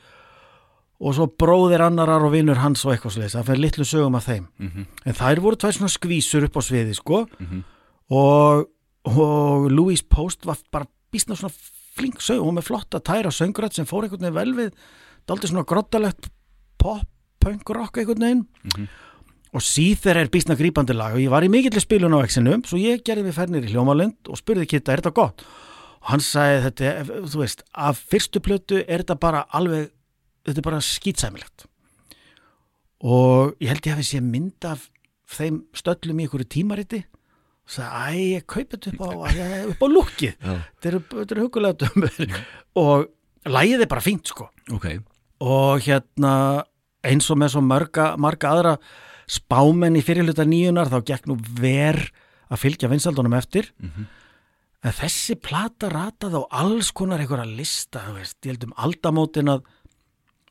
Og 1.02 1.16
svo 1.18 1.26
bróðir 1.26 1.82
annarar 1.82 2.22
og 2.22 2.36
vinnur 2.36 2.60
hans 2.62 2.84
og 2.86 2.94
eitthvað 2.94 3.16
sliðis, 3.16 3.34
það 3.34 3.48
fyrir 3.48 3.64
litlu 3.64 3.86
sögum 3.90 4.18
af 4.20 4.28
þeim. 4.30 4.44
En 5.10 5.18
þær 5.18 5.42
voru 5.42 5.58
tvær 5.58 5.74
svona 5.74 5.90
skvísur 5.90 6.46
upp 6.46 6.58
á 6.58 6.62
sviði 6.62 6.94
sko. 6.94 7.24
Og, 8.14 8.68
og 9.10 9.72
Louise 9.74 10.06
Post 10.06 10.46
var 10.46 10.62
bara 10.70 10.86
býstna 11.12 11.36
svona 11.40 11.54
flink 12.02 12.20
sög 12.26 12.42
hún 12.44 12.58
með 12.60 12.68
flotta 12.72 13.00
tæra 13.06 13.32
söngrætt 13.34 13.78
sem 13.78 13.88
fór 13.90 14.08
einhvern 14.10 14.26
veginn 14.28 14.38
vel 14.42 14.54
við 14.58 14.76
daldi 15.30 15.48
svona 15.52 15.64
grottalegt 15.70 16.28
pop, 16.82 17.06
punk 17.42 17.70
rock 17.78 18.02
einhvern 18.02 18.26
veginn. 18.28 18.90
Og 19.52 19.60
síþer 19.66 20.16
er 20.22 20.30
býstna 20.32 20.56
grípandi 20.56 20.96
lag 20.96 21.14
og 21.18 21.20
ég 21.24 21.32
var 21.32 21.44
í 21.44 21.50
mikilli 21.52 21.82
spilun 21.84 22.14
á 22.16 22.24
exinu 22.24 22.58
svo 22.66 22.78
ég 22.80 23.02
gerði 23.04 23.26
mig 23.28 23.36
fernir 23.36 23.66
í 23.68 23.72
hljómalind 23.74 24.30
og 24.32 24.40
spurði 24.40 24.68
Kitta, 24.72 24.94
er 24.96 25.02
þetta 25.04 25.14
gott? 25.18 25.44
og 26.02 26.08
hann 26.10 26.24
sagði 26.24 26.62
þetta, 26.66 26.86
er- 26.98 27.26
þú 27.30 27.42
veist, 27.44 27.60
af 27.78 28.00
fyrstu 28.10 28.40
plötu 28.42 28.80
er 28.88 29.04
þetta 29.04 29.20
bara 29.22 29.44
alveg 29.54 29.92
þetta 30.48 30.58
er 30.64 30.66
bara 30.66 30.80
skýtsæmilegt 30.82 31.68
og 33.02 33.54
ég 33.62 33.70
held 33.72 33.86
ég 33.90 33.96
hafi 33.98 34.06
sé 34.08 34.22
mynd 34.24 34.66
af 34.70 34.88
þeim 35.32 35.62
stöllum 35.78 36.20
í 36.22 36.26
einhverju 36.26 36.48
tímariti 36.56 37.04
æ, 37.80 38.36
ég 38.40 38.46
kaupi 38.50 38.76
þetta 38.76 38.92
upp 38.92 39.02
á, 39.06 39.10
á 39.84 39.86
lúkið 39.88 40.34
þetta 40.42 40.92
eru, 40.92 41.44
hugulega 41.46 41.86
dömur 41.86 42.36
og 42.82 43.06
lægið 43.48 43.86
er 43.86 43.90
bara 43.92 44.04
fínt 44.04 44.28
sko. 44.28 44.50
Ok. 44.76 44.90
Og 45.42 45.82
hérna 45.86 46.34
eins 47.08 47.30
og 47.34 47.40
með 47.42 47.56
svo 47.56 47.64
marga, 47.66 48.12
marga 48.22 48.52
aðra 48.52 48.74
spámenn 49.32 49.96
í 49.98 50.04
fyrirluta 50.06 50.44
nýjunar 50.46 50.92
þá 50.92 51.00
gekk 51.08 51.30
nú 51.30 51.38
ver 51.58 52.02
að 52.52 52.62
fylgja 52.66 52.90
vinsaldunum 52.92 53.38
eftir. 53.38 53.72
En 54.82 54.96
þessi 54.98 55.38
plata 55.38 55.90
rataði 55.94 56.42
á 56.42 56.44
alls 56.64 56.90
konar 56.92 57.22
einhverja 57.22 57.46
lista, 57.48 58.02
veist, 58.16 58.40
ég 58.44 58.56
held 58.56 58.68
um 58.68 58.76
aldamótin 58.82 59.54
að 59.54 59.64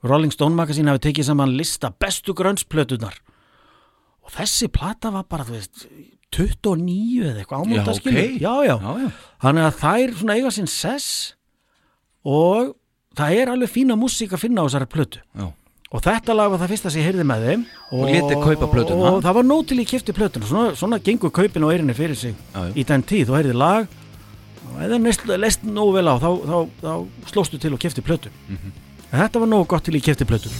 Rolling 0.06 0.32
Stone 0.32 0.56
Magazine 0.56 0.88
hafi 0.90 1.10
tekið 1.10 1.28
saman 1.28 1.52
lista 1.59 1.90
bestu 1.92 2.32
grönnsplötunar 2.32 3.18
og 4.24 4.32
þessi 4.32 4.70
plata 4.72 5.10
var 5.12 5.26
bara, 5.28 5.44
þú 5.44 5.59
veist 5.59 5.84
29 6.36 7.24
eða 7.27 7.43
eitthvað 7.43 7.65
ámóta 7.65 7.94
Já, 7.94 7.98
ok. 7.98 8.11
já, 8.40 8.52
já, 8.66 8.74
Já, 8.77 8.90
já 9.05 9.09
Þannig 9.43 9.66
að 9.66 9.78
þær 9.81 10.19
svona 10.20 10.36
eiga 10.39 10.52
sinn 10.55 10.70
sess 10.70 11.09
og 12.24 12.74
það 13.16 13.39
er 13.40 13.51
alveg 13.55 13.73
fína 13.73 13.97
músík 13.98 14.36
að 14.36 14.44
finna 14.44 14.62
á 14.62 14.69
þessari 14.69 14.90
plötu. 14.93 15.23
Já 15.35 15.48
Og 15.90 16.02
þetta 16.05 16.35
lag 16.39 16.52
var 16.52 16.61
það 16.62 16.70
fyrsta 16.70 16.90
sem 16.93 17.02
ég 17.02 17.09
heyrði 17.09 17.24
með 17.27 17.47
þeim. 17.48 17.62
Og, 17.90 18.02
lét 18.07 18.27
þig 18.31 18.43
kaupa 18.44 18.66
plötuna? 18.70 19.09
Og 19.11 19.24
það 19.24 19.39
var 19.40 19.47
nóg 19.48 19.65
til 19.66 19.78
ég 19.81 19.89
kifti 19.90 20.15
plötuna. 20.15 20.47
Svona, 20.47 20.74
svona 20.78 21.01
gengur 21.02 21.32
kaupin 21.35 21.66
á 21.66 21.69
eirinni 21.73 21.97
fyrir 21.98 22.19
sig 22.19 22.36
Já, 22.55 22.61
í 22.78 22.85
den 22.86 23.02
tíð. 23.02 23.24
Þú 23.32 23.39
heyrði 23.40 23.57
lag 23.59 23.97
og 24.70 24.77
eða 24.86 25.40
leist 25.43 25.66
nógu 25.66 25.97
vel 25.98 26.07
á 26.07 26.15
þá, 26.23 26.31
þá, 26.47 26.59
þá 26.85 27.32
slóstu 27.32 27.59
til 27.59 27.74
og 27.74 27.82
kifti 27.82 28.07
plötu. 28.07 28.31
Mhm. 28.47 28.70
En 29.11 29.24
þetta 29.24 29.43
var 29.43 29.51
nógu 29.51 29.66
gott 29.74 29.82
til 29.89 29.98
ég 29.98 30.07
kifti 30.07 30.28
plötu. 30.31 30.55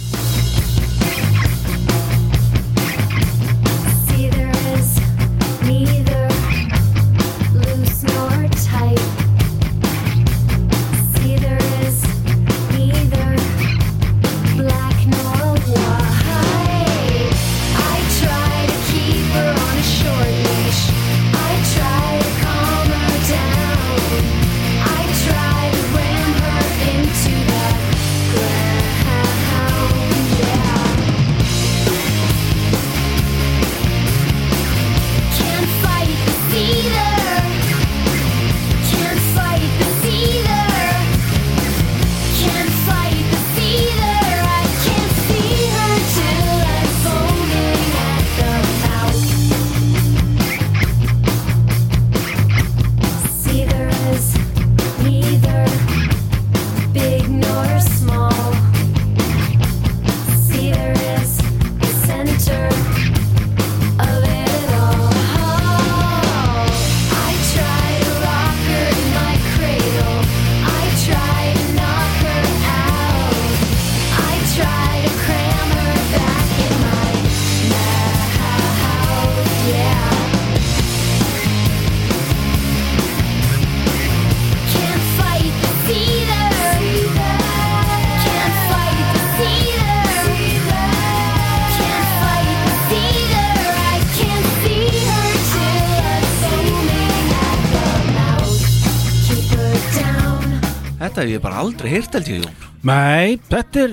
Þetta 101.21 101.29
hef 101.29 101.37
ég 101.37 101.41
bara 101.43 101.59
aldrei 101.61 101.89
heyrt 101.91 102.15
held 102.17 102.29
ég 102.31 102.37
Jón. 102.41 102.53
Nei, 102.89 103.35
þetta 103.45 103.81
er, 103.83 103.91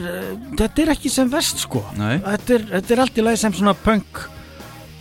þetta 0.57 0.81
er 0.81 0.91
ekki 0.95 1.11
sem 1.13 1.29
verst 1.29 1.59
sko. 1.61 1.83
Nei. 1.99 2.15
þetta 2.25 2.55
er, 2.55 2.63
þetta 2.71 2.95
er 2.95 3.03
allt 3.03 3.19
í 3.21 3.25
lagi 3.27 3.41
sem 3.43 3.57
svona 3.59 3.75
punk 3.77 4.21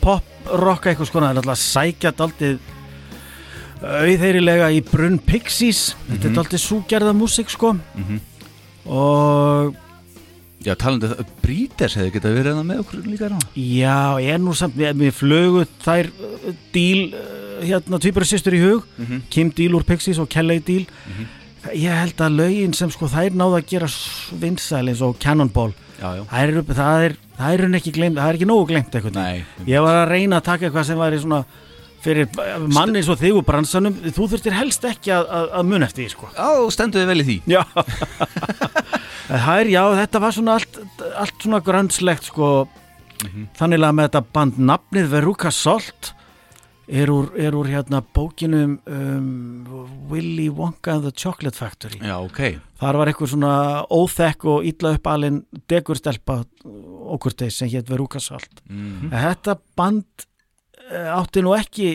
pop, 0.03 0.27
rock 0.59 0.89
eitthvað 0.91 1.07
sko 1.07 1.21
það 1.23 1.29
er 1.29 1.39
alltaf 1.39 1.61
sækjað 1.61 2.23
aldrei 2.25 2.49
auðheirilega 3.77 4.67
í 4.75 4.83
brunn 4.89 5.15
Pixies. 5.23 5.93
Þetta 6.09 6.33
er 6.33 6.41
aldrei 6.43 6.59
súgerða 6.65 7.15
músík 7.15 7.53
sko. 7.53 7.71
Og 8.91 9.79
Já, 10.67 10.73
talandi 10.75 11.13
það, 11.13 11.33
Brítes 11.45 11.95
hefði 11.95 12.11
getað 12.17 12.37
verið 12.41 12.55
það 12.57 12.69
með 12.73 12.83
okkur 12.83 13.07
líka 13.07 13.27
hérna. 13.29 13.49
Já, 13.55 13.97
ég 14.19 14.35
er 14.35 14.43
nú 14.43 14.57
samt 14.57 14.75
við, 14.75 14.95
við 14.99 15.15
flögu 15.15 15.63
þær 15.85 16.09
uh, 16.11 16.47
díl 16.75 17.03
uh, 17.13 17.59
hérna 17.63 18.03
tvíbara 18.03 18.27
sýstur 18.27 18.57
í 18.57 18.63
hug. 18.65 18.87
Kim 19.31 19.53
Díl 19.55 19.71
úr 19.77 19.87
Pixies 19.87 20.19
og 20.19 20.27
Kelly 20.33 20.59
Díl 20.59 20.89
ég 21.75 21.99
held 22.01 22.23
að 22.23 22.39
lögin 22.41 22.73
sem 22.77 22.91
sko 22.93 23.09
þær 23.11 23.37
náðu 23.37 23.59
að 23.59 23.69
gera 23.71 23.91
vinsæl 24.41 24.87
eins 24.87 25.03
og 25.05 25.17
Cannonball. 25.23 25.73
Já, 25.97 26.09
já. 26.19 26.23
Það 26.29 26.41
er, 26.41 26.59
það 26.77 27.05
er, 27.05 27.15
það 27.37 27.53
er 27.53 27.77
ekki 27.79 27.93
glemt 27.95 28.19
það 28.19 28.29
er 28.29 28.37
ekki 28.37 28.49
nógu 28.49 28.67
glemt 28.69 28.97
eitthvað 28.97 29.15
Nei, 29.17 29.45
ég 29.65 29.81
var 29.81 30.03
að 30.03 30.11
reyna 30.11 30.37
að 30.37 30.45
taka 30.45 30.67
eitthvað 30.67 30.85
sem 30.91 30.99
væri 31.01 31.21
svona 31.23 31.39
fyrir 32.05 32.27
manni 32.71 33.01
eins 33.01 33.09
og 33.11 33.19
þig 33.19 33.39
og 33.39 33.45
bransanum. 33.47 33.95
Þú 34.13 34.27
þurftir 34.33 34.55
helst 34.55 34.85
ekki 34.87 35.13
að, 35.15 35.29
að, 35.39 35.47
að 35.59 35.71
mun 35.71 35.87
eftir 35.87 36.05
því 36.05 36.11
sko. 36.13 36.29
Já, 36.35 36.49
stendur 36.75 37.03
þið 37.03 37.11
vel 37.11 37.23
í 37.23 37.27
því. 37.27 37.37
Já. 37.57 37.63
Það 39.27 39.57
er, 39.59 39.69
já, 39.73 39.81
þetta 39.97 40.19
var 40.23 40.35
svona 40.37 40.53
allt, 40.55 40.77
allt 41.19 41.41
svona 41.43 41.63
gröndslegt 41.65 42.29
sko. 42.29 42.51
Þannig 43.57 43.81
að 43.81 43.97
með 43.97 44.05
þetta 44.07 44.21
band 44.37 44.61
nafnið 44.69 45.09
Veruca 45.11 45.51
Salt 45.51 46.13
er 46.87 47.09
úr, 47.11 47.29
er 47.35 47.55
úr 47.57 47.67
hérna 47.67 47.99
bókinum 48.15 48.77
um, 48.87 49.67
Willy 50.09 50.47
Wonka 50.49 50.93
and 50.95 51.03
the 51.03 51.11
Chocolate 51.11 51.57
Factory 51.57 51.99
Já, 51.99 52.15
ok 52.23 52.59
Þar 52.79 52.99
var 53.01 53.09
eitthvað 53.11 53.31
svona 53.33 53.53
óþekk 53.91 54.45
og 54.53 54.65
illa 54.69 54.93
uppalinn 54.95 55.41
degurstelpa 55.67 56.41
okkur 57.17 57.33
þeir 57.39 57.51
sem 57.55 57.71
hétt 57.73 57.89
Veruca 57.89 58.19
Salt. 58.21 58.61
Mhm. 58.69 59.09
En 59.11 59.23
Þetta 59.23 59.55
band 59.79 60.27
eh, 60.91 61.07
átti 61.17 61.41
nú 61.41 61.55
ekki 61.57 61.87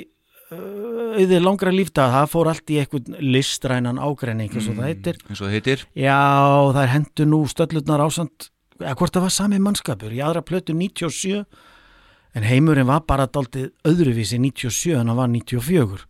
uh, 0.50 1.14
auðvið 1.20 1.44
langra 1.44 1.70
lífdag, 1.72 2.10
það 2.16 2.30
fór 2.34 2.50
allt 2.50 2.72
í 2.74 2.80
eitthvað 2.82 3.12
listrænan 3.22 4.00
ágreining 4.02 4.50
eins 4.52 4.66
og 4.68 4.76
það 4.80 4.88
heitir. 4.90 5.20
eins 5.28 5.40
og 5.44 5.52
heitir 5.54 5.84
Já, 5.94 6.18
það 6.74 6.82
er 6.82 6.92
hendur 6.96 7.30
nú 7.30 7.40
stöllutnar 7.52 8.02
ásand, 8.04 8.48
eða 8.82 8.96
hvort 8.98 9.14
það 9.14 9.26
var 9.28 9.36
sami 9.38 9.60
mannskapur, 9.62 10.12
í 10.12 10.20
aðra 10.24 10.42
plötu 10.42 10.74
97, 10.74 11.44
en 12.34 12.42
heimurinn 12.48 12.86
var 12.88 13.02
bara 13.06 13.26
daldið 13.28 13.70
öðruvísi 13.84 14.38
97 14.40 14.94
en 14.96 15.08
hann 15.12 15.16
var 15.18 15.28
94 15.28 16.06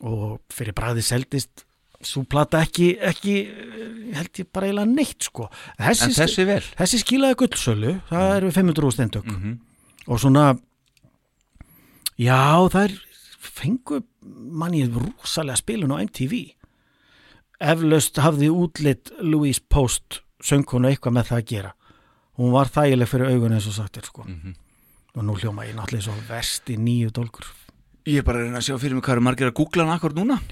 og 0.00 0.40
fyrir 0.52 0.72
bræði 0.76 1.02
seldist 1.02 1.64
svo 2.04 2.22
plata 2.28 2.60
ekki, 2.62 2.90
ekki 3.00 3.34
eh, 3.48 4.14
held 4.16 4.38
ég 4.38 4.48
bara 4.52 4.66
eiginlega 4.68 4.90
neitt 4.92 5.22
sko. 5.24 5.46
Þessi, 5.80 6.04
En 6.04 6.12
þessi 6.12 6.44
vel? 6.46 6.62
þessi 6.76 6.98
skilaði 7.00 7.38
gullsölu 7.40 7.94
það 8.10 8.36
eru 8.36 8.50
500 8.52 8.92
stendök 8.92 9.30
og 10.06 10.20
svona 10.20 10.44
já 12.20 12.36
það 12.72 12.82
er 12.84 12.94
fengu 13.40 14.02
manni 14.60 14.84
rosalega 14.92 15.56
spilun 15.56 15.92
á 15.96 16.04
MTV 16.04 16.34
eflaust 17.60 18.18
hafði 18.20 18.50
útlitt 18.52 19.12
Louise 19.24 19.62
Post 19.72 20.20
söngkonu 20.44 20.90
eitthvað 20.90 21.14
með 21.16 21.28
það 21.30 21.38
að 21.40 21.46
gera. 21.50 21.70
Hún 22.36 22.52
var 22.52 22.68
þægileg 22.68 23.08
fyrir 23.08 23.30
augun 23.32 23.54
eins 23.56 23.66
og 23.70 23.72
sagt 23.78 23.96
er 23.96 24.04
sko 24.04 24.26
og 25.16 25.24
nú 25.24 25.32
hljóma 25.40 25.64
ég 25.66 25.74
náttúrulega 25.76 26.06
svo 26.06 26.14
vesti 26.28 26.76
nýju 26.76 27.10
dólkur 27.16 27.46
Ég 28.06 28.20
er 28.20 28.26
bara 28.26 28.38
að 28.38 28.44
reyna 28.46 28.60
að 28.60 28.66
sjá 28.68 28.76
fyrir 28.78 28.94
mig 28.94 29.02
hvað 29.02 29.16
eru 29.16 29.24
margir 29.26 29.48
að 29.48 29.56
googla 29.58 29.82
hann 29.82 29.96
akkur 29.96 30.12
núna. 30.14 30.36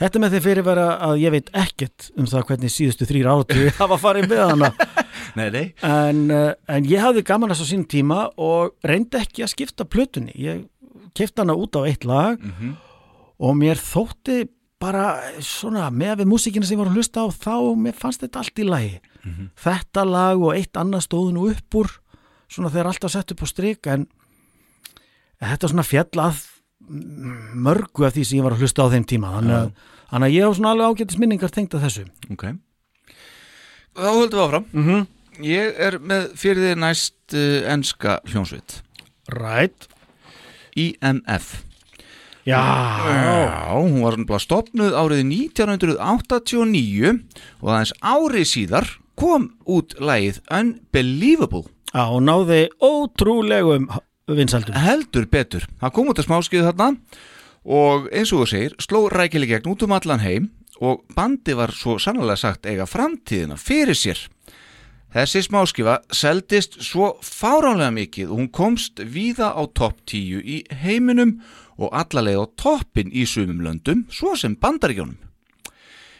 Þetta 0.00 0.20
með 0.22 0.32
því 0.32 0.38
fyrirvera 0.46 0.86
að 1.04 1.18
ég 1.20 1.34
veit 1.34 1.50
ekkert 1.60 2.06
um 2.16 2.26
það 2.30 2.46
hvernig 2.48 2.72
síðustu 2.72 3.08
þrýr 3.10 3.28
áratug 3.28 3.68
hafa 3.82 3.98
farið 4.00 4.30
með 4.30 4.40
hana. 4.46 4.70
Nei, 5.38 5.48
nei. 5.52 5.66
En, 5.84 6.22
uh, 6.32 6.54
en 6.72 6.88
ég 6.88 7.04
hafði 7.04 7.22
gaman 7.28 7.52
þess 7.52 7.64
á 7.64 7.66
sín 7.68 7.84
tíma 7.88 8.18
og 8.40 8.72
reyndi 8.84 9.20
ekki 9.20 9.44
að 9.44 9.52
skipta 9.52 9.84
plötunni. 9.88 10.32
Ég 10.40 10.64
kefti 11.16 11.40
hana 11.44 11.56
út 11.56 11.76
á 11.76 11.80
eitt 11.84 12.04
lag 12.08 12.40
og 13.36 13.56
mér 13.56 13.80
þótti 13.80 14.46
bara 14.82 15.06
svona 15.44 15.86
með 15.94 16.22
við 16.22 16.28
músíkina 16.32 16.66
sem 16.68 16.76
ég 16.76 16.82
var 16.82 16.90
að 16.90 16.98
hlusta 17.00 17.24
á 17.24 17.26
þá 17.32 17.54
mér 17.80 17.96
fannst 17.96 18.24
þetta 18.24 18.42
allt 18.42 18.60
í 18.60 18.66
lagi. 18.68 18.96
Þetta 19.62 20.04
lag 20.08 20.42
og 20.42 20.56
eitt 20.56 20.76
annað 20.80 21.06
stóðu 21.06 21.36
nú 21.36 21.46
upp 21.52 21.78
úr 21.80 21.92
svona 22.52 22.72
þegar 22.72 22.90
alltaf 22.92 23.14
sett 23.14 23.32
upp 23.34 23.44
á 23.44 23.46
strik 23.48 23.88
en 23.92 24.06
þetta 25.42 25.72
svona 25.72 25.86
fjall 25.86 26.22
að 26.22 26.44
mörgu 27.62 28.06
af 28.06 28.14
því 28.16 28.26
sem 28.26 28.38
ég 28.40 28.46
var 28.46 28.56
að 28.56 28.64
hlusta 28.64 28.84
á 28.84 28.92
þeim 28.92 29.08
tíma. 29.08 29.32
Þannig 29.38 29.56
að, 29.56 29.72
þannig 30.10 30.28
að 30.28 30.36
ég 30.36 30.46
á 30.46 30.50
svona 30.58 30.74
alveg 30.74 30.92
ágætis 30.92 31.18
minningar 31.22 31.54
tengt 31.54 31.74
að 31.78 31.84
þessu. 31.86 32.06
Ok. 32.34 32.46
Þá 33.92 34.08
höldum 34.08 34.38
við 34.38 34.44
áfram. 34.46 34.70
Mm 34.72 34.86
-hmm. 34.86 35.10
Ég 35.40 35.78
er 35.80 35.96
með 35.96 36.32
fyrir 36.36 36.60
þið 36.60 36.80
næst 36.82 37.34
uh, 37.34 37.64
enska 37.72 38.18
hljónsveit 38.28 38.82
Right. 39.32 39.88
IMF 40.76 41.62
Já, 42.44 42.58
Já, 42.58 43.72
hún 43.78 44.02
var 44.02 44.16
bara 44.26 44.42
stopnuð 44.42 44.96
árið 44.98 45.22
1989 45.30 47.12
og 47.62 47.70
aðeins 47.70 47.94
árið 48.02 48.46
síðar 48.50 48.88
kom 49.16 49.52
út 49.64 49.94
lagið 50.02 50.42
Unbelievable 50.50 51.70
Já, 51.92 52.06
og 52.08 52.22
náði 52.24 52.70
ótrúlegum 52.80 53.90
vinsaldum 54.32 54.76
heldur 54.80 55.26
betur. 55.28 55.66
Það 55.76 55.92
kom 55.92 56.08
út 56.08 56.20
að 56.22 56.28
smáskiðu 56.28 56.70
þarna 56.70 56.86
og 57.62 58.06
eins 58.08 58.32
og 58.32 58.42
þú 58.42 58.46
segir 58.48 58.76
sló 58.80 59.02
rækileg 59.12 59.52
gegn 59.52 59.72
út 59.74 59.84
um 59.84 59.92
allan 59.92 60.22
heim 60.24 60.48
og 60.80 61.02
bandi 61.12 61.52
var 61.54 61.74
svo 61.76 61.98
sannlega 62.00 62.40
sagt 62.40 62.64
eiga 62.64 62.88
framtíðina 62.88 63.58
fyrir 63.60 63.98
sér. 63.98 64.22
Þessi 65.12 65.42
smáskifa 65.44 65.98
seldist 66.16 66.78
svo 66.80 67.10
fáránlega 67.20 67.92
mikið 67.92 68.30
og 68.30 68.40
hún 68.40 68.48
komst 68.48 69.02
víða 69.04 69.52
á 69.52 69.62
topp 69.76 70.00
10 70.08 70.40
í 70.40 70.62
heiminum 70.72 71.42
og 71.76 71.92
allalega 71.92 72.48
á 72.48 72.52
toppin 72.56 73.12
í 73.12 73.26
sumum 73.28 73.60
löndum, 73.60 74.06
svo 74.08 74.32
sem 74.32 74.56
bandaríkjónum. 74.56 75.18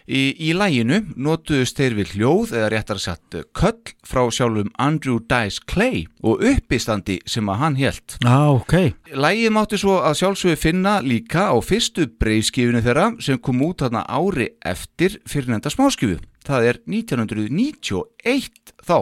Í, 0.03 0.35
í 0.35 0.51
læginu 0.57 0.99
notuðust 1.15 1.79
þeir 1.79 1.95
við 2.01 2.15
hljóð 2.17 2.55
eða 2.59 2.71
réttar 2.73 2.99
satt 3.03 3.37
köll 3.55 3.93
frá 4.07 4.25
sjálfum 4.35 4.73
Andrew 4.83 5.21
Dice 5.31 5.63
Clay 5.71 6.09
og 6.27 6.43
uppistandi 6.43 7.21
sem 7.29 7.47
að 7.53 7.61
hann 7.61 7.79
hélt. 7.79 8.17
Já, 8.19 8.39
ok 8.51 8.75
Lægið 9.15 9.55
mátti 9.55 9.79
svo 9.79 10.01
að 10.03 10.19
sjálfsögðu 10.23 10.59
finna 10.59 10.97
líka 11.07 11.49
á 11.55 11.57
fyrstu 11.63 12.09
breyðskifinu 12.19 12.83
þeirra 12.83 13.13
sem 13.23 13.39
kom 13.39 13.63
út 13.63 13.85
þarna 13.85 14.03
ári 14.11 14.51
eftir 14.67 15.21
fyrir 15.29 15.55
nefnda 15.55 15.71
smáskifu. 15.71 16.19
Það 16.43 16.71
er 16.73 16.81
1991 16.91 18.75
þá 18.83 18.97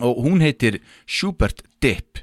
og 0.00 0.20
hún 0.24 0.44
heitir 0.44 0.80
Schubert 1.08 1.64
Dip. 1.80 2.20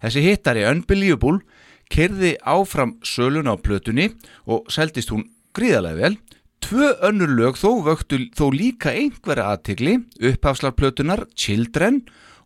Þessi 0.00 0.24
hittari 0.24 0.64
Unbelievable 0.68 1.44
kerði 1.92 2.34
áfram 2.40 2.96
sölun 3.04 3.48
á 3.48 3.54
plötunni 3.60 4.10
og 4.48 4.68
seldist 4.72 5.12
hún 5.12 5.28
gríðarlega 5.56 6.00
vel. 6.00 6.16
Tvö 6.64 6.94
önnur 7.04 7.28
lög 7.28 7.58
þó 7.60 7.82
vöktu 7.84 8.16
þó 8.32 8.46
líka 8.54 8.88
einhverja 8.96 9.50
aðtigli, 9.52 9.98
upphafslarplötunar 10.16 11.26
Children 11.36 11.98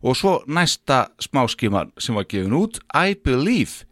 og 0.03 0.17
svo 0.19 0.33
næsta 0.43 1.05
smáskiman 1.23 1.93
sem 2.03 2.17
var 2.19 2.27
gefin 2.27 2.57
út 2.57 2.81
I 2.91 3.15
Believe. 3.15 3.85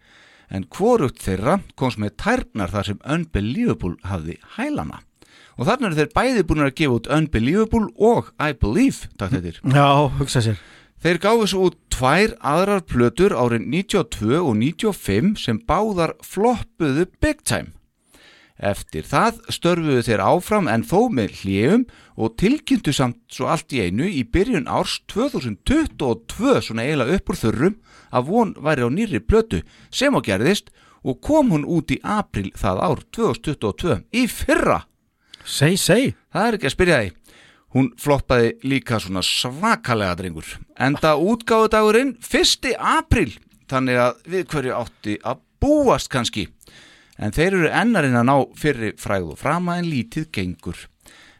En 0.52 0.66
hvorugt 0.68 1.24
þeirra 1.24 1.62
komst 1.80 2.02
með 2.04 2.18
tærnar 2.20 2.74
þar 2.76 2.90
sem 2.90 3.00
Unbelievable 3.08 3.96
hafði 4.04 4.36
hælana. 4.58 5.00
Og 5.56 5.70
þarna 5.70 5.94
eru 5.94 6.00
þeir 6.02 6.12
bæði 6.20 6.44
búin 6.52 6.66
að 6.68 6.76
gefa 6.82 7.00
út 7.00 7.10
Unbelievable 7.22 7.88
og 7.96 8.34
I 8.36 8.52
Believe 8.52 9.08
takk 9.16 9.38
þetta 9.38 9.80
Já, 9.80 9.88
hugsa 10.20 10.44
sér. 10.44 10.60
Þeir 11.08 11.24
gáðu 11.24 11.48
svo 11.48 11.70
út 11.70 11.80
tvær 11.94 12.36
aðrar 12.44 12.84
plötur 12.84 13.32
árin 13.32 13.72
92 13.72 14.44
og 14.44 14.54
95 14.60 15.40
sem 15.40 15.64
báðar 15.64 16.18
floppuðu 16.20 17.08
big 17.24 17.48
time. 17.48 17.77
Eftir 18.58 19.06
það 19.06 19.38
störfuðu 19.54 20.02
þeir 20.08 20.24
áfram 20.26 20.68
en 20.72 20.82
þó 20.88 21.12
með 21.14 21.36
hljegum 21.44 21.84
og 22.18 22.34
tilkynntu 22.42 22.94
samt 22.96 23.20
svo 23.30 23.52
allt 23.54 23.74
í 23.78 23.84
einu 23.86 24.08
í 24.10 24.24
byrjun 24.26 24.66
árs 24.66 24.98
2022 25.14 26.56
svona 26.66 26.88
eiginlega 26.88 27.20
upp 27.20 27.30
úr 27.30 27.40
þurrum 27.44 27.78
að 28.10 28.32
von 28.32 28.56
væri 28.58 28.88
á 28.88 28.90
nýri 28.90 29.22
plötu 29.22 29.62
sem 29.94 30.18
á 30.18 30.20
gerðist 30.26 30.74
og 31.06 31.22
kom 31.22 31.54
hún 31.54 31.68
út 31.70 31.94
í 31.94 32.00
april 32.02 32.50
það 32.58 32.82
ár 32.82 33.06
2022 33.14 34.00
í 34.18 34.26
fyrra. 34.32 34.82
Seg, 35.46 35.78
seg 35.78 36.18
Það 36.34 36.48
er 36.48 36.58
ekki 36.58 36.68
að 36.68 36.76
spyrja 36.76 37.00
því. 37.02 37.14
Hún 37.78 37.88
floppaði 38.00 38.52
líka 38.66 38.98
svona 39.04 39.22
svakalega 39.26 40.18
drengur. 40.18 40.50
Enda 40.80 41.14
útgáðu 41.20 41.70
dagurinn 41.76 42.14
1. 42.24 42.74
april. 42.78 43.30
Þannig 43.68 44.00
að 44.02 44.22
við 44.32 44.46
hverju 44.52 44.76
átti 44.78 45.18
að 45.22 45.42
búast 45.62 46.10
kannski. 46.12 46.48
En 47.18 47.32
þeir 47.34 47.54
eru 47.58 47.70
ennarinn 47.74 48.18
að 48.20 48.28
ná 48.30 48.36
fyrri 48.60 48.92
fræð 49.02 49.32
og 49.34 49.40
frama 49.42 49.78
en 49.80 49.88
lítið 49.90 50.28
gengur. 50.36 50.84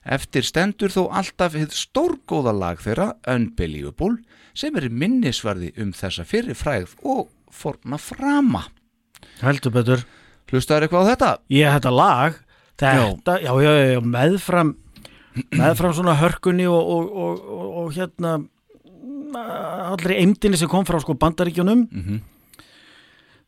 Eftir 0.08 0.46
stendur 0.48 0.90
þó 0.94 1.04
alltaf 1.20 1.54
hið 1.60 1.74
stórgóða 1.76 2.54
lag 2.56 2.80
þeirra 2.82 3.12
Unbelievable 3.28 4.18
sem 4.58 4.76
er 4.80 4.88
minnisvarði 4.90 5.74
um 5.84 5.92
þessa 5.94 6.24
fyrri 6.26 6.56
fræð 6.58 6.96
og 7.04 7.28
forna 7.54 8.00
frama. 8.02 8.64
Heldur 9.44 9.74
betur 9.76 10.06
Hlustaður 10.48 10.86
eitthvað 10.88 11.04
á 11.04 11.10
þetta? 11.12 11.32
Ég, 11.52 11.68
þetta 11.76 11.92
lag, 11.92 12.38
þetta, 12.80 12.92
já, 13.44 13.52
já, 13.52 13.72
já, 13.76 13.88
já 13.98 14.02
meðfram 14.16 14.70
meðfram 15.52 15.94
svona 15.98 16.16
hörkunni 16.18 16.66
og, 16.72 16.80
og, 16.96 17.10
og, 17.12 17.42
og, 17.58 17.66
og 17.84 17.92
hérna 17.98 18.38
allri 19.92 20.16
eimdini 20.22 20.58
sem 20.58 20.70
kom 20.72 20.86
frá 20.88 21.02
sko 21.04 21.14
bandaríkjunum 21.20 21.84
Mhm. 21.92 22.22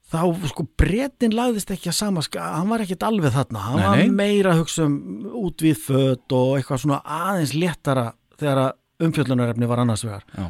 Þá 0.10 0.48
sko 0.50 0.66
bretin 0.78 1.36
lagðist 1.38 1.70
ekki 1.72 1.90
að 1.92 1.98
sama 2.00 2.22
ska, 2.26 2.40
hann 2.58 2.70
var 2.70 2.82
ekkit 2.82 3.04
alveg 3.06 3.32
þarna 3.36 3.60
hann 3.60 3.78
Nei, 3.78 3.86
var 3.88 3.98
nei. 3.98 4.10
meira 4.10 4.54
að 4.56 4.64
hugsa 4.64 4.86
um 4.86 4.96
út 5.46 5.62
við 5.62 5.78
fött 5.86 6.32
og 6.34 6.56
eitthvað 6.58 6.82
svona 6.84 7.02
aðeins 7.06 7.54
léttara 7.54 8.08
þegar 8.40 8.74
umfjöllunarefni 9.00 9.68
var 9.70 9.80
annars 9.84 10.04
vegar 10.04 10.24
Já. 10.36 10.50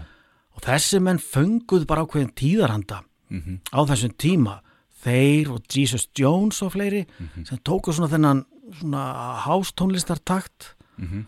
og 0.56 0.62
þessi 0.64 1.00
menn 1.04 1.20
fönguð 1.20 1.86
bara 1.88 2.06
ákveðin 2.06 2.34
tíðarhanda 2.36 3.02
Mhm. 3.30 3.60
á 3.76 3.80
þessum 3.86 4.16
tíma 4.18 4.60
þeir 5.04 5.52
og 5.54 5.62
Jesus 5.70 6.08
Jones 6.18 6.62
og 6.64 6.72
fleiri 6.74 7.06
Mhm. 7.20 7.46
sem 7.46 7.58
tóku 7.60 7.94
svona 7.94 8.10
þennan 8.10 8.46
svona 8.80 9.38
hástónlistartakt 9.46 10.74
Mhm. 10.98 11.26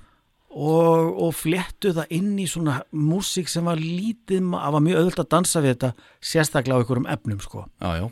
Og, 0.51 1.15
og 1.25 1.31
fléttu 1.35 1.93
það 1.95 2.13
inn 2.17 2.35
í 2.41 2.47
svona 2.49 2.81
músík 2.91 3.49
sem 3.51 3.67
var 3.67 3.79
lítið, 3.79 4.43
það 4.51 4.75
var 4.75 4.85
mjög 4.85 5.01
auðvöld 5.01 5.23
að 5.23 5.31
dansa 5.35 5.63
við 5.63 5.75
þetta 5.75 5.91
sérstaklega 6.31 6.77
á 6.77 6.79
einhverjum 6.81 7.09
efnum 7.15 7.41
sko. 7.43 7.65
Já, 7.81 7.89
já. 8.01 8.05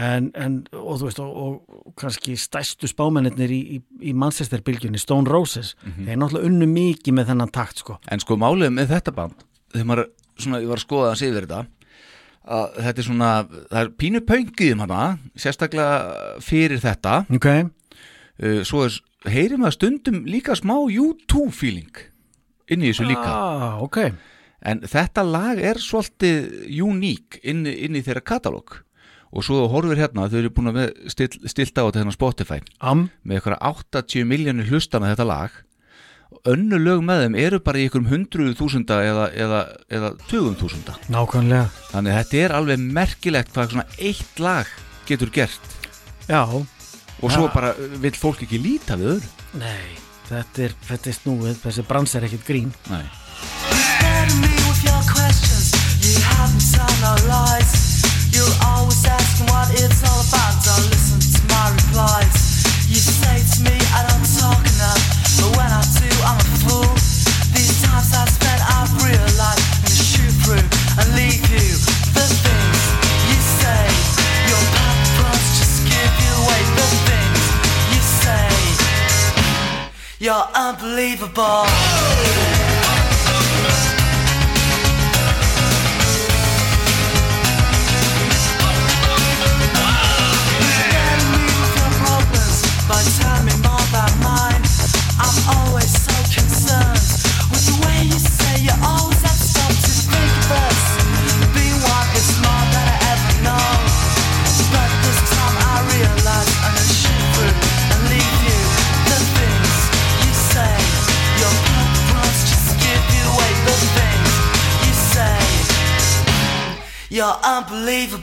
en, 0.00 0.30
en 0.34 0.56
og 0.76 1.00
þú 1.00 1.08
veist 1.08 1.20
og, 1.22 1.30
og 1.30 1.94
kannski 2.00 2.36
stærstu 2.40 2.90
spámennir 2.90 3.54
í, 3.54 3.60
í, 3.76 3.82
í 4.10 4.14
Manchester-bylgjunni, 4.18 5.00
Stone 5.02 5.30
Roses 5.30 5.74
þeir 5.82 6.18
náttúrulega 6.18 6.50
unnu 6.50 6.70
mikið 6.70 7.18
með 7.18 7.32
þennan 7.32 7.54
takt 7.54 7.84
sko. 7.84 7.98
En 8.10 8.22
sko 8.22 8.38
málið 8.40 8.74
með 8.76 8.94
þetta 8.96 9.14
band 9.16 9.44
þegar 9.70 9.90
maður 9.90 10.08
svona, 10.40 10.62
ég 10.62 10.70
var 10.70 10.80
að 10.80 10.86
skoða 10.86 11.12
hans 11.12 11.26
yfir 11.26 11.46
þetta 11.46 11.66
að 12.50 12.78
þetta 12.80 13.02
er 13.02 13.06
svona 13.06 13.32
það 13.52 13.80
er 13.82 13.90
pínu 14.00 14.22
pöngið 14.26 14.72
um 14.74 14.84
hana 14.86 15.02
sérstaklega 15.38 16.40
fyrir 16.42 16.80
þetta. 16.82 17.20
Ok, 17.36 17.50
svo 18.64 18.86
er, 18.86 18.98
heyrir 19.28 19.60
maður 19.60 19.76
stundum 19.76 20.22
líka 20.28 20.56
smá 20.56 20.76
U2 20.80 21.48
feeling 21.52 22.04
inn 22.70 22.84
í 22.84 22.92
þessu 22.92 23.08
líka. 23.08 23.26
Ah, 23.26 23.80
ok. 23.84 24.04
En 24.60 24.82
þetta 24.84 25.24
lag 25.24 25.60
er 25.60 25.80
svolítið 25.80 26.68
uník 26.84 27.40
inn, 27.42 27.64
inn 27.66 27.96
í 27.96 28.04
þeirra 28.04 28.22
katalóg. 28.24 28.82
Og 29.30 29.46
svo 29.46 29.60
þú 29.62 29.70
horfir 29.72 30.00
hérna 30.02 30.26
þau 30.30 30.38
eru 30.40 30.52
búin 30.54 30.70
að 30.72 30.78
með 30.78 31.10
still, 31.12 31.30
stilt 31.48 31.78
á 31.78 31.86
þetta 31.86 32.02
hérna 32.02 32.14
Spotify. 32.14 32.60
Am, 32.82 33.08
með 33.22 33.40
eitthvað 33.40 33.60
80 33.70 34.26
miljónir 34.30 34.70
hlustana 34.70 35.12
þetta 35.12 35.28
lag. 35.28 35.58
Önnu 36.50 36.78
lög 36.78 37.02
með 37.04 37.24
þeim 37.24 37.36
eru 37.42 37.60
bara 37.62 37.78
í 37.78 37.86
einhverjum 37.86 38.10
hundruðu 38.10 38.56
þúsunda 38.58 39.00
eða, 39.06 39.28
eða, 39.34 39.62
eða 39.90 40.10
tugum 40.30 40.56
þúsunda. 40.58 40.96
Nákvæmlega. 41.10 41.70
Þannig 41.90 42.14
að 42.14 42.20
þetta 42.20 42.42
er 42.42 42.54
alveg 42.58 42.84
merkilegt 42.98 43.54
hvað 43.54 43.80
eitt 43.98 44.42
lag 44.42 44.70
getur 45.10 45.32
gert. 45.34 45.74
Já, 46.30 46.44
og 47.20 47.32
svo 47.32 47.48
bara 47.54 47.74
vill 48.02 48.16
fólk 48.16 48.46
ekki 48.46 48.60
líta 48.62 48.96
við 49.00 49.16
öðru? 49.16 49.34
Nei 49.60 50.00
þetta 50.30 50.66
er, 50.66 50.76
þetta 50.86 51.10
er 51.10 51.16
snúið, 51.18 51.58
þessi 51.64 51.86
brans 51.88 52.14
er 52.14 52.28
ekkit 52.28 52.46
grín. 52.46 52.70
Nei. 52.90 53.06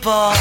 Unbelievable. 0.08 0.37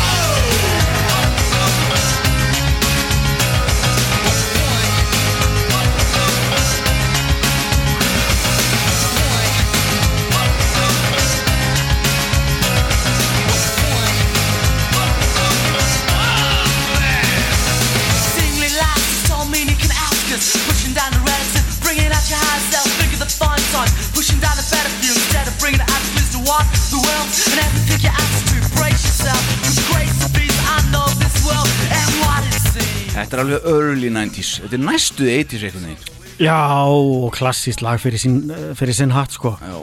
80's 34.56 34.64
þetta 34.64 34.78
er 34.78 34.86
næstuð 34.88 35.32
80's 35.36 35.66
eitthvað 35.68 35.88
neitt 35.90 36.12
Já, 36.36 36.84
og 36.84 37.30
klassískt 37.32 37.80
lag 37.80 38.00
fyrir 38.00 38.20
sín, 38.20 38.42
fyrir 38.76 38.92
sín 38.92 39.14
hatt 39.14 39.32
sko. 39.32 39.54
Já. 39.56 39.78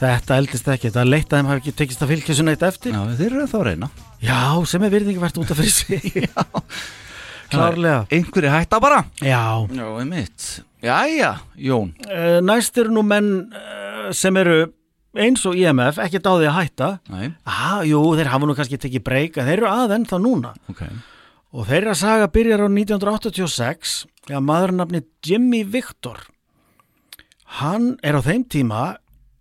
Þetta 0.00 0.38
eldist 0.40 0.68
ekki, 0.72 0.88
þetta 0.88 1.02
er 1.02 1.10
leitt 1.12 1.28
að 1.28 1.42
þeim 1.42 1.50
hafi 1.50 1.60
ekki 1.60 1.74
tekist 1.76 2.04
að 2.04 2.12
fylgja 2.14 2.36
svo 2.38 2.46
neitt 2.46 2.62
eftir. 2.64 2.94
Já, 2.96 3.02
þeir 3.18 3.34
eru 3.34 3.48
þá 3.50 3.56
að 3.58 3.64
reyna. 3.66 3.88
Já, 4.24 4.38
sem 4.70 4.86
er 4.86 4.94
virðingvært 4.94 5.40
út 5.42 5.52
af 5.52 5.60
fyrir 5.60 5.74
sig. 5.76 6.06
Já, 6.24 6.46
klárlega. 7.52 7.98
Einhverju 8.16 8.54
hætta 8.54 8.80
bara. 8.80 9.02
Já, 9.20 9.42
Já 9.76 9.84
einmitt. 10.00 10.48
Jæja, 10.80 11.34
Jón. 11.60 11.92
Eh, 12.08 12.40
næst 12.48 12.80
eru 12.80 12.96
nú 12.96 13.04
menn 13.04 13.30
eh, 13.52 14.08
sem 14.16 14.40
eru 14.40 14.70
eins 15.20 15.44
og 15.44 15.58
IMF, 15.60 16.00
ekki 16.00 16.22
dáði 16.24 16.48
að 16.48 16.60
hætta. 16.62 16.90
Nei. 17.12 17.28
Aha, 17.44 17.82
Jú, 17.84 18.00
þeir 18.16 18.32
hafa 18.32 18.48
nú 18.48 18.56
kannski 18.56 18.80
tekið 18.80 19.04
breyka, 19.04 19.44
þeir 19.44 19.58
eru 19.58 19.68
aðeins 19.74 20.08
þá 20.08 20.16
núna. 20.24 20.56
Ok 20.72 20.86
og 21.50 21.66
þeirra 21.70 21.94
saga 21.98 22.28
byrjar 22.32 22.64
á 22.64 22.68
1986 22.70 23.94
þegar 24.28 24.44
maður 24.46 24.74
nafni 24.78 25.02
Jimmy 25.26 25.62
Victor 25.66 26.22
hann 27.60 27.96
er 28.06 28.18
á 28.18 28.20
þeim 28.22 28.46
tíma 28.46 28.84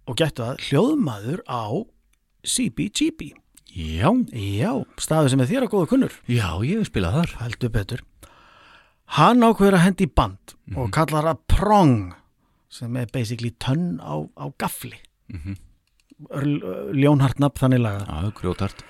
og 0.09 0.17
getur 0.17 0.51
það 0.51 0.63
hljóðmaður 0.69 1.43
á 1.45 1.63
CBGB 2.47 3.33
Já, 3.69 4.09
já, 4.33 4.71
staðu 4.97 5.29
sem 5.29 5.41
er 5.43 5.47
þér 5.51 5.65
að 5.67 5.73
góða 5.75 5.87
kunnur. 5.91 6.13
Já, 6.25 6.47
ég 6.65 6.79
vil 6.81 6.87
spila 6.87 7.11
þar. 7.13 7.33
Heldur 7.43 7.69
betur. 7.69 7.99
Hann 9.13 9.45
ákveður 9.45 9.77
að 9.77 9.83
hendi 9.85 10.07
band 10.09 10.55
og 10.73 10.89
kallar 10.93 11.27
það 11.29 11.43
prong 11.53 11.93
sem 12.73 12.97
er 12.97 13.09
basically 13.13 13.53
tönn 13.61 14.01
á, 14.01 14.25
á 14.37 14.45
gafli 14.57 14.97
mm 15.29 15.57
ljónhart 16.99 17.39
nafn 17.39 17.61
þannig 17.61 17.79
laga 17.79 18.01
Já, 18.03 18.31
grjótart 18.35 18.81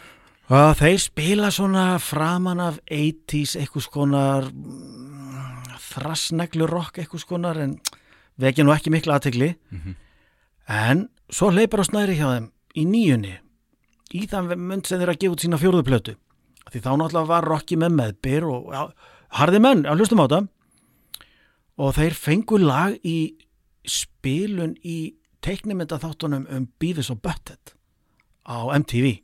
og 0.50 0.78
þeir 0.80 1.00
spila 1.02 1.52
svona 1.54 2.00
framan 2.02 2.62
af 2.64 2.80
80s 2.90 3.56
eitthvað 3.60 3.86
skonar 3.86 4.48
mm, 4.50 5.76
þrassneglu 5.90 6.70
rock 6.70 6.98
eitthvað 6.98 7.26
skonar 7.26 7.60
en 7.62 7.78
vekja 8.40 8.66
nú 8.66 8.74
ekki 8.74 8.94
mikla 8.94 9.20
aðtegli 9.20 9.54
en 10.70 11.08
svo 11.30 11.52
hleypar 11.52 11.84
á 11.84 11.90
snæri 11.90 12.18
hjá 12.18 12.28
þeim 12.34 12.50
í 12.76 12.86
nýjunni 12.86 13.36
í 14.16 14.26
þann 14.30 14.50
mynd 14.58 14.88
sem 14.88 15.00
þeir 15.00 15.14
að 15.14 15.22
gefa 15.22 15.36
út 15.36 15.44
sína 15.44 15.60
fjóruðu 15.62 15.86
plötu. 15.86 16.16
Því 16.70 16.82
þá 16.86 16.92
náttúrulega 16.98 17.30
var 17.30 17.48
rocki 17.50 17.78
með 17.78 17.96
meðbyr 17.98 18.46
og 18.46 18.74
já, 18.74 18.82
harði 19.40 19.62
menn, 19.64 19.86
já 19.86 19.94
hlustum 19.94 20.22
á 20.22 20.26
þetta. 20.26 20.42
Og 21.80 21.94
þeir 21.96 22.18
fengu 22.18 22.60
lag 22.62 22.98
í 23.06 23.18
spilun 23.88 24.76
í 24.84 25.16
teiknimynda 25.46 26.00
þáttunum 26.02 26.48
um 26.52 26.68
Beavis 26.82 27.10
og 27.14 27.22
Butthead 27.24 27.74
á 28.50 28.58
MTV 28.76 29.22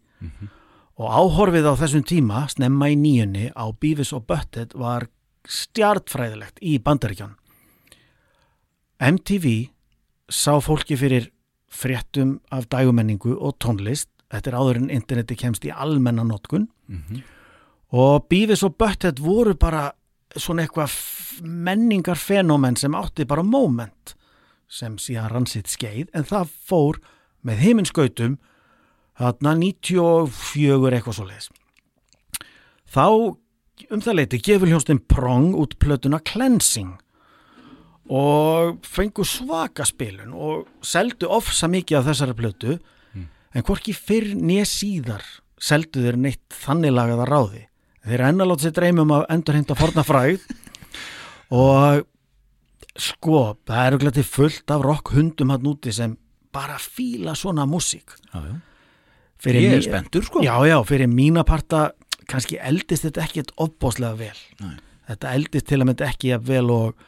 og 0.96 1.10
áhorfið 1.12 1.68
á 1.68 1.74
þessum 1.82 2.04
tíma 2.08 2.46
snemma 2.52 2.88
í 2.94 2.96
nýjunni 3.00 3.50
á 3.52 3.66
Beavis 3.76 4.14
og 4.16 4.26
Butthead 4.30 4.76
var 4.80 5.08
stjartfræðilegt 5.46 6.62
í 6.64 6.78
bandaríkjan 6.80 7.34
MTV 9.04 9.50
sá 10.32 10.56
fólki 10.64 10.96
fyrir 10.98 11.28
fréttum 11.76 12.38
af 12.56 12.70
dægumenningu 12.72 13.34
og 13.36 13.58
tónlist. 13.60 14.08
Þetta 14.32 14.50
er 14.52 14.56
áður 14.58 14.78
en 14.80 14.90
interneti 14.96 15.36
kemst 15.38 15.66
í 15.68 15.74
almenna 15.76 16.24
notkun. 16.26 16.70
Og 17.92 18.26
Beavis 18.32 18.64
og 18.64 18.78
Butthead 18.80 19.20
voru 19.22 19.54
bara 19.60 19.90
svona 20.36 20.64
eitthvað 20.66 20.88
f- 20.90 21.42
menningar 21.44 22.18
fenómen 22.18 22.76
sem 22.80 22.96
átti 22.96 23.26
bara 23.28 23.44
moment 23.44 24.16
sem 24.68 24.96
síðan 24.98 25.30
rann 25.32 25.46
sitt 25.48 25.68
skeið 25.70 26.10
en 26.16 26.24
það 26.26 26.50
fór 26.68 26.98
með 27.46 27.62
heiminskautum 27.62 28.40
þarna 29.20 29.56
94 29.62 30.98
eitthvað 30.98 31.18
svo 31.20 31.28
leiðis 31.30 31.50
þá 32.96 33.08
um 33.92 34.04
það 34.04 34.20
leiti 34.20 34.42
gefur 34.44 34.72
hljónstin 34.72 35.02
Prong 35.12 35.56
út 35.60 35.78
plötuna 35.82 36.22
Cleansing 36.24 36.96
og 38.12 38.86
fengu 38.86 39.26
svaka 39.26 39.86
spilun 39.88 40.36
og 40.38 40.68
seldu 40.86 41.30
ofsa 41.34 41.68
mikið 41.72 42.00
af 42.00 42.12
þessari 42.12 42.38
plötu 42.38 42.78
en 43.56 43.64
hvorki 43.64 43.96
fyrr 43.96 44.36
nýja 44.36 44.68
síðar 44.70 45.24
seldu 45.62 46.04
þeir 46.04 46.20
neitt 46.20 46.44
þannig 46.52 46.94
lagaða 46.94 47.28
ráði. 47.30 47.62
Þeir 48.06 48.20
eru 48.20 48.28
enn 48.28 48.44
að 48.44 48.50
láta 48.52 48.66
sér 48.66 48.76
dreymum 48.76 49.14
að 49.16 49.26
endur 49.34 49.58
hinda 49.58 49.78
forna 49.80 50.04
fræð 50.06 50.44
og 51.64 52.04
sko, 53.00 53.40
það 53.66 53.88
eru 53.88 54.02
glæti 54.04 54.26
fullt 54.28 54.76
af 54.76 54.84
rockhundum 54.86 55.54
hann 55.56 55.72
úti 55.72 55.94
sem 55.96 56.18
bara 56.56 56.78
fíla 56.80 57.34
svona 57.36 57.66
músík. 57.68 58.14
Já, 58.32 58.44
já. 58.44 58.54
Fyrir 58.54 58.75
Ég 59.46 59.74
er 59.76 59.84
spenntur, 59.84 60.24
sko. 60.26 60.42
Já, 60.46 60.56
já, 60.66 60.78
fyrir 60.88 61.10
mína 61.12 61.44
parta 61.46 61.90
kannski 62.30 62.58
eldist 62.62 63.06
þetta 63.06 63.26
ekkert 63.26 63.52
ofbáslega 63.62 64.18
vel 64.20 64.40
Nei. 64.64 64.78
þetta 65.10 65.34
eldist 65.38 65.68
til 65.70 65.82
að 65.82 65.90
mynda 65.92 66.08
ekki 66.10 66.34
að 66.36 66.48
vel 66.50 66.72
og 66.74 67.06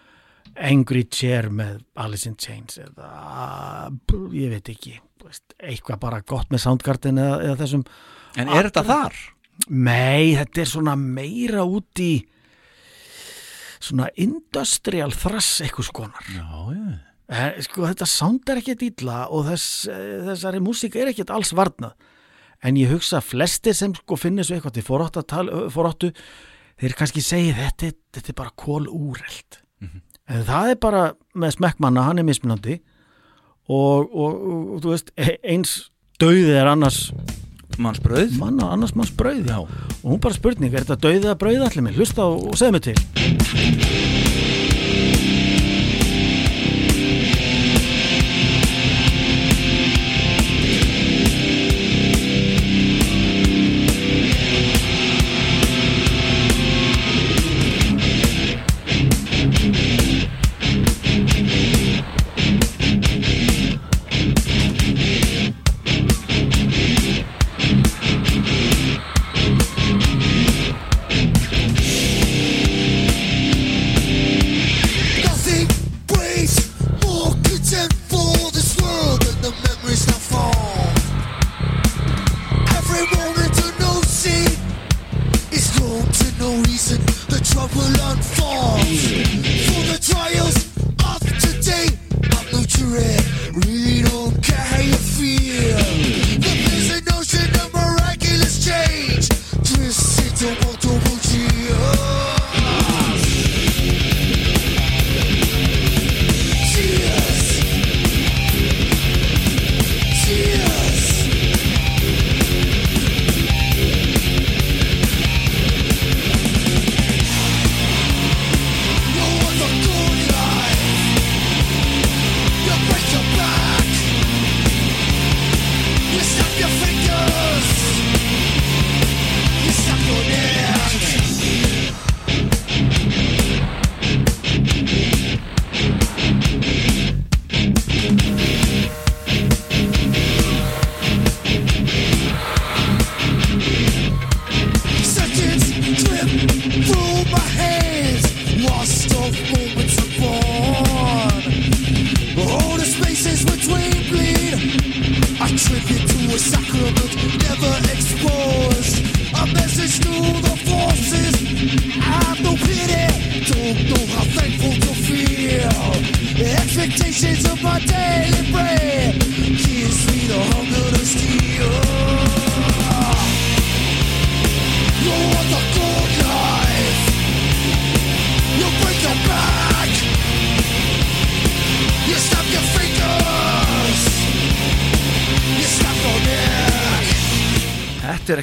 Angry 0.67 1.03
Chair 1.13 1.49
með 1.53 1.81
Alice 2.01 2.29
in 2.29 2.37
Chains 2.41 2.79
eða 2.81 3.09
ég 4.33 4.53
veit 4.53 4.71
ekki 4.73 4.97
eitthvað 5.57 5.99
bara 6.05 6.21
gott 6.25 6.53
með 6.53 6.63
Soundgarden 6.63 7.19
eða, 7.21 7.41
eða 7.49 7.59
þessum 7.63 7.83
En 8.37 8.51
er 8.53 8.69
þetta 8.69 8.83
þar? 8.85 9.19
Nei, 9.73 10.35
þetta 10.37 10.61
er 10.61 10.69
svona 10.69 10.93
meira 10.99 11.65
út 11.65 12.01
í 12.03 12.11
svona 13.81 14.09
industrial 14.21 15.11
thrass 15.13 15.61
eitthvað 15.65 15.89
skonar 15.89 16.31
Já, 16.33 16.45
já. 16.77 16.87
Eh, 17.27 17.61
sko 17.65 17.83
þetta 17.89 18.07
sound 18.07 18.49
er 18.49 18.61
ekkert 18.61 18.85
illa 18.87 19.25
og 19.27 19.49
þess, 19.49 19.87
eh, 19.91 20.19
þessari 20.29 20.61
músík 20.63 20.95
er 20.95 21.11
ekkert 21.11 21.33
alls 21.35 21.51
varnað. 21.51 21.93
En 22.63 22.75
ég 22.79 22.89
hugsa 22.89 23.19
að 23.19 23.29
flestir 23.33 23.75
sem 23.75 23.93
sko 23.93 24.15
finnir 24.15 24.47
svo 24.47 24.55
eitthvað 24.55 24.79
til 24.79 24.87
foráttu, 25.69 26.13
þeir 26.79 26.95
kannski 26.97 27.21
segi 27.21 27.53
þetta, 27.53 27.93
þetta 28.13 28.29
er 28.29 28.37
bara 28.39 28.55
kól 28.57 28.87
úreld 28.87 29.61
en 30.27 30.43
það 30.47 30.73
er 30.73 30.79
bara 30.83 31.03
með 31.37 31.57
smekkmanna, 31.57 32.05
hann 32.07 32.21
er 32.21 32.27
mismunandi. 32.27 32.79
Og, 33.67 34.07
og, 34.07 34.35
og, 34.35 34.61
og 34.75 34.83
þú 34.83 34.93
veist 34.93 35.11
e- 35.19 35.39
eins 35.43 35.73
dauðið 36.21 36.53
er 36.61 36.71
annars 36.71 37.11
Mannsbröð? 37.77 38.31
manna, 38.39 38.71
annars 38.73 38.95
manns 38.97 39.11
brauð 39.13 39.51
já. 39.51 39.59
og 39.59 40.07
hún 40.07 40.21
bara 40.23 40.33
spurning, 40.33 40.71
er 40.73 40.87
þetta 40.87 41.03
dauðið 41.03 41.27
að 41.33 41.41
brauð 41.43 41.67
allir 41.67 41.85
minn, 41.85 41.99
hlusta 41.99 42.25
og, 42.25 42.55
segðu 42.57 42.77
mig 42.77 42.87
til 42.87 44.26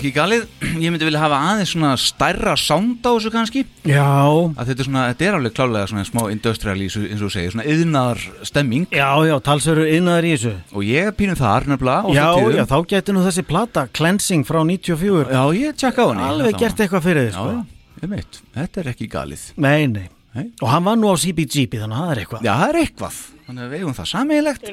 ekki 0.05 0.12
galið. 0.18 0.43
Ég 0.85 0.93
myndi 0.93 1.06
vilja 1.09 1.20
hafa 1.22 1.39
aðeins 1.48 1.70
svona 1.72 1.90
stærra 2.01 2.52
sound 2.60 3.01
á 3.02 3.10
þessu 3.16 3.31
kannski. 3.32 3.62
Já, 3.89 4.05
Að 4.05 4.70
þetta 4.70 4.85
er 4.85 4.89
svona, 4.89 5.05
þetta 5.12 5.26
er 5.31 5.36
alveg 5.39 5.55
klálega 5.56 5.90
svona 5.90 6.05
smá 6.09 6.22
industrial 6.32 6.76
þessu, 6.78 7.05
eins 7.09 7.22
og 7.22 7.28
þú 7.31 7.32
segir, 7.35 7.55
svona 7.55 7.66
yðnar 7.74 8.22
stemming. 8.51 8.86
já, 8.93 9.09
já, 9.28 9.35
talsveru 9.48 9.86
innaður 9.89 10.28
í 10.28 10.32
þessu 10.35 10.52
Og 10.76 10.85
ég 10.89 11.09
er 11.09 11.16
pínum 11.16 11.39
þar 11.40 11.68
nefnilega. 11.72 12.14
Já, 12.14 12.26
já, 12.59 12.64
þá 12.68 12.76
getur 12.93 13.16
nú 13.16 13.24
þessi 13.24 13.47
plata 13.48 13.86
Cleansing 13.97 14.44
frá 14.48 14.60
94 14.64 15.32
Já, 15.32 15.43
ég 15.56 15.78
tjekka 15.81 16.05
á 16.05 16.09
henni. 16.12 16.26
alveg 16.28 16.59
gert 16.60 16.85
eitthvað 16.85 17.06
fyrir 17.09 17.24
þið 17.24 17.32
Já, 17.32 17.39
sko. 17.40 18.02
ég 18.05 18.12
veit. 18.12 18.43
Þetta 18.59 18.85
er 18.85 18.93
ekki 18.94 19.09
galið. 19.09 19.47
Nei, 19.56 19.86
nei 19.89 20.09
Nei. 20.35 20.48
Og 20.60 20.66
hann 20.66 20.82
var 20.82 20.97
nú 20.98 21.06
á 21.06 21.14
CBGB 21.14 21.78
þannig 21.78 21.94
að 21.94 22.02
það 22.02 22.10
er 22.10 22.20
eitthvað 22.24 22.43
Já, 22.43 22.52
það 22.59 22.68
er 22.72 22.78
eitthvað. 22.82 23.18
Þannig 23.47 23.62
að 23.64 23.68
við 23.70 23.78
eigum 23.85 23.94
það 23.94 24.09
sammeilegt, 24.10 24.64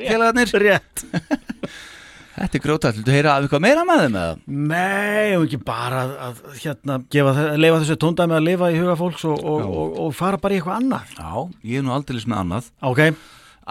Þetta 2.32 2.58
er 2.58 2.64
grótætt. 2.64 2.96
Viltu 3.02 3.12
heyra 3.12 3.34
af 3.36 3.44
eitthvað 3.46 3.64
meira 3.66 3.82
með 3.88 4.02
þeim 4.06 4.16
eða? 4.22 4.36
Nei, 4.72 5.34
og 5.36 5.44
ekki 5.48 5.60
bara 5.68 6.04
að, 6.06 6.14
að 6.28 6.60
hérna, 6.62 6.96
gefa, 7.12 7.34
þe- 7.38 7.58
leifa 7.60 7.82
þessu 7.84 7.98
tóndæmi 8.06 8.38
að 8.38 8.46
lifa 8.48 8.70
í 8.72 8.78
huga 8.80 8.96
fólks 9.02 9.26
og, 9.28 9.42
og, 9.44 9.66
og, 9.68 9.98
og 10.06 10.14
fara 10.16 10.40
bara 10.42 10.56
í 10.56 10.62
eitthvað 10.62 10.80
annað 10.80 11.12
Já, 11.18 11.34
ég 11.74 11.82
er 11.82 11.86
nú 11.88 11.94
aldeilis 11.98 12.28
með 12.32 12.44
annað. 12.46 12.70
Ok, 12.92 13.02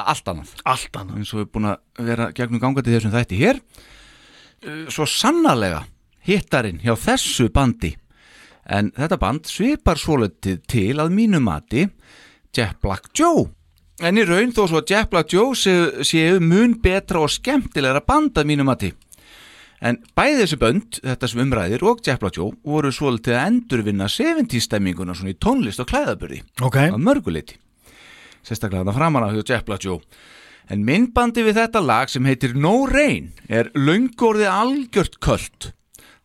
Allt 0.00 0.28
annað. 0.30 0.52
allt 0.70 0.94
annað 1.00 1.16
eins 1.22 1.32
og 1.34 1.40
við 1.40 1.42
erum 1.46 1.54
búin 1.56 1.70
að 1.72 2.04
vera 2.10 2.28
gegnum 2.36 2.60
gangandi 2.62 2.92
þessum 2.98 3.16
þætti 3.16 3.40
hér 3.44 3.62
Uh, 4.60 4.84
svo 4.92 5.06
sannarlega 5.08 5.78
hittarinn 6.28 6.82
hjá 6.84 6.92
þessu 7.00 7.46
bandi 7.48 7.94
en 8.68 8.90
þetta 8.92 9.16
band 9.22 9.46
svipar 9.48 9.96
svolítið 9.96 10.58
til 10.68 10.98
að 11.00 11.14
mínu 11.16 11.40
mati 11.40 11.86
Jack 12.52 12.76
Black 12.84 13.08
Joe 13.16 13.46
en 14.01 14.18
í 14.20 14.24
raun 14.27 14.52
þó 14.56 14.64
svo 14.66 14.81
að 14.81 15.09
Black 15.10 15.32
Joe 15.35 15.55
séu, 15.59 16.05
séu 16.06 16.40
mun 16.40 16.74
betra 16.82 17.20
og 17.22 17.31
skemmtilegra 17.32 18.02
band 18.06 18.39
að 18.40 18.51
mínu 18.51 18.66
mati. 18.66 18.93
En 19.81 19.97
bæði 20.16 20.43
þessi 20.43 20.59
bönd, 20.60 20.98
þetta 21.01 21.28
sem 21.28 21.40
umræðir 21.40 21.85
og 21.89 22.02
Black 22.05 22.36
Joe 22.36 22.52
voru 22.64 22.90
svolítið 22.93 23.36
að 23.39 23.47
endurvinna 23.48 24.09
70 24.12 24.60
stemminguna 24.60 25.14
svona 25.16 25.32
í 25.32 25.39
tónlist 25.40 25.81
og 25.81 25.89
klæðaburði 25.89 26.43
Ok. 26.60 26.77
að 26.77 27.01
mörguleiti 27.01 27.56
sérstaklega 28.44 28.85
þetta 28.85 28.97
framan 28.97 29.24
á 29.24 29.28
hjá 29.32 29.64
Black 29.64 29.85
Joe. 29.85 30.01
En 30.70 30.85
myndbandi 30.86 31.43
við 31.44 31.59
þetta 31.59 31.82
lag 31.82 32.10
sem 32.12 32.24
heitir 32.28 32.55
No 32.55 32.86
Rain 32.86 33.32
er 33.48 33.72
löngorðið 33.74 34.52
algjört 34.52 35.18
köld 35.20 35.72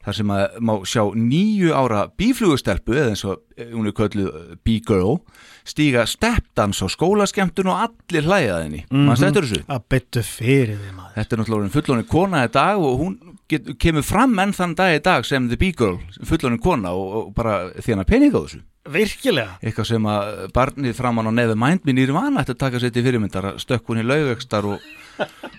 þar 0.05 0.17
sem 0.19 0.33
að 0.35 0.57
má 0.61 0.73
sjá 0.85 1.01
nýju 1.17 1.73
ára 1.75 2.05
bíflugustelpu 2.17 2.95
eða 2.95 3.13
eins 3.13 3.25
og 3.25 3.41
eh, 3.57 3.71
hún 3.73 3.89
er 3.89 3.95
kölluð 3.97 4.29
eh, 4.29 4.57
B-girl 4.65 5.17
stíga 5.65 6.05
steppdans 6.09 6.83
á 6.85 6.87
skólaskemtun 6.93 7.71
og 7.73 7.87
allir 7.87 8.27
hlæjaðinni 8.27 8.83
mm 8.85 8.91
-hmm. 8.91 9.07
mannst 9.07 9.23
þetta 9.23 9.41
þessu? 9.41 9.63
Að 9.67 9.87
byttu 9.89 10.23
fyrir 10.23 10.77
því 10.77 10.91
maður 10.93 11.15
Þetta 11.15 11.35
er 11.35 11.39
náttúrulega 11.39 11.75
fullónin 11.75 12.07
kona 12.07 12.45
í 12.45 12.51
dag 12.51 12.77
og 12.77 12.99
hún 12.99 13.17
get, 13.49 13.77
kemur 13.79 14.03
fram 14.03 14.39
enn 14.39 14.53
þann 14.53 14.75
dag 14.75 14.95
í 14.95 15.01
dag 15.03 15.25
sem 15.25 15.49
The 15.49 15.57
B-Girl, 15.57 15.99
fullónin 16.23 16.61
kona 16.61 16.93
og, 16.93 17.15
og 17.15 17.33
bara 17.33 17.71
þjána 17.81 18.05
pening 18.05 18.33
á 18.35 18.41
þessu. 18.41 18.61
Virkilega 18.85 19.57
Eitthvað 19.63 19.87
sem 19.89 20.05
að 20.05 20.51
barnið 20.53 20.93
framan 20.97 21.29
á 21.29 21.31
neðu 21.33 21.55
mind 21.57 21.87
mér 21.87 21.97
nýri 21.97 22.13
vana 22.13 22.43
að 22.45 22.57
taka 22.57 22.81
sér 22.81 22.93
til 22.93 23.05
fyrirmyndar 23.05 23.53
að 23.53 23.63
stökk 23.63 23.89
hún 23.89 24.03
í 24.03 24.05
laugekstar 24.05 24.67
og 24.69 24.79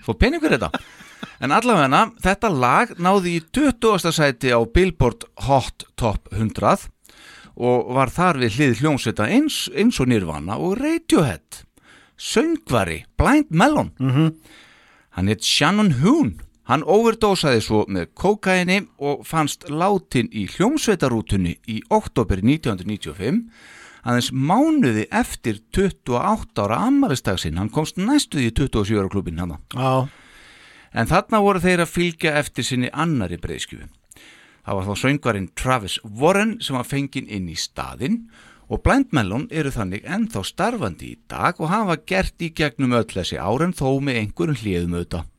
fá 0.05 0.13
pening 0.15 0.39
fyrir 0.43 0.59
þetta. 0.59 0.71
En 1.41 1.53
allavega 1.53 2.03
þetta 2.23 2.51
lag 2.51 2.93
náði 2.97 3.37
í 3.37 3.43
20. 3.53 4.11
sæti 4.13 4.53
á 4.53 4.59
Billboard 4.65 5.27
Hot 5.47 5.87
Top 5.95 6.29
100 6.33 6.89
og 7.57 7.93
var 7.97 8.11
þar 8.13 8.37
við 8.43 8.57
hlið 8.57 8.81
hljómsveita 8.81 9.25
eins, 9.33 9.65
eins 9.73 9.97
og 9.99 10.11
Nirvana 10.11 10.59
og 10.61 10.77
Radiohead 10.77 11.63
söngvari 12.17 13.03
Blind 13.17 13.49
Melon 13.49 13.91
Hann 15.17 15.31
heit 15.31 15.41
Shannon 15.41 15.95
Hoon. 15.97 16.35
Hann 16.69 16.83
overdósaði 16.83 17.61
svo 17.65 17.79
með 17.89 18.11
kókaini 18.13 18.83
og 19.01 19.23
fannst 19.25 19.63
látin 19.71 20.27
í 20.29 20.43
hljómsveitarútunni 20.51 21.55
í 21.65 21.79
oktober 21.89 22.37
1995 22.43 23.39
aðeins 24.07 24.29
mánuði 24.31 25.07
eftir 25.09 25.61
28 25.73 26.63
ára 26.67 26.83
ammalistagsinn. 26.85 27.57
Hann 27.57 27.71
komst 27.73 27.97
næstuði 27.97 28.51
í 28.51 28.53
27 28.59 28.99
ára 28.99 29.09
klubin 29.09 29.41
hann. 29.41 29.57
Já, 29.73 30.05
En 30.93 31.09
þarna 31.09 31.41
voru 31.43 31.63
þeir 31.63 31.83
að 31.83 31.93
fylgja 31.93 32.35
eftir 32.39 32.67
sinni 32.67 32.91
annari 32.93 33.39
breyðskjöfu. 33.41 33.89
Það 34.67 34.77
var 34.77 34.87
þá 34.87 35.01
söngvarinn 35.01 35.49
Travis 35.55 35.97
Warren 36.03 36.57
sem 36.59 36.75
var 36.75 36.87
fenginn 36.87 37.29
inn 37.31 37.47
í 37.47 37.55
staðinn 37.55 38.25
og 38.67 38.81
Blind 38.83 39.13
Melon 39.15 39.45
eru 39.47 39.71
þannig 39.71 40.03
ennþá 40.03 40.43
starfandi 40.43 41.13
í 41.13 41.19
dag 41.31 41.59
og 41.61 41.71
hafa 41.71 41.95
gert 42.03 42.43
í 42.43 42.51
gegnum 42.51 42.95
öll 42.97 43.07
þessi 43.07 43.39
áren 43.39 43.71
þó 43.71 44.01
með 44.03 44.21
einhverjum 44.23 44.59
hliðum 44.59 44.97
auðvitað. 44.97 45.29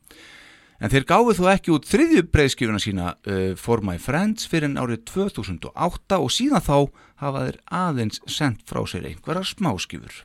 En 0.79 0.93
þeir 0.93 1.09
gáfu 1.11 1.35
þó 1.35 1.45
ekki 1.51 1.75
út 1.75 1.89
þriðju 1.91 2.23
breyðskjöfuna 2.31 2.81
sína 2.81 3.11
uh, 3.27 3.53
For 3.59 3.83
My 3.85 3.99
Friends 3.99 4.47
fyrir 4.49 4.77
árið 4.79 5.03
2008 5.11 6.21
og 6.23 6.31
síðan 6.33 6.65
þá 6.65 6.77
hafa 7.19 7.45
þeir 7.49 7.61
aðeins 7.83 8.23
sendt 8.31 8.63
frá 8.69 8.85
sér 8.87 9.11
einhverjar 9.11 9.49
smáskjöfur. 9.51 10.23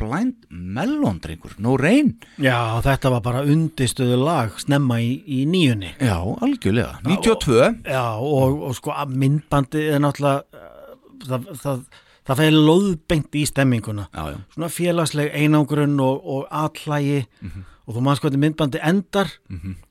Blind 0.00 0.46
Melon, 0.50 1.20
drengur, 1.20 1.52
no 1.60 1.76
rain. 1.76 2.14
já, 2.40 2.56
þetta 2.82 3.10
var 3.14 3.20
bara 3.26 3.42
undirstöðu 3.44 4.16
lag 4.24 4.56
snemma 4.62 4.96
í, 5.04 5.10
í 5.28 5.42
nýjunni 5.46 5.92
Já, 6.00 6.16
algjörlega. 6.40 7.00
92. 7.04 7.84
Já, 7.84 8.04
og, 8.16 8.62
og 8.70 8.74
sko 8.78 8.94
að 8.96 9.12
myndbandi 9.20 9.82
er 9.92 10.00
náttúrulega 10.00 10.42
uh, 10.56 10.94
það, 11.28 11.46
það, 11.62 11.82
það 12.30 12.40
fæði 12.42 12.56
loðbengt 12.56 13.36
í 13.36 13.44
stemminguna 13.50 14.08
Já, 14.14 14.22
já. 14.32 14.38
svona 14.56 14.72
félagsleg 14.72 15.32
einangrun 15.36 16.00
og, 16.00 16.24
og 16.24 16.48
allægi 16.50 17.26
Mhm. 17.42 17.64
og 17.90 17.96
þú 17.96 18.02
manns 18.06 18.20
hvernig 18.22 18.38
myndbandi 18.44 18.78
endar 18.86 19.30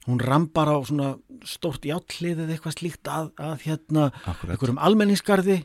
hún 0.07 0.19
rambar 0.23 0.69
á 0.71 0.77
svona 0.87 1.17
stórt 1.45 1.83
játtlið 1.87 2.45
eða 2.45 2.53
eitthvað 2.55 2.75
slíkt 2.77 3.09
að, 3.11 3.29
að 3.37 3.65
hérna 3.65 4.05
Akkúrat. 4.23 4.43
Mhm. 4.45 4.51
einhverjum 4.55 4.79
almenningsgarði 4.87 5.57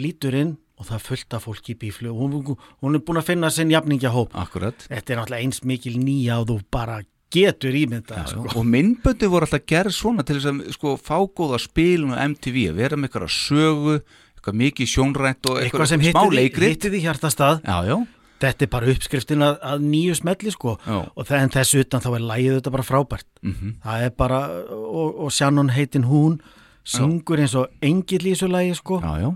lítur 0.00 0.34
inn 0.38 0.56
og 0.80 0.88
það 0.88 1.06
fullt 1.06 1.36
af 1.36 1.44
fólki 1.44 1.74
í 1.76 1.78
bíflu 1.84 2.10
og 2.10 2.20
hún, 2.24 2.56
hún 2.80 2.96
er 2.96 3.04
búin 3.04 3.20
að 3.20 3.28
finna 3.34 3.50
sinn 3.52 3.72
jafningjahóp 3.72 4.32
Akkurat. 4.40 4.86
þetta 4.88 5.12
er 5.12 5.20
náttúrulega 5.20 5.44
eins 5.44 5.62
mikil 5.68 5.98
nýja 6.00 6.40
og 6.40 6.48
þú 6.48 6.60
bara 6.72 7.02
getur 7.30 7.76
ímynda 7.76 8.24
sko. 8.26 8.46
og 8.48 8.64
myndböndi 8.66 9.28
voru 9.30 9.46
alltaf 9.46 9.66
gerð 9.68 9.94
svona 9.94 10.24
til 10.26 10.40
þess 10.40 10.50
að 10.50 10.72
sko, 10.74 10.96
fá 10.98 11.20
góða 11.28 11.60
spilun 11.62 12.16
og 12.16 12.22
MTV 12.32 12.70
að 12.72 12.80
vera 12.80 12.98
með 12.98 13.10
eitthvað 13.10 13.34
sögu 13.36 13.98
eitthvað 14.40 14.56
mikið 14.62 14.88
sjónrænt 14.88 15.50
og 15.50 15.60
eitthvað 15.60 15.90
sem 15.92 16.00
smá 16.00 16.08
hittir 16.08 16.30
því, 16.32 16.38
leikrit. 16.38 16.72
hittir 16.74 16.94
því 16.94 17.02
hjartastað. 17.04 17.60
Já, 17.60 17.76
já, 17.84 17.96
þetta 18.40 18.64
er 18.64 18.70
bara 18.72 18.88
uppskriftin 18.94 19.44
að, 19.44 19.58
að 19.68 19.82
nýju 19.84 20.14
smelli 20.16 20.54
sko. 20.54 20.78
Og 20.88 21.26
það, 21.28 21.42
en 21.44 21.52
þessu 21.58 21.82
utan 21.84 22.04
þá 22.04 22.08
er 22.14 22.24
lægið 22.30 22.56
þetta 22.56 22.72
bara 22.76 22.86
frábært. 22.88 23.28
Mhm. 23.44 23.74
það 23.84 24.06
er 24.06 24.16
bara 24.16 24.40
og, 24.78 25.20
og 25.26 25.30
Shannon 25.36 25.74
heitin 25.76 26.08
hún 26.08 26.40
syngur 26.88 27.42
eins 27.44 27.54
og 27.54 27.68
engill 27.84 28.24
í 28.24 28.32
þessu 28.32 28.48
lægi 28.48 28.78
sko. 28.80 29.02
Já, 29.04 29.12
já 29.20 29.30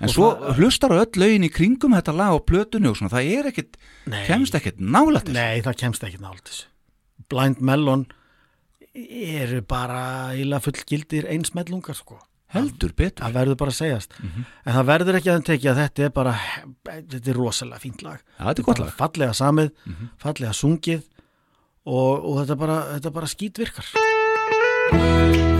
en 0.00 0.08
svo 0.08 0.34
það- 0.34 0.56
hlustar 0.58 0.90
á 0.90 0.96
öll 1.04 1.20
lögin 1.22 1.44
í 1.46 1.50
kringum 1.52 1.94
þetta 1.94 2.14
lag 2.16 2.34
og 2.34 2.44
plötunni 2.46 2.88
og 2.90 2.96
svona, 2.96 3.10
það 3.14 3.30
er 3.38 3.48
ekkit 3.52 3.76
Nei. 4.06 4.26
kemst 4.26 4.54
ekkit 4.54 4.78
nálætt 4.80 5.24
þessu. 5.30 5.32
Nei 5.38 5.60
það 5.62 5.76
kemst 5.82 6.02
ekki 6.04 6.20
nált 6.20 6.44
þessu. 6.44 6.64
Blind 7.28 7.60
Melon 7.60 8.06
eru 8.94 9.62
bara 9.62 10.34
íla 10.38 10.60
fullgildir 10.62 11.26
einsmellungar 11.30 11.94
sko. 11.96 12.18
Heldur 12.54 12.92
betur. 12.94 13.24
það 13.24 13.32
verður 13.34 13.56
bara 13.58 13.70
að 13.70 13.80
segjast. 13.80 14.12
Mhm. 14.22 14.44
en 14.66 14.74
það 14.74 14.84
verður 14.86 15.14
ekki 15.18 15.30
að 15.30 15.34
þeim 15.38 15.46
tekið 15.48 15.70
að 15.72 15.80
þetta 15.82 16.04
er 16.04 16.10
bara 16.10 16.32
þetta 16.84 17.28
er 17.28 17.34
rosalega 17.34 17.80
fínt 17.80 18.02
lag. 18.02 18.20
Já, 18.38 18.44
þetta 18.46 18.58
er 18.60 18.64
gott 18.64 18.78
lag. 18.78 18.92
Fallega 18.94 19.34
samið, 19.34 19.70
fallega 20.18 20.52
sungið 20.54 21.02
og, 21.86 22.24
og 22.24 22.46
þetta 22.46 22.56
bara, 22.58 23.00
bara 23.10 23.26
skítvirkar. 23.26 23.84
All 24.92 25.53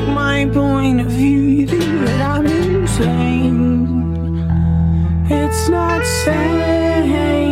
like 0.00 0.14
my 0.14 0.46
point 0.52 1.00
of 1.00 1.06
view, 1.06 1.40
you 1.40 1.66
think 1.66 2.06
that 2.06 2.20
I'm 2.20 2.46
insane. 2.46 3.98
It's 5.28 5.68
not 5.68 6.04
sane. 6.04 7.50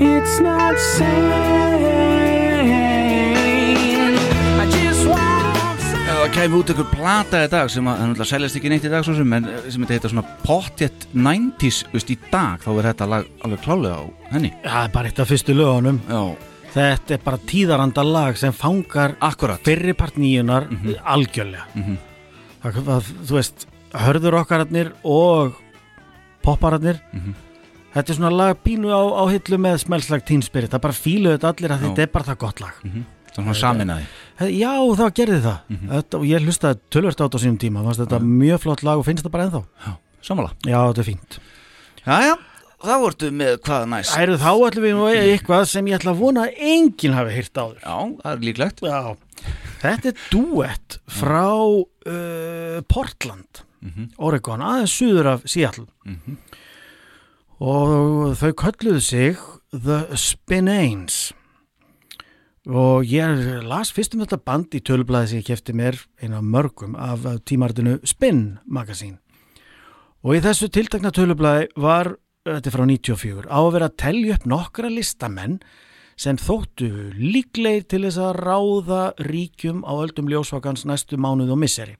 It's 0.00 0.40
not 0.40 0.78
sane. 0.78 1.32
I 4.60 4.66
just 4.70 5.06
want 5.06 5.36
Það 6.06 6.32
kemur 6.34 6.62
út 6.62 6.70
ykkur 6.74 6.88
plata 6.90 7.44
í 7.44 7.50
dag 7.52 7.70
sem 7.70 7.86
að, 7.86 8.00
hann 8.00 8.14
ætla 8.16 8.24
að 8.26 8.32
seljast 8.32 8.56
ekki 8.58 8.70
neitt 8.72 8.86
í 8.86 8.90
dag 8.90 9.04
svo 9.06 9.14
sem, 9.16 9.36
en 9.36 9.44
eh, 9.50 9.68
sem 9.70 9.82
þetta 9.84 9.96
heita 9.98 10.10
svona 10.10 10.26
pottet 10.42 11.06
90s, 11.14 11.84
veist, 11.92 12.10
í 12.10 12.18
dag, 12.32 12.58
þá 12.64 12.70
er 12.74 12.88
þetta 12.90 13.12
lag 13.12 13.30
alveg 13.46 13.60
klálega 13.66 13.96
á 14.02 14.04
henni. 14.34 14.50
Það 14.64 14.82
er 14.82 14.92
bara 14.96 15.12
eitt 15.12 15.22
af 15.22 15.30
fyrstu 15.30 15.52
lögunum 15.56 15.98
Já, 16.08 16.22
Þetta 16.76 17.16
er 17.16 17.22
bara 17.24 17.40
tíðaranda 17.48 18.04
lag 18.04 18.36
sem 18.36 18.52
fangar 18.52 19.14
akkurat. 19.24 19.62
fyrripart 19.64 20.18
nýjunar 20.20 20.68
algjörlega. 21.04 21.64
Það, 22.62 22.80
það, 22.90 23.10
Þú 23.30 23.38
veist, 23.38 23.66
hörður 23.96 24.38
okkararnir 24.42 24.92
og 25.04 25.56
poppararnir 26.44 27.00
Þetta 27.96 28.12
er 28.12 28.16
svona 28.18 28.30
lag 28.34 28.58
bínu 28.60 28.90
á, 28.92 29.00
á 29.08 29.24
hillu 29.32 29.56
með 29.56 29.78
smellslag 29.86 30.24
Teen 30.28 30.42
Spirit. 30.44 30.68
Það 30.68 30.82
bara 30.84 30.96
fíluðu 31.00 31.38
þetta 31.38 31.52
allir 31.54 31.72
að 31.72 31.78
Já. 31.80 31.84
þetta 31.86 32.02
er 32.04 32.10
bara 32.12 32.26
það 32.26 32.38
gott 32.42 32.58
lag. 32.60 32.80
Svona 33.32 33.54
saminæði. 33.56 34.04
Já, 34.52 34.72
það 35.00 35.14
gerði 35.16 35.38
það. 35.46 35.78
Þetta, 35.94 36.18
og 36.20 36.26
ég 36.28 36.44
hlustaði 36.44 36.78
tölvört 36.92 37.22
át 37.24 37.36
á 37.36 37.38
sínum 37.40 37.56
tíma. 37.62 37.84
Þetta 37.96 38.20
mjög 38.20 38.60
flott 38.66 38.84
lag 38.84 39.00
og 39.00 39.06
finnst 39.08 39.24
þetta 39.24 39.32
bara 39.32 39.46
ennþá. 39.48 39.94
Samála. 40.28 40.52
Já, 40.68 40.76
þetta 40.90 41.02
er 41.06 41.08
fínt. 41.08 41.38
Jæja, 42.04 42.36
það 42.84 43.02
vortu 43.04 43.30
með 43.34 43.54
hvað 43.66 43.86
næst. 43.92 44.16
Æru 44.20 44.36
þá 44.40 44.50
ætlum 44.68 44.86
við 44.86 44.96
nú 44.96 45.06
eitthvað 45.12 45.64
sem 45.70 45.88
ég 45.90 45.98
ætla 46.00 46.12
að 46.12 46.20
vona 46.24 46.44
að 46.46 46.60
enginn 46.72 47.16
hafi 47.16 47.36
heyrt 47.36 47.60
áður. 47.62 47.78
Já, 47.80 47.96
það 48.22 48.32
er 48.32 48.44
líklegt. 48.48 48.84
Já, 48.84 49.00
þetta 49.84 50.12
er 50.12 50.20
duett 50.32 50.98
frá 51.18 51.48
uh, 51.56 52.78
Portland, 52.92 53.62
Oregon, 54.18 54.64
aðeins 54.66 54.94
suður 54.98 55.32
af 55.36 55.48
Seattle. 55.48 55.88
Og 57.56 58.36
þau 58.36 58.52
kölluðu 58.52 59.00
sig 59.00 59.42
The 59.72 60.16
Spinanes. 60.20 61.30
Og 62.66 63.06
ég 63.06 63.62
las 63.62 63.92
fyrst 63.94 64.16
um 64.16 64.24
þetta 64.24 64.42
band 64.42 64.74
í 64.74 64.82
tölublaði 64.82 65.30
sem 65.30 65.38
ég 65.38 65.46
kefti 65.52 65.74
mér 65.76 66.00
eina 66.18 66.40
mörgum 66.42 66.96
af 66.98 67.22
tímaritinu 67.46 68.00
Spin 68.02 68.58
Magazine. 68.66 69.20
Og 70.26 70.34
í 70.34 70.42
þessu 70.42 70.66
tiltakna 70.74 71.12
tölublaði 71.14 71.68
var 71.78 72.16
þetta 72.54 72.70
er 72.70 72.74
frá 72.74 72.84
94 72.86 73.48
á 73.50 73.58
að 73.58 73.72
vera 73.74 73.88
að 73.90 73.98
telja 74.02 74.36
upp 74.36 74.46
nokkra 74.50 74.90
listamenn 74.92 75.58
sem 76.16 76.38
þóttu 76.40 76.88
líklegir 77.18 77.86
til 77.90 78.02
þess 78.06 78.20
að 78.22 78.38
ráða 78.46 79.00
ríkjum 79.26 79.82
á 79.84 79.92
öldum 79.98 80.30
ljósvakans 80.32 80.86
næstu 80.88 81.18
mánuð 81.20 81.52
og 81.52 81.60
misseri. 81.60 81.96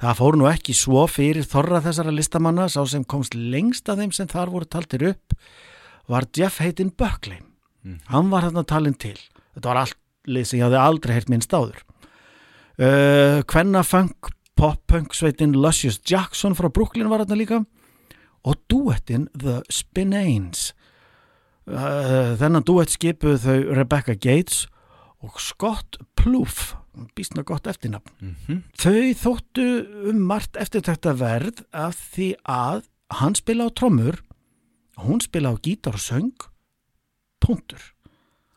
Það 0.00 0.18
fór 0.18 0.38
nú 0.38 0.48
ekki 0.50 0.74
svo 0.76 1.04
fyrir 1.08 1.46
þorra 1.48 1.82
þessara 1.84 2.14
listamanna, 2.14 2.66
sá 2.68 2.80
sem 2.88 3.04
komst 3.04 3.36
lengst 3.36 3.88
að 3.88 4.02
þeim 4.02 4.14
sem 4.16 4.30
þar 4.30 4.52
voru 4.52 4.68
taldir 4.68 5.04
upp, 5.12 5.36
var 6.10 6.26
Jeff 6.36 6.60
Hayden 6.60 6.90
Buckley. 6.96 7.40
Hann 8.10 8.32
var 8.32 8.48
þarna 8.48 8.64
talin 8.68 8.96
til. 8.96 9.16
Þetta 9.54 9.70
var 9.70 9.82
allt 9.84 10.00
lið 10.26 10.48
sem 10.48 10.58
ég 10.58 10.66
hafði 10.66 10.80
aldrei 10.80 11.14
heyrt 11.14 11.30
minnst 11.32 11.54
áður. 11.54 11.84
Uh, 12.74 13.44
Kvenna 13.46 13.84
funk, 13.86 14.32
pop-punk 14.58 15.14
sveitin 15.14 15.54
Lucius 15.54 16.00
Jackson 16.08 16.56
frá 16.58 16.70
Brooklyn 16.72 17.10
var 17.12 17.22
þarna 17.22 17.38
líka 17.38 17.60
og 18.44 18.60
duettin 18.70 19.28
The 19.32 19.62
Spinanes. 19.72 20.72
Uh, 21.64 22.34
þennan 22.36 22.64
duett 22.68 22.92
skipuðu 22.92 23.40
þau 23.40 23.76
Rebecca 23.78 24.14
Gates 24.14 24.66
og 25.24 25.40
Scott 25.40 25.98
Plouffe. 26.18 26.76
Býstna 27.16 27.42
gott 27.42 27.66
eftirnafn. 27.66 28.36
Þau 28.78 29.14
þóttu 29.18 29.64
um 30.12 30.20
margt 30.28 30.54
eftir 30.60 30.84
þetta 30.86 31.16
verð 31.18 31.64
af 31.74 31.96
því 32.14 32.28
að 32.46 32.84
hann 33.18 33.34
spila 33.34 33.66
á 33.66 33.70
trommur 33.74 34.20
hún 35.02 35.18
spila 35.24 35.50
á 35.50 35.58
gítar 35.58 35.98
og 35.98 36.04
söng 36.04 36.46
punktur. 37.42 37.82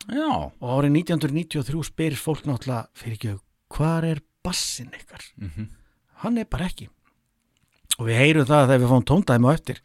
Já, 0.08 0.54
og 0.54 0.70
árið 0.70 1.02
1993 1.02 1.90
spyr 1.90 2.16
fólk 2.16 2.46
náttúrulega 2.46 2.88
fyrir 2.96 3.18
ekki 3.18 3.34
hvað 3.74 4.10
er 4.12 4.22
bassin 4.46 4.94
ykkar? 4.96 5.24
Hann 6.22 6.38
er 6.38 6.46
bara 6.46 6.70
ekki 6.70 6.88
og 7.98 8.08
við 8.08 8.20
heyrum 8.22 8.48
það 8.48 8.68
þegar 8.68 8.84
við 8.84 8.92
fáum 8.92 9.08
tóndæmi 9.12 9.50
á 9.50 9.56
eftir 9.58 9.82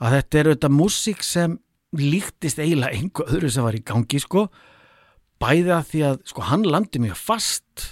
að 0.00 0.16
þetta 0.16 0.40
er 0.40 0.50
auðvitað 0.50 0.76
músík 0.76 1.24
sem 1.24 1.56
líktist 1.96 2.60
eiginlega 2.60 2.96
einhver 2.96 3.32
öðru 3.34 3.50
sem 3.52 3.66
var 3.66 3.76
í 3.76 3.82
gangi 3.84 4.20
sko. 4.22 4.46
Bæði 5.40 5.72
að 5.74 5.88
því 5.90 6.02
að 6.08 6.20
sko 6.30 6.44
hann 6.46 6.66
landi 6.68 7.02
mjög 7.02 7.18
fast. 7.18 7.86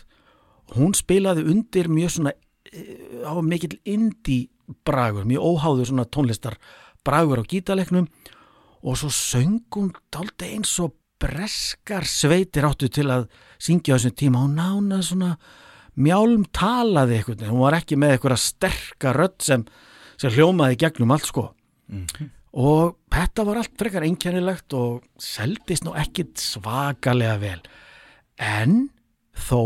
Hún 0.76 0.94
spilaði 0.96 1.46
undir 1.48 1.88
mjög 1.92 2.14
svona 2.14 2.34
eh, 2.72 3.24
á 3.24 3.34
mikill 3.44 3.78
indie 3.88 4.48
bragur, 4.84 5.24
mjög 5.28 5.44
óháður 5.44 5.90
svona 5.90 6.08
tónlistar 6.08 6.58
bragur 7.04 7.40
á 7.40 7.48
gítaleknum 7.48 8.08
og 8.84 8.98
svo 9.00 9.08
söng 9.12 9.64
hún 9.74 9.94
daldi 10.12 10.52
eins 10.52 10.74
og 10.84 10.94
breskar 11.18 12.06
sveitir 12.06 12.68
áttu 12.68 12.90
til 12.92 13.08
að 13.10 13.26
syngja 13.58 13.96
á 13.96 13.98
þessum 13.98 14.16
tíma. 14.20 14.44
Hún 14.44 14.60
nána 14.60 15.00
svona 15.02 15.32
mjálm 15.98 16.46
talaði 16.54 17.18
eitthvað, 17.18 17.46
hún 17.50 17.64
var 17.64 17.78
ekki 17.80 17.98
með 18.00 18.16
eitthvað 18.16 18.40
sterka 18.42 19.12
rödd 19.16 19.38
sem, 19.44 19.64
sem 20.20 20.34
hljómaði 20.34 20.80
gegnum 20.84 21.14
allt 21.14 21.28
sko. 21.28 21.48
Og 22.58 22.96
þetta 23.12 23.44
var 23.46 23.60
allt 23.60 23.76
frekar 23.78 24.06
einkennilegt 24.06 24.74
og 24.76 25.04
seldist 25.20 25.84
nú 25.86 25.94
ekkit 25.98 26.38
svakalega 26.40 27.36
vel. 27.42 27.60
En 28.38 28.88
þó 29.36 29.62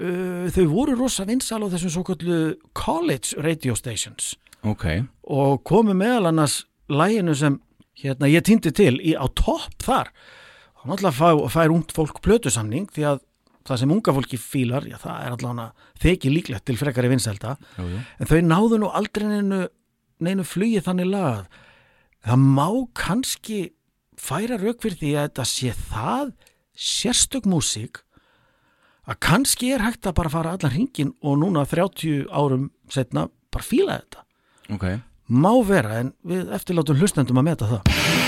uh, 0.00 0.46
þau 0.52 0.66
voru 0.70 0.96
rosa 0.96 1.26
vinsal 1.28 1.62
á 1.64 1.72
þessum 1.72 1.92
svo 1.92 2.04
kallu 2.06 2.40
college 2.76 3.36
radio 3.42 3.76
stations. 3.78 4.34
Ok. 4.66 5.04
og 5.22 5.60
komu 5.62 5.94
meðal 5.94 6.32
annars 6.32 6.64
læginu 6.90 7.34
sem 7.38 7.60
hérna 8.02 8.26
ég 8.26 8.42
týndi 8.42 8.72
til 8.74 8.96
í, 8.98 9.14
á 9.14 9.26
topp 9.30 9.78
þar. 9.84 10.10
Og 10.80 10.90
náttúrulega 10.90 11.14
fær, 11.14 11.42
fær 11.52 11.74
ungt 11.74 11.94
fólk 11.94 12.18
plötusamning 12.24 12.88
því 12.90 13.06
að 13.12 13.22
það 13.66 13.80
sem 13.82 13.92
unga 13.96 14.14
fólki 14.16 14.38
fílar, 14.40 14.86
já 14.88 14.96
það 15.02 15.22
er 15.26 15.36
allavega 15.36 15.66
þeki 16.02 16.32
líklegt 16.32 16.66
til 16.68 16.78
frekari 16.80 17.10
vinselda 17.12 17.56
en 17.76 18.30
þau 18.30 18.40
náðu 18.46 18.80
nú 18.82 18.90
aldrei 18.94 19.26
neinu, 19.30 19.62
neinu 20.22 20.46
flugi 20.46 20.82
þannig 20.84 21.10
lagað 21.12 21.46
það 22.26 22.44
má 22.56 22.68
kannski 22.96 23.60
færa 24.16 24.58
rauk 24.60 24.82
fyrir 24.82 25.00
því 25.00 25.14
að 25.16 25.28
þetta 25.28 25.48
sé 25.52 25.72
það 25.90 26.34
sérstök 26.76 27.48
músík 27.48 28.02
að 29.06 29.20
kannski 29.22 29.72
er 29.74 29.84
hægt 29.84 30.06
að 30.08 30.16
bara 30.18 30.32
fara 30.32 30.54
allan 30.56 30.74
hringin 30.74 31.12
og 31.22 31.38
núna 31.42 31.66
30 31.68 32.26
árum 32.34 32.70
setna 32.90 33.28
bara 33.54 33.64
fíla 33.64 34.00
þetta. 34.00 34.24
Ok. 34.74 34.86
má 35.26 35.50
vera 35.66 36.00
en 36.02 36.12
við 36.26 36.50
eftirlátum 36.54 36.98
hlustendum 37.00 37.38
að 37.40 37.46
meta 37.48 37.66
það 37.70 38.25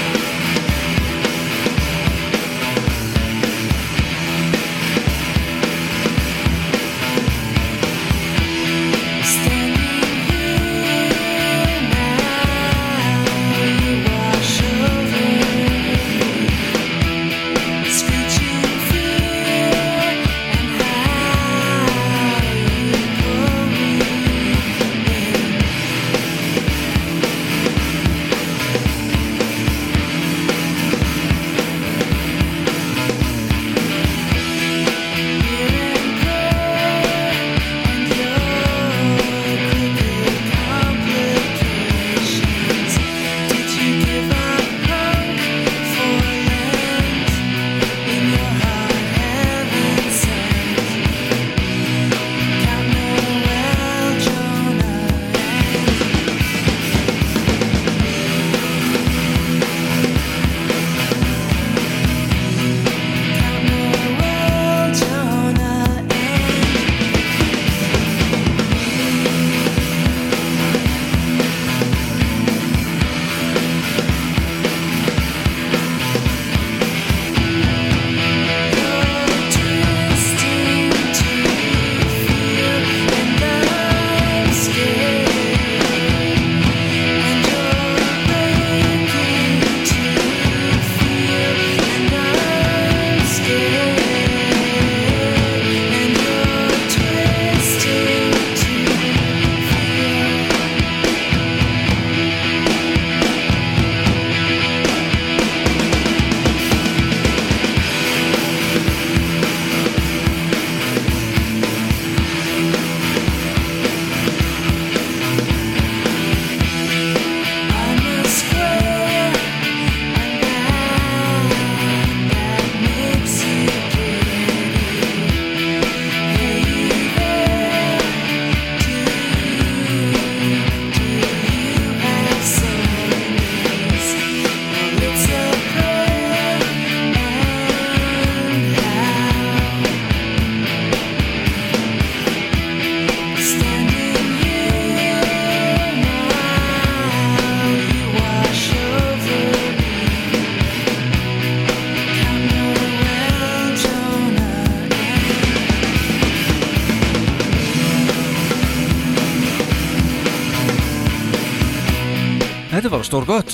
bara 162.98 163.06
stór 163.06 163.26
gott 163.28 163.52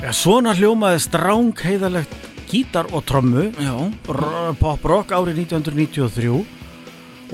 Já, 0.00 0.08
svona 0.16 0.54
hljómaði 0.56 1.00
stráng 1.04 1.58
heiðalegt 1.60 2.12
gítar 2.48 2.86
og 2.96 3.02
trommu 3.04 3.50
Já, 3.60 3.74
pop 4.56 4.84
rock 4.88 5.10
árið 5.12 5.42
1993 5.42 6.30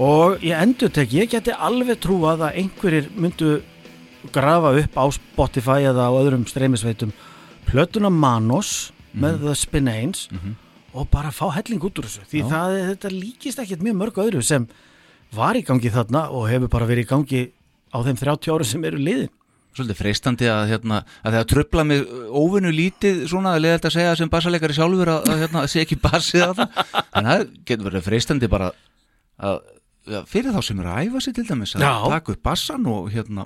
og 0.02 0.42
ég 0.42 0.58
endur 0.58 0.90
tek 0.90 1.12
ég 1.14 1.30
geti 1.30 1.54
alveg 1.54 2.00
trúað 2.02 2.42
að 2.48 2.58
einhverjir 2.62 3.06
myndu 3.14 3.50
grafa 4.34 4.72
upp 4.80 4.98
á 4.98 5.04
Spotify 5.14 5.86
eða 5.86 6.08
á 6.10 6.12
öðrum 6.18 6.48
streymisveitum 6.50 7.12
plötuna 7.68 8.10
Manos 8.10 8.90
með 9.14 9.44
The 9.44 9.54
Spinanes 9.60 10.24
og 10.90 11.06
bara 11.12 11.30
fá 11.30 11.46
helling 11.54 11.84
út 11.84 12.00
úr 12.00 12.08
þessu. 12.08 12.24
Því 12.26 12.42
það, 12.50 12.78
þetta 12.88 13.12
líkist 13.12 13.62
ekkert 13.62 13.84
mjög 13.86 14.00
mörg 14.00 14.18
öðru 14.24 14.42
sem 14.42 14.66
var 15.36 15.54
í 15.54 15.62
gangi 15.62 15.94
þarna 15.94 16.26
og 16.34 16.48
hefur 16.50 16.72
bara 16.72 16.90
verið 16.90 17.06
í 17.06 17.12
gangi 17.12 17.44
á 17.94 18.02
þeim 18.02 18.18
30 18.18 18.56
ári 18.56 18.66
sem 18.66 18.90
eru 18.90 18.98
liðin 18.98 19.30
svolítið 19.76 19.98
freistandi 19.98 20.48
að, 20.52 20.62
hérna, 20.72 21.02
að 21.24 21.36
það 21.38 21.46
tröfla 21.52 21.84
mig 21.88 22.02
óvinnu 22.28 22.72
lítið 22.76 23.22
svona 23.30 23.54
að 23.56 23.64
leiða 23.64 23.76
þetta 23.78 23.90
að 23.90 23.96
segja 23.96 24.16
sem 24.20 24.32
bassaleikari 24.32 24.76
sjálfur 24.76 25.12
að, 25.12 25.28
að, 25.28 25.44
hérna, 25.44 25.62
að 25.62 25.70
sé 25.72 25.84
ekki 25.84 26.00
bassið 26.02 26.46
að 26.48 26.58
það. 26.62 26.82
En 27.12 27.30
það 27.30 27.44
getur 27.70 27.88
verið 27.88 28.08
freistandi 28.08 28.50
bara 28.52 28.72
að 29.42 29.62
fyrir 30.26 30.50
þá 30.50 30.62
sem 30.66 30.80
eru 30.82 30.90
að 30.90 31.06
æfa 31.06 31.20
sig 31.22 31.34
til 31.36 31.44
dæmis 31.46 31.76
að 31.78 31.84
taka 32.10 32.34
upp 32.34 32.42
bassan 32.42 32.86
og, 32.90 33.06
hérna, 33.14 33.44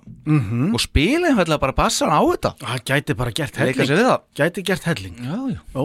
og 0.72 0.80
spila 0.80 1.30
einfallega 1.30 1.60
bara 1.66 1.76
bassan 1.76 2.14
á 2.14 2.20
þetta. 2.24 2.54
Það 2.62 2.84
gæti 2.90 3.16
bara 3.18 3.34
gert 3.36 3.60
helling. 3.60 3.82
sér 3.82 4.00
við 4.00 4.08
það. 4.08 4.24
Gæti 4.40 4.64
gert 4.70 4.88
helling. 4.88 5.20
Já, 5.20 5.36
já, 5.52 5.60
Ó, 5.76 5.82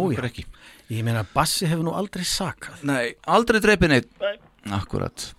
ég 0.91 1.05
meina 1.07 1.25
Bassi 1.35 1.67
hefur 1.67 1.85
nú 1.87 1.93
aldrei 1.95 2.23
sakað. 2.27 2.81
Nei, 2.87 3.13
aldrei 3.23 3.61
dreipið 3.63 3.93
neitt 3.93 4.09
Akkurat 4.75 5.31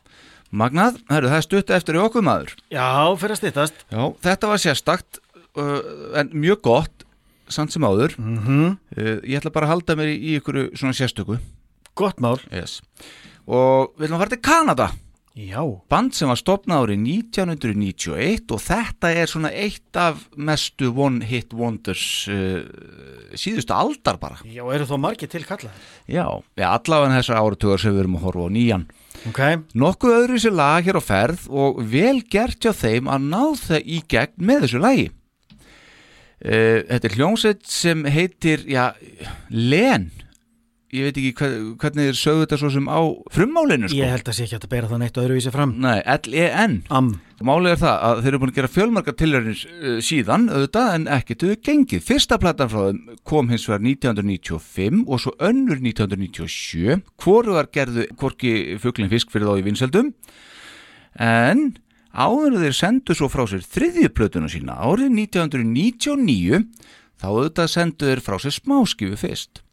Magnað, 0.53 0.99
herru, 1.09 1.31
það 1.31 1.39
er 1.39 1.45
stutt 1.47 1.71
eftir 1.73 1.97
í 1.97 2.01
okkur 2.03 2.25
maður. 2.27 2.51
Já, 2.69 2.85
fyrir 3.17 3.33
að 3.33 3.39
styttast. 3.41 3.85
Já, 3.89 4.03
þetta 4.27 4.51
var 4.51 4.61
sérstakt 4.61 5.21
uh, 5.57 5.79
en 6.21 6.35
mjög 6.37 6.61
gott 6.67 7.07
samt 7.53 7.73
sem 7.73 7.85
áður. 7.85 8.19
Mm 8.21 8.75
uh, 8.75 9.15
Ég 9.25 9.39
ætla 9.41 9.55
bara 9.55 9.71
að 9.71 9.79
halda 9.79 9.97
mér 9.97 10.13
í, 10.13 10.19
í 10.21 10.35
ykkur 10.43 10.67
svona 10.77 10.97
sérstöku. 10.97 11.39
Gott 11.97 12.21
mál 12.21 12.37
yes. 12.53 12.83
og 13.49 13.97
við 13.97 14.11
ætlum 14.11 14.19
að 14.19 14.25
fara 14.27 14.35
til 14.35 14.43
Kanada. 14.45 14.93
Já, 15.33 15.63
band 15.89 16.13
sem 16.13 16.29
var 16.29 16.37
stopnað 16.37 16.83
árið 16.85 17.07
1991 17.09 18.53
og 18.53 18.61
þetta 18.61 19.13
er 19.17 19.31
svona 19.33 19.49
eitt 19.57 19.97
af 19.97 20.27
mestu 20.37 20.91
one 20.93 21.25
hit 21.25 21.55
wonders 21.57 22.29
uh, 22.29 22.61
síðustu 23.33 23.73
aldar 23.73 24.21
bara. 24.21 24.43
Já, 24.45 24.67
eru 24.69 24.85
þó 24.85 24.99
margir 25.01 25.33
til 25.33 25.47
kallað 25.49 25.73
Já, 26.05 26.27
já 26.61 26.69
allavega 26.69 27.17
þessar 27.23 27.41
áratugar 27.41 27.81
sem 27.81 27.97
við 27.97 28.05
erum 28.05 28.21
að 28.21 28.29
horfa 28.29 28.53
á 28.53 28.57
nýjan 28.61 28.85
ok, 29.31 29.41
Nokkuð 29.79 30.17
öðru 30.19 30.41
sér 30.43 30.57
lag 30.59 30.87
hér 30.87 30.99
á 30.99 31.03
ferð 31.03 31.47
og 31.49 31.83
vel 31.93 32.23
gert 32.33 32.63
hjá 32.63 32.73
þeim 32.77 33.11
að 33.11 33.29
ná 33.33 33.43
það 33.61 33.91
í 33.97 34.01
gegn 34.11 34.35
með 34.39 34.65
þessu 34.67 34.83
lagi. 34.83 35.09
Uh, 36.43 36.79
þetta 36.89 37.09
er 37.09 37.17
hljómsveit 37.19 37.63
sem 37.71 38.03
heitir, 38.11 38.65
já, 38.67 38.91
Len. 39.51 40.11
Ég 40.93 41.07
veit 41.07 41.17
ekki 41.17 41.31
hver, 41.39 41.53
hvernig 41.81 42.09
þeir 42.11 42.17
sögðu 42.21 42.41
þetta 42.43 42.57
svo 42.61 42.69
sem 42.75 42.89
á 42.93 43.01
frummálinu, 43.33 43.89
sko. 43.89 43.97
ég 43.97 44.11
held 44.13 44.27
að 44.29 44.35
sé 44.37 44.45
ekki 44.45 44.59
að 44.59 44.73
bera 44.75 44.89
það 44.91 44.99
neitt 45.01 45.21
öðruvísi 45.23 45.53
fram 45.55 45.71
Nei, 45.81 46.03
L-E-N. 46.05 46.75
am, 46.93 47.07
Málið 47.49 47.73
er 47.73 47.81
það 47.81 48.05
að 48.09 48.21
þeir 48.21 48.29
eru 48.31 48.41
búin 48.43 48.53
að 48.53 48.59
gera 48.59 48.71
fjölmarka 48.75 49.15
tilhörnir 49.17 49.63
uh, 49.63 49.95
síðan, 50.05 50.45
auðvitað, 50.53 50.91
en 50.99 51.07
ekki 51.17 51.39
þau 51.41 51.55
gengið. 51.65 52.05
Fyrsta 52.11 52.39
platan 52.45 52.71
frá 52.75 52.83
þeim 52.91 53.01
kom 53.33 53.49
hins 53.55 53.65
vegar 53.71 53.87
1995 53.89 55.01
og 55.09 55.25
svo 55.25 55.33
önnur 55.49 55.81
1997. 55.81 57.01
Hvorugar 57.25 57.73
gerðu 57.73 58.07
hvorki 58.21 58.55
fuglinn 58.85 59.11
fisk 59.17 59.33
fyrir 59.33 59.49
þá 59.49 59.65
í 59.65 59.67
vinseldum. 59.73 60.13
En 61.17 61.67
áður 62.13 62.61
þeir 62.67 62.81
sendu 62.83 63.17
svo 63.17 63.33
frá 63.33 63.47
sér 63.49 63.65
þriðju 63.65 64.13
plötuna 64.13 64.53
sína 64.53 64.77
árið 64.77 65.17
1999, 65.25 66.67
þá 67.17 67.29
auðvitað 67.33 67.77
sendu 67.81 68.13
þeir 68.13 68.27
frá 68.29 68.37
sér 68.45 68.61
smáskifu 68.61 69.23
fyrst. 69.25 69.65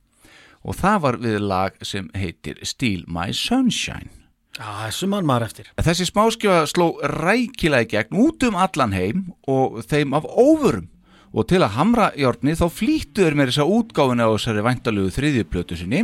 Og 0.64 0.76
það 0.76 1.02
var 1.06 1.18
við 1.23 1.40
lag 1.40 1.76
sem 1.86 2.10
heitir 2.18 2.60
Steal 2.68 3.06
My 3.07 3.31
Sunshine. 3.34 4.11
eftir 4.60 5.69
Þessi 5.80 6.07
smáskjöfa 6.10 6.68
sló 6.68 6.88
rækilega 6.99 7.86
í 7.86 7.91
gegn 7.94 8.18
út 8.26 8.44
um 8.44 8.57
allan 8.60 8.95
heim 8.95 9.30
og 9.48 9.80
þeim 9.88 10.18
af 10.18 10.27
óvörum 10.27 10.90
og 11.31 11.48
til 11.48 11.61
að 11.61 11.76
hamra 11.77 12.10
járni 12.18 12.57
þá 12.57 12.65
flýttu 12.73 13.23
þeir 13.23 13.38
með 13.38 13.52
þessa 13.52 13.68
útgáfuna 13.69 14.27
á 14.27 14.34
þessari 14.34 14.65
væntalugu 14.65 15.14
þriðjuplötu 15.15 15.77
sinni 15.80 16.03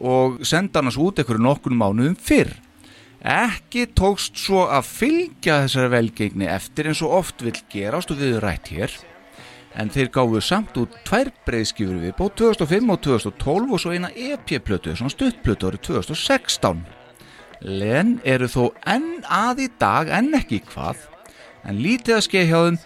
og 0.00 0.40
senda 0.46 0.80
hann 0.80 0.92
út 0.92 1.20
einhverju 1.20 1.42
nokkur 1.44 1.74
mánuðum 1.76 2.16
fyrr. 2.16 2.54
Ekki 3.20 3.88
tókst 3.96 4.38
svo 4.40 4.62
að 4.72 4.86
fylgja 4.88 5.62
þessari 5.66 5.90
velgengni 5.92 6.46
eftir 6.48 6.88
eins 6.88 7.02
og 7.04 7.18
oft 7.18 7.42
vill 7.44 7.58
gerast 7.72 8.12
og 8.12 8.20
við 8.20 8.36
erum 8.36 8.46
rætt 8.46 8.70
hér 8.72 8.94
en 9.78 9.90
þeir 9.92 10.10
gáfu 10.14 10.40
samt 10.42 10.76
út 10.80 10.94
tvær 11.06 11.30
breyðskifur 11.46 12.00
við 12.02 12.14
bóð 12.18 12.32
2005 12.42 12.92
og 12.94 13.02
2012 13.06 13.74
og 13.76 13.82
svo 13.82 13.94
eina 13.94 14.10
EP-plötu, 14.14 14.94
svona 14.96 15.12
stuttplötu 15.14 15.70
árið 15.70 15.84
2016. 15.90 16.84
Len 17.60 18.14
eru 18.24 18.48
þó 18.48 18.70
enn 18.88 19.20
að 19.28 19.66
í 19.66 19.68
dag, 19.80 20.10
enn 20.16 20.32
ekki 20.38 20.62
hvað, 20.70 21.04
en 21.68 21.82
lítið 21.82 22.16
að 22.16 22.24
skeið 22.26 22.48
hjá 22.50 22.60
þeim, 22.66 22.78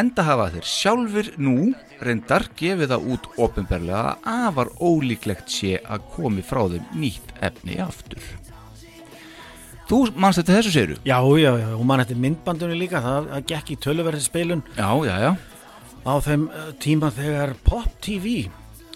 enda 0.00 0.24
hafa 0.26 0.48
þeir 0.54 0.70
sjálfur 0.70 1.28
nú 1.38 1.58
reyndar 2.02 2.48
gefið 2.58 2.90
það 2.92 3.06
út 3.14 3.28
ofinberlega 3.46 4.16
að 4.16 4.48
afar 4.48 4.72
ólíklegt 4.82 5.52
sé 5.52 5.76
að 5.84 6.08
komi 6.16 6.42
frá 6.44 6.64
þeim 6.72 6.88
nýtt 6.98 7.36
efni 7.44 7.78
aftur. 7.84 8.24
Þú 9.86 10.00
manst 10.18 10.40
þetta 10.40 10.56
þessu 10.56 10.72
séru? 10.74 10.96
já, 11.06 11.18
já, 11.38 11.52
já, 11.60 11.68
og 11.76 11.84
mann 11.86 12.02
eftir 12.02 12.18
myndbandunni 12.18 12.74
líka 12.74 12.98
það, 13.04 13.28
gekk 13.46 13.70
í 13.70 13.76
töluverði 13.84 14.24
speilun 14.24 14.64
Já, 14.74 14.88
já, 15.06 15.14
já. 15.22 15.30
Á 16.06 16.14
þeim 16.22 16.46
uh, 16.48 16.70
tíma 16.82 17.10
þegar 17.14 17.54
Pop 17.66 17.90
TV 18.04 18.46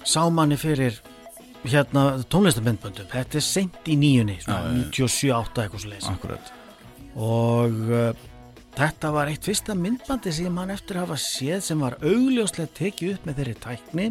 sá 0.07 0.23
manni 0.33 0.57
fyrir 0.61 1.01
hérna 1.67 2.23
tónlistamindböndum 2.33 3.11
þetta 3.11 3.39
er 3.41 3.45
sent 3.45 3.91
í 3.91 3.99
nýjunni 4.01 4.39
svona 4.41 4.73
97-8 4.95 5.65
eitthvað 5.65 5.85
svo 5.85 6.15
Akkurat. 6.15 6.53
og 7.19 7.77
uh, 7.91 8.27
þetta 8.79 9.13
var 9.13 9.31
eitt 9.33 9.45
fyrsta 9.45 9.77
myndbandi 9.77 10.33
sem 10.33 10.55
mann 10.55 10.73
eftir 10.73 11.01
hafa 11.03 11.19
séð 11.21 11.61
sem 11.67 11.83
var 11.83 11.99
augljóslega 12.01 12.73
tekið 12.79 13.17
upp 13.17 13.29
með 13.29 13.41
þeirri 13.43 13.57
tækni 13.67 14.11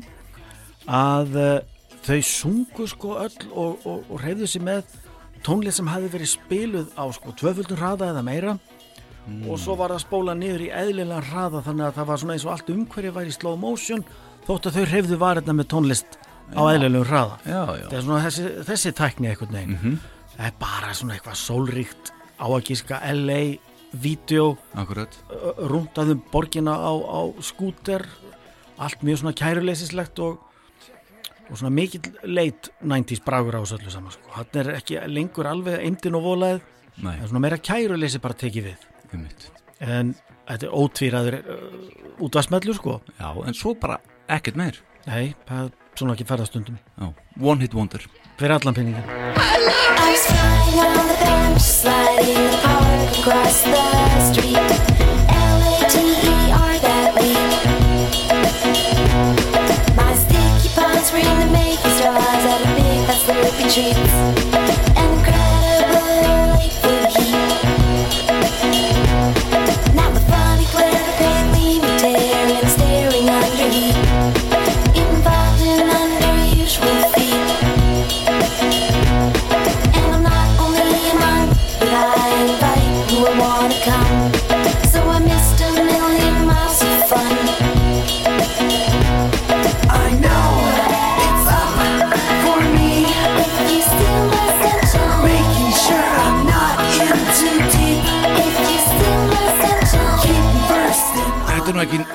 að 0.85 1.38
uh, 1.39 1.59
þau 2.05 2.19
sungu 2.26 2.88
sko 2.89 3.15
öll 3.23 3.39
og, 3.49 3.88
og, 3.88 4.03
og 4.09 4.21
reyðu 4.23 4.49
sér 4.49 4.65
með 4.67 4.97
tónlist 5.45 5.80
sem 5.80 5.89
hafi 5.89 6.11
verið 6.11 6.34
spiluð 6.35 6.93
á 6.99 7.05
sko 7.15 7.34
tvöföldun 7.39 7.80
hraða 7.80 8.11
eða 8.13 8.26
meira 8.27 8.57
og 9.49 9.60
svo 9.61 9.76
var 9.80 9.93
það 9.95 10.03
spóla 10.06 10.35
niður 10.38 10.64
í 10.65 10.69
eðlilega 10.81 11.22
hraða 11.30 11.61
þannig 11.68 11.85
að 11.89 11.95
það 11.99 12.10
var 12.11 12.22
svona 12.23 12.35
eins 12.38 12.45
og 12.47 12.53
allt 12.56 12.72
umhverju 12.73 13.11
væri 13.15 13.34
í 13.34 13.38
slow 13.38 13.57
motion 13.60 14.03
þótt 14.47 14.69
að 14.69 14.77
þau 14.80 14.85
reyfðu 14.93 15.18
varirna 15.22 15.56
með 15.60 15.68
tónlist 15.73 16.19
á 16.56 16.61
eðlilegum 16.73 17.07
hraða 17.10 17.35
Já, 17.45 17.61
já. 17.77 17.85
það 17.89 17.97
er 17.99 18.06
svona 18.07 18.23
þessi, 18.26 18.45
þessi 18.69 18.93
tækni 18.97 19.31
einhvern 19.34 19.57
veginn 19.60 19.99
það 20.35 20.45
er 20.49 20.56
bara 20.61 20.93
svona 20.97 21.18
eitthvað 21.18 21.39
sólríkt 21.43 22.14
á 22.39 22.45
að 22.47 22.64
gíska 22.69 23.01
LA 23.14 23.39
vídeo, 23.89 24.51
rúndaðum 25.69 26.19
borgina 26.31 26.76
á, 26.77 26.93
á 26.93 27.19
skúter 27.41 28.06
allt 28.80 29.01
mjög 29.03 29.23
svona 29.23 29.34
kæruleysislegt 29.35 30.19
og, 30.23 30.38
og 31.49 31.57
svona 31.57 31.72
mikill 31.73 32.11
leit 32.23 32.69
90s 32.85 33.23
bragur 33.26 33.57
á 33.57 33.61
þessu 33.65 33.80
öllu 33.80 33.93
saman 33.93 34.14
sko. 34.14 34.30
hann 34.38 34.61
er 34.61 34.69
ekki 34.77 34.99
lengur 35.10 35.49
alveg 35.49 35.81
eimdin 35.84 36.15
og 36.19 36.23
volaðið 36.27 36.61
er 37.15 37.26
svona 37.27 37.41
meira 37.43 37.57
kæruleysi 37.57 38.22
bara 38.22 38.38
tekið 38.38 38.69
við. 38.69 38.85
En 39.80 40.14
þetta 40.49 40.65
er 40.68 40.73
ótvíraður 40.76 41.38
uh, 41.40 42.23
útvarsmellu 42.26 42.73
sko 42.77 42.99
Já, 43.19 43.30
en 43.48 43.53
svo 43.57 43.76
bara 43.80 43.99
ekkert 44.30 44.56
meir. 44.60 44.80
nei, 45.07 45.34
það 45.48 45.69
er 45.69 45.72
svona 45.99 46.14
ekki 46.18 46.27
ferðastundum 46.30 46.77
Já, 46.99 47.14
one 47.41 47.61
hit 47.61 47.73
wonder. 47.73 48.03
fyrir 48.40 48.57
allan 48.57 48.76
week. 57.19 57.49
My 59.98 60.14
sticky 60.15 60.69
palms 60.76 61.11
were 61.11 61.19
in 61.19 61.40
the 61.40 61.48
making 61.52 61.91
straws 61.98 62.45
at 62.53 62.61
a 62.61 62.69
big 62.76 62.99
fat 63.07 63.19
slurpy 63.26 63.65
treats. 63.73 64.68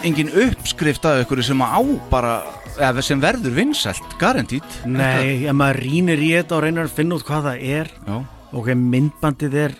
Engin, 0.05 0.31
uppskrift 0.45 1.07
af 1.09 1.23
ykkur 1.25 1.43
sem 1.45 1.63
á 1.65 1.81
bara 2.11 2.35
eða 2.75 3.03
sem 3.05 3.21
verður 3.23 3.55
vinsælt, 3.57 4.17
garantít 4.21 4.79
Nei, 4.89 5.47
ef 5.47 5.57
maður 5.57 5.81
rínir 5.85 6.23
í 6.23 6.31
þetta 6.35 6.57
og 6.59 6.65
reynir 6.65 6.89
að 6.89 6.97
finna 6.99 7.19
út 7.19 7.27
hvað 7.27 7.49
það 7.49 7.67
er. 7.79 7.93
Já, 8.05 8.17
ok, 8.61 8.71
myndbandið 8.81 9.59
er 9.65 9.77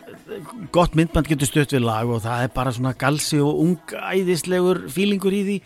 gott 0.75 0.97
myndband 0.99 1.29
getur 1.31 1.51
stutt 1.51 1.75
við 1.75 1.85
lag 1.85 2.11
og 2.11 2.23
það 2.25 2.47
er 2.47 2.55
bara 2.55 2.73
svona 2.75 2.95
galsi 2.99 3.41
og 3.43 3.61
ungæðislegur 3.65 4.85
fílingur 4.93 5.37
í 5.37 5.43
því. 5.49 5.59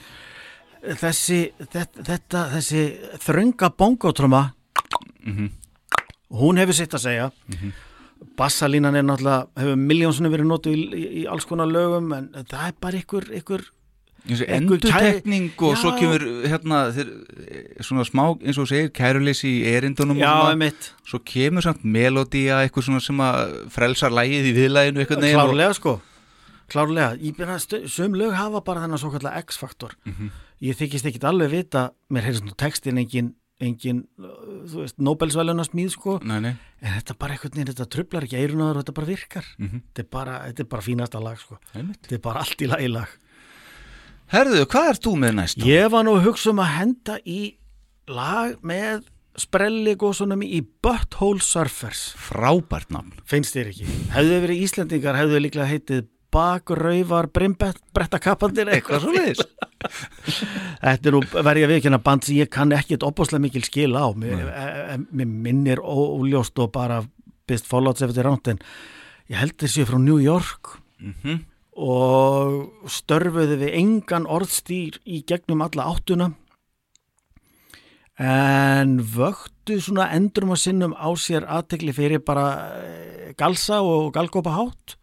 Þessi 0.98 1.40
þetta, 1.59 2.06
þetta 2.06 2.44
þessi 2.55 2.85
þrönga 3.24 3.72
bongótröma 3.78 4.43
hún 6.39 6.60
hefur 6.60 6.76
sitt 6.76 6.94
að 6.94 7.05
segja. 7.06 7.30
Bassalínan 8.39 8.97
er 8.98 9.06
náttúrulega 9.06 9.62
hefur 9.62 9.82
miljónsunum 9.82 10.32
verið 10.35 10.48
notuð 10.51 10.74
í, 10.74 10.85
í, 10.85 11.09
í 11.22 11.26
alls 11.30 11.47
konar 11.47 11.70
lögum 11.70 12.12
en 12.16 12.30
það 12.40 12.64
er 12.64 12.78
bara 12.82 13.02
ykkur, 13.02 13.28
ykkur 13.39 13.66
endurtekning 14.29 15.51
og 15.59 15.75
kæ- 15.75 15.81
svo 15.81 15.93
Já. 15.95 15.99
kemur 16.01 16.25
hérna 16.49 16.81
þeir, 16.93 17.09
svona 17.81 18.05
smá, 18.05 18.25
eins 18.45 18.59
og 18.61 18.69
segir, 18.69 18.91
kæruleysi 18.93 19.49
í 19.63 19.73
erindunum 19.73 20.19
já, 20.21 20.35
svo 21.07 21.19
kemur 21.25 21.63
samt 21.65 21.83
melodía 21.85 22.61
eitthvað 22.67 22.89
svona 22.89 23.01
sem 23.01 23.17
að 23.25 23.55
frelsar 23.73 24.11
lægið 24.13 24.51
í 24.51 24.55
viðlæginu 24.59 25.01
eitthvað 25.05 25.21
neginn 25.25 25.41
og, 25.41 25.49
klárlega 25.49 25.75
sko. 25.75 25.97
Klárlega, 26.69 27.17
ég 27.25 27.37
byrja 27.39 27.57
að 27.57 27.89
sum 27.89 28.13
lög 28.15 28.35
hafa 28.37 28.61
bara 28.65 28.83
þennan 28.85 29.01
svo 29.01 29.11
kallar 29.15 29.39
X-faktor 29.41 29.95
ég 30.61 30.77
þykist 30.77 31.07
ekkit 31.09 31.25
alveg 31.25 31.51
vita 31.51 31.93
mér 32.13 32.27
heyrðist 32.29 32.45
nú 32.45 32.53
textin 32.59 32.99
engin, 33.01 33.31
engin 33.63 34.03
þú 34.19 34.83
veist, 34.85 34.99
Nobelsvæluna 34.99 35.65
smíð 35.65 35.95
sko. 35.95 36.19
Nei, 36.23 36.41
nei, 36.45 36.53
en 36.83 36.93
þetta 36.99 37.17
bara 37.19 37.33
einhvern 37.35 37.55
veginn, 37.57 37.71
þetta 37.73 37.87
trublar 37.91 38.27
ekki 38.27 38.37
eirunaður 38.43 38.77
og 38.77 38.85
þetta 38.85 38.95
bara 38.99 39.07
virkar. 39.09 39.47
Þetta, 39.59 40.03
er 40.05 40.09
bara, 40.13 40.35
þetta 40.51 40.61
er 40.65 40.69
bara 40.75 40.83
fínasta 40.83 41.23
lag 41.23 41.39
sko. 41.41 41.59
Einmitt. 41.75 42.03
Þetta 42.05 42.15
er 42.19 42.23
bara 42.29 42.43
allt 42.45 42.61
í 42.63 42.69
lagi 42.69 42.89
lag 42.93 43.09
Herðu, 44.29 44.65
hvað 44.69 44.91
ert 44.93 45.07
þú 45.07 45.15
með 45.23 45.39
næst? 45.39 45.63
ég 45.65 45.87
var 45.93 46.05
nú 46.05 46.19
að 46.19 46.27
hugsa 46.29 46.51
um 46.53 46.61
að 46.61 46.75
henda 46.75 47.15
í 47.25 47.41
lag 48.09 48.59
með 48.67 49.07
sprelli 49.39 49.95
góðsonum 49.97 50.43
í 50.45 50.61
Butthole 50.83 51.41
Surfers. 51.45 52.11
Frábært 52.19 52.91
nafn. 52.93 53.15
Finnst 53.29 53.57
þér 53.57 53.71
ekki? 53.73 53.89
Hefðu 54.13 54.41
verið 54.45 54.63
Íslendingar, 54.67 55.19
hefðu 55.21 55.43
líklega 55.45 55.71
heitið 55.71 56.07
bakrauvar 56.35 57.31
brimbrettakappandir 57.33 58.69
Eitthvað 58.69 59.05
svo 59.05 59.15
leiðis 59.15 59.39
Þetta 60.83 61.09
er 61.09 61.15
nú 61.15 61.23
verið 61.33 61.65
að 61.65 61.73
viðkjanna 61.73 62.01
band 62.05 62.27
sem 62.27 62.37
ég 62.37 62.51
kann 62.53 62.75
ekkit 62.77 63.07
opbáslega 63.07 63.41
mikil 63.47 63.63
skil 63.65 63.95
á. 63.97 64.13
Mér, 64.13 64.43
e, 64.45 64.65
e, 64.93 64.97
mér 65.09 65.31
minnir 65.49 65.81
óljóst 65.81 66.59
og 66.61 66.73
bara 66.75 67.01
byrst 67.49 67.69
follows 67.71 68.03
ef 68.03 68.11
þetta 68.13 68.25
er 68.25 68.29
ránt 68.29 68.51
en 68.53 68.61
ég 69.33 69.41
held 69.41 69.57
þessi 69.63 69.87
frá 69.89 69.97
New 70.03 70.19
York. 70.21 70.75
Mhm. 71.01 71.47
Og 71.79 72.91
störfuðu 72.91 73.61
við 73.61 73.75
engan 73.79 74.27
orðstýr 74.27 74.99
í 75.07 75.23
gegnum 75.29 75.63
alla 75.63 75.87
áttuna. 75.93 76.33
En 78.19 78.97
vöktu 78.99 79.79
svona 79.79 80.09
endurum 80.17 80.57
að 80.57 80.63
sinnum 80.65 80.97
á 80.99 81.07
sér 81.15 81.47
aðtekli 81.47 81.95
fyrir 81.95 82.25
bara 82.27 82.49
eh, 82.83 83.29
galsa 83.39 83.79
og 83.87 84.11
galgópa 84.17 84.57
hátt. 84.57 84.97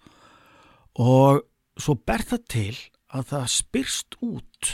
Og 1.00 1.46
svo 1.80 1.96
ber 1.96 2.26
það 2.28 2.44
til 2.52 2.76
að 3.16 3.30
það 3.32 3.48
spyrst 3.56 4.20
út 4.20 4.74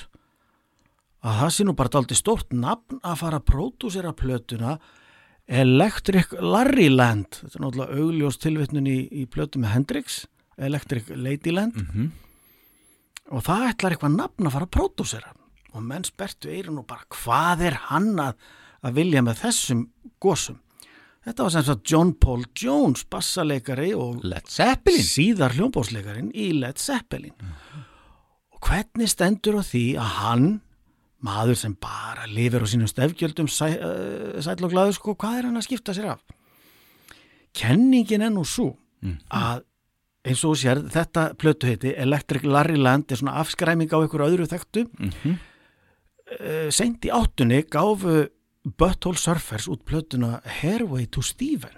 að 1.21 1.37
það 1.37 1.53
sé 1.53 1.67
nú 1.67 1.77
bara 1.77 1.93
daldi 1.93 2.17
stórt 2.17 2.49
nafn 2.49 2.97
að 3.05 3.19
fara 3.21 3.37
að 3.37 3.49
pródúsera 3.51 4.15
plötuna 4.17 4.79
Electric 5.45 6.33
Larryland. 6.41 7.43
Þetta 7.43 7.59
er 7.59 7.65
náttúrulega 7.67 8.01
augljós 8.01 8.41
tilvitnun 8.41 8.89
í, 8.89 8.99
í 9.05 9.29
plötu 9.29 9.61
með 9.61 9.75
Hendrix 9.75 10.23
Electric 10.67 11.11
Ladyland. 11.15 11.77
Og 13.31 13.45
það 13.45 13.67
ætlar 13.69 13.95
eitthvað 13.95 14.17
nafn 14.17 14.47
að 14.49 14.55
fara 14.57 14.67
að 14.67 14.75
pródúsera. 14.77 15.35
Og 15.71 15.85
menn 15.87 16.03
spertu 16.03 16.51
eirun 16.51 16.81
og 16.81 16.87
bara 16.89 17.07
hvað 17.15 17.63
er 17.69 17.79
hann 17.87 18.11
að, 18.19 18.35
að 18.83 18.97
vilja 18.99 19.23
með 19.23 19.39
þessum 19.45 19.85
gósum 20.21 20.59
þetta 21.25 21.45
var 21.45 21.53
sem 21.53 21.65
sagt 21.67 21.91
John 21.91 22.11
Paul 22.17 22.43
Jones 22.57 23.05
bassaleikari 23.11 23.91
og 23.97 24.23
Led 24.25 24.49
Zeppelin. 24.49 25.05
síðar 25.05 25.55
hljómbóðsleikarin 25.57 26.31
í 26.33 26.51
Led 26.57 26.81
Zeppelin. 26.81 27.35
Og 28.55 28.61
hvernig 28.65 29.11
stendur 29.11 29.61
á 29.61 29.63
því 29.65 29.85
að 30.01 30.13
hann 30.17 30.47
maður 31.21 31.59
sem 31.61 31.73
bara 31.77 32.25
lifir 32.25 32.65
á 32.65 32.67
sínum 32.69 32.89
stefgjöldum 32.89 33.49
sæ, 33.51 33.67
uh, 33.77 34.39
sæll 34.41 34.65
og 34.65 34.71
glæður 34.73 34.97
sko, 34.97 35.13
hvað 35.13 35.37
er 35.37 35.49
hann 35.49 35.59
að 35.59 35.67
skipta 35.67 35.93
sér 35.93 36.15
af? 36.15 36.23
Kenningin 37.53 38.25
er 38.25 38.33
nú 38.33 38.45
svo 38.47 38.71
að 39.29 39.65
eins 40.25 40.43
og 40.45 40.55
sér 40.59 40.83
þetta 40.93 41.33
plötu 41.41 41.67
heiti 41.69 41.93
Electric 41.97 42.43
Larryland 42.45 43.11
er 43.11 43.17
svona 43.21 43.39
afskræming 43.41 43.89
á 43.89 43.97
einhverju 44.03 44.27
öðru 44.29 44.47
þekktu. 44.51 44.85
Mm 44.99 45.11
Mhm. 45.23 45.39
seint 46.71 47.03
í 47.05 47.09
áttunni 47.11 47.63
gáfu 47.67 48.29
Butthole 48.77 49.17
Surfers 49.17 49.65
út 49.67 49.81
plötuna 49.83 50.39
Hairway 50.45 51.05
to 51.11 51.21
Steven. 51.21 51.73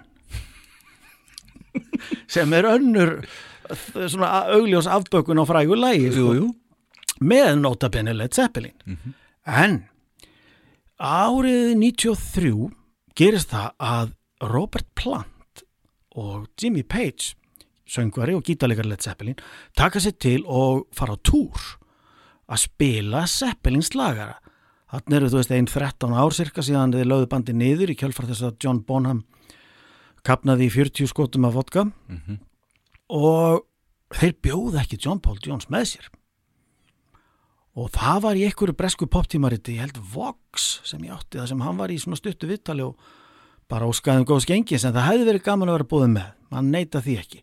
Sem 2.28 2.52
er 2.52 2.64
önnur 2.68 3.24
þ- 3.66 4.08
svona 4.12 4.28
augljós 4.54 4.86
afbökun 4.86 5.40
á 5.42 5.44
frægu 5.48 5.74
lægi 5.74 6.12
sko, 6.12 6.52
með 7.24 7.58
notabenni 7.62 8.14
Led 8.14 8.34
Zeppelin. 8.36 8.76
En 9.46 9.88
árið 11.00 11.74
93 11.80 12.70
gerist 13.18 13.50
það 13.50 13.70
að 13.80 14.12
Robert 14.54 14.86
Plant 14.94 15.64
og 16.14 16.46
Jimmy 16.60 16.82
Page 16.82 17.34
söngvari 17.88 18.34
og 18.36 18.44
gítalegar 18.46 18.86
Led 18.88 19.02
Zeppelin 19.04 19.36
taka 19.76 20.00
sér 20.00 20.16
til 20.18 20.44
og 20.46 20.86
fara 20.94 21.16
á 21.16 21.18
túr 21.20 21.60
að 22.48 22.64
spila 22.66 23.24
Zeppelins 23.28 23.94
lagara. 23.96 24.38
Þannig 24.92 25.16
eru 25.16 25.30
þú 25.32 25.38
veist 25.40 25.54
einn 25.54 25.68
13 25.68 26.14
ár 26.14 26.34
cirka 26.36 26.62
síðan 26.62 26.92
þið 26.94 27.08
lögðu 27.10 27.30
bandi 27.32 27.54
niður 27.56 27.92
í 27.92 27.96
kjölfar 27.98 28.28
þess 28.30 28.46
að 28.46 28.58
John 28.62 28.82
Bonham 28.86 29.24
kapnaði 30.24 30.68
í 30.68 30.72
40 30.72 31.10
skotum 31.10 31.48
af 31.48 31.56
vodka 31.56 31.86
og 33.08 33.64
þeir 34.14 34.36
bjóða 34.44 34.84
ekki 34.84 35.00
John 35.00 35.20
Paul 35.20 35.40
Jones 35.42 35.68
með 35.72 35.88
sér. 35.94 36.06
Og 37.74 37.90
það 37.90 38.20
var 38.22 38.38
í 38.38 38.44
einhverju 38.46 38.76
bresku 38.78 39.08
poptímariti, 39.10 39.74
ég 39.74 39.88
held 39.88 39.98
Vox 39.98 40.78
sem 40.86 41.02
ég 41.02 41.16
átti 41.16 41.40
það 41.40 41.48
sem 41.50 41.64
hann 41.64 41.80
var 41.80 41.90
í 41.90 41.98
svona 41.98 42.20
stuttu 42.20 42.46
vittali 42.46 42.84
og 42.86 42.94
bara 43.66 43.88
óskaðum 43.90 44.28
góðs 44.28 44.46
gengis 44.46 44.84
en 44.86 44.94
það 44.94 45.08
hefði 45.08 45.26
verið 45.32 45.46
gaman 45.48 45.72
að 45.72 45.78
vera 45.80 45.90
búið 45.90 46.12
með. 46.12 46.28
Hann 46.54 46.70
neita 46.70 47.02
því 47.02 47.16
ekki 47.18 47.42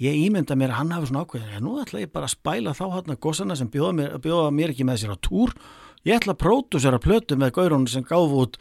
ég 0.00 0.16
ímynda 0.26 0.56
mér 0.56 0.72
að 0.72 0.78
hann 0.80 0.92
hafi 0.96 1.10
svona 1.10 1.22
ákveðin 1.26 1.64
nú 1.64 1.76
ætla 1.82 2.00
ég 2.02 2.12
bara 2.14 2.28
að 2.28 2.34
spæla 2.36 2.72
þá 2.76 2.84
hann 2.96 3.12
að 3.14 3.20
góðsana 3.26 3.56
sem 3.58 3.68
bjóða 3.72 3.92
mér, 3.98 4.14
bjóða 4.24 4.50
mér 4.56 4.72
ekki 4.74 4.86
með 4.88 5.02
sér 5.02 5.12
á 5.12 5.18
túr. 5.20 5.52
Ég 6.08 6.16
ætla 6.16 6.32
að 6.32 6.40
pródusera 6.40 7.00
plötu 7.02 7.36
með 7.36 7.52
gaurunum 7.58 7.86
sem 7.92 8.04
gáf 8.08 8.32
út 8.42 8.56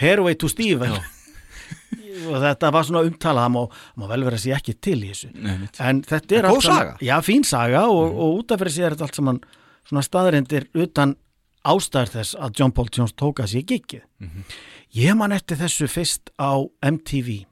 Hairway 0.00 0.34
to 0.40 0.48
Steven 0.48 0.94
og 2.30 2.36
þetta 2.42 2.70
var 2.72 2.86
svona 2.88 3.02
umtalað 3.06 3.44
það 3.44 3.52
má, 3.54 3.62
má 4.00 4.04
vel 4.10 4.24
vera 4.24 4.38
sér 4.40 4.56
ekki 4.56 4.74
til 4.80 4.96
í 5.04 5.10
þessu. 5.12 5.28
Nei, 5.36 5.68
en 5.84 6.00
þetta 6.08 6.38
er 6.40 6.48
Góð 6.48 6.54
allt 6.56 6.64
saman- 6.66 6.80
saga. 6.80 6.96
já, 7.04 7.16
fín 7.28 7.44
saga 7.44 7.82
og, 7.92 8.14
og 8.16 8.38
út 8.40 8.54
af 8.56 8.62
fyrir 8.62 8.72
sig 8.74 8.84
er 8.88 8.96
þetta 8.96 9.06
allt 9.10 9.20
saman 9.20 9.40
svona 9.90 10.02
staðarindir 10.06 10.66
utan 10.80 11.14
ástæður 11.68 12.14
þess 12.16 12.38
að 12.40 12.56
John 12.56 12.72
Paul 12.72 12.88
Jones 12.96 13.12
tóka 13.20 13.44
sér 13.50 13.66
giggið. 13.68 14.06
Ég 14.96 15.12
man 15.20 15.32
eftir 15.36 15.60
þessu 15.60 15.86
fyrst 15.92 16.32
á 16.40 16.56
MTV 16.88 17.42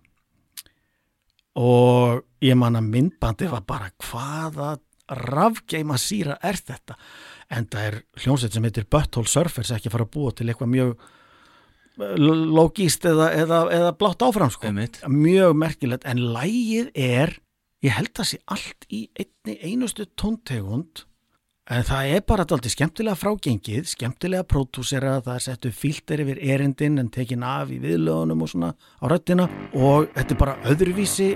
og 1.59 2.22
ég 2.44 2.59
man 2.59 2.78
að 2.78 2.90
myndbandi 2.93 3.48
var 3.51 3.65
bara 3.66 3.90
hvaða 4.05 4.77
rafgeima 5.09 5.97
síra 6.01 6.36
er 6.44 6.59
þetta 6.60 6.98
en 7.55 7.69
það 7.73 7.86
er 7.86 7.97
hljómsveit 8.23 8.56
sem 8.56 8.66
heitir 8.69 8.89
Butthole 8.90 9.31
Surfers 9.31 9.73
ekki 9.73 9.93
fara 9.93 10.05
að 10.05 10.12
búa 10.19 10.35
til 10.36 10.48
eitthvað 10.48 10.73
mjög 10.74 10.94
eh, 12.05 12.15
logíst 12.59 13.09
eða, 13.09 13.31
eða, 13.32 13.60
eða 13.78 13.93
blátt 14.01 14.24
áfram 14.27 14.52
sko 14.52 14.69
Einmitt. 14.69 15.01
mjög 15.09 15.56
merkilegt 15.56 16.05
en 16.09 16.20
lægið 16.36 16.93
er 16.93 17.39
ég 17.85 17.94
held 17.97 18.12
að 18.19 18.32
sé 18.32 18.40
allt 18.52 18.89
í 18.93 19.06
einni 19.16 19.56
einustu 19.65 20.09
tóntegund 20.19 21.06
en 21.69 21.85
það 21.85 22.12
er 22.16 22.23
bara 22.28 22.45
alltaf 22.47 22.73
skemmtilega 22.73 23.19
frágengið 23.19 23.89
skemmtilega 23.93 24.47
pródúsera, 24.49 25.19
það 25.24 25.35
er 25.35 25.45
settu 25.45 25.73
filter 25.74 26.23
yfir 26.24 26.40
erindin 26.55 27.01
en 27.03 27.11
tekin 27.12 27.45
af 27.47 27.73
í 27.74 27.81
viðlögunum 27.82 28.45
og 28.45 28.53
svona 28.53 28.73
á 28.73 29.05
röddina 29.12 29.49
og 29.77 30.09
þetta 30.16 30.35
er 30.35 30.40
bara 30.40 30.57
öðruvísi 30.73 31.31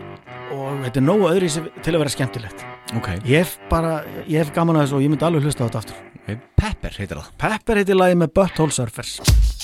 og 0.52 0.84
þetta 0.86 1.02
er 1.02 1.06
nógu 1.06 1.28
öðruvísi 1.30 1.64
til 1.82 1.94
að 1.94 2.04
vera 2.04 2.14
skemmtilegt. 2.16 2.64
Ok, 2.96 3.10
ég 3.24 3.44
hef 3.44 3.58
bara, 3.70 4.00
ég 4.26 4.42
hef 4.42 4.54
gaman 4.56 4.80
að 4.80 4.86
þessu 4.86 4.98
og 4.98 5.04
ég 5.04 5.12
myndi 5.12 5.28
alveg 5.28 5.48
hlusta 5.48 5.64
á 5.64 5.66
þetta 5.68 5.82
aftur. 5.84 6.00
Okay. 6.22 6.38
Pepper 6.60 7.00
heitir 7.00 7.18
það. 7.18 7.34
Pepper 7.44 7.82
heitir 7.82 7.98
lagi 7.98 8.20
með 8.20 8.34
Butthole 8.36 8.76
Surfers 8.76 9.61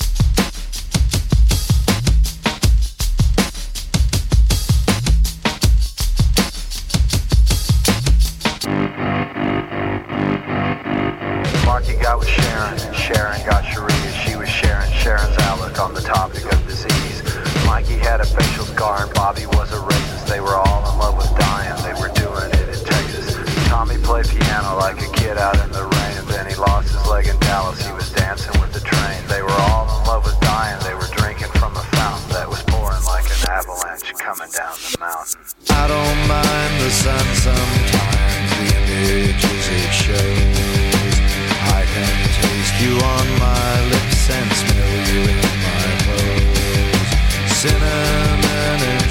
Scar 18.78 19.02
and 19.02 19.14
Bobby 19.14 19.44
was 19.58 19.72
a 19.72 19.82
racist. 19.90 20.28
They 20.30 20.38
were 20.38 20.54
all 20.54 20.78
in 20.86 20.98
love 21.02 21.16
with 21.18 21.34
dying. 21.34 21.74
They 21.82 21.98
were 21.98 22.14
doing 22.14 22.46
it 22.46 22.78
in 22.78 22.78
Texas. 22.86 23.34
Tommy 23.66 23.98
played 23.98 24.28
piano 24.28 24.78
like 24.78 25.02
a 25.02 25.10
kid 25.18 25.36
out 25.36 25.58
in 25.66 25.72
the 25.72 25.82
rain. 25.82 26.14
And 26.14 26.28
then 26.28 26.46
he 26.46 26.54
lost 26.54 26.94
his 26.94 27.04
leg 27.10 27.26
in 27.26 27.34
Dallas. 27.40 27.84
He 27.84 27.90
was 27.90 28.08
dancing 28.12 28.54
with 28.62 28.70
the 28.72 28.78
train. 28.78 29.18
They 29.26 29.42
were 29.42 29.58
all 29.66 29.82
in 29.82 30.06
love 30.06 30.22
with 30.24 30.38
dying. 30.38 30.78
They 30.86 30.94
were 30.94 31.10
drinking 31.10 31.50
from 31.58 31.74
a 31.74 31.82
fountain 31.98 32.30
that 32.30 32.46
was 32.46 32.62
pouring 32.70 33.02
like 33.02 33.26
an 33.26 33.50
avalanche 33.50 34.14
coming 34.14 34.50
down 34.54 34.78
the 34.78 34.94
mountain. 35.02 35.42
I 35.74 35.84
don't 35.90 36.20
mind 36.30 36.72
the 36.78 36.92
sun 36.94 37.26
sometimes. 37.34 38.46
The 38.62 38.78
images 38.78 39.64
it 39.74 39.90
shows. 39.90 41.18
I 41.66 41.82
can 41.82 42.14
taste 42.46 42.78
you 42.78 42.94
on 42.94 43.26
my 43.42 43.90
lips 43.90 44.22
and 44.30 44.46
smell 44.54 44.94
you 45.10 45.34
in 45.34 45.50
my 45.66 45.82
clothes. 46.06 47.58
Cinnamon 47.58 48.47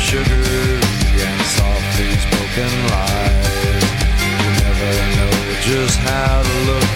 and 0.08 0.26
sugar 0.26 0.80
and 1.26 1.42
softly 1.42 2.12
spoken 2.16 2.72
lies. 2.92 3.84
You 4.22 4.50
never 4.64 4.92
know 5.16 5.32
just 5.62 6.00
how 6.00 6.44
to 6.44 6.72
look 6.72 6.87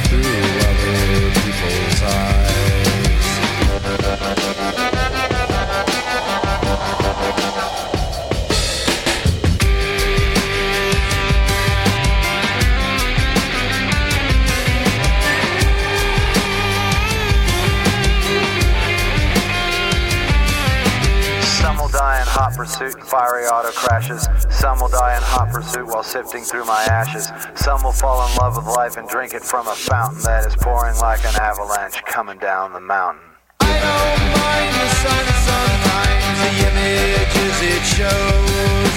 pursuit 22.62 22.94
and 22.94 23.04
fiery 23.04 23.46
auto 23.46 23.72
crashes. 23.72 24.28
Some 24.52 24.80
will 24.80 24.88
die 24.88 25.18
in 25.18 25.24
hot 25.24 25.50
pursuit 25.50 25.88
while 25.88 26.04
sifting 26.04 26.44
through 26.44 26.66
my 26.66 26.84
ashes. 26.84 27.32
Some 27.56 27.82
will 27.82 27.92
fall 27.92 28.22
in 28.22 28.36
love 28.36 28.56
with 28.56 28.68
life 28.68 28.98
and 28.98 29.10
drink 29.10 29.34
it 29.34 29.42
from 29.42 29.68
a 29.68 29.74
fountain 29.74 30.22
that 30.22 30.46
is 30.46 30.56
pouring 30.56 30.96
like 31.00 31.26
an 31.26 31.34
avalanche 31.42 32.04
coming 32.06 32.38
down 32.38 32.74
the 32.74 32.80
mountain. 32.80 33.26
I 33.62 33.66
don't 33.66 34.22
mind 34.38 34.74
the 34.78 34.90
sun 35.02 35.26
sometimes, 35.50 36.38
the 36.38 36.54
images 36.70 37.58
it 37.66 37.84
shows. 37.98 38.96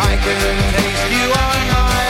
I 0.00 0.16
can 0.24 0.40
taste 0.72 1.12
you 1.12 1.28
on 1.28 1.60
my 1.76 2.03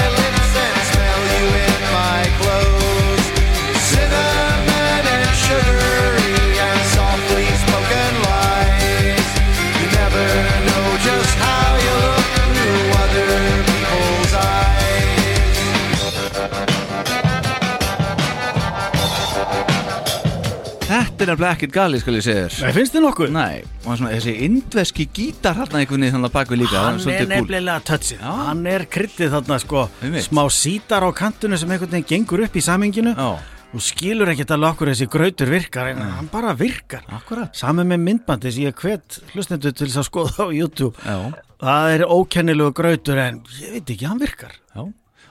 Þetta 21.25 21.33
er 21.33 21.39
nefnilega 21.39 21.57
ekkert 21.57 21.73
gali, 21.73 21.99
skal 22.03 22.17
ég 22.19 22.25
segja 22.25 22.41
þér. 22.45 22.57
Nei, 22.61 22.73
finnst 22.77 22.95
þið 22.95 23.03
nokkuð? 23.05 23.31
Nei, 23.33 23.61
og 23.81 23.87
hann 23.89 23.99
svona, 24.01 24.11
þessi 24.13 24.33
indveski 24.45 25.05
gítar 25.17 25.55
hérna 25.57 25.81
einhvern 25.81 26.03
veginn 26.05 26.15
þannig 26.19 26.29
að 26.29 26.35
baka 26.35 26.59
líka 26.61 26.83
Hann 26.85 26.99
er 27.15 27.29
nefnilega 27.31 27.77
touchið 27.89 28.25
Hann 28.29 28.67
er 28.69 28.83
kryttið 28.93 29.31
þarna 29.33 29.57
sko 29.63 29.85
Einmitt. 30.05 30.27
Smá 30.27 30.43
sítar 30.53 31.07
á 31.09 31.11
kantinu 31.17 31.57
sem 31.57 31.73
einhvern 31.73 31.95
veginn 31.95 32.09
gengur 32.11 32.43
upp 32.45 32.59
í 32.61 32.65
saminginu 32.65 33.15
Já. 33.17 33.31
Og 33.75 33.83
skilur 33.83 34.31
ekkert 34.35 34.53
alveg 34.55 34.75
okkur 34.77 34.91
þessi 34.93 35.09
grautur 35.15 35.53
virkar 35.55 35.89
En 35.95 36.03
hann 36.05 36.29
bara 36.33 36.53
virkar. 36.59 37.07
Akkurat 37.17 37.57
Saman 37.57 37.89
með 37.89 38.05
myndbandi 38.05 38.53
sem 38.53 38.67
ég 38.69 38.77
hvet 38.85 39.23
hlustendur 39.33 39.73
til 39.73 39.89
þess 39.89 40.03
að 40.03 40.11
skoða 40.11 40.45
á 40.45 40.49
YouTube. 40.53 40.93
Já. 41.01 41.33
Það 41.65 41.95
er 41.95 42.05
ókennilegu 42.05 42.77
grautur 42.77 43.23
en 43.25 43.41
ég 43.63 43.79
veit 43.79 43.95
ekki, 43.97 44.11
hann 44.13 44.21
virkar. 44.21 44.53
Já 44.77 44.85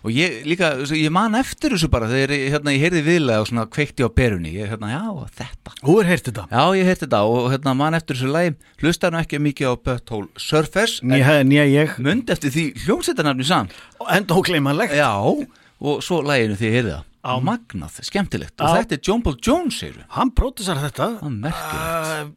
Og 0.04 0.12
ég 0.12 0.42
líka, 0.44 0.74
ég 1.00 1.12
man 1.16 1.38
eftir 1.40 1.72
þessu 1.72 1.88
bara 1.92 2.10
þegar 2.12 2.34
ég, 2.36 2.42
hérna, 2.52 2.74
ég 2.76 2.82
heyrði 2.84 3.04
viðlega 3.06 3.44
og 3.44 3.48
svona 3.48 3.64
kveikti 3.72 4.04
á 4.04 4.12
perunni. 4.12 4.52
Ég, 4.52 4.68
hérna, 4.74 4.90
já, 4.92 5.30
þetta. 5.40 5.76
Þú 5.80 5.96
er 6.02 6.10
heyrt 6.12 6.28
þetta? 6.28 6.44
Já, 6.52 6.64
ég 6.76 6.90
heyrti 6.92 7.06
þetta 7.06 7.22
og 7.32 7.48
hérna, 7.54 7.76
man 7.80 7.96
eftir 7.96 8.20
þessu 8.20 8.34
lagi. 8.36 8.54
Hlustaði 8.84 9.16
nú 9.16 9.22
ekki 9.22 9.40
mikið 9.48 9.72
á 9.72 9.74
Butthole 9.88 10.44
Surfers 10.44 10.98
Nýja, 11.08 11.40
nýja 11.48 11.66
ég. 11.72 11.96
Mund 12.04 12.36
eftir 12.36 12.52
því 12.52 12.66
hljómsveitarnafni 12.84 13.48
saman 13.48 13.72
Enda 14.12 14.36
ókleimanlegt 14.36 14.98
Já, 14.98 15.14
og 15.24 16.04
svo 16.04 16.20
laginu 16.26 16.60
því 16.60 16.68
ég 16.68 16.80
heyrði 16.82 16.96
það 16.98 17.10
Á 17.24 17.34
Magnað, 17.40 18.02
skemmtilegt. 18.04 18.56
Og 18.60 18.68
Já. 18.68 18.82
þetta 18.82 18.96
er 18.98 19.02
John 19.08 19.22
Paul 19.24 19.38
Jones, 19.40 19.78
segir 19.80 20.02
Hann 20.12 20.32
prótisar 20.36 20.76
þetta. 20.82 21.08
Uh, 21.24 22.32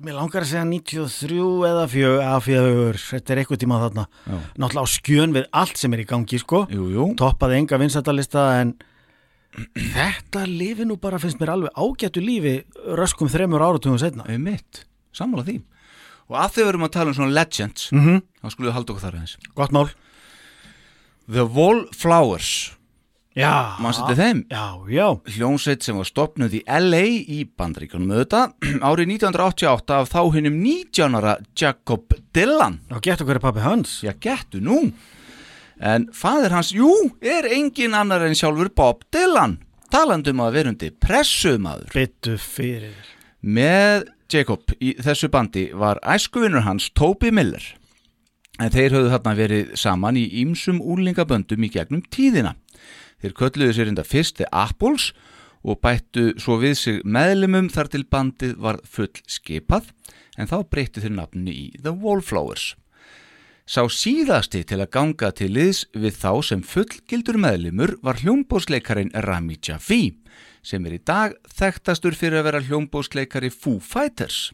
Mér 0.00 0.16
langar 0.16 0.42
að 0.42 0.48
segja 0.48 0.64
93 0.64 1.42
eða 1.68 1.82
4 1.92 2.12
eða 2.24 2.38
4, 2.42 3.00
þetta 3.04 3.34
er 3.34 3.40
eitthvað 3.42 3.60
tíma 3.62 3.80
þarna. 3.82 4.04
Já. 4.24 4.38
Náttúrulega 4.56 4.86
á 4.88 4.94
skjön 4.96 5.34
við 5.36 5.44
allt 5.60 5.76
sem 5.78 5.92
er 5.94 6.02
í 6.02 6.06
gangi 6.08 6.40
sko. 6.40 6.62
Jú, 6.72 6.86
jú. 6.94 7.04
Toppaði 7.20 7.58
enga 7.60 7.78
vinsættalista 7.82 8.46
en 8.62 8.72
þetta 9.76 10.46
lifi 10.48 10.86
nú 10.88 10.96
bara 11.02 11.20
finnst 11.20 11.38
mér 11.42 11.52
alveg 11.54 11.76
ágættu 11.76 12.22
lífi 12.24 12.56
röskum 12.98 13.28
þremur 13.30 13.62
áratugum 13.66 13.98
setna 14.00 14.24
Við 14.28 14.40
mitt, 14.46 14.84
sammála 15.12 15.44
því. 15.46 15.56
Og 16.30 16.36
að 16.38 16.52
þau 16.56 16.64
verum 16.70 16.86
að 16.86 16.92
tala 16.96 17.10
um 17.12 17.18
svona 17.18 17.34
legends 17.34 17.90
Mhm. 17.92 18.22
Þá 18.40 18.50
skulum 18.54 18.68
við 18.70 18.76
halda 18.78 18.92
okkur 18.94 19.04
þar 19.04 19.16
aðeins. 19.20 19.36
Gott 19.54 19.70
mál. 19.72 19.90
The 21.28 21.44
Wallflowers 21.46 22.76
Til 24.10 24.18
þeim? 24.18 24.42
Já, 24.50 24.64
já. 24.90 25.06
Hljómsveit 25.36 25.86
sem 25.86 25.98
var 26.00 26.08
stopnuð 26.08 26.58
í 26.58 26.64
LA 26.66 27.04
í 27.30 27.44
bandaríkjunum 27.46 28.10
auðvitað 28.16 28.56
árið 28.88 29.14
1988 29.14 29.96
af 30.00 30.10
þá 30.10 30.20
hinnum 30.34 30.58
19 30.64 31.18
ára 31.20 31.36
Jacob 31.54 32.18
Dylan. 32.34 32.80
Og 32.90 33.02
getur 33.06 33.28
hverju 33.30 33.44
pappi 33.46 33.64
hans? 33.64 34.00
Já, 34.02 34.12
getur 34.18 34.64
nú. 34.66 34.82
En 35.80 36.10
fadir 36.12 36.52
hans, 36.52 36.74
jú, 36.76 36.90
er 37.22 37.46
engin 37.54 37.94
annar 37.96 38.26
en 38.26 38.36
sjálfur 38.36 38.68
Bob 38.76 39.06
Dylan 39.14 39.60
talandum 39.90 40.42
að 40.44 40.56
verundi 40.58 40.88
pressumadur 41.02 41.90
Byttu 41.94 42.36
fyrir 42.38 42.94
Með 43.42 44.10
Jacob 44.30 44.74
í 44.78 44.92
þessu 45.00 45.30
bandi 45.32 45.70
var 45.74 45.98
æskuvinnur 46.06 46.62
hans 46.66 46.90
Toby 46.94 47.32
Miller. 47.34 47.62
En 48.60 48.70
þeir 48.70 48.92
höfðu 48.94 49.12
þarna 49.14 49.32
verið 49.38 49.70
saman 49.80 50.18
í 50.20 50.26
ýmsum 50.42 50.82
úlingaböndum 50.84 51.64
í 51.64 51.70
gegnum 51.72 52.02
tíðina. 52.12 52.52
Þeir 53.20 53.36
kölluðu 53.36 53.76
sér 53.76 53.92
enda 53.92 54.06
fyrst 54.06 54.38
The 54.40 54.48
Apples 54.52 55.10
og 55.60 55.80
bættu 55.84 56.30
svo 56.40 56.56
við 56.60 56.76
sig 56.80 57.00
meðlumum 57.04 57.68
þar 57.72 57.90
til 57.92 58.04
bandið 58.08 58.54
var 58.64 58.80
full 58.88 59.10
skipað 59.28 59.90
en 60.40 60.48
þá 60.48 60.60
breyttu 60.72 61.02
þeir 61.04 61.16
nafni 61.18 61.52
í 61.52 61.66
The 61.76 61.92
Wallflowers. 61.92 62.74
Sá 63.70 63.84
síðasti 63.86 64.64
til 64.66 64.80
að 64.82 64.90
ganga 64.96 65.28
til 65.36 65.52
liðs 65.54 65.84
við 65.94 66.16
þá 66.18 66.32
sem 66.48 66.62
fullgildur 66.66 67.36
meðlumur 67.38 67.92
var 68.02 68.18
hljómbósleikarin 68.18 69.12
Rami 69.26 69.60
Javi 69.62 70.16
sem 70.66 70.86
er 70.88 70.96
í 70.96 71.04
dag 71.06 71.36
þekktastur 71.54 72.16
fyrir 72.18 72.40
að 72.40 72.48
vera 72.48 72.62
hljómbósleikari 72.64 73.52
Foo 73.54 73.78
Fighters. 73.78 74.50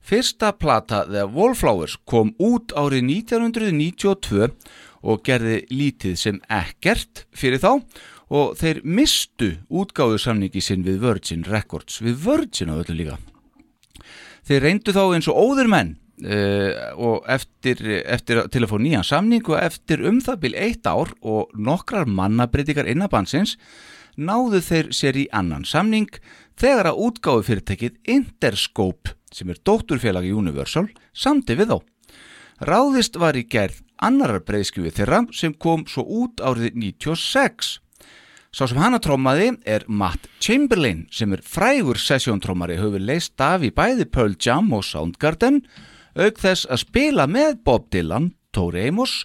Fyrsta 0.00 0.54
plata 0.56 1.02
The 1.04 1.26
Wallflowers 1.28 1.98
kom 2.08 2.32
út 2.40 2.72
árið 2.72 3.04
1992 3.20 4.48
og 5.00 5.22
gerði 5.26 5.62
lítið 5.72 6.16
sem 6.20 6.40
ekkert 6.52 7.24
fyrir 7.36 7.62
þá 7.62 7.72
og 8.30 8.54
þeir 8.60 8.82
mistu 8.86 9.54
útgáðu 9.72 10.20
samningi 10.22 10.62
sinn 10.62 10.84
við 10.86 11.00
Virgin 11.02 11.42
Records, 11.48 11.98
við 12.04 12.20
Virgin 12.26 12.70
á 12.70 12.78
öllu 12.78 12.96
líka. 12.98 13.18
Þeir 14.46 14.64
reyndu 14.66 14.94
þá 14.94 15.02
eins 15.16 15.28
og 15.30 15.40
óður 15.40 15.70
menn 15.70 15.94
uh, 16.24 16.72
og 16.96 17.26
eftir, 17.30 17.80
eftir 18.04 18.44
til 18.52 18.64
að 18.64 18.70
fá 18.72 18.76
nýjan 18.80 19.06
samning 19.06 19.46
og 19.50 19.58
eftir 19.60 20.04
um 20.06 20.20
það 20.24 20.42
bil 20.44 20.54
eitt 20.58 20.86
ár 20.86 21.12
og 21.20 21.50
nokkrar 21.54 22.08
mannabreytingar 22.08 22.88
innabansins 22.90 23.56
náðu 24.20 24.62
þeir 24.64 24.90
sér 24.94 25.18
í 25.18 25.26
annan 25.34 25.66
samning 25.68 26.10
þegar 26.60 26.90
að 26.90 27.02
útgáfu 27.06 27.46
fyrirtækið 27.48 27.98
Interscope 28.14 29.16
sem 29.34 29.50
er 29.50 29.60
dótturfélagi 29.66 30.32
Universal 30.34 30.88
samti 31.14 31.56
við 31.58 31.74
þá. 31.74 31.78
Ráðist 32.66 33.16
var 33.16 33.38
í 33.38 33.46
gerð 33.48 33.78
annarar 34.04 34.42
breyðskjöfi 34.46 34.92
þeirra 34.96 35.20
sem 35.36 35.54
kom 35.54 35.84
svo 35.88 36.04
út 36.24 36.42
árið 36.42 36.76
96. 36.80 37.78
Sá 38.50 38.64
sem 38.66 38.80
hana 38.82 38.98
trómaði 38.98 39.52
er 39.68 39.84
Matt 39.86 40.26
Chamberlain 40.42 41.04
sem 41.14 41.30
er 41.36 41.44
frægur 41.46 42.00
sessjóntrómari 42.00 42.80
hefur 42.80 43.02
leist 43.02 43.38
af 43.40 43.62
í 43.62 43.70
bæði 43.70 44.08
Pearl 44.10 44.34
Jam 44.34 44.72
og 44.74 44.82
Soundgarden 44.88 45.62
auk 46.18 46.40
þess 46.42 46.66
að 46.66 46.82
spila 46.82 47.28
með 47.30 47.60
Bob 47.64 47.86
Dylan, 47.94 48.32
Tori 48.50 48.88
Amos, 48.88 49.22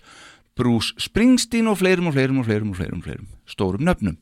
Bruce 0.55 0.93
Springsteen 1.01 1.71
og 1.71 1.79
fleirum 1.81 2.11
og 2.11 2.15
fleirum 2.15 2.43
og 2.43 2.45
fleirum 2.47 2.75
og 2.75 2.77
fleirum, 2.77 3.01
fleirum 3.01 3.31
stórum 3.49 3.85
nöfnum. 3.85 4.17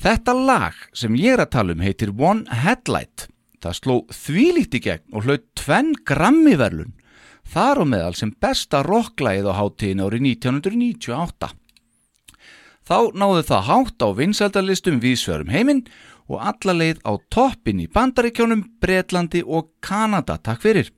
Þetta 0.00 0.34
lag 0.34 0.76
sem 0.96 1.16
ég 1.18 1.36
er 1.36 1.44
að 1.44 1.52
tala 1.54 1.76
um 1.76 1.84
heitir 1.84 2.12
One 2.16 2.48
Headlight. 2.62 3.28
Það 3.60 3.76
sló 3.76 3.96
þvílíkt 4.16 4.78
í 4.78 4.82
gegn 4.86 5.16
og 5.16 5.26
hlaut 5.26 5.44
tvenn 5.58 5.92
grammiverlun. 6.08 6.94
Þar 7.50 7.82
á 7.82 7.84
meðal 7.88 8.14
sem 8.14 8.30
besta 8.38 8.84
rocklægið 8.86 9.48
á 9.50 9.58
hátíðin 9.58 10.04
árið 10.04 10.26
1998. 10.36 11.50
Þá 12.86 12.98
náðu 13.18 13.42
það 13.48 13.66
hátt 13.66 14.04
á 14.06 14.08
vinsældalistum 14.18 15.00
viðsverum 15.02 15.50
heiminn 15.50 15.82
og 16.30 16.44
alla 16.46 16.76
leið 16.76 17.00
á 17.02 17.12
toppin 17.26 17.82
í 17.82 17.88
bandaríkjónum, 17.90 18.62
Bretlandi 18.78 19.42
og 19.42 19.72
Kanada. 19.82 20.38
Takk 20.38 20.62
fyrir. 20.62 20.92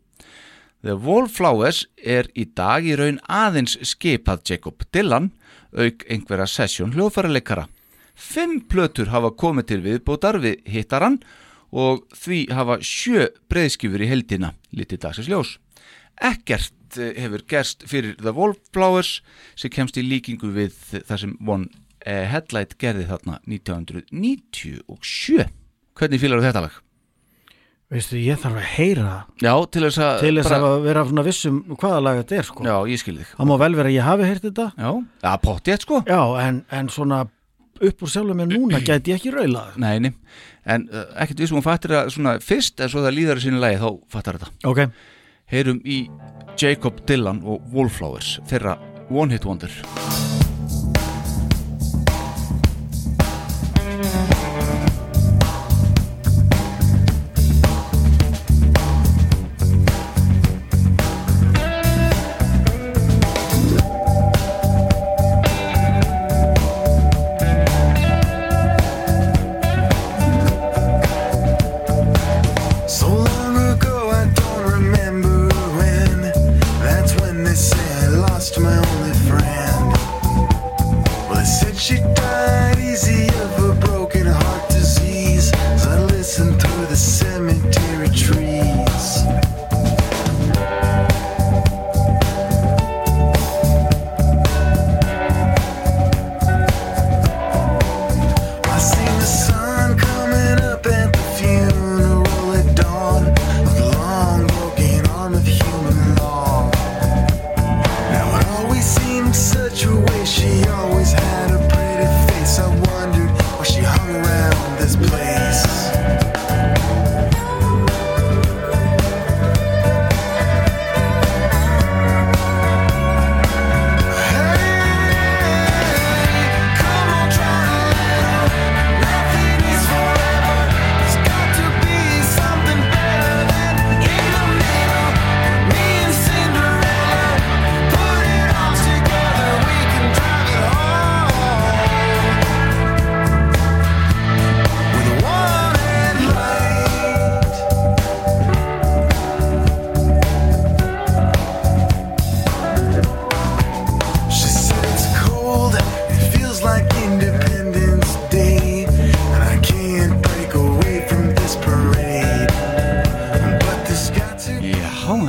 The 0.85 0.99
Wallflowers 0.99 1.87
er 1.97 2.29
í 2.37 2.45
dag 2.53 2.85
í 2.85 2.99
raun 3.01 3.23
aðeins 3.31 3.79
skipað 3.87 4.45
Jacob 4.51 4.85
Dylan 4.93 5.31
auk 5.73 6.05
einhverja 6.05 6.51
sessjón 6.51 6.93
hljóðfæraleikara. 6.93 7.69
Fimm 8.13 8.61
plötur 8.69 9.09
hafa 9.09 9.33
komið 9.33 9.71
til 9.71 9.83
viðbótar 9.87 10.43
við 10.43 10.61
hittaran 10.69 11.23
og 11.73 12.05
því 12.13 12.45
hafa 12.53 12.83
sjö 12.85 13.31
breyðskifur 13.49 14.05
í 14.05 14.11
heldina, 14.11 14.53
litið 14.77 15.07
dagsins 15.07 15.33
ljós. 15.33 15.62
Ekkert 16.23 16.99
eh, 17.01 17.15
hefur 17.23 17.43
gerst 17.51 17.83
fyrir 17.91 18.15
The 18.21 18.33
Wallflowers 18.37 19.17
sem 19.59 19.73
kemst 19.75 19.99
í 19.99 20.05
líkingu 20.07 20.53
við 20.55 20.77
það 21.01 21.19
sem 21.25 21.35
One 21.49 21.67
eh, 22.07 22.25
Headlight 22.31 22.77
gerði 22.81 23.09
þarna 23.11 23.41
1997 23.49 25.49
Hvernig 25.99 26.23
fílar 26.23 26.43
þetta 26.45 26.63
lag? 26.65 26.79
Veistu, 27.93 28.17
ég 28.17 28.39
þarf 28.41 28.57
að 28.57 28.69
heyra 28.73 29.03
það. 29.05 29.25
Já, 29.45 29.53
til 29.75 29.83
þess 29.85 29.99
að 30.01 30.15
til 30.23 30.31
þess 30.39 30.49
bara- 30.49 30.69
að 30.71 30.85
vera 30.87 31.03
svona 31.05 31.25
vissum 31.27 31.57
hvaða 31.75 31.99
lag 32.01 32.21
þetta 32.23 32.39
er 32.39 32.47
sko. 32.49 32.65
Já, 32.65 32.77
ég 32.89 33.01
skil 33.03 33.19
þig. 33.19 33.33
Það 33.37 33.49
má 33.51 33.53
vel 33.61 33.75
vera 33.77 33.91
að 33.91 33.97
ég 33.99 34.07
hafi 34.07 34.29
heyrt 34.31 34.47
þetta. 34.47 34.67
Já, 34.79 34.91
ja, 35.27 35.33
pottið 35.43 35.85
sko. 35.85 35.99
Já, 36.09 36.21
en, 36.47 36.63
en 36.73 36.89
svona 36.89 37.19
upp 37.83 38.07
úr 38.07 38.13
sjálfum 38.15 38.41
mér 38.41 38.49
núna 38.49 38.81
gæti 38.89 39.13
ég 39.13 39.21
ekki 39.21 39.35
raulað. 39.35 39.77
Nei, 39.77 39.99
nei, 40.07 40.13
en 40.65 40.87
uh, 40.89 41.05
ekkert 41.21 41.45
við 41.45 41.53
sem 41.53 41.59
hún 41.61 41.67
fattir 41.67 41.93
að 41.99 42.09
svona 42.17 42.39
fyrst 42.41 42.81
en 42.81 42.89
svo 42.89 43.05
það 43.05 43.19
líðar 43.19 43.43
í 43.43 43.45
sinni 43.45 43.61
lagi 43.61 43.83
þá 43.83 43.91
fattar 44.17 44.41
þetta. 44.41 44.55
Ok 44.73 44.87
Heyrum 45.53 45.83
í 45.85 46.07
Jacob 46.57 47.03
Dylan 47.05 47.43
og 47.45 47.67
Wallflowers 47.75 48.39
þeirra 48.49 48.79
One 49.13 49.37
Hit 49.37 49.45
Wonder 49.45 50.42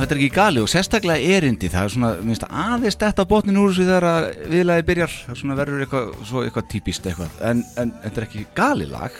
þetta 0.04 0.16
er 0.16 0.20
ekki 0.20 0.34
gali 0.34 0.60
og 0.60 0.68
sérstaklega 0.68 1.36
erindi 1.36 1.70
það 1.72 1.86
er 1.86 1.92
svona, 1.94 2.10
minnst 2.20 2.44
aðeins 2.48 2.98
þetta 3.00 3.24
botnin 3.28 3.60
úr 3.60 3.70
þessu 3.72 3.86
þegar 3.88 4.06
að 4.10 4.26
viðlagi 4.52 4.84
byrjar 4.90 5.14
svona 5.30 5.56
verður 5.56 5.84
eitthvað, 5.84 6.10
svo 6.28 6.42
eitthvað 6.44 6.68
típist 6.74 7.08
eitthvað 7.08 7.40
en, 7.48 7.62
en 7.80 7.94
þetta 8.02 8.20
er 8.20 8.28
ekki 8.28 8.44
gali 8.58 8.90
lag 8.90 9.16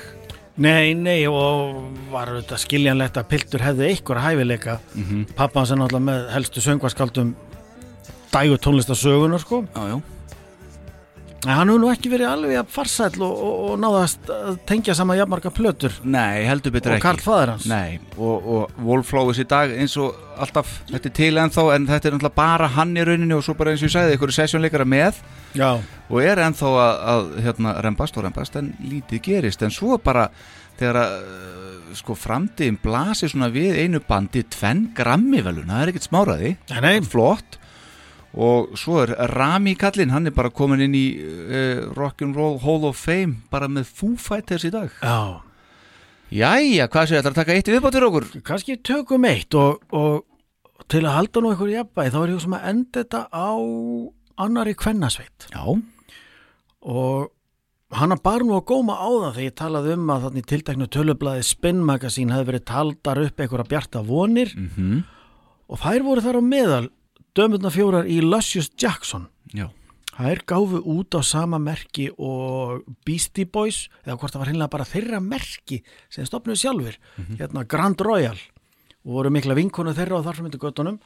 Nei, 0.54 0.92
nei, 0.94 1.24
og 1.26 1.80
var 2.12 2.30
þetta 2.36 2.60
skiljanlegt 2.62 3.16
að 3.18 3.30
Piltur 3.32 3.64
hefði 3.64 3.88
einhver 3.88 4.20
hæfileika 4.22 4.76
mm. 4.92 5.06
-hmm. 5.08 5.24
Pappa 5.34 5.64
hans 5.64 5.72
er 5.74 5.80
náttúrulega 5.80 6.06
með 6.06 6.28
helstu 6.30 6.62
söngvaskaldum 6.62 7.32
dægu 8.30 8.60
tónlistasögunar 8.62 9.42
sko 9.42 9.64
Já, 9.74 9.82
já 9.88 9.96
hann 11.52 11.70
hefur 11.70 11.82
nú 11.82 11.90
ekki 11.92 12.10
verið 12.12 12.30
alveg 12.30 12.58
að 12.60 12.70
farsæll 12.72 13.22
og, 13.24 13.32
og, 13.32 13.54
og 13.68 13.80
náðast 13.82 14.30
að 14.32 14.58
tengja 14.68 14.96
saman 14.96 15.18
jafnmarga 15.18 15.52
plötur 15.54 15.96
Nei, 16.06 16.44
heldur 16.48 16.74
betur 16.74 16.94
Og 16.94 16.98
ekki 16.98 17.06
Karl 17.06 17.22
faðir 17.24 17.52
hans. 17.54 17.68
Nei, 17.70 17.98
og, 18.16 18.48
og 18.56 18.82
Wolflowes 18.86 19.40
í 19.42 19.46
dag 19.50 19.72
eins 19.74 19.96
og 20.00 20.16
alltaf, 20.40 20.80
þetta 20.90 21.10
er 21.10 21.16
til 21.20 21.40
ennþá 21.42 21.66
en 21.76 21.88
þetta 21.90 22.10
er 22.10 22.16
náttúrulega 22.16 22.38
bara 22.40 22.70
hann 22.74 22.96
í 22.96 23.06
rauninni 23.06 23.36
og 23.36 23.44
svo 23.46 23.56
bara 23.58 23.74
eins 23.74 23.84
og 23.84 23.90
ég 23.90 23.94
sagði, 23.94 24.18
ykkur 24.18 24.34
sessjónleikara 24.34 24.88
með 24.88 25.22
Já. 25.54 25.70
og 26.08 26.18
er 26.24 26.42
ennþá 26.48 26.74
að, 26.74 27.00
að 27.14 27.32
hérna, 27.46 27.74
rembast 27.86 28.18
og 28.18 28.26
rembast 28.26 28.60
en 28.60 28.72
lítið 28.82 29.24
gerist 29.28 29.62
en 29.64 29.74
svo 29.74 29.98
bara 30.02 30.28
þegar 30.78 31.00
að 31.04 31.18
uh, 31.18 31.74
sko 31.94 32.16
framtíðin 32.18 32.80
blasir 32.82 33.30
svona 33.30 33.50
við 33.54 33.78
einu 33.84 34.00
bandi 34.02 34.42
tvenn 34.50 34.88
grammi 34.96 35.42
velun, 35.44 35.70
það 35.70 35.84
er 35.84 35.92
ekkert 35.92 36.08
smáraði 36.08 36.56
nei, 36.72 36.80
nei. 36.82 36.96
flott 37.06 37.60
og 38.34 38.74
svo 38.78 39.00
er 39.04 39.14
Rami 39.30 39.76
kallinn, 39.78 40.10
hann 40.10 40.26
er 40.26 40.34
bara 40.34 40.50
komin 40.50 40.82
inn 40.82 40.94
í 40.98 41.06
uh, 41.22 41.84
Rock'n'Roll 41.94 42.58
Hall 42.64 42.86
of 42.88 42.98
Fame 42.98 43.44
bara 43.52 43.68
með 43.70 43.90
Foo 43.94 44.16
Fighters 44.18 44.66
í 44.66 44.72
dag. 44.74 44.90
Já. 45.02 45.42
Jæja, 46.34 46.88
hvað 46.90 47.10
séu 47.10 47.18
þetta 47.20 47.30
að 47.30 47.38
taka 47.38 47.54
eitt 47.54 47.70
viðbátur 47.70 48.08
okkur? 48.08 48.26
Kanski 48.46 48.78
tökum 48.82 49.26
eitt 49.28 49.54
og, 49.54 49.84
og 49.94 50.24
til 50.90 51.04
að 51.04 51.16
halda 51.18 51.42
nú 51.42 51.52
einhver 51.52 51.70
jafnvægi 51.70 52.14
þá 52.14 52.18
er 52.22 52.32
ég 52.32 52.42
sem 52.42 52.56
að 52.56 52.66
enda 52.72 53.04
þetta 53.04 53.20
á 53.30 53.50
annari 54.44 54.74
kvennasveit. 54.74 55.48
Já. 55.54 55.62
Og 56.84 57.30
hann 57.94 58.16
bar 58.24 58.42
nú 58.42 58.56
að 58.58 58.66
góma 58.72 58.98
á 58.98 59.06
það 59.06 59.30
þegar 59.36 59.46
ég 59.46 59.56
talaði 59.60 59.94
um 59.94 60.10
að 60.10 60.26
þannig 60.26 60.48
tilteknu 60.50 60.90
tölublaði 60.90 61.46
Spin 61.46 61.84
Magazine 61.86 62.34
hefði 62.34 62.50
verið 62.50 62.66
taldar 62.72 63.22
upp 63.22 63.40
einhverja 63.40 63.70
bjarta 63.70 64.02
vonir. 64.02 64.50
Mm 64.56 64.70
-hmm. 64.74 65.02
og 65.68 65.78
þær 65.78 66.02
voru 66.02 66.20
þar 66.20 66.40
á 66.40 66.42
meðal 66.42 66.88
dömurna 67.34 67.70
fjórar 67.72 68.06
í 68.06 68.20
Lucius 68.22 68.70
Jackson. 68.78 69.28
Já. 69.54 69.68
Þær 70.14 70.44
gáfu 70.46 70.78
út 70.86 71.16
á 71.18 71.20
sama 71.26 71.58
merki 71.58 72.06
og 72.22 72.84
Beastie 73.06 73.48
Boys 73.50 73.88
eða 74.04 74.18
hvort 74.20 74.34
það 74.34 74.42
var 74.44 74.50
hinnlega 74.52 74.74
bara 74.76 74.86
þeirra 74.86 75.18
merki 75.18 75.80
sem 76.06 76.26
stopnuðu 76.28 76.60
sjálfur 76.60 76.98
hérna 77.40 77.64
Grand 77.66 77.98
Royal. 77.98 78.38
Og 79.02 79.18
voru 79.18 79.34
mikla 79.34 79.58
vinkonu 79.58 79.94
þeirra 79.96 80.22
á 80.22 80.26
þarfmyndu 80.28 80.62
göttunum 80.62 81.00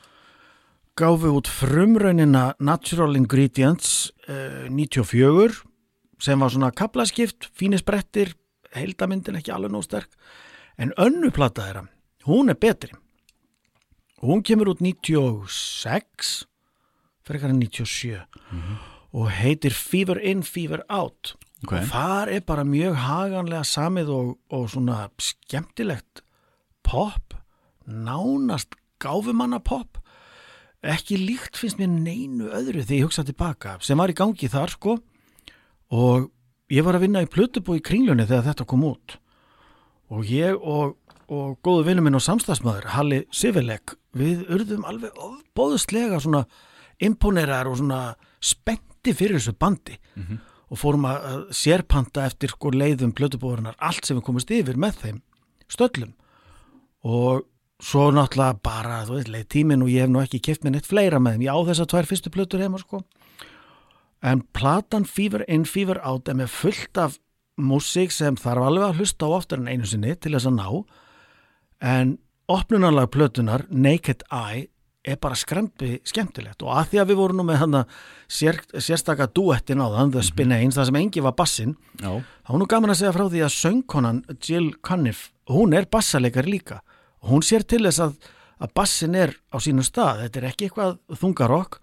gáfu 0.99 1.33
út 1.39 1.49
frumraunina 1.49 2.53
Natural 2.61 3.17
Ingredients 3.17 4.11
eh, 4.29 4.69
94 4.69 5.63
sem 6.21 6.41
var 6.43 6.51
svona 6.51 6.73
kaplaskipt, 6.75 7.49
fínisbrettir 7.55 8.35
heildamyndin 8.75 9.39
ekki 9.39 9.55
alveg 9.55 9.73
nóg 9.73 9.87
sterk. 9.87 10.11
En 10.77 10.93
önnu 11.01 11.31
plata 11.33 11.65
þeirra 11.65 11.87
hún 12.29 12.53
er 12.53 12.59
betri 12.61 12.93
hún 14.23 14.43
kemur 14.43 14.73
út 14.75 14.83
96 14.85 16.47
frekar 17.27 17.53
en 17.53 17.61
97 17.61 18.17
og 19.13 19.31
heitir 19.33 19.73
Fever 19.73 20.19
In, 20.21 20.43
Fever 20.43 20.83
Out. 20.89 21.37
Ok. 21.65 21.73
og 21.75 21.89
þar 21.91 22.31
er 22.31 22.41
bara 22.47 22.63
mjög 22.63 22.95
haganlega 23.03 23.65
samið 23.67 24.11
og, 24.15 24.29
og 24.55 24.69
svona 24.71 25.09
skemmtilegt 25.19 26.23
pop 26.87 27.35
nánast 27.87 28.77
gáfumanna 29.03 29.59
pop 29.59 29.99
ekki 30.83 31.19
líkt 31.19 31.59
finnst 31.59 31.79
mér 31.81 31.91
neinu 31.91 32.51
öðru 32.55 32.85
þegar 32.85 32.99
ég 32.99 33.09
hugsa 33.09 33.25
tilbaka 33.27 33.77
sem 33.83 33.99
var 33.99 34.13
í 34.13 34.17
gangi 34.17 34.51
þar 34.51 34.75
sko. 34.75 34.99
Og 35.91 36.29
ég 36.71 36.85
var 36.85 36.99
að 36.99 37.07
vinna 37.07 37.25
í 37.25 37.31
plötubúi 37.31 37.81
í 37.81 37.85
kringlunni 37.85 38.27
þegar 38.29 38.51
þetta 38.51 38.67
kom 38.69 38.85
út. 38.87 39.19
Og 40.13 40.29
ég 40.31 40.55
og, 40.55 40.97
og 41.29 41.59
góðu 41.65 41.89
vinnu 41.89 42.05
minn 42.05 42.19
og 42.19 42.25
samstagsmaður 42.25 42.93
Halli 42.95 43.25
Sivilek 43.35 43.98
við 44.17 44.47
urðum 44.49 44.87
alveg 44.89 45.19
bóðslega 45.57 46.21
svona 46.23 46.45
imponerar 47.05 47.69
og 47.71 47.79
svona 47.81 48.15
spennti 48.41 49.15
fyrir 49.15 49.39
þessu 49.39 49.57
bandi. 49.59 49.99
Og 50.69 50.77
fórum 50.77 51.07
að, 51.09 51.23
að 51.25 51.45
sérpanta 51.57 52.27
eftir 52.29 52.53
sko 52.53 52.71
leiðum 52.75 53.15
plötubúarinnar 53.17 53.77
allt 53.79 54.05
sem 54.05 54.19
við 54.19 54.27
komist 54.27 54.51
yfir 54.53 54.77
með 54.77 54.99
þeim 55.03 55.23
stöllum. 55.69 56.13
Og 57.05 57.47
svo 57.81 58.09
náttúrulega 58.11 58.59
bara, 58.63 59.05
þú 59.07 59.19
veist, 59.19 59.31
leið 59.33 59.47
tíminn 59.55 59.85
og 59.85 59.93
ég 59.93 60.05
hef 60.05 60.11
nú 60.11 60.21
ekki 60.21 60.41
keft 60.43 60.65
mér 60.65 60.75
neitt 60.75 60.89
fleira 60.89 61.21
með 61.23 61.37
þeim, 61.37 61.47
ég 61.47 61.55
á 61.55 61.59
þessar 61.71 61.91
tvær 61.93 62.09
fyrstu 62.11 62.33
plötur 62.35 62.65
heima 62.65 62.81
sko. 62.83 63.03
En 64.21 64.43
platan 64.53 65.07
Fever 65.07 65.45
In, 65.49 65.65
Fever 65.65 66.01
Out 66.03 66.29
er 66.29 66.35
með 66.41 66.51
fullt 66.51 66.99
af 66.99 67.19
músík 67.59 68.11
sem 68.15 68.37
þarf 68.39 68.67
alveg 68.67 68.89
að 68.89 69.01
hlusta 69.03 69.29
á 69.31 69.37
oftar 69.37 69.63
en 69.63 69.71
einu 69.71 69.87
sinni 69.87 70.15
til 70.19 70.35
þess 70.35 70.51
að 70.51 70.59
ná. 70.59 70.69
En 71.79 72.19
opnunarlag 72.49 73.11
plötunar 73.13 73.67
Naked 73.71 74.25
Eye 74.33 74.69
er 75.09 75.17
bara 75.21 75.37
skrempi 75.39 75.99
skemmtilegt. 76.07 76.63
Og 76.65 76.73
að 76.75 76.93
því 76.93 77.01
að 77.01 77.11
við 77.11 77.21
vorum 77.21 77.41
nú 77.41 77.45
með 77.49 77.61
hann 77.63 77.77
sér, 78.29 78.59
sérstaka 78.77 79.29
duettin 79.33 79.81
á 79.81 79.87
þann 79.95 80.13
The 80.15 80.25
Spinanes, 80.27 80.77
það 80.77 80.89
sem 80.91 80.99
engi 81.01 81.25
var 81.25 81.37
bassin 81.39 81.77
Já. 82.01 82.11
þá 82.19 82.53
er 82.53 82.61
nú 82.61 82.69
gaman 82.69 82.93
að 82.93 83.01
segja 83.01 83.15
frá 83.17 83.25
því 83.29 83.45
að 83.47 83.55
söngkonan 83.57 84.23
Jill 84.37 84.73
Cunniff, 84.85 85.31
hún 85.49 85.77
er 85.77 85.89
bassaleikari 85.91 86.53
líka. 86.59 86.83
Og 87.23 87.33
hún 87.37 87.47
sér 87.47 87.65
til 87.69 87.85
þess 87.87 88.03
að, 88.05 88.19
að 88.59 88.75
bassin 88.81 89.17
er 89.19 89.35
á 89.55 89.57
sínum 89.63 89.87
stað. 89.87 90.25
Þetta 90.27 90.41
er 90.43 90.51
ekki 90.51 90.69
eitthvað 90.69 90.99
þungarokk 91.23 91.81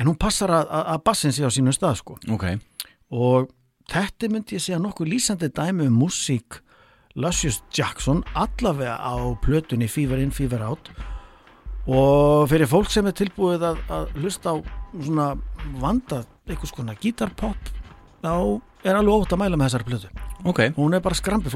en 0.00 0.08
hún 0.08 0.18
passar 0.20 0.54
að, 0.54 0.66
að, 0.66 0.84
að 0.94 1.04
bassin 1.10 1.36
sé 1.36 1.46
á 1.46 1.50
sínum 1.52 1.76
stað 1.76 2.00
sko. 2.00 2.18
Ok, 2.32 2.46
og 3.14 3.50
þetta 3.90 4.30
myndi 4.32 4.56
ég 4.56 4.64
segja 4.64 4.80
nokkuð 4.82 5.12
lýsandi 5.12 5.50
dæmi 5.54 5.88
um 5.90 6.02
músík 6.02 6.62
Lucius 7.14 7.62
Jackson 7.74 8.22
allavega 8.34 8.98
á 9.02 9.14
plötunni 9.42 9.88
Fever 9.88 10.20
In, 10.22 10.30
Fever 10.30 10.62
Out. 10.62 10.90
Og 11.90 12.46
fyrir 12.50 12.68
fólk 12.70 12.90
sem 12.92 13.06
er 13.08 13.16
tilbúið 13.16 13.64
að, 13.66 13.80
að 13.90 14.12
hlusta 14.20 14.54
á 14.54 14.56
svona 15.00 15.30
vandað 15.80 16.28
eitthvað 16.46 16.72
skona 16.74 16.98
gítarpop 17.00 17.72
þá 18.22 18.34
er 18.84 18.94
alveg 18.94 19.16
ótt 19.16 19.34
að 19.34 19.42
mæla 19.42 19.58
með 19.58 19.70
þessari 19.70 19.90
plötu. 19.90 20.14
Ok. 20.44 20.62
Hún 20.78 20.94
er 20.94 21.02
bara 21.04 21.18
skrambi 21.18 21.50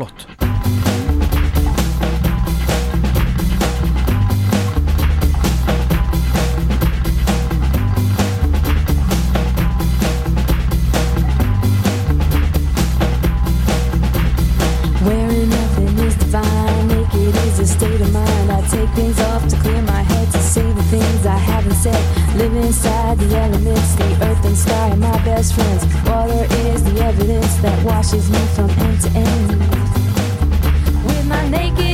Live 22.36 22.56
inside 22.56 23.18
the 23.18 23.36
elements, 23.36 23.94
the 23.94 24.04
earth 24.26 24.44
and 24.44 24.56
sky 24.56 24.90
are 24.90 24.96
my 24.96 25.24
best 25.24 25.54
friends. 25.54 25.84
Water 26.04 26.44
is 26.66 26.82
the 26.82 27.00
evidence 27.00 27.54
that 27.58 27.84
washes 27.84 28.28
me 28.28 28.38
from 28.56 28.70
end 28.70 29.00
to 29.02 29.10
end. 29.10 29.50
With 31.06 31.26
my 31.28 31.48
naked 31.48 31.93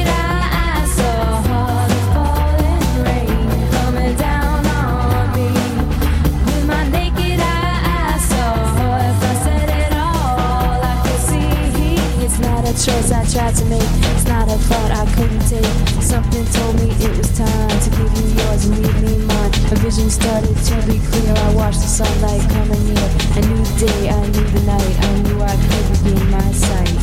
A 12.71 12.73
choice 12.73 13.11
I 13.11 13.25
tried 13.27 13.57
to 13.57 13.65
make. 13.65 13.83
It's 14.15 14.27
not 14.27 14.47
a 14.47 14.57
thought 14.57 14.93
I 14.93 15.05
couldn't 15.17 15.43
take. 15.49 15.67
Something 16.01 16.47
told 16.55 16.77
me 16.77 16.93
it 17.05 17.19
was 17.19 17.37
time 17.37 17.69
to 17.69 17.91
give 17.91 18.13
you 18.15 18.29
yours 18.39 18.65
and 18.67 18.79
leave 18.79 19.03
me 19.03 19.27
mine. 19.27 19.51
A 19.73 19.75
vision 19.75 20.09
started 20.09 20.55
to 20.55 20.75
be 20.87 21.01
clear. 21.11 21.35
I 21.35 21.55
watched 21.55 21.81
the 21.81 21.91
sunlight 21.91 22.49
coming 22.49 22.85
near. 22.87 23.11
A 23.35 23.41
new 23.51 23.65
day, 23.75 24.11
I 24.11 24.25
knew 24.25 24.47
the 24.55 24.63
night. 24.71 24.97
I 25.03 25.19
knew 25.19 25.43
I 25.43 25.57
could 25.67 25.85
regain 25.91 26.31
my 26.31 26.53
sight. 26.53 26.95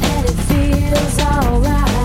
And 0.00 0.24
it 0.24 0.38
feels 0.48 1.18
alright. 1.20 1.95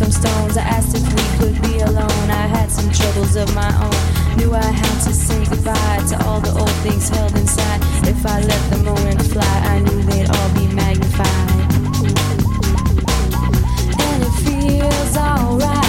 Some 0.00 0.10
stones. 0.10 0.56
I 0.56 0.62
asked 0.62 0.96
if 0.96 1.04
we 1.12 1.24
could 1.38 1.62
be 1.62 1.80
alone. 1.80 2.30
I 2.30 2.46
had 2.46 2.70
some 2.70 2.90
troubles 2.90 3.36
of 3.36 3.54
my 3.54 3.70
own. 3.84 4.36
Knew 4.38 4.54
I 4.54 4.64
had 4.64 4.96
to 5.04 5.12
say 5.12 5.44
goodbye 5.44 6.02
to 6.08 6.16
all 6.24 6.40
the 6.40 6.52
old 6.58 6.76
things 6.84 7.10
held 7.10 7.36
inside. 7.36 7.80
If 8.08 8.24
I 8.24 8.40
let 8.40 8.62
the 8.70 8.78
moment 8.78 9.20
fly, 9.30 9.56
I 9.74 9.78
knew 9.80 10.02
they'd 10.04 10.30
all 10.30 10.50
be 10.54 10.66
magnified. 10.68 11.70
And 14.08 14.22
it 14.22 14.34
feels 14.42 15.16
alright. 15.18 15.79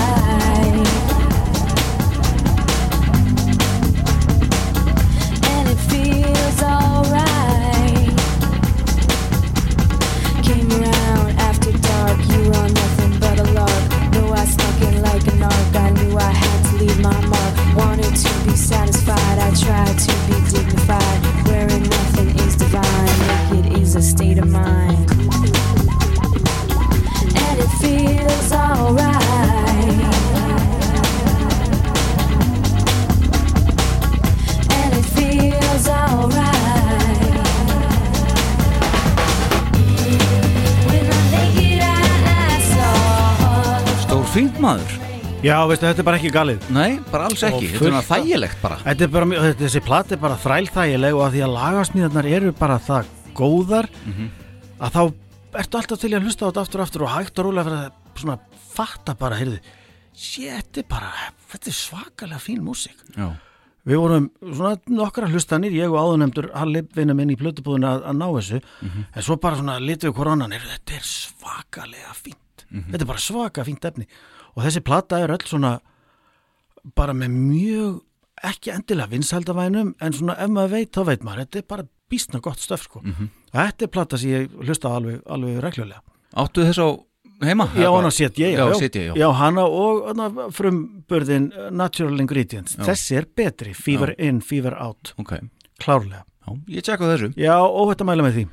To 18.23 18.45
be 18.45 18.55
satisfied, 18.55 19.37
I 19.39 19.51
tried 19.55 19.97
to 19.97 20.13
be 20.27 20.35
dignified. 20.51 21.21
Nothing 21.89 22.29
is 22.39 22.55
divine, 22.55 23.51
naked 23.51 23.77
is 23.79 23.95
a 23.95 24.01
state 24.01 24.37
of 24.37 24.47
mind. 24.49 25.09
And 27.45 27.59
it 27.59 27.71
feels 27.81 28.51
alright. 28.51 29.21
And 34.71 34.93
it 34.93 35.05
feels 35.15 35.87
alright. 35.87 36.21
Já, 45.41 45.55
veistu, 45.65 45.87
þetta 45.89 46.03
er 46.03 46.05
bara 46.05 46.17
ekki 46.19 46.29
galið. 46.35 46.65
Nei, 46.69 46.99
bara 47.09 47.25
alls 47.25 47.41
ekki, 47.47 47.71
þetta 47.73 47.87
er 47.89 47.95
af- 47.97 48.09
þægilegt 48.11 48.59
bara. 48.61 48.75
Þetta 48.85 49.05
er 49.07 49.11
bara, 49.15 49.25
þetta, 49.31 49.63
þessi 49.63 49.81
platt 49.87 50.11
er 50.13 50.19
bara 50.21 50.37
þrælþægileg 50.37 51.15
og 51.17 51.23
að 51.25 51.31
því 51.35 51.41
að 51.45 51.53
lagasmíðarnar 51.55 52.27
eru 52.29 52.51
bara 52.59 52.77
það 52.85 53.09
góðar 53.39 53.87
að 54.81 54.91
þá 54.93 55.01
ertu 55.61 55.79
alltaf 55.79 55.99
til 55.99 56.11
að 56.13 56.27
hlusta 56.27 56.45
á 56.45 56.49
þetta 56.51 56.61
aftur 56.61 56.79
og 56.81 56.85
aftur 56.85 57.05
og 57.07 57.13
hægt 57.15 57.39
og 57.41 57.45
rólega 57.47 57.65
fyrir 57.65 57.79
að 57.79 58.19
svona 58.21 58.37
fatta 58.71 59.15
bara, 59.17 59.39
heyrðu, 59.41 59.57
er 60.77 60.85
bara, 60.87 61.09
þetta 61.49 61.67
er 61.73 61.77
svakalega 61.79 62.39
fín 62.39 62.61
músík. 62.61 63.01
Já, 63.17 63.31
Við 63.81 63.97
vorum 63.97 64.27
svona 64.45 64.75
nokkra 64.93 65.25
hlustanir, 65.25 65.73
ég 65.73 65.89
og 65.89 65.97
áðunemdur 65.97 66.51
Halli 66.53 66.83
vinna 66.93 67.15
minn 67.17 67.31
í 67.33 67.35
plötubúðinu 67.39 67.87
að, 67.89 68.03
að 68.11 68.17
ná 68.19 68.27
þessu. 68.37 68.59
En 68.85 69.23
svo 69.25 69.39
bara 69.41 69.57
svona 69.57 69.79
litum 69.81 70.11
við 70.11 70.19
hvort 70.19 70.31
annan 70.35 70.51
heyrðu, 70.53 70.69
þetta 70.75 70.99
er 70.99 71.07
svakalega 71.09 72.13
fínt. 72.13 72.67
Þetta 72.69 73.01
er 73.01 73.09
bara 73.09 73.23
svaka 73.25 73.65
fínt 73.65 73.87
efni 73.89 74.05
og 74.55 74.63
þessi 74.65 74.81
plata 74.83 75.19
er 75.23 75.33
öll 75.35 75.45
svona 75.47 75.75
bara 76.97 77.13
með 77.13 77.29
mjög 77.35 77.99
ekki 78.51 78.71
endilega 78.73 79.11
vinsældavænum 79.11 79.93
en 80.01 80.15
svona 80.17 80.35
ef 80.41 80.49
maður 80.49 80.71
veit 80.77 80.91
þá 80.95 81.03
veit 81.11 81.23
maður, 81.27 81.43
þetta 81.45 81.59
er 81.61 81.67
bara 81.69 81.85
býstna 82.11 82.41
gott 82.43 82.59
stöf 82.59 82.87
sko. 82.87 83.03
Þetta 83.53 83.85
er 83.85 83.91
plata 83.93 84.17
sem 84.19 84.31
ég 84.33 84.55
hlusta 84.65 84.89
alveg, 84.91 85.21
alveg 85.31 85.59
reglulega. 85.63 86.01
áttu 86.35 86.65
þess 86.65 86.81
á 86.81 86.87
heima? 87.45 87.67
Já, 87.77 87.87
hana 87.93 88.11
set 88.11 88.39
ég, 88.41 88.57
Já, 88.57 88.65
set 88.79 88.95
ég, 88.97 89.11
já. 89.11 89.13
já 89.15 89.27
hana 89.37 89.63
og 89.67 90.09
hana, 90.09 90.49
frumbörðin 90.51 91.51
uh, 91.53 91.69
Natural 91.71 92.19
Ingredients. 92.19 92.75
Já. 92.77 92.83
Þessi 92.89 93.17
er 93.21 93.27
betri, 93.35 93.73
Fever 93.77 94.15
in, 94.17 94.41
Fever 94.41 94.75
out, 94.81 95.13
Ok, 95.21 95.37
klárlega. 95.79 96.25
já, 96.47 96.57
ég 96.75 96.83
tjekka 96.83 97.09
þessu 97.13 97.31
Já, 97.37 97.55
óhætt 97.61 98.01
að 98.01 98.09
mæla 98.11 98.25
með 98.27 98.37
því. 98.39 98.45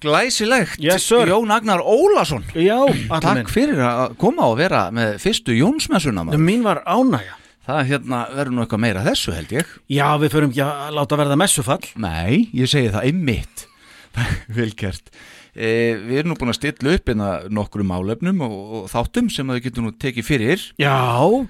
Glæsilegt, 0.00 0.78
Yes. 0.78 1.08
Jón 1.10 1.50
Agnar 1.50 1.80
Ólason 1.82 2.44
Já, 2.54 2.78
Takk 3.20 3.34
minn. 3.34 3.46
fyrir 3.50 3.80
að 3.82 4.16
koma 4.20 4.46
og 4.46 4.56
vera 4.60 4.90
með 4.94 5.16
fyrstu 5.18 5.56
Jónsmessuna. 5.58 6.24
Mín 6.38 6.62
var 6.62 6.82
ánægja. 6.86 7.34
Það 7.68 7.82
hérna 7.90 8.20
verður 8.32 8.54
nú 8.54 8.62
eitthvað 8.64 8.80
meira 8.80 9.02
þessu 9.04 9.34
held 9.34 9.50
ég 9.52 9.66
Já, 9.92 10.06
við 10.22 10.30
förum 10.32 10.50
ekki 10.54 10.62
að 10.64 10.94
láta 10.96 11.18
verða 11.20 11.36
messufall. 11.36 11.82
Nei, 12.00 12.48
ég 12.54 12.70
segi 12.70 12.88
það 12.94 13.04
einmitt 13.10 13.66
vel 14.56 14.70
gert 14.74 15.10
e, 15.58 15.70
Við 16.06 16.20
erum 16.20 16.30
nú 16.32 16.36
búin 16.38 16.52
að 16.52 16.58
stilla 16.60 16.92
upp 16.94 17.10
einna 17.10 17.28
nokkrum 17.50 17.90
álefnum 17.90 18.40
og, 18.46 18.54
og 18.78 18.84
þáttum 18.92 19.28
sem 19.34 19.50
að 19.50 19.58
við 19.58 19.64
getum 19.66 19.88
nú 19.88 19.92
tekið 19.98 20.26
fyrir. 20.28 20.62
Já, 20.78 20.94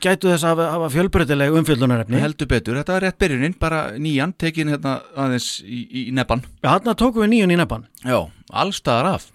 gætu 0.00 0.30
þess 0.32 0.46
að 0.48 0.62
hafa- 0.64 0.88
fjölbreytileg 0.96 1.58
umfyllunarefni 1.60 2.22
Heldur 2.24 2.48
betur, 2.50 2.80
þetta 2.80 2.96
er 2.96 3.06
rétt 3.08 3.18
byrjunin, 3.20 3.58
bara 3.60 3.82
nýjan 4.00 4.32
tekin 4.40 4.72
hérna 4.72 4.96
aðeins 5.14 5.50
í, 5.62 5.82
í, 5.92 6.02
nebban 6.16 6.42
Já, 6.64 6.72
þarna 6.78 6.96
tókum 7.04 7.26
við 7.26 7.32
nýjun 7.36 7.52
í 7.54 7.60
nefn 7.60 7.84
Já, 8.08 8.18
allstaðar 8.64 9.12
af. 9.18 9.28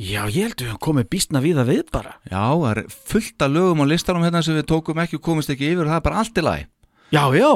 Já, 0.00 0.22
ég 0.32 0.46
held 0.46 0.60
við 0.62 0.68
höfum 0.70 0.80
komið 0.86 1.08
býstna 1.12 1.40
víða 1.44 1.64
við 1.68 1.82
bara. 1.92 2.14
Já, 2.30 2.44
það 2.56 2.70
er 2.70 2.78
fullt 3.10 3.42
af 3.44 3.50
lögum 3.52 3.82
á 3.84 3.86
listanum 3.90 4.22
hérna 4.24 4.40
sem 4.46 4.56
við 4.56 4.68
tókum 4.70 5.00
ekki 5.02 5.18
og 5.18 5.24
komist 5.26 5.50
ekki 5.52 5.72
yfir 5.74 5.82
og 5.84 5.90
það 5.92 5.98
er 5.98 6.04
bara 6.06 6.22
allt 6.22 6.38
í 6.40 6.44
lagi. 6.46 6.64
Já, 7.12 7.24
já. 7.36 7.50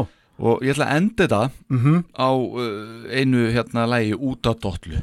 Og 0.45 0.65
ég 0.67 0.75
ætla 0.75 0.89
að 0.91 0.97
enda 0.99 1.25
þetta 1.25 1.41
Mhm. 1.71 1.97
á 2.19 2.29
uh, 2.35 3.07
einu 3.15 3.45
hérna 3.55 3.87
lagi 3.89 4.13
út 4.19 4.43
á 4.45 4.53
dollu 4.59 5.01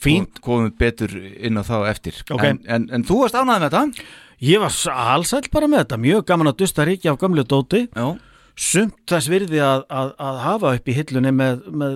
Fínt. 0.00 0.40
Komum 0.44 0.72
betur 0.78 1.12
inn 1.12 1.60
á 1.60 1.62
þá 1.66 1.76
eftir. 1.90 2.18
Ok. 2.30 2.44
en, 2.48 2.60
en, 2.66 2.88
en 2.92 3.06
þú 3.06 3.22
varst 3.22 3.36
ánægð 3.38 3.64
með 3.64 3.66
þetta? 3.68 4.06
Ég 4.42 4.62
var 4.62 4.78
allsæll 5.14 5.46
bara 5.52 5.68
með 5.70 5.84
þetta. 5.84 6.00
Mjög 6.02 6.24
gaman 6.26 6.50
að 6.50 6.60
dusta 6.64 6.86
ríki 6.88 7.10
af 7.10 7.20
gamlu 7.20 7.44
dóti. 7.46 7.84
Já. 7.92 8.08
Sumt 8.58 8.98
þess 9.08 9.30
virði 9.32 9.62
að, 9.64 9.84
að, 9.88 10.10
að 10.20 10.40
hafa 10.44 10.72
upp 10.76 10.90
í 10.90 10.96
hillunni 10.96 11.30
með, 11.32 11.62
með 11.72 11.94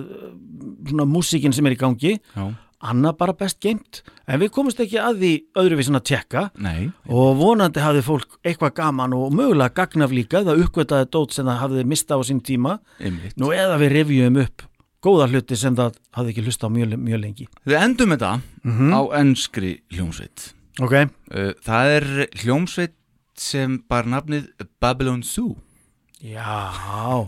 svona 0.87 1.05
músíkin 1.09 1.53
sem 1.53 1.67
er 1.69 1.75
í 1.75 1.81
gangi. 1.81 2.15
Já. 2.37 2.47
Anna 2.87 3.09
bara 3.17 3.33
best 3.33 3.57
geimt 3.57 4.03
En 4.29 4.37
við 4.37 4.51
komumst 4.53 4.77
ekki 4.83 4.99
að 5.01 5.21
því 5.23 5.29
öðruvísin 5.57 5.97
að 5.97 6.03
tjekka 6.11 6.43
Nei. 6.61 6.91
Og 7.09 7.31
vonandi 7.39 7.81
hafði 7.81 8.03
fólk 8.05 8.35
eitthvað 8.45 8.75
gaman 8.77 9.15
og 9.17 9.33
mögulega 9.33 9.73
gagnaf 9.79 10.13
líka. 10.13 10.43
Það 10.45 10.61
uppgötaði 10.67 11.09
dót 11.15 11.33
sem 11.33 11.47
það 11.49 11.61
hafði 11.63 11.85
mista 11.89 12.19
á 12.19 12.21
sín 12.27 12.41
tíma. 12.45 12.77
Einmitt. 13.01 13.33
Nú 13.39 13.49
eða 13.55 13.79
við 13.81 13.95
revjum 13.95 14.37
upp 14.43 14.66
góða 15.07 15.29
hluti 15.31 15.55
sem 15.59 15.75
það 15.79 15.95
hafði 16.19 16.33
ekki 16.35 16.45
hlusta 16.49 16.67
á 16.67 16.75
mjög, 16.75 16.97
mjög 17.07 17.23
lengi. 17.23 17.47
Við 17.65 17.79
endum 17.81 18.13
þetta 18.17 18.33
Mhm. 18.67 18.91
á 18.93 19.01
enskri 19.23 19.73
hljómsveit. 19.95 20.51
Ok. 20.83 20.93
Uh, 21.33 21.53
Það 21.63 21.95
er 21.97 22.05
hljómsveit 22.43 22.93
sem 23.37 23.79
bar 23.89 24.03
nafnið 24.05 24.51
Babylon 24.81 25.23
Zoo. 25.23 25.55
Já, 26.17 27.27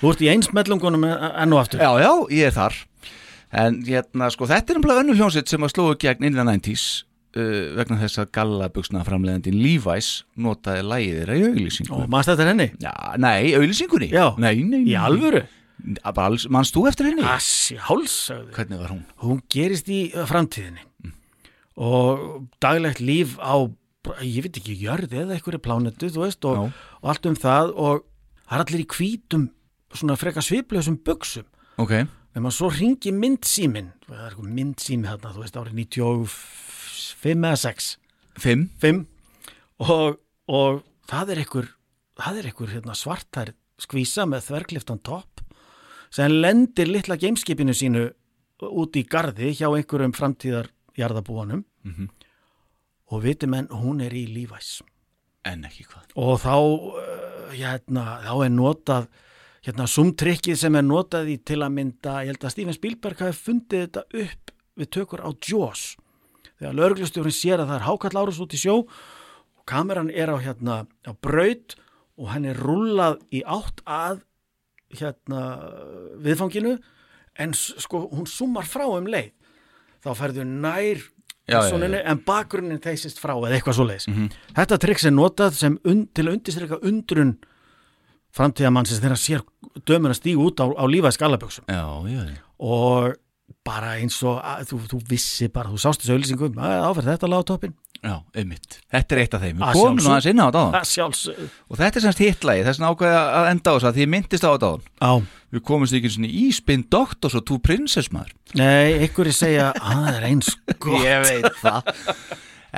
þú 0.00 0.10
ert 0.14 0.22
í 0.24 0.28
einsmellungunum 0.32 1.02
enn 1.04 1.52
og 1.52 1.60
aftur. 1.60 1.82
Já, 1.82 1.90
já, 2.00 2.12
ég 2.32 2.46
er 2.48 2.54
þar. 2.56 2.78
En 3.52 3.80
hérna, 3.84 4.30
sko, 4.32 4.46
þetta 4.48 4.72
er 4.74 4.78
umlega 4.80 5.02
önnu 5.02 5.16
hljómsveit 5.18 5.50
sem 5.50 5.60
að 5.66 5.72
slóðu 5.74 5.98
gegn 6.00 6.24
in 6.28 6.36
the 6.38 6.44
90s 6.46 6.84
uh, 7.36 7.76
vegna 7.76 7.98
þess 8.00 8.20
að 8.22 8.30
gallabuxna 8.38 9.02
framleiðandinn 9.04 9.58
Levi's 9.60 10.22
notaði 10.40 10.86
þeirra 11.18 11.36
í 11.36 11.44
auglýsingu 11.50 11.96
Og 11.98 12.08
mannst 12.12 12.30
þetta 12.32 12.46
henni? 12.48 12.68
Já, 12.80 12.94
nei, 13.20 13.52
auglýsingunni. 13.58 14.08
Já. 14.14 14.30
Nei, 14.40 14.54
nei, 14.64 14.84
Í 14.88 14.96
alvöru? 14.98 15.42
Alls, 16.04 16.46
Manst 16.52 16.76
þú 16.76 16.86
eftir 16.90 17.10
henni? 17.10 17.24
Assi, 17.26 17.76
hálsögðu 17.80 18.54
Hvernig 18.56 18.82
var 18.82 18.92
hún? 18.94 19.04
Hún 19.22 19.42
gerist 19.52 19.88
í 19.92 20.00
uh, 20.14 20.24
framtíðinni. 20.28 20.84
Og 21.80 22.48
daglegt 22.60 23.00
líf 23.00 23.36
á 23.40 23.56
ég 24.24 24.44
veit 24.46 24.56
ekki, 24.56 24.76
jörði 24.80 25.22
eða 25.22 25.36
einhverju 25.36 25.60
plánetu 25.62 26.08
þú 26.12 26.24
veist, 26.24 26.44
og, 26.48 26.70
og 27.00 27.10
allt 27.12 27.26
um 27.28 27.36
það 27.38 27.72
og 27.76 28.04
það 28.46 28.56
er 28.56 28.64
allir 28.64 28.84
í 28.84 28.88
hvítum 28.94 29.46
svona 29.92 30.16
freka 30.20 30.44
sviplausum 30.44 30.98
buksum 31.04 31.46
Ok. 31.80 31.92
Ef 32.30 32.38
maður 32.38 32.56
svo 32.56 32.70
ringi 32.72 33.12
myndsímin 33.16 33.90
það 34.06 34.22
er 34.22 34.30
eitthvað 34.30 34.54
myndsími 34.56 35.08
þarna, 35.08 35.34
þú 35.34 35.44
veist, 35.44 35.58
árið 35.60 35.78
95 35.80 37.46
eða 37.50 37.60
6 37.64 37.90
Fimm? 38.40 38.66
5 38.80 39.00
og, 39.84 40.20
og 40.48 40.82
það 41.10 41.34
er 41.34 41.42
einhver 41.44 41.70
það 42.20 42.40
er 42.40 42.50
einhver 42.50 42.74
hérna, 42.74 42.96
svartær 42.96 43.54
skvísa 43.80 44.26
með 44.28 44.48
þverkliftan 44.48 45.00
topp 45.04 45.29
sem 46.10 46.32
lendir 46.42 46.88
litla 46.90 47.16
gameskipinu 47.20 47.74
sínu 47.76 48.08
út 48.70 48.96
í 48.98 49.04
gardi 49.08 49.52
hjá 49.56 49.68
einhverjum 49.70 50.12
framtíðar 50.16 50.68
jarðabúanum 50.98 51.64
Mhm. 51.84 52.08
og 53.10 53.22
viti 53.24 53.46
menn, 53.46 53.68
hún 53.68 54.02
er 54.04 54.12
í 54.12 54.26
lífæs. 54.28 54.82
En 55.44 55.64
ekki 55.64 55.86
hvað? 55.88 56.10
Og 56.16 56.38
þá 56.42 56.54
uh, 56.58 57.52
hérna, 57.56 58.20
þá 58.22 58.34
er 58.44 58.50
notað 58.52 59.06
hérna 59.64 59.86
sumtrikkið 59.88 60.56
sem 60.60 60.76
er 60.76 60.82
notað 60.84 61.30
í 61.32 61.38
til 61.44 61.60
að 61.64 61.72
mynda, 61.72 62.18
ég 62.24 62.34
held 62.34 62.44
að 62.44 62.50
Steven 62.54 62.76
Spielberg 62.76 63.18
hafi 63.24 63.38
fundið 63.38 63.86
þetta 63.86 64.04
upp 64.24 64.52
við 64.76 64.90
tökur 64.90 65.24
á 65.24 65.30
Jaws. 65.48 65.96
Þegar 66.60 66.76
lögreglustjórinn 66.76 67.32
sér 67.38 67.62
að 67.64 67.68
það 67.72 67.78
er 67.80 67.86
hákall 67.88 68.20
árus 68.20 68.40
út 68.44 68.52
í 68.54 68.60
sjó 68.60 68.74
og 68.84 69.64
kameran 69.66 70.10
er 70.12 70.28
á 70.28 70.36
hérna 70.36 70.76
á 71.08 71.12
braut 71.20 71.74
og 72.20 72.28
hann 72.34 72.44
er 72.44 72.60
rúllað 72.60 73.22
í 73.32 73.40
átt 73.48 73.80
að 73.88 74.20
hérna 74.98 75.42
viðfanginu 76.24 76.78
en 77.38 77.52
sko 77.54 78.08
hún 78.10 78.26
sumar 78.26 78.64
frá 78.66 78.86
um 78.90 79.06
leið 79.06 79.30
þá 80.04 80.10
færðu 80.18 80.44
nær 80.48 80.98
Já, 81.50 81.56
já, 81.56 81.60
personinni, 81.60 81.96
já. 81.98 82.06
en 82.12 82.18
bakgrunnin 82.26 82.78
þeysist 82.82 83.18
frá 83.18 83.32
eða 83.34 83.56
eitthvað 83.58 83.74
svo 83.78 83.86
leiðis 83.88 84.08
Mhm. 84.08 84.28
þetta 84.54 84.78
trikks 84.78 85.04
er 85.08 85.10
notað 85.16 85.52
sem 85.58 85.78
un, 85.84 86.06
til 86.14 86.26
að 86.28 86.34
undirstryka 86.36 86.78
undrun 86.82 87.32
framtíðamannsins 88.36 89.00
þegar 89.02 89.18
sér 89.18 89.42
dömuna 89.86 90.14
stígu 90.14 90.44
út 90.50 90.60
á, 90.62 90.66
á 90.70 90.84
lífaði 90.86 91.16
skallaböksum 91.18 91.64
Já, 91.66 91.82
já, 92.06 92.22
já 92.30 92.38
og 92.60 93.16
bara 93.66 93.96
eins 94.00 94.16
og 94.26 94.38
að, 94.42 94.66
þú, 94.70 94.78
þú 94.94 94.98
vissi 95.10 95.48
bara, 95.52 95.70
þú 95.72 95.78
sást 95.82 96.02
þessu 96.04 96.16
auðlýsingum 96.16 96.58
að 96.60 96.84
áferð 96.90 97.10
þetta 97.14 97.30
lág 97.32 97.44
á 97.44 97.48
toppin 97.52 97.74
Já, 98.00 98.14
einmitt. 98.32 98.78
Þetta 98.88 99.12
er 99.12 99.18
eitt 99.20 99.34
af 99.36 99.42
þeim. 99.44 99.58
Við 99.58 99.64
Að 99.66 99.74
komum 99.76 99.98
nú 100.00 100.08
aðeins 100.08 100.28
inn 100.30 100.38
á 100.40 100.46
þetta 100.48 100.60
að 100.78 101.40
Og 101.68 101.76
þetta 101.76 101.98
er 101.98 102.04
semst 102.06 102.22
hittlægi, 102.24 102.62
þess 102.64 102.78
vegna 102.80 102.92
ákveði 102.94 103.18
að 103.20 103.48
enda 103.50 103.68
á 103.68 103.74
þess 103.76 103.88
að 103.90 103.98
því 103.98 104.06
myndist 104.14 104.46
á 104.48 104.50
þetta 104.54 105.10
Við 105.52 105.62
komumst 105.68 105.96
ekki 105.98 106.12
svona 106.14 106.30
í 106.32 106.44
Spin 106.56 106.84
Doctors 106.96 107.36
og 107.36 107.44
Two 107.44 107.58
Princess 107.60 108.08
maður. 108.14 108.32
Nei, 108.56 109.04
einhverju 109.04 109.34
segja 109.36 109.66
að 109.76 110.00
það 110.00 110.16
er 110.16 110.26
eins 110.30 110.48
gott. 110.80 111.04
Ég 111.04 111.26
veit 111.28 111.60
það. 111.60 111.92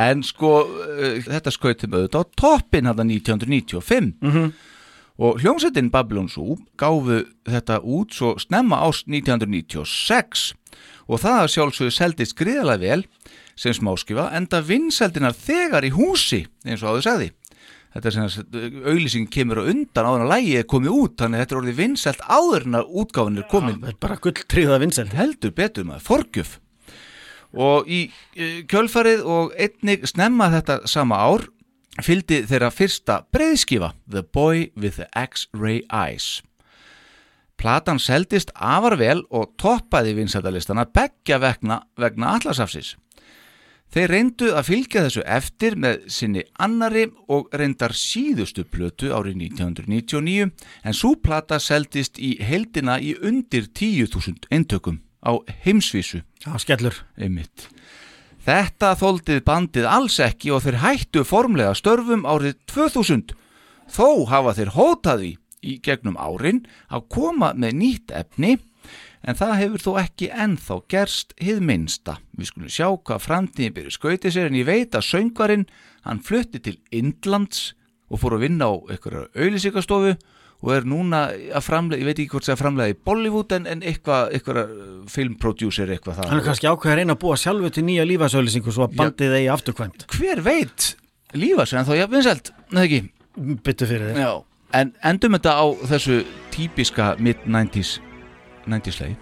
En 0.08 0.24
sko, 0.26 0.50
uh, 0.66 1.14
þetta 1.28 1.54
skautum 1.54 1.94
auðvitað 2.00 2.26
á 2.26 2.30
toppin 2.42 2.90
hann 2.90 3.06
1995 3.12 4.10
Mhm. 4.26 4.50
og 5.22 5.38
hljómsveitin 5.44 5.92
Babylon 5.94 6.26
Zoo 6.32 6.56
gáfu 6.80 7.20
þetta 7.46 7.78
út 7.84 8.10
svo 8.16 8.34
snemma 8.42 8.80
ást 8.88 9.06
1996 9.06 10.54
og 11.08 11.22
það 11.22 11.38
að 11.42 11.52
sjálfsögðu 11.56 11.94
seldist 11.96 12.36
gríðalega 12.38 12.82
vel 12.82 13.04
sem 13.58 13.76
smáskifa 13.76 14.30
enda 14.36 14.62
vinsældinar 14.64 15.36
þegar 15.36 15.86
í 15.86 15.92
húsi 15.94 16.44
eins 16.66 16.82
og 16.82 16.94
áður 16.94 17.06
sagði. 17.08 17.30
Þetta 17.92 18.08
er 18.08 18.14
sem 18.14 18.24
að 18.24 18.66
auðlýsing 18.88 19.28
kemur 19.32 19.60
á 19.60 19.68
undan 19.68 20.06
áður 20.08 20.22
en 20.22 20.26
að 20.26 20.30
lægi 20.32 20.52
er 20.56 20.68
komið 20.68 20.94
út 20.96 21.16
þannig 21.20 21.36
að 21.38 21.42
þetta 21.42 21.54
er 21.54 21.60
orðið 21.60 21.80
vinsælt 21.82 22.22
áður 22.24 22.66
en 22.68 22.78
að 22.78 22.92
útgáfin 23.02 23.40
er 23.42 23.48
komin. 23.50 23.80
Það 23.82 23.90
er 23.90 23.98
bara 24.06 24.20
gulltryggða 24.24 24.78
vinsæld. 24.80 25.16
Heldur 25.18 25.52
betur 25.58 25.88
maður, 25.88 26.06
forgjöf. 26.06 26.54
Og 27.52 27.90
í 27.92 27.98
eh, 28.08 28.62
kjölfarið 28.64 29.26
og 29.28 29.52
einnig 29.60 30.06
snemma 30.08 30.48
þetta 30.54 30.78
sama 30.88 31.20
ár 31.20 31.44
fylgdi 32.00 32.40
þeirra 32.48 32.72
fyrsta 32.72 33.18
breiðskifa 33.34 33.92
The 34.08 34.24
Boy 34.24 34.70
with 34.72 34.96
the 34.96 35.10
X-Ray 35.12 35.82
Eyes 35.92 36.40
Platan 37.62 38.00
seldist 38.02 38.50
afar 38.58 38.98
vel 38.98 39.22
og 39.30 39.54
toppaði 39.60 40.16
vinsældalistana 40.18 40.88
beggja 40.90 41.38
vegna, 41.38 41.78
vegna 41.94 42.34
allasafsis 42.34 42.96
Þeir 43.92 44.08
reyndu 44.08 44.46
að 44.56 44.68
fylgja 44.70 45.00
þessu 45.04 45.22
eftir 45.28 45.74
með 45.76 46.04
sinni 46.14 46.42
annari 46.64 47.02
og 47.28 47.50
reyndar 47.52 47.92
síðustu 47.92 48.64
plötu 48.64 49.10
árið 49.12 49.42
1999 49.50 50.46
en 50.48 50.96
svo 50.96 51.10
plata 51.20 51.58
seldist 51.60 52.16
í 52.16 52.38
heldina 52.40 52.96
í 52.96 53.12
undir 53.20 53.68
10.000 53.68 54.48
eintökum 54.48 55.02
á 55.20 55.36
heimsvísu. 55.66 56.22
Já, 56.40 56.56
skellur 56.56 57.02
Einmitt. 57.20 57.68
Þetta 58.42 58.94
þóldið 58.96 59.44
bandið 59.44 59.90
alls 59.92 60.16
ekki 60.24 60.54
og 60.56 60.64
þeir 60.64 60.80
hættu 60.86 61.26
formlega 61.28 61.76
störfum 61.76 62.24
árið 62.24 62.56
2000. 62.72 63.36
Þó 63.92 64.08
hafa 64.32 64.56
þeir 64.56 64.72
hótaði 64.72 65.32
í 65.62 65.78
gegnum 65.84 66.18
árin 66.20 66.64
að 66.92 67.08
koma 67.14 67.52
með 67.54 67.78
nýtt 67.80 68.14
efni 68.18 68.56
en 69.22 69.38
það 69.38 69.54
hefur 69.60 69.84
þó 69.84 69.92
ekki 70.02 70.28
ennþá 70.34 70.78
gerst 70.90 71.34
hið 71.42 71.62
minnsta. 71.62 72.18
Við 72.34 72.50
skulum 72.50 72.72
sjá 72.72 72.88
hvað 72.90 73.24
framtíðin 73.26 73.76
byrju 73.76 73.94
skautið 73.94 74.34
sér 74.34 74.50
en 74.50 74.58
ég 74.58 74.68
veit 74.68 74.98
að 74.98 75.06
söngvarinn 75.06 75.68
hann 76.06 76.22
flutti 76.26 76.62
til 76.62 76.78
Indlands 76.90 77.72
og 78.12 78.20
fór 78.22 78.36
að 78.36 78.48
vinna 78.48 78.68
á 78.68 78.72
einhverja 78.90 79.28
auðlýsingastofu 79.38 80.16
og 80.62 80.70
er 80.70 80.84
núna 80.86 81.24
að 81.32 81.64
framlega, 81.66 82.02
ég 82.02 82.06
veit 82.06 82.18
ekki 82.22 82.34
hvort 82.36 82.46
það 82.46 82.54
er 82.54 82.60
framlega 82.60 82.94
í 82.94 82.98
Bollywood 83.08 83.54
en, 83.56 83.64
en 83.70 83.80
eitthvað, 83.86 84.28
eitthvað 84.36 84.74
filmprodúser 85.10 85.90
eitthvað 85.90 86.20
það. 86.20 86.28
Hann 86.30 86.42
er 86.42 86.46
kannski 86.46 86.68
ákveð 86.70 86.92
að 86.92 87.00
reyna 87.00 87.16
að 87.16 87.22
búa 87.24 87.38
sjálfu 87.40 87.72
til 87.74 87.86
nýja 87.88 88.06
lífasauðlýsingu 88.06 88.74
svo 88.74 88.86
að 88.86 88.94
bandið 89.00 89.34
eigi 89.40 89.50
afturkvæmt 89.56 90.06
hver 90.14 90.44
veit 90.46 90.92
lífa 91.34 91.66
sér 91.66 91.82
en 91.82 91.88
þá 91.88 91.92
jafn 91.98 92.16
vinsælt, 92.18 92.52
neða 92.70 92.88
ekki 92.88 93.02
Byttu 93.64 93.88
fyrir 93.88 94.12
þig 94.12 94.20
Já. 94.20 94.32
En 94.72 94.92
endum 95.04 95.36
þetta 95.36 95.56
á 95.58 95.66
þessu 95.90 96.22
típiska 96.52 97.14
mid-90s 97.18 97.98
90s 98.66 99.00
lagi. 99.02 99.16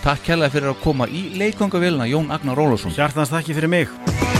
Takk 0.00 0.24
kærlega 0.24 0.54
fyrir 0.54 0.72
að 0.72 0.82
koma 0.84 1.08
í 1.12 1.26
leikvangavélina 1.36 2.08
Jón 2.08 2.32
Agnar 2.32 2.56
Rólfsson 2.56 2.94
Hjartans 2.96 3.32
þakki 3.34 3.56
fyrir 3.58 3.72
mig 3.72 4.39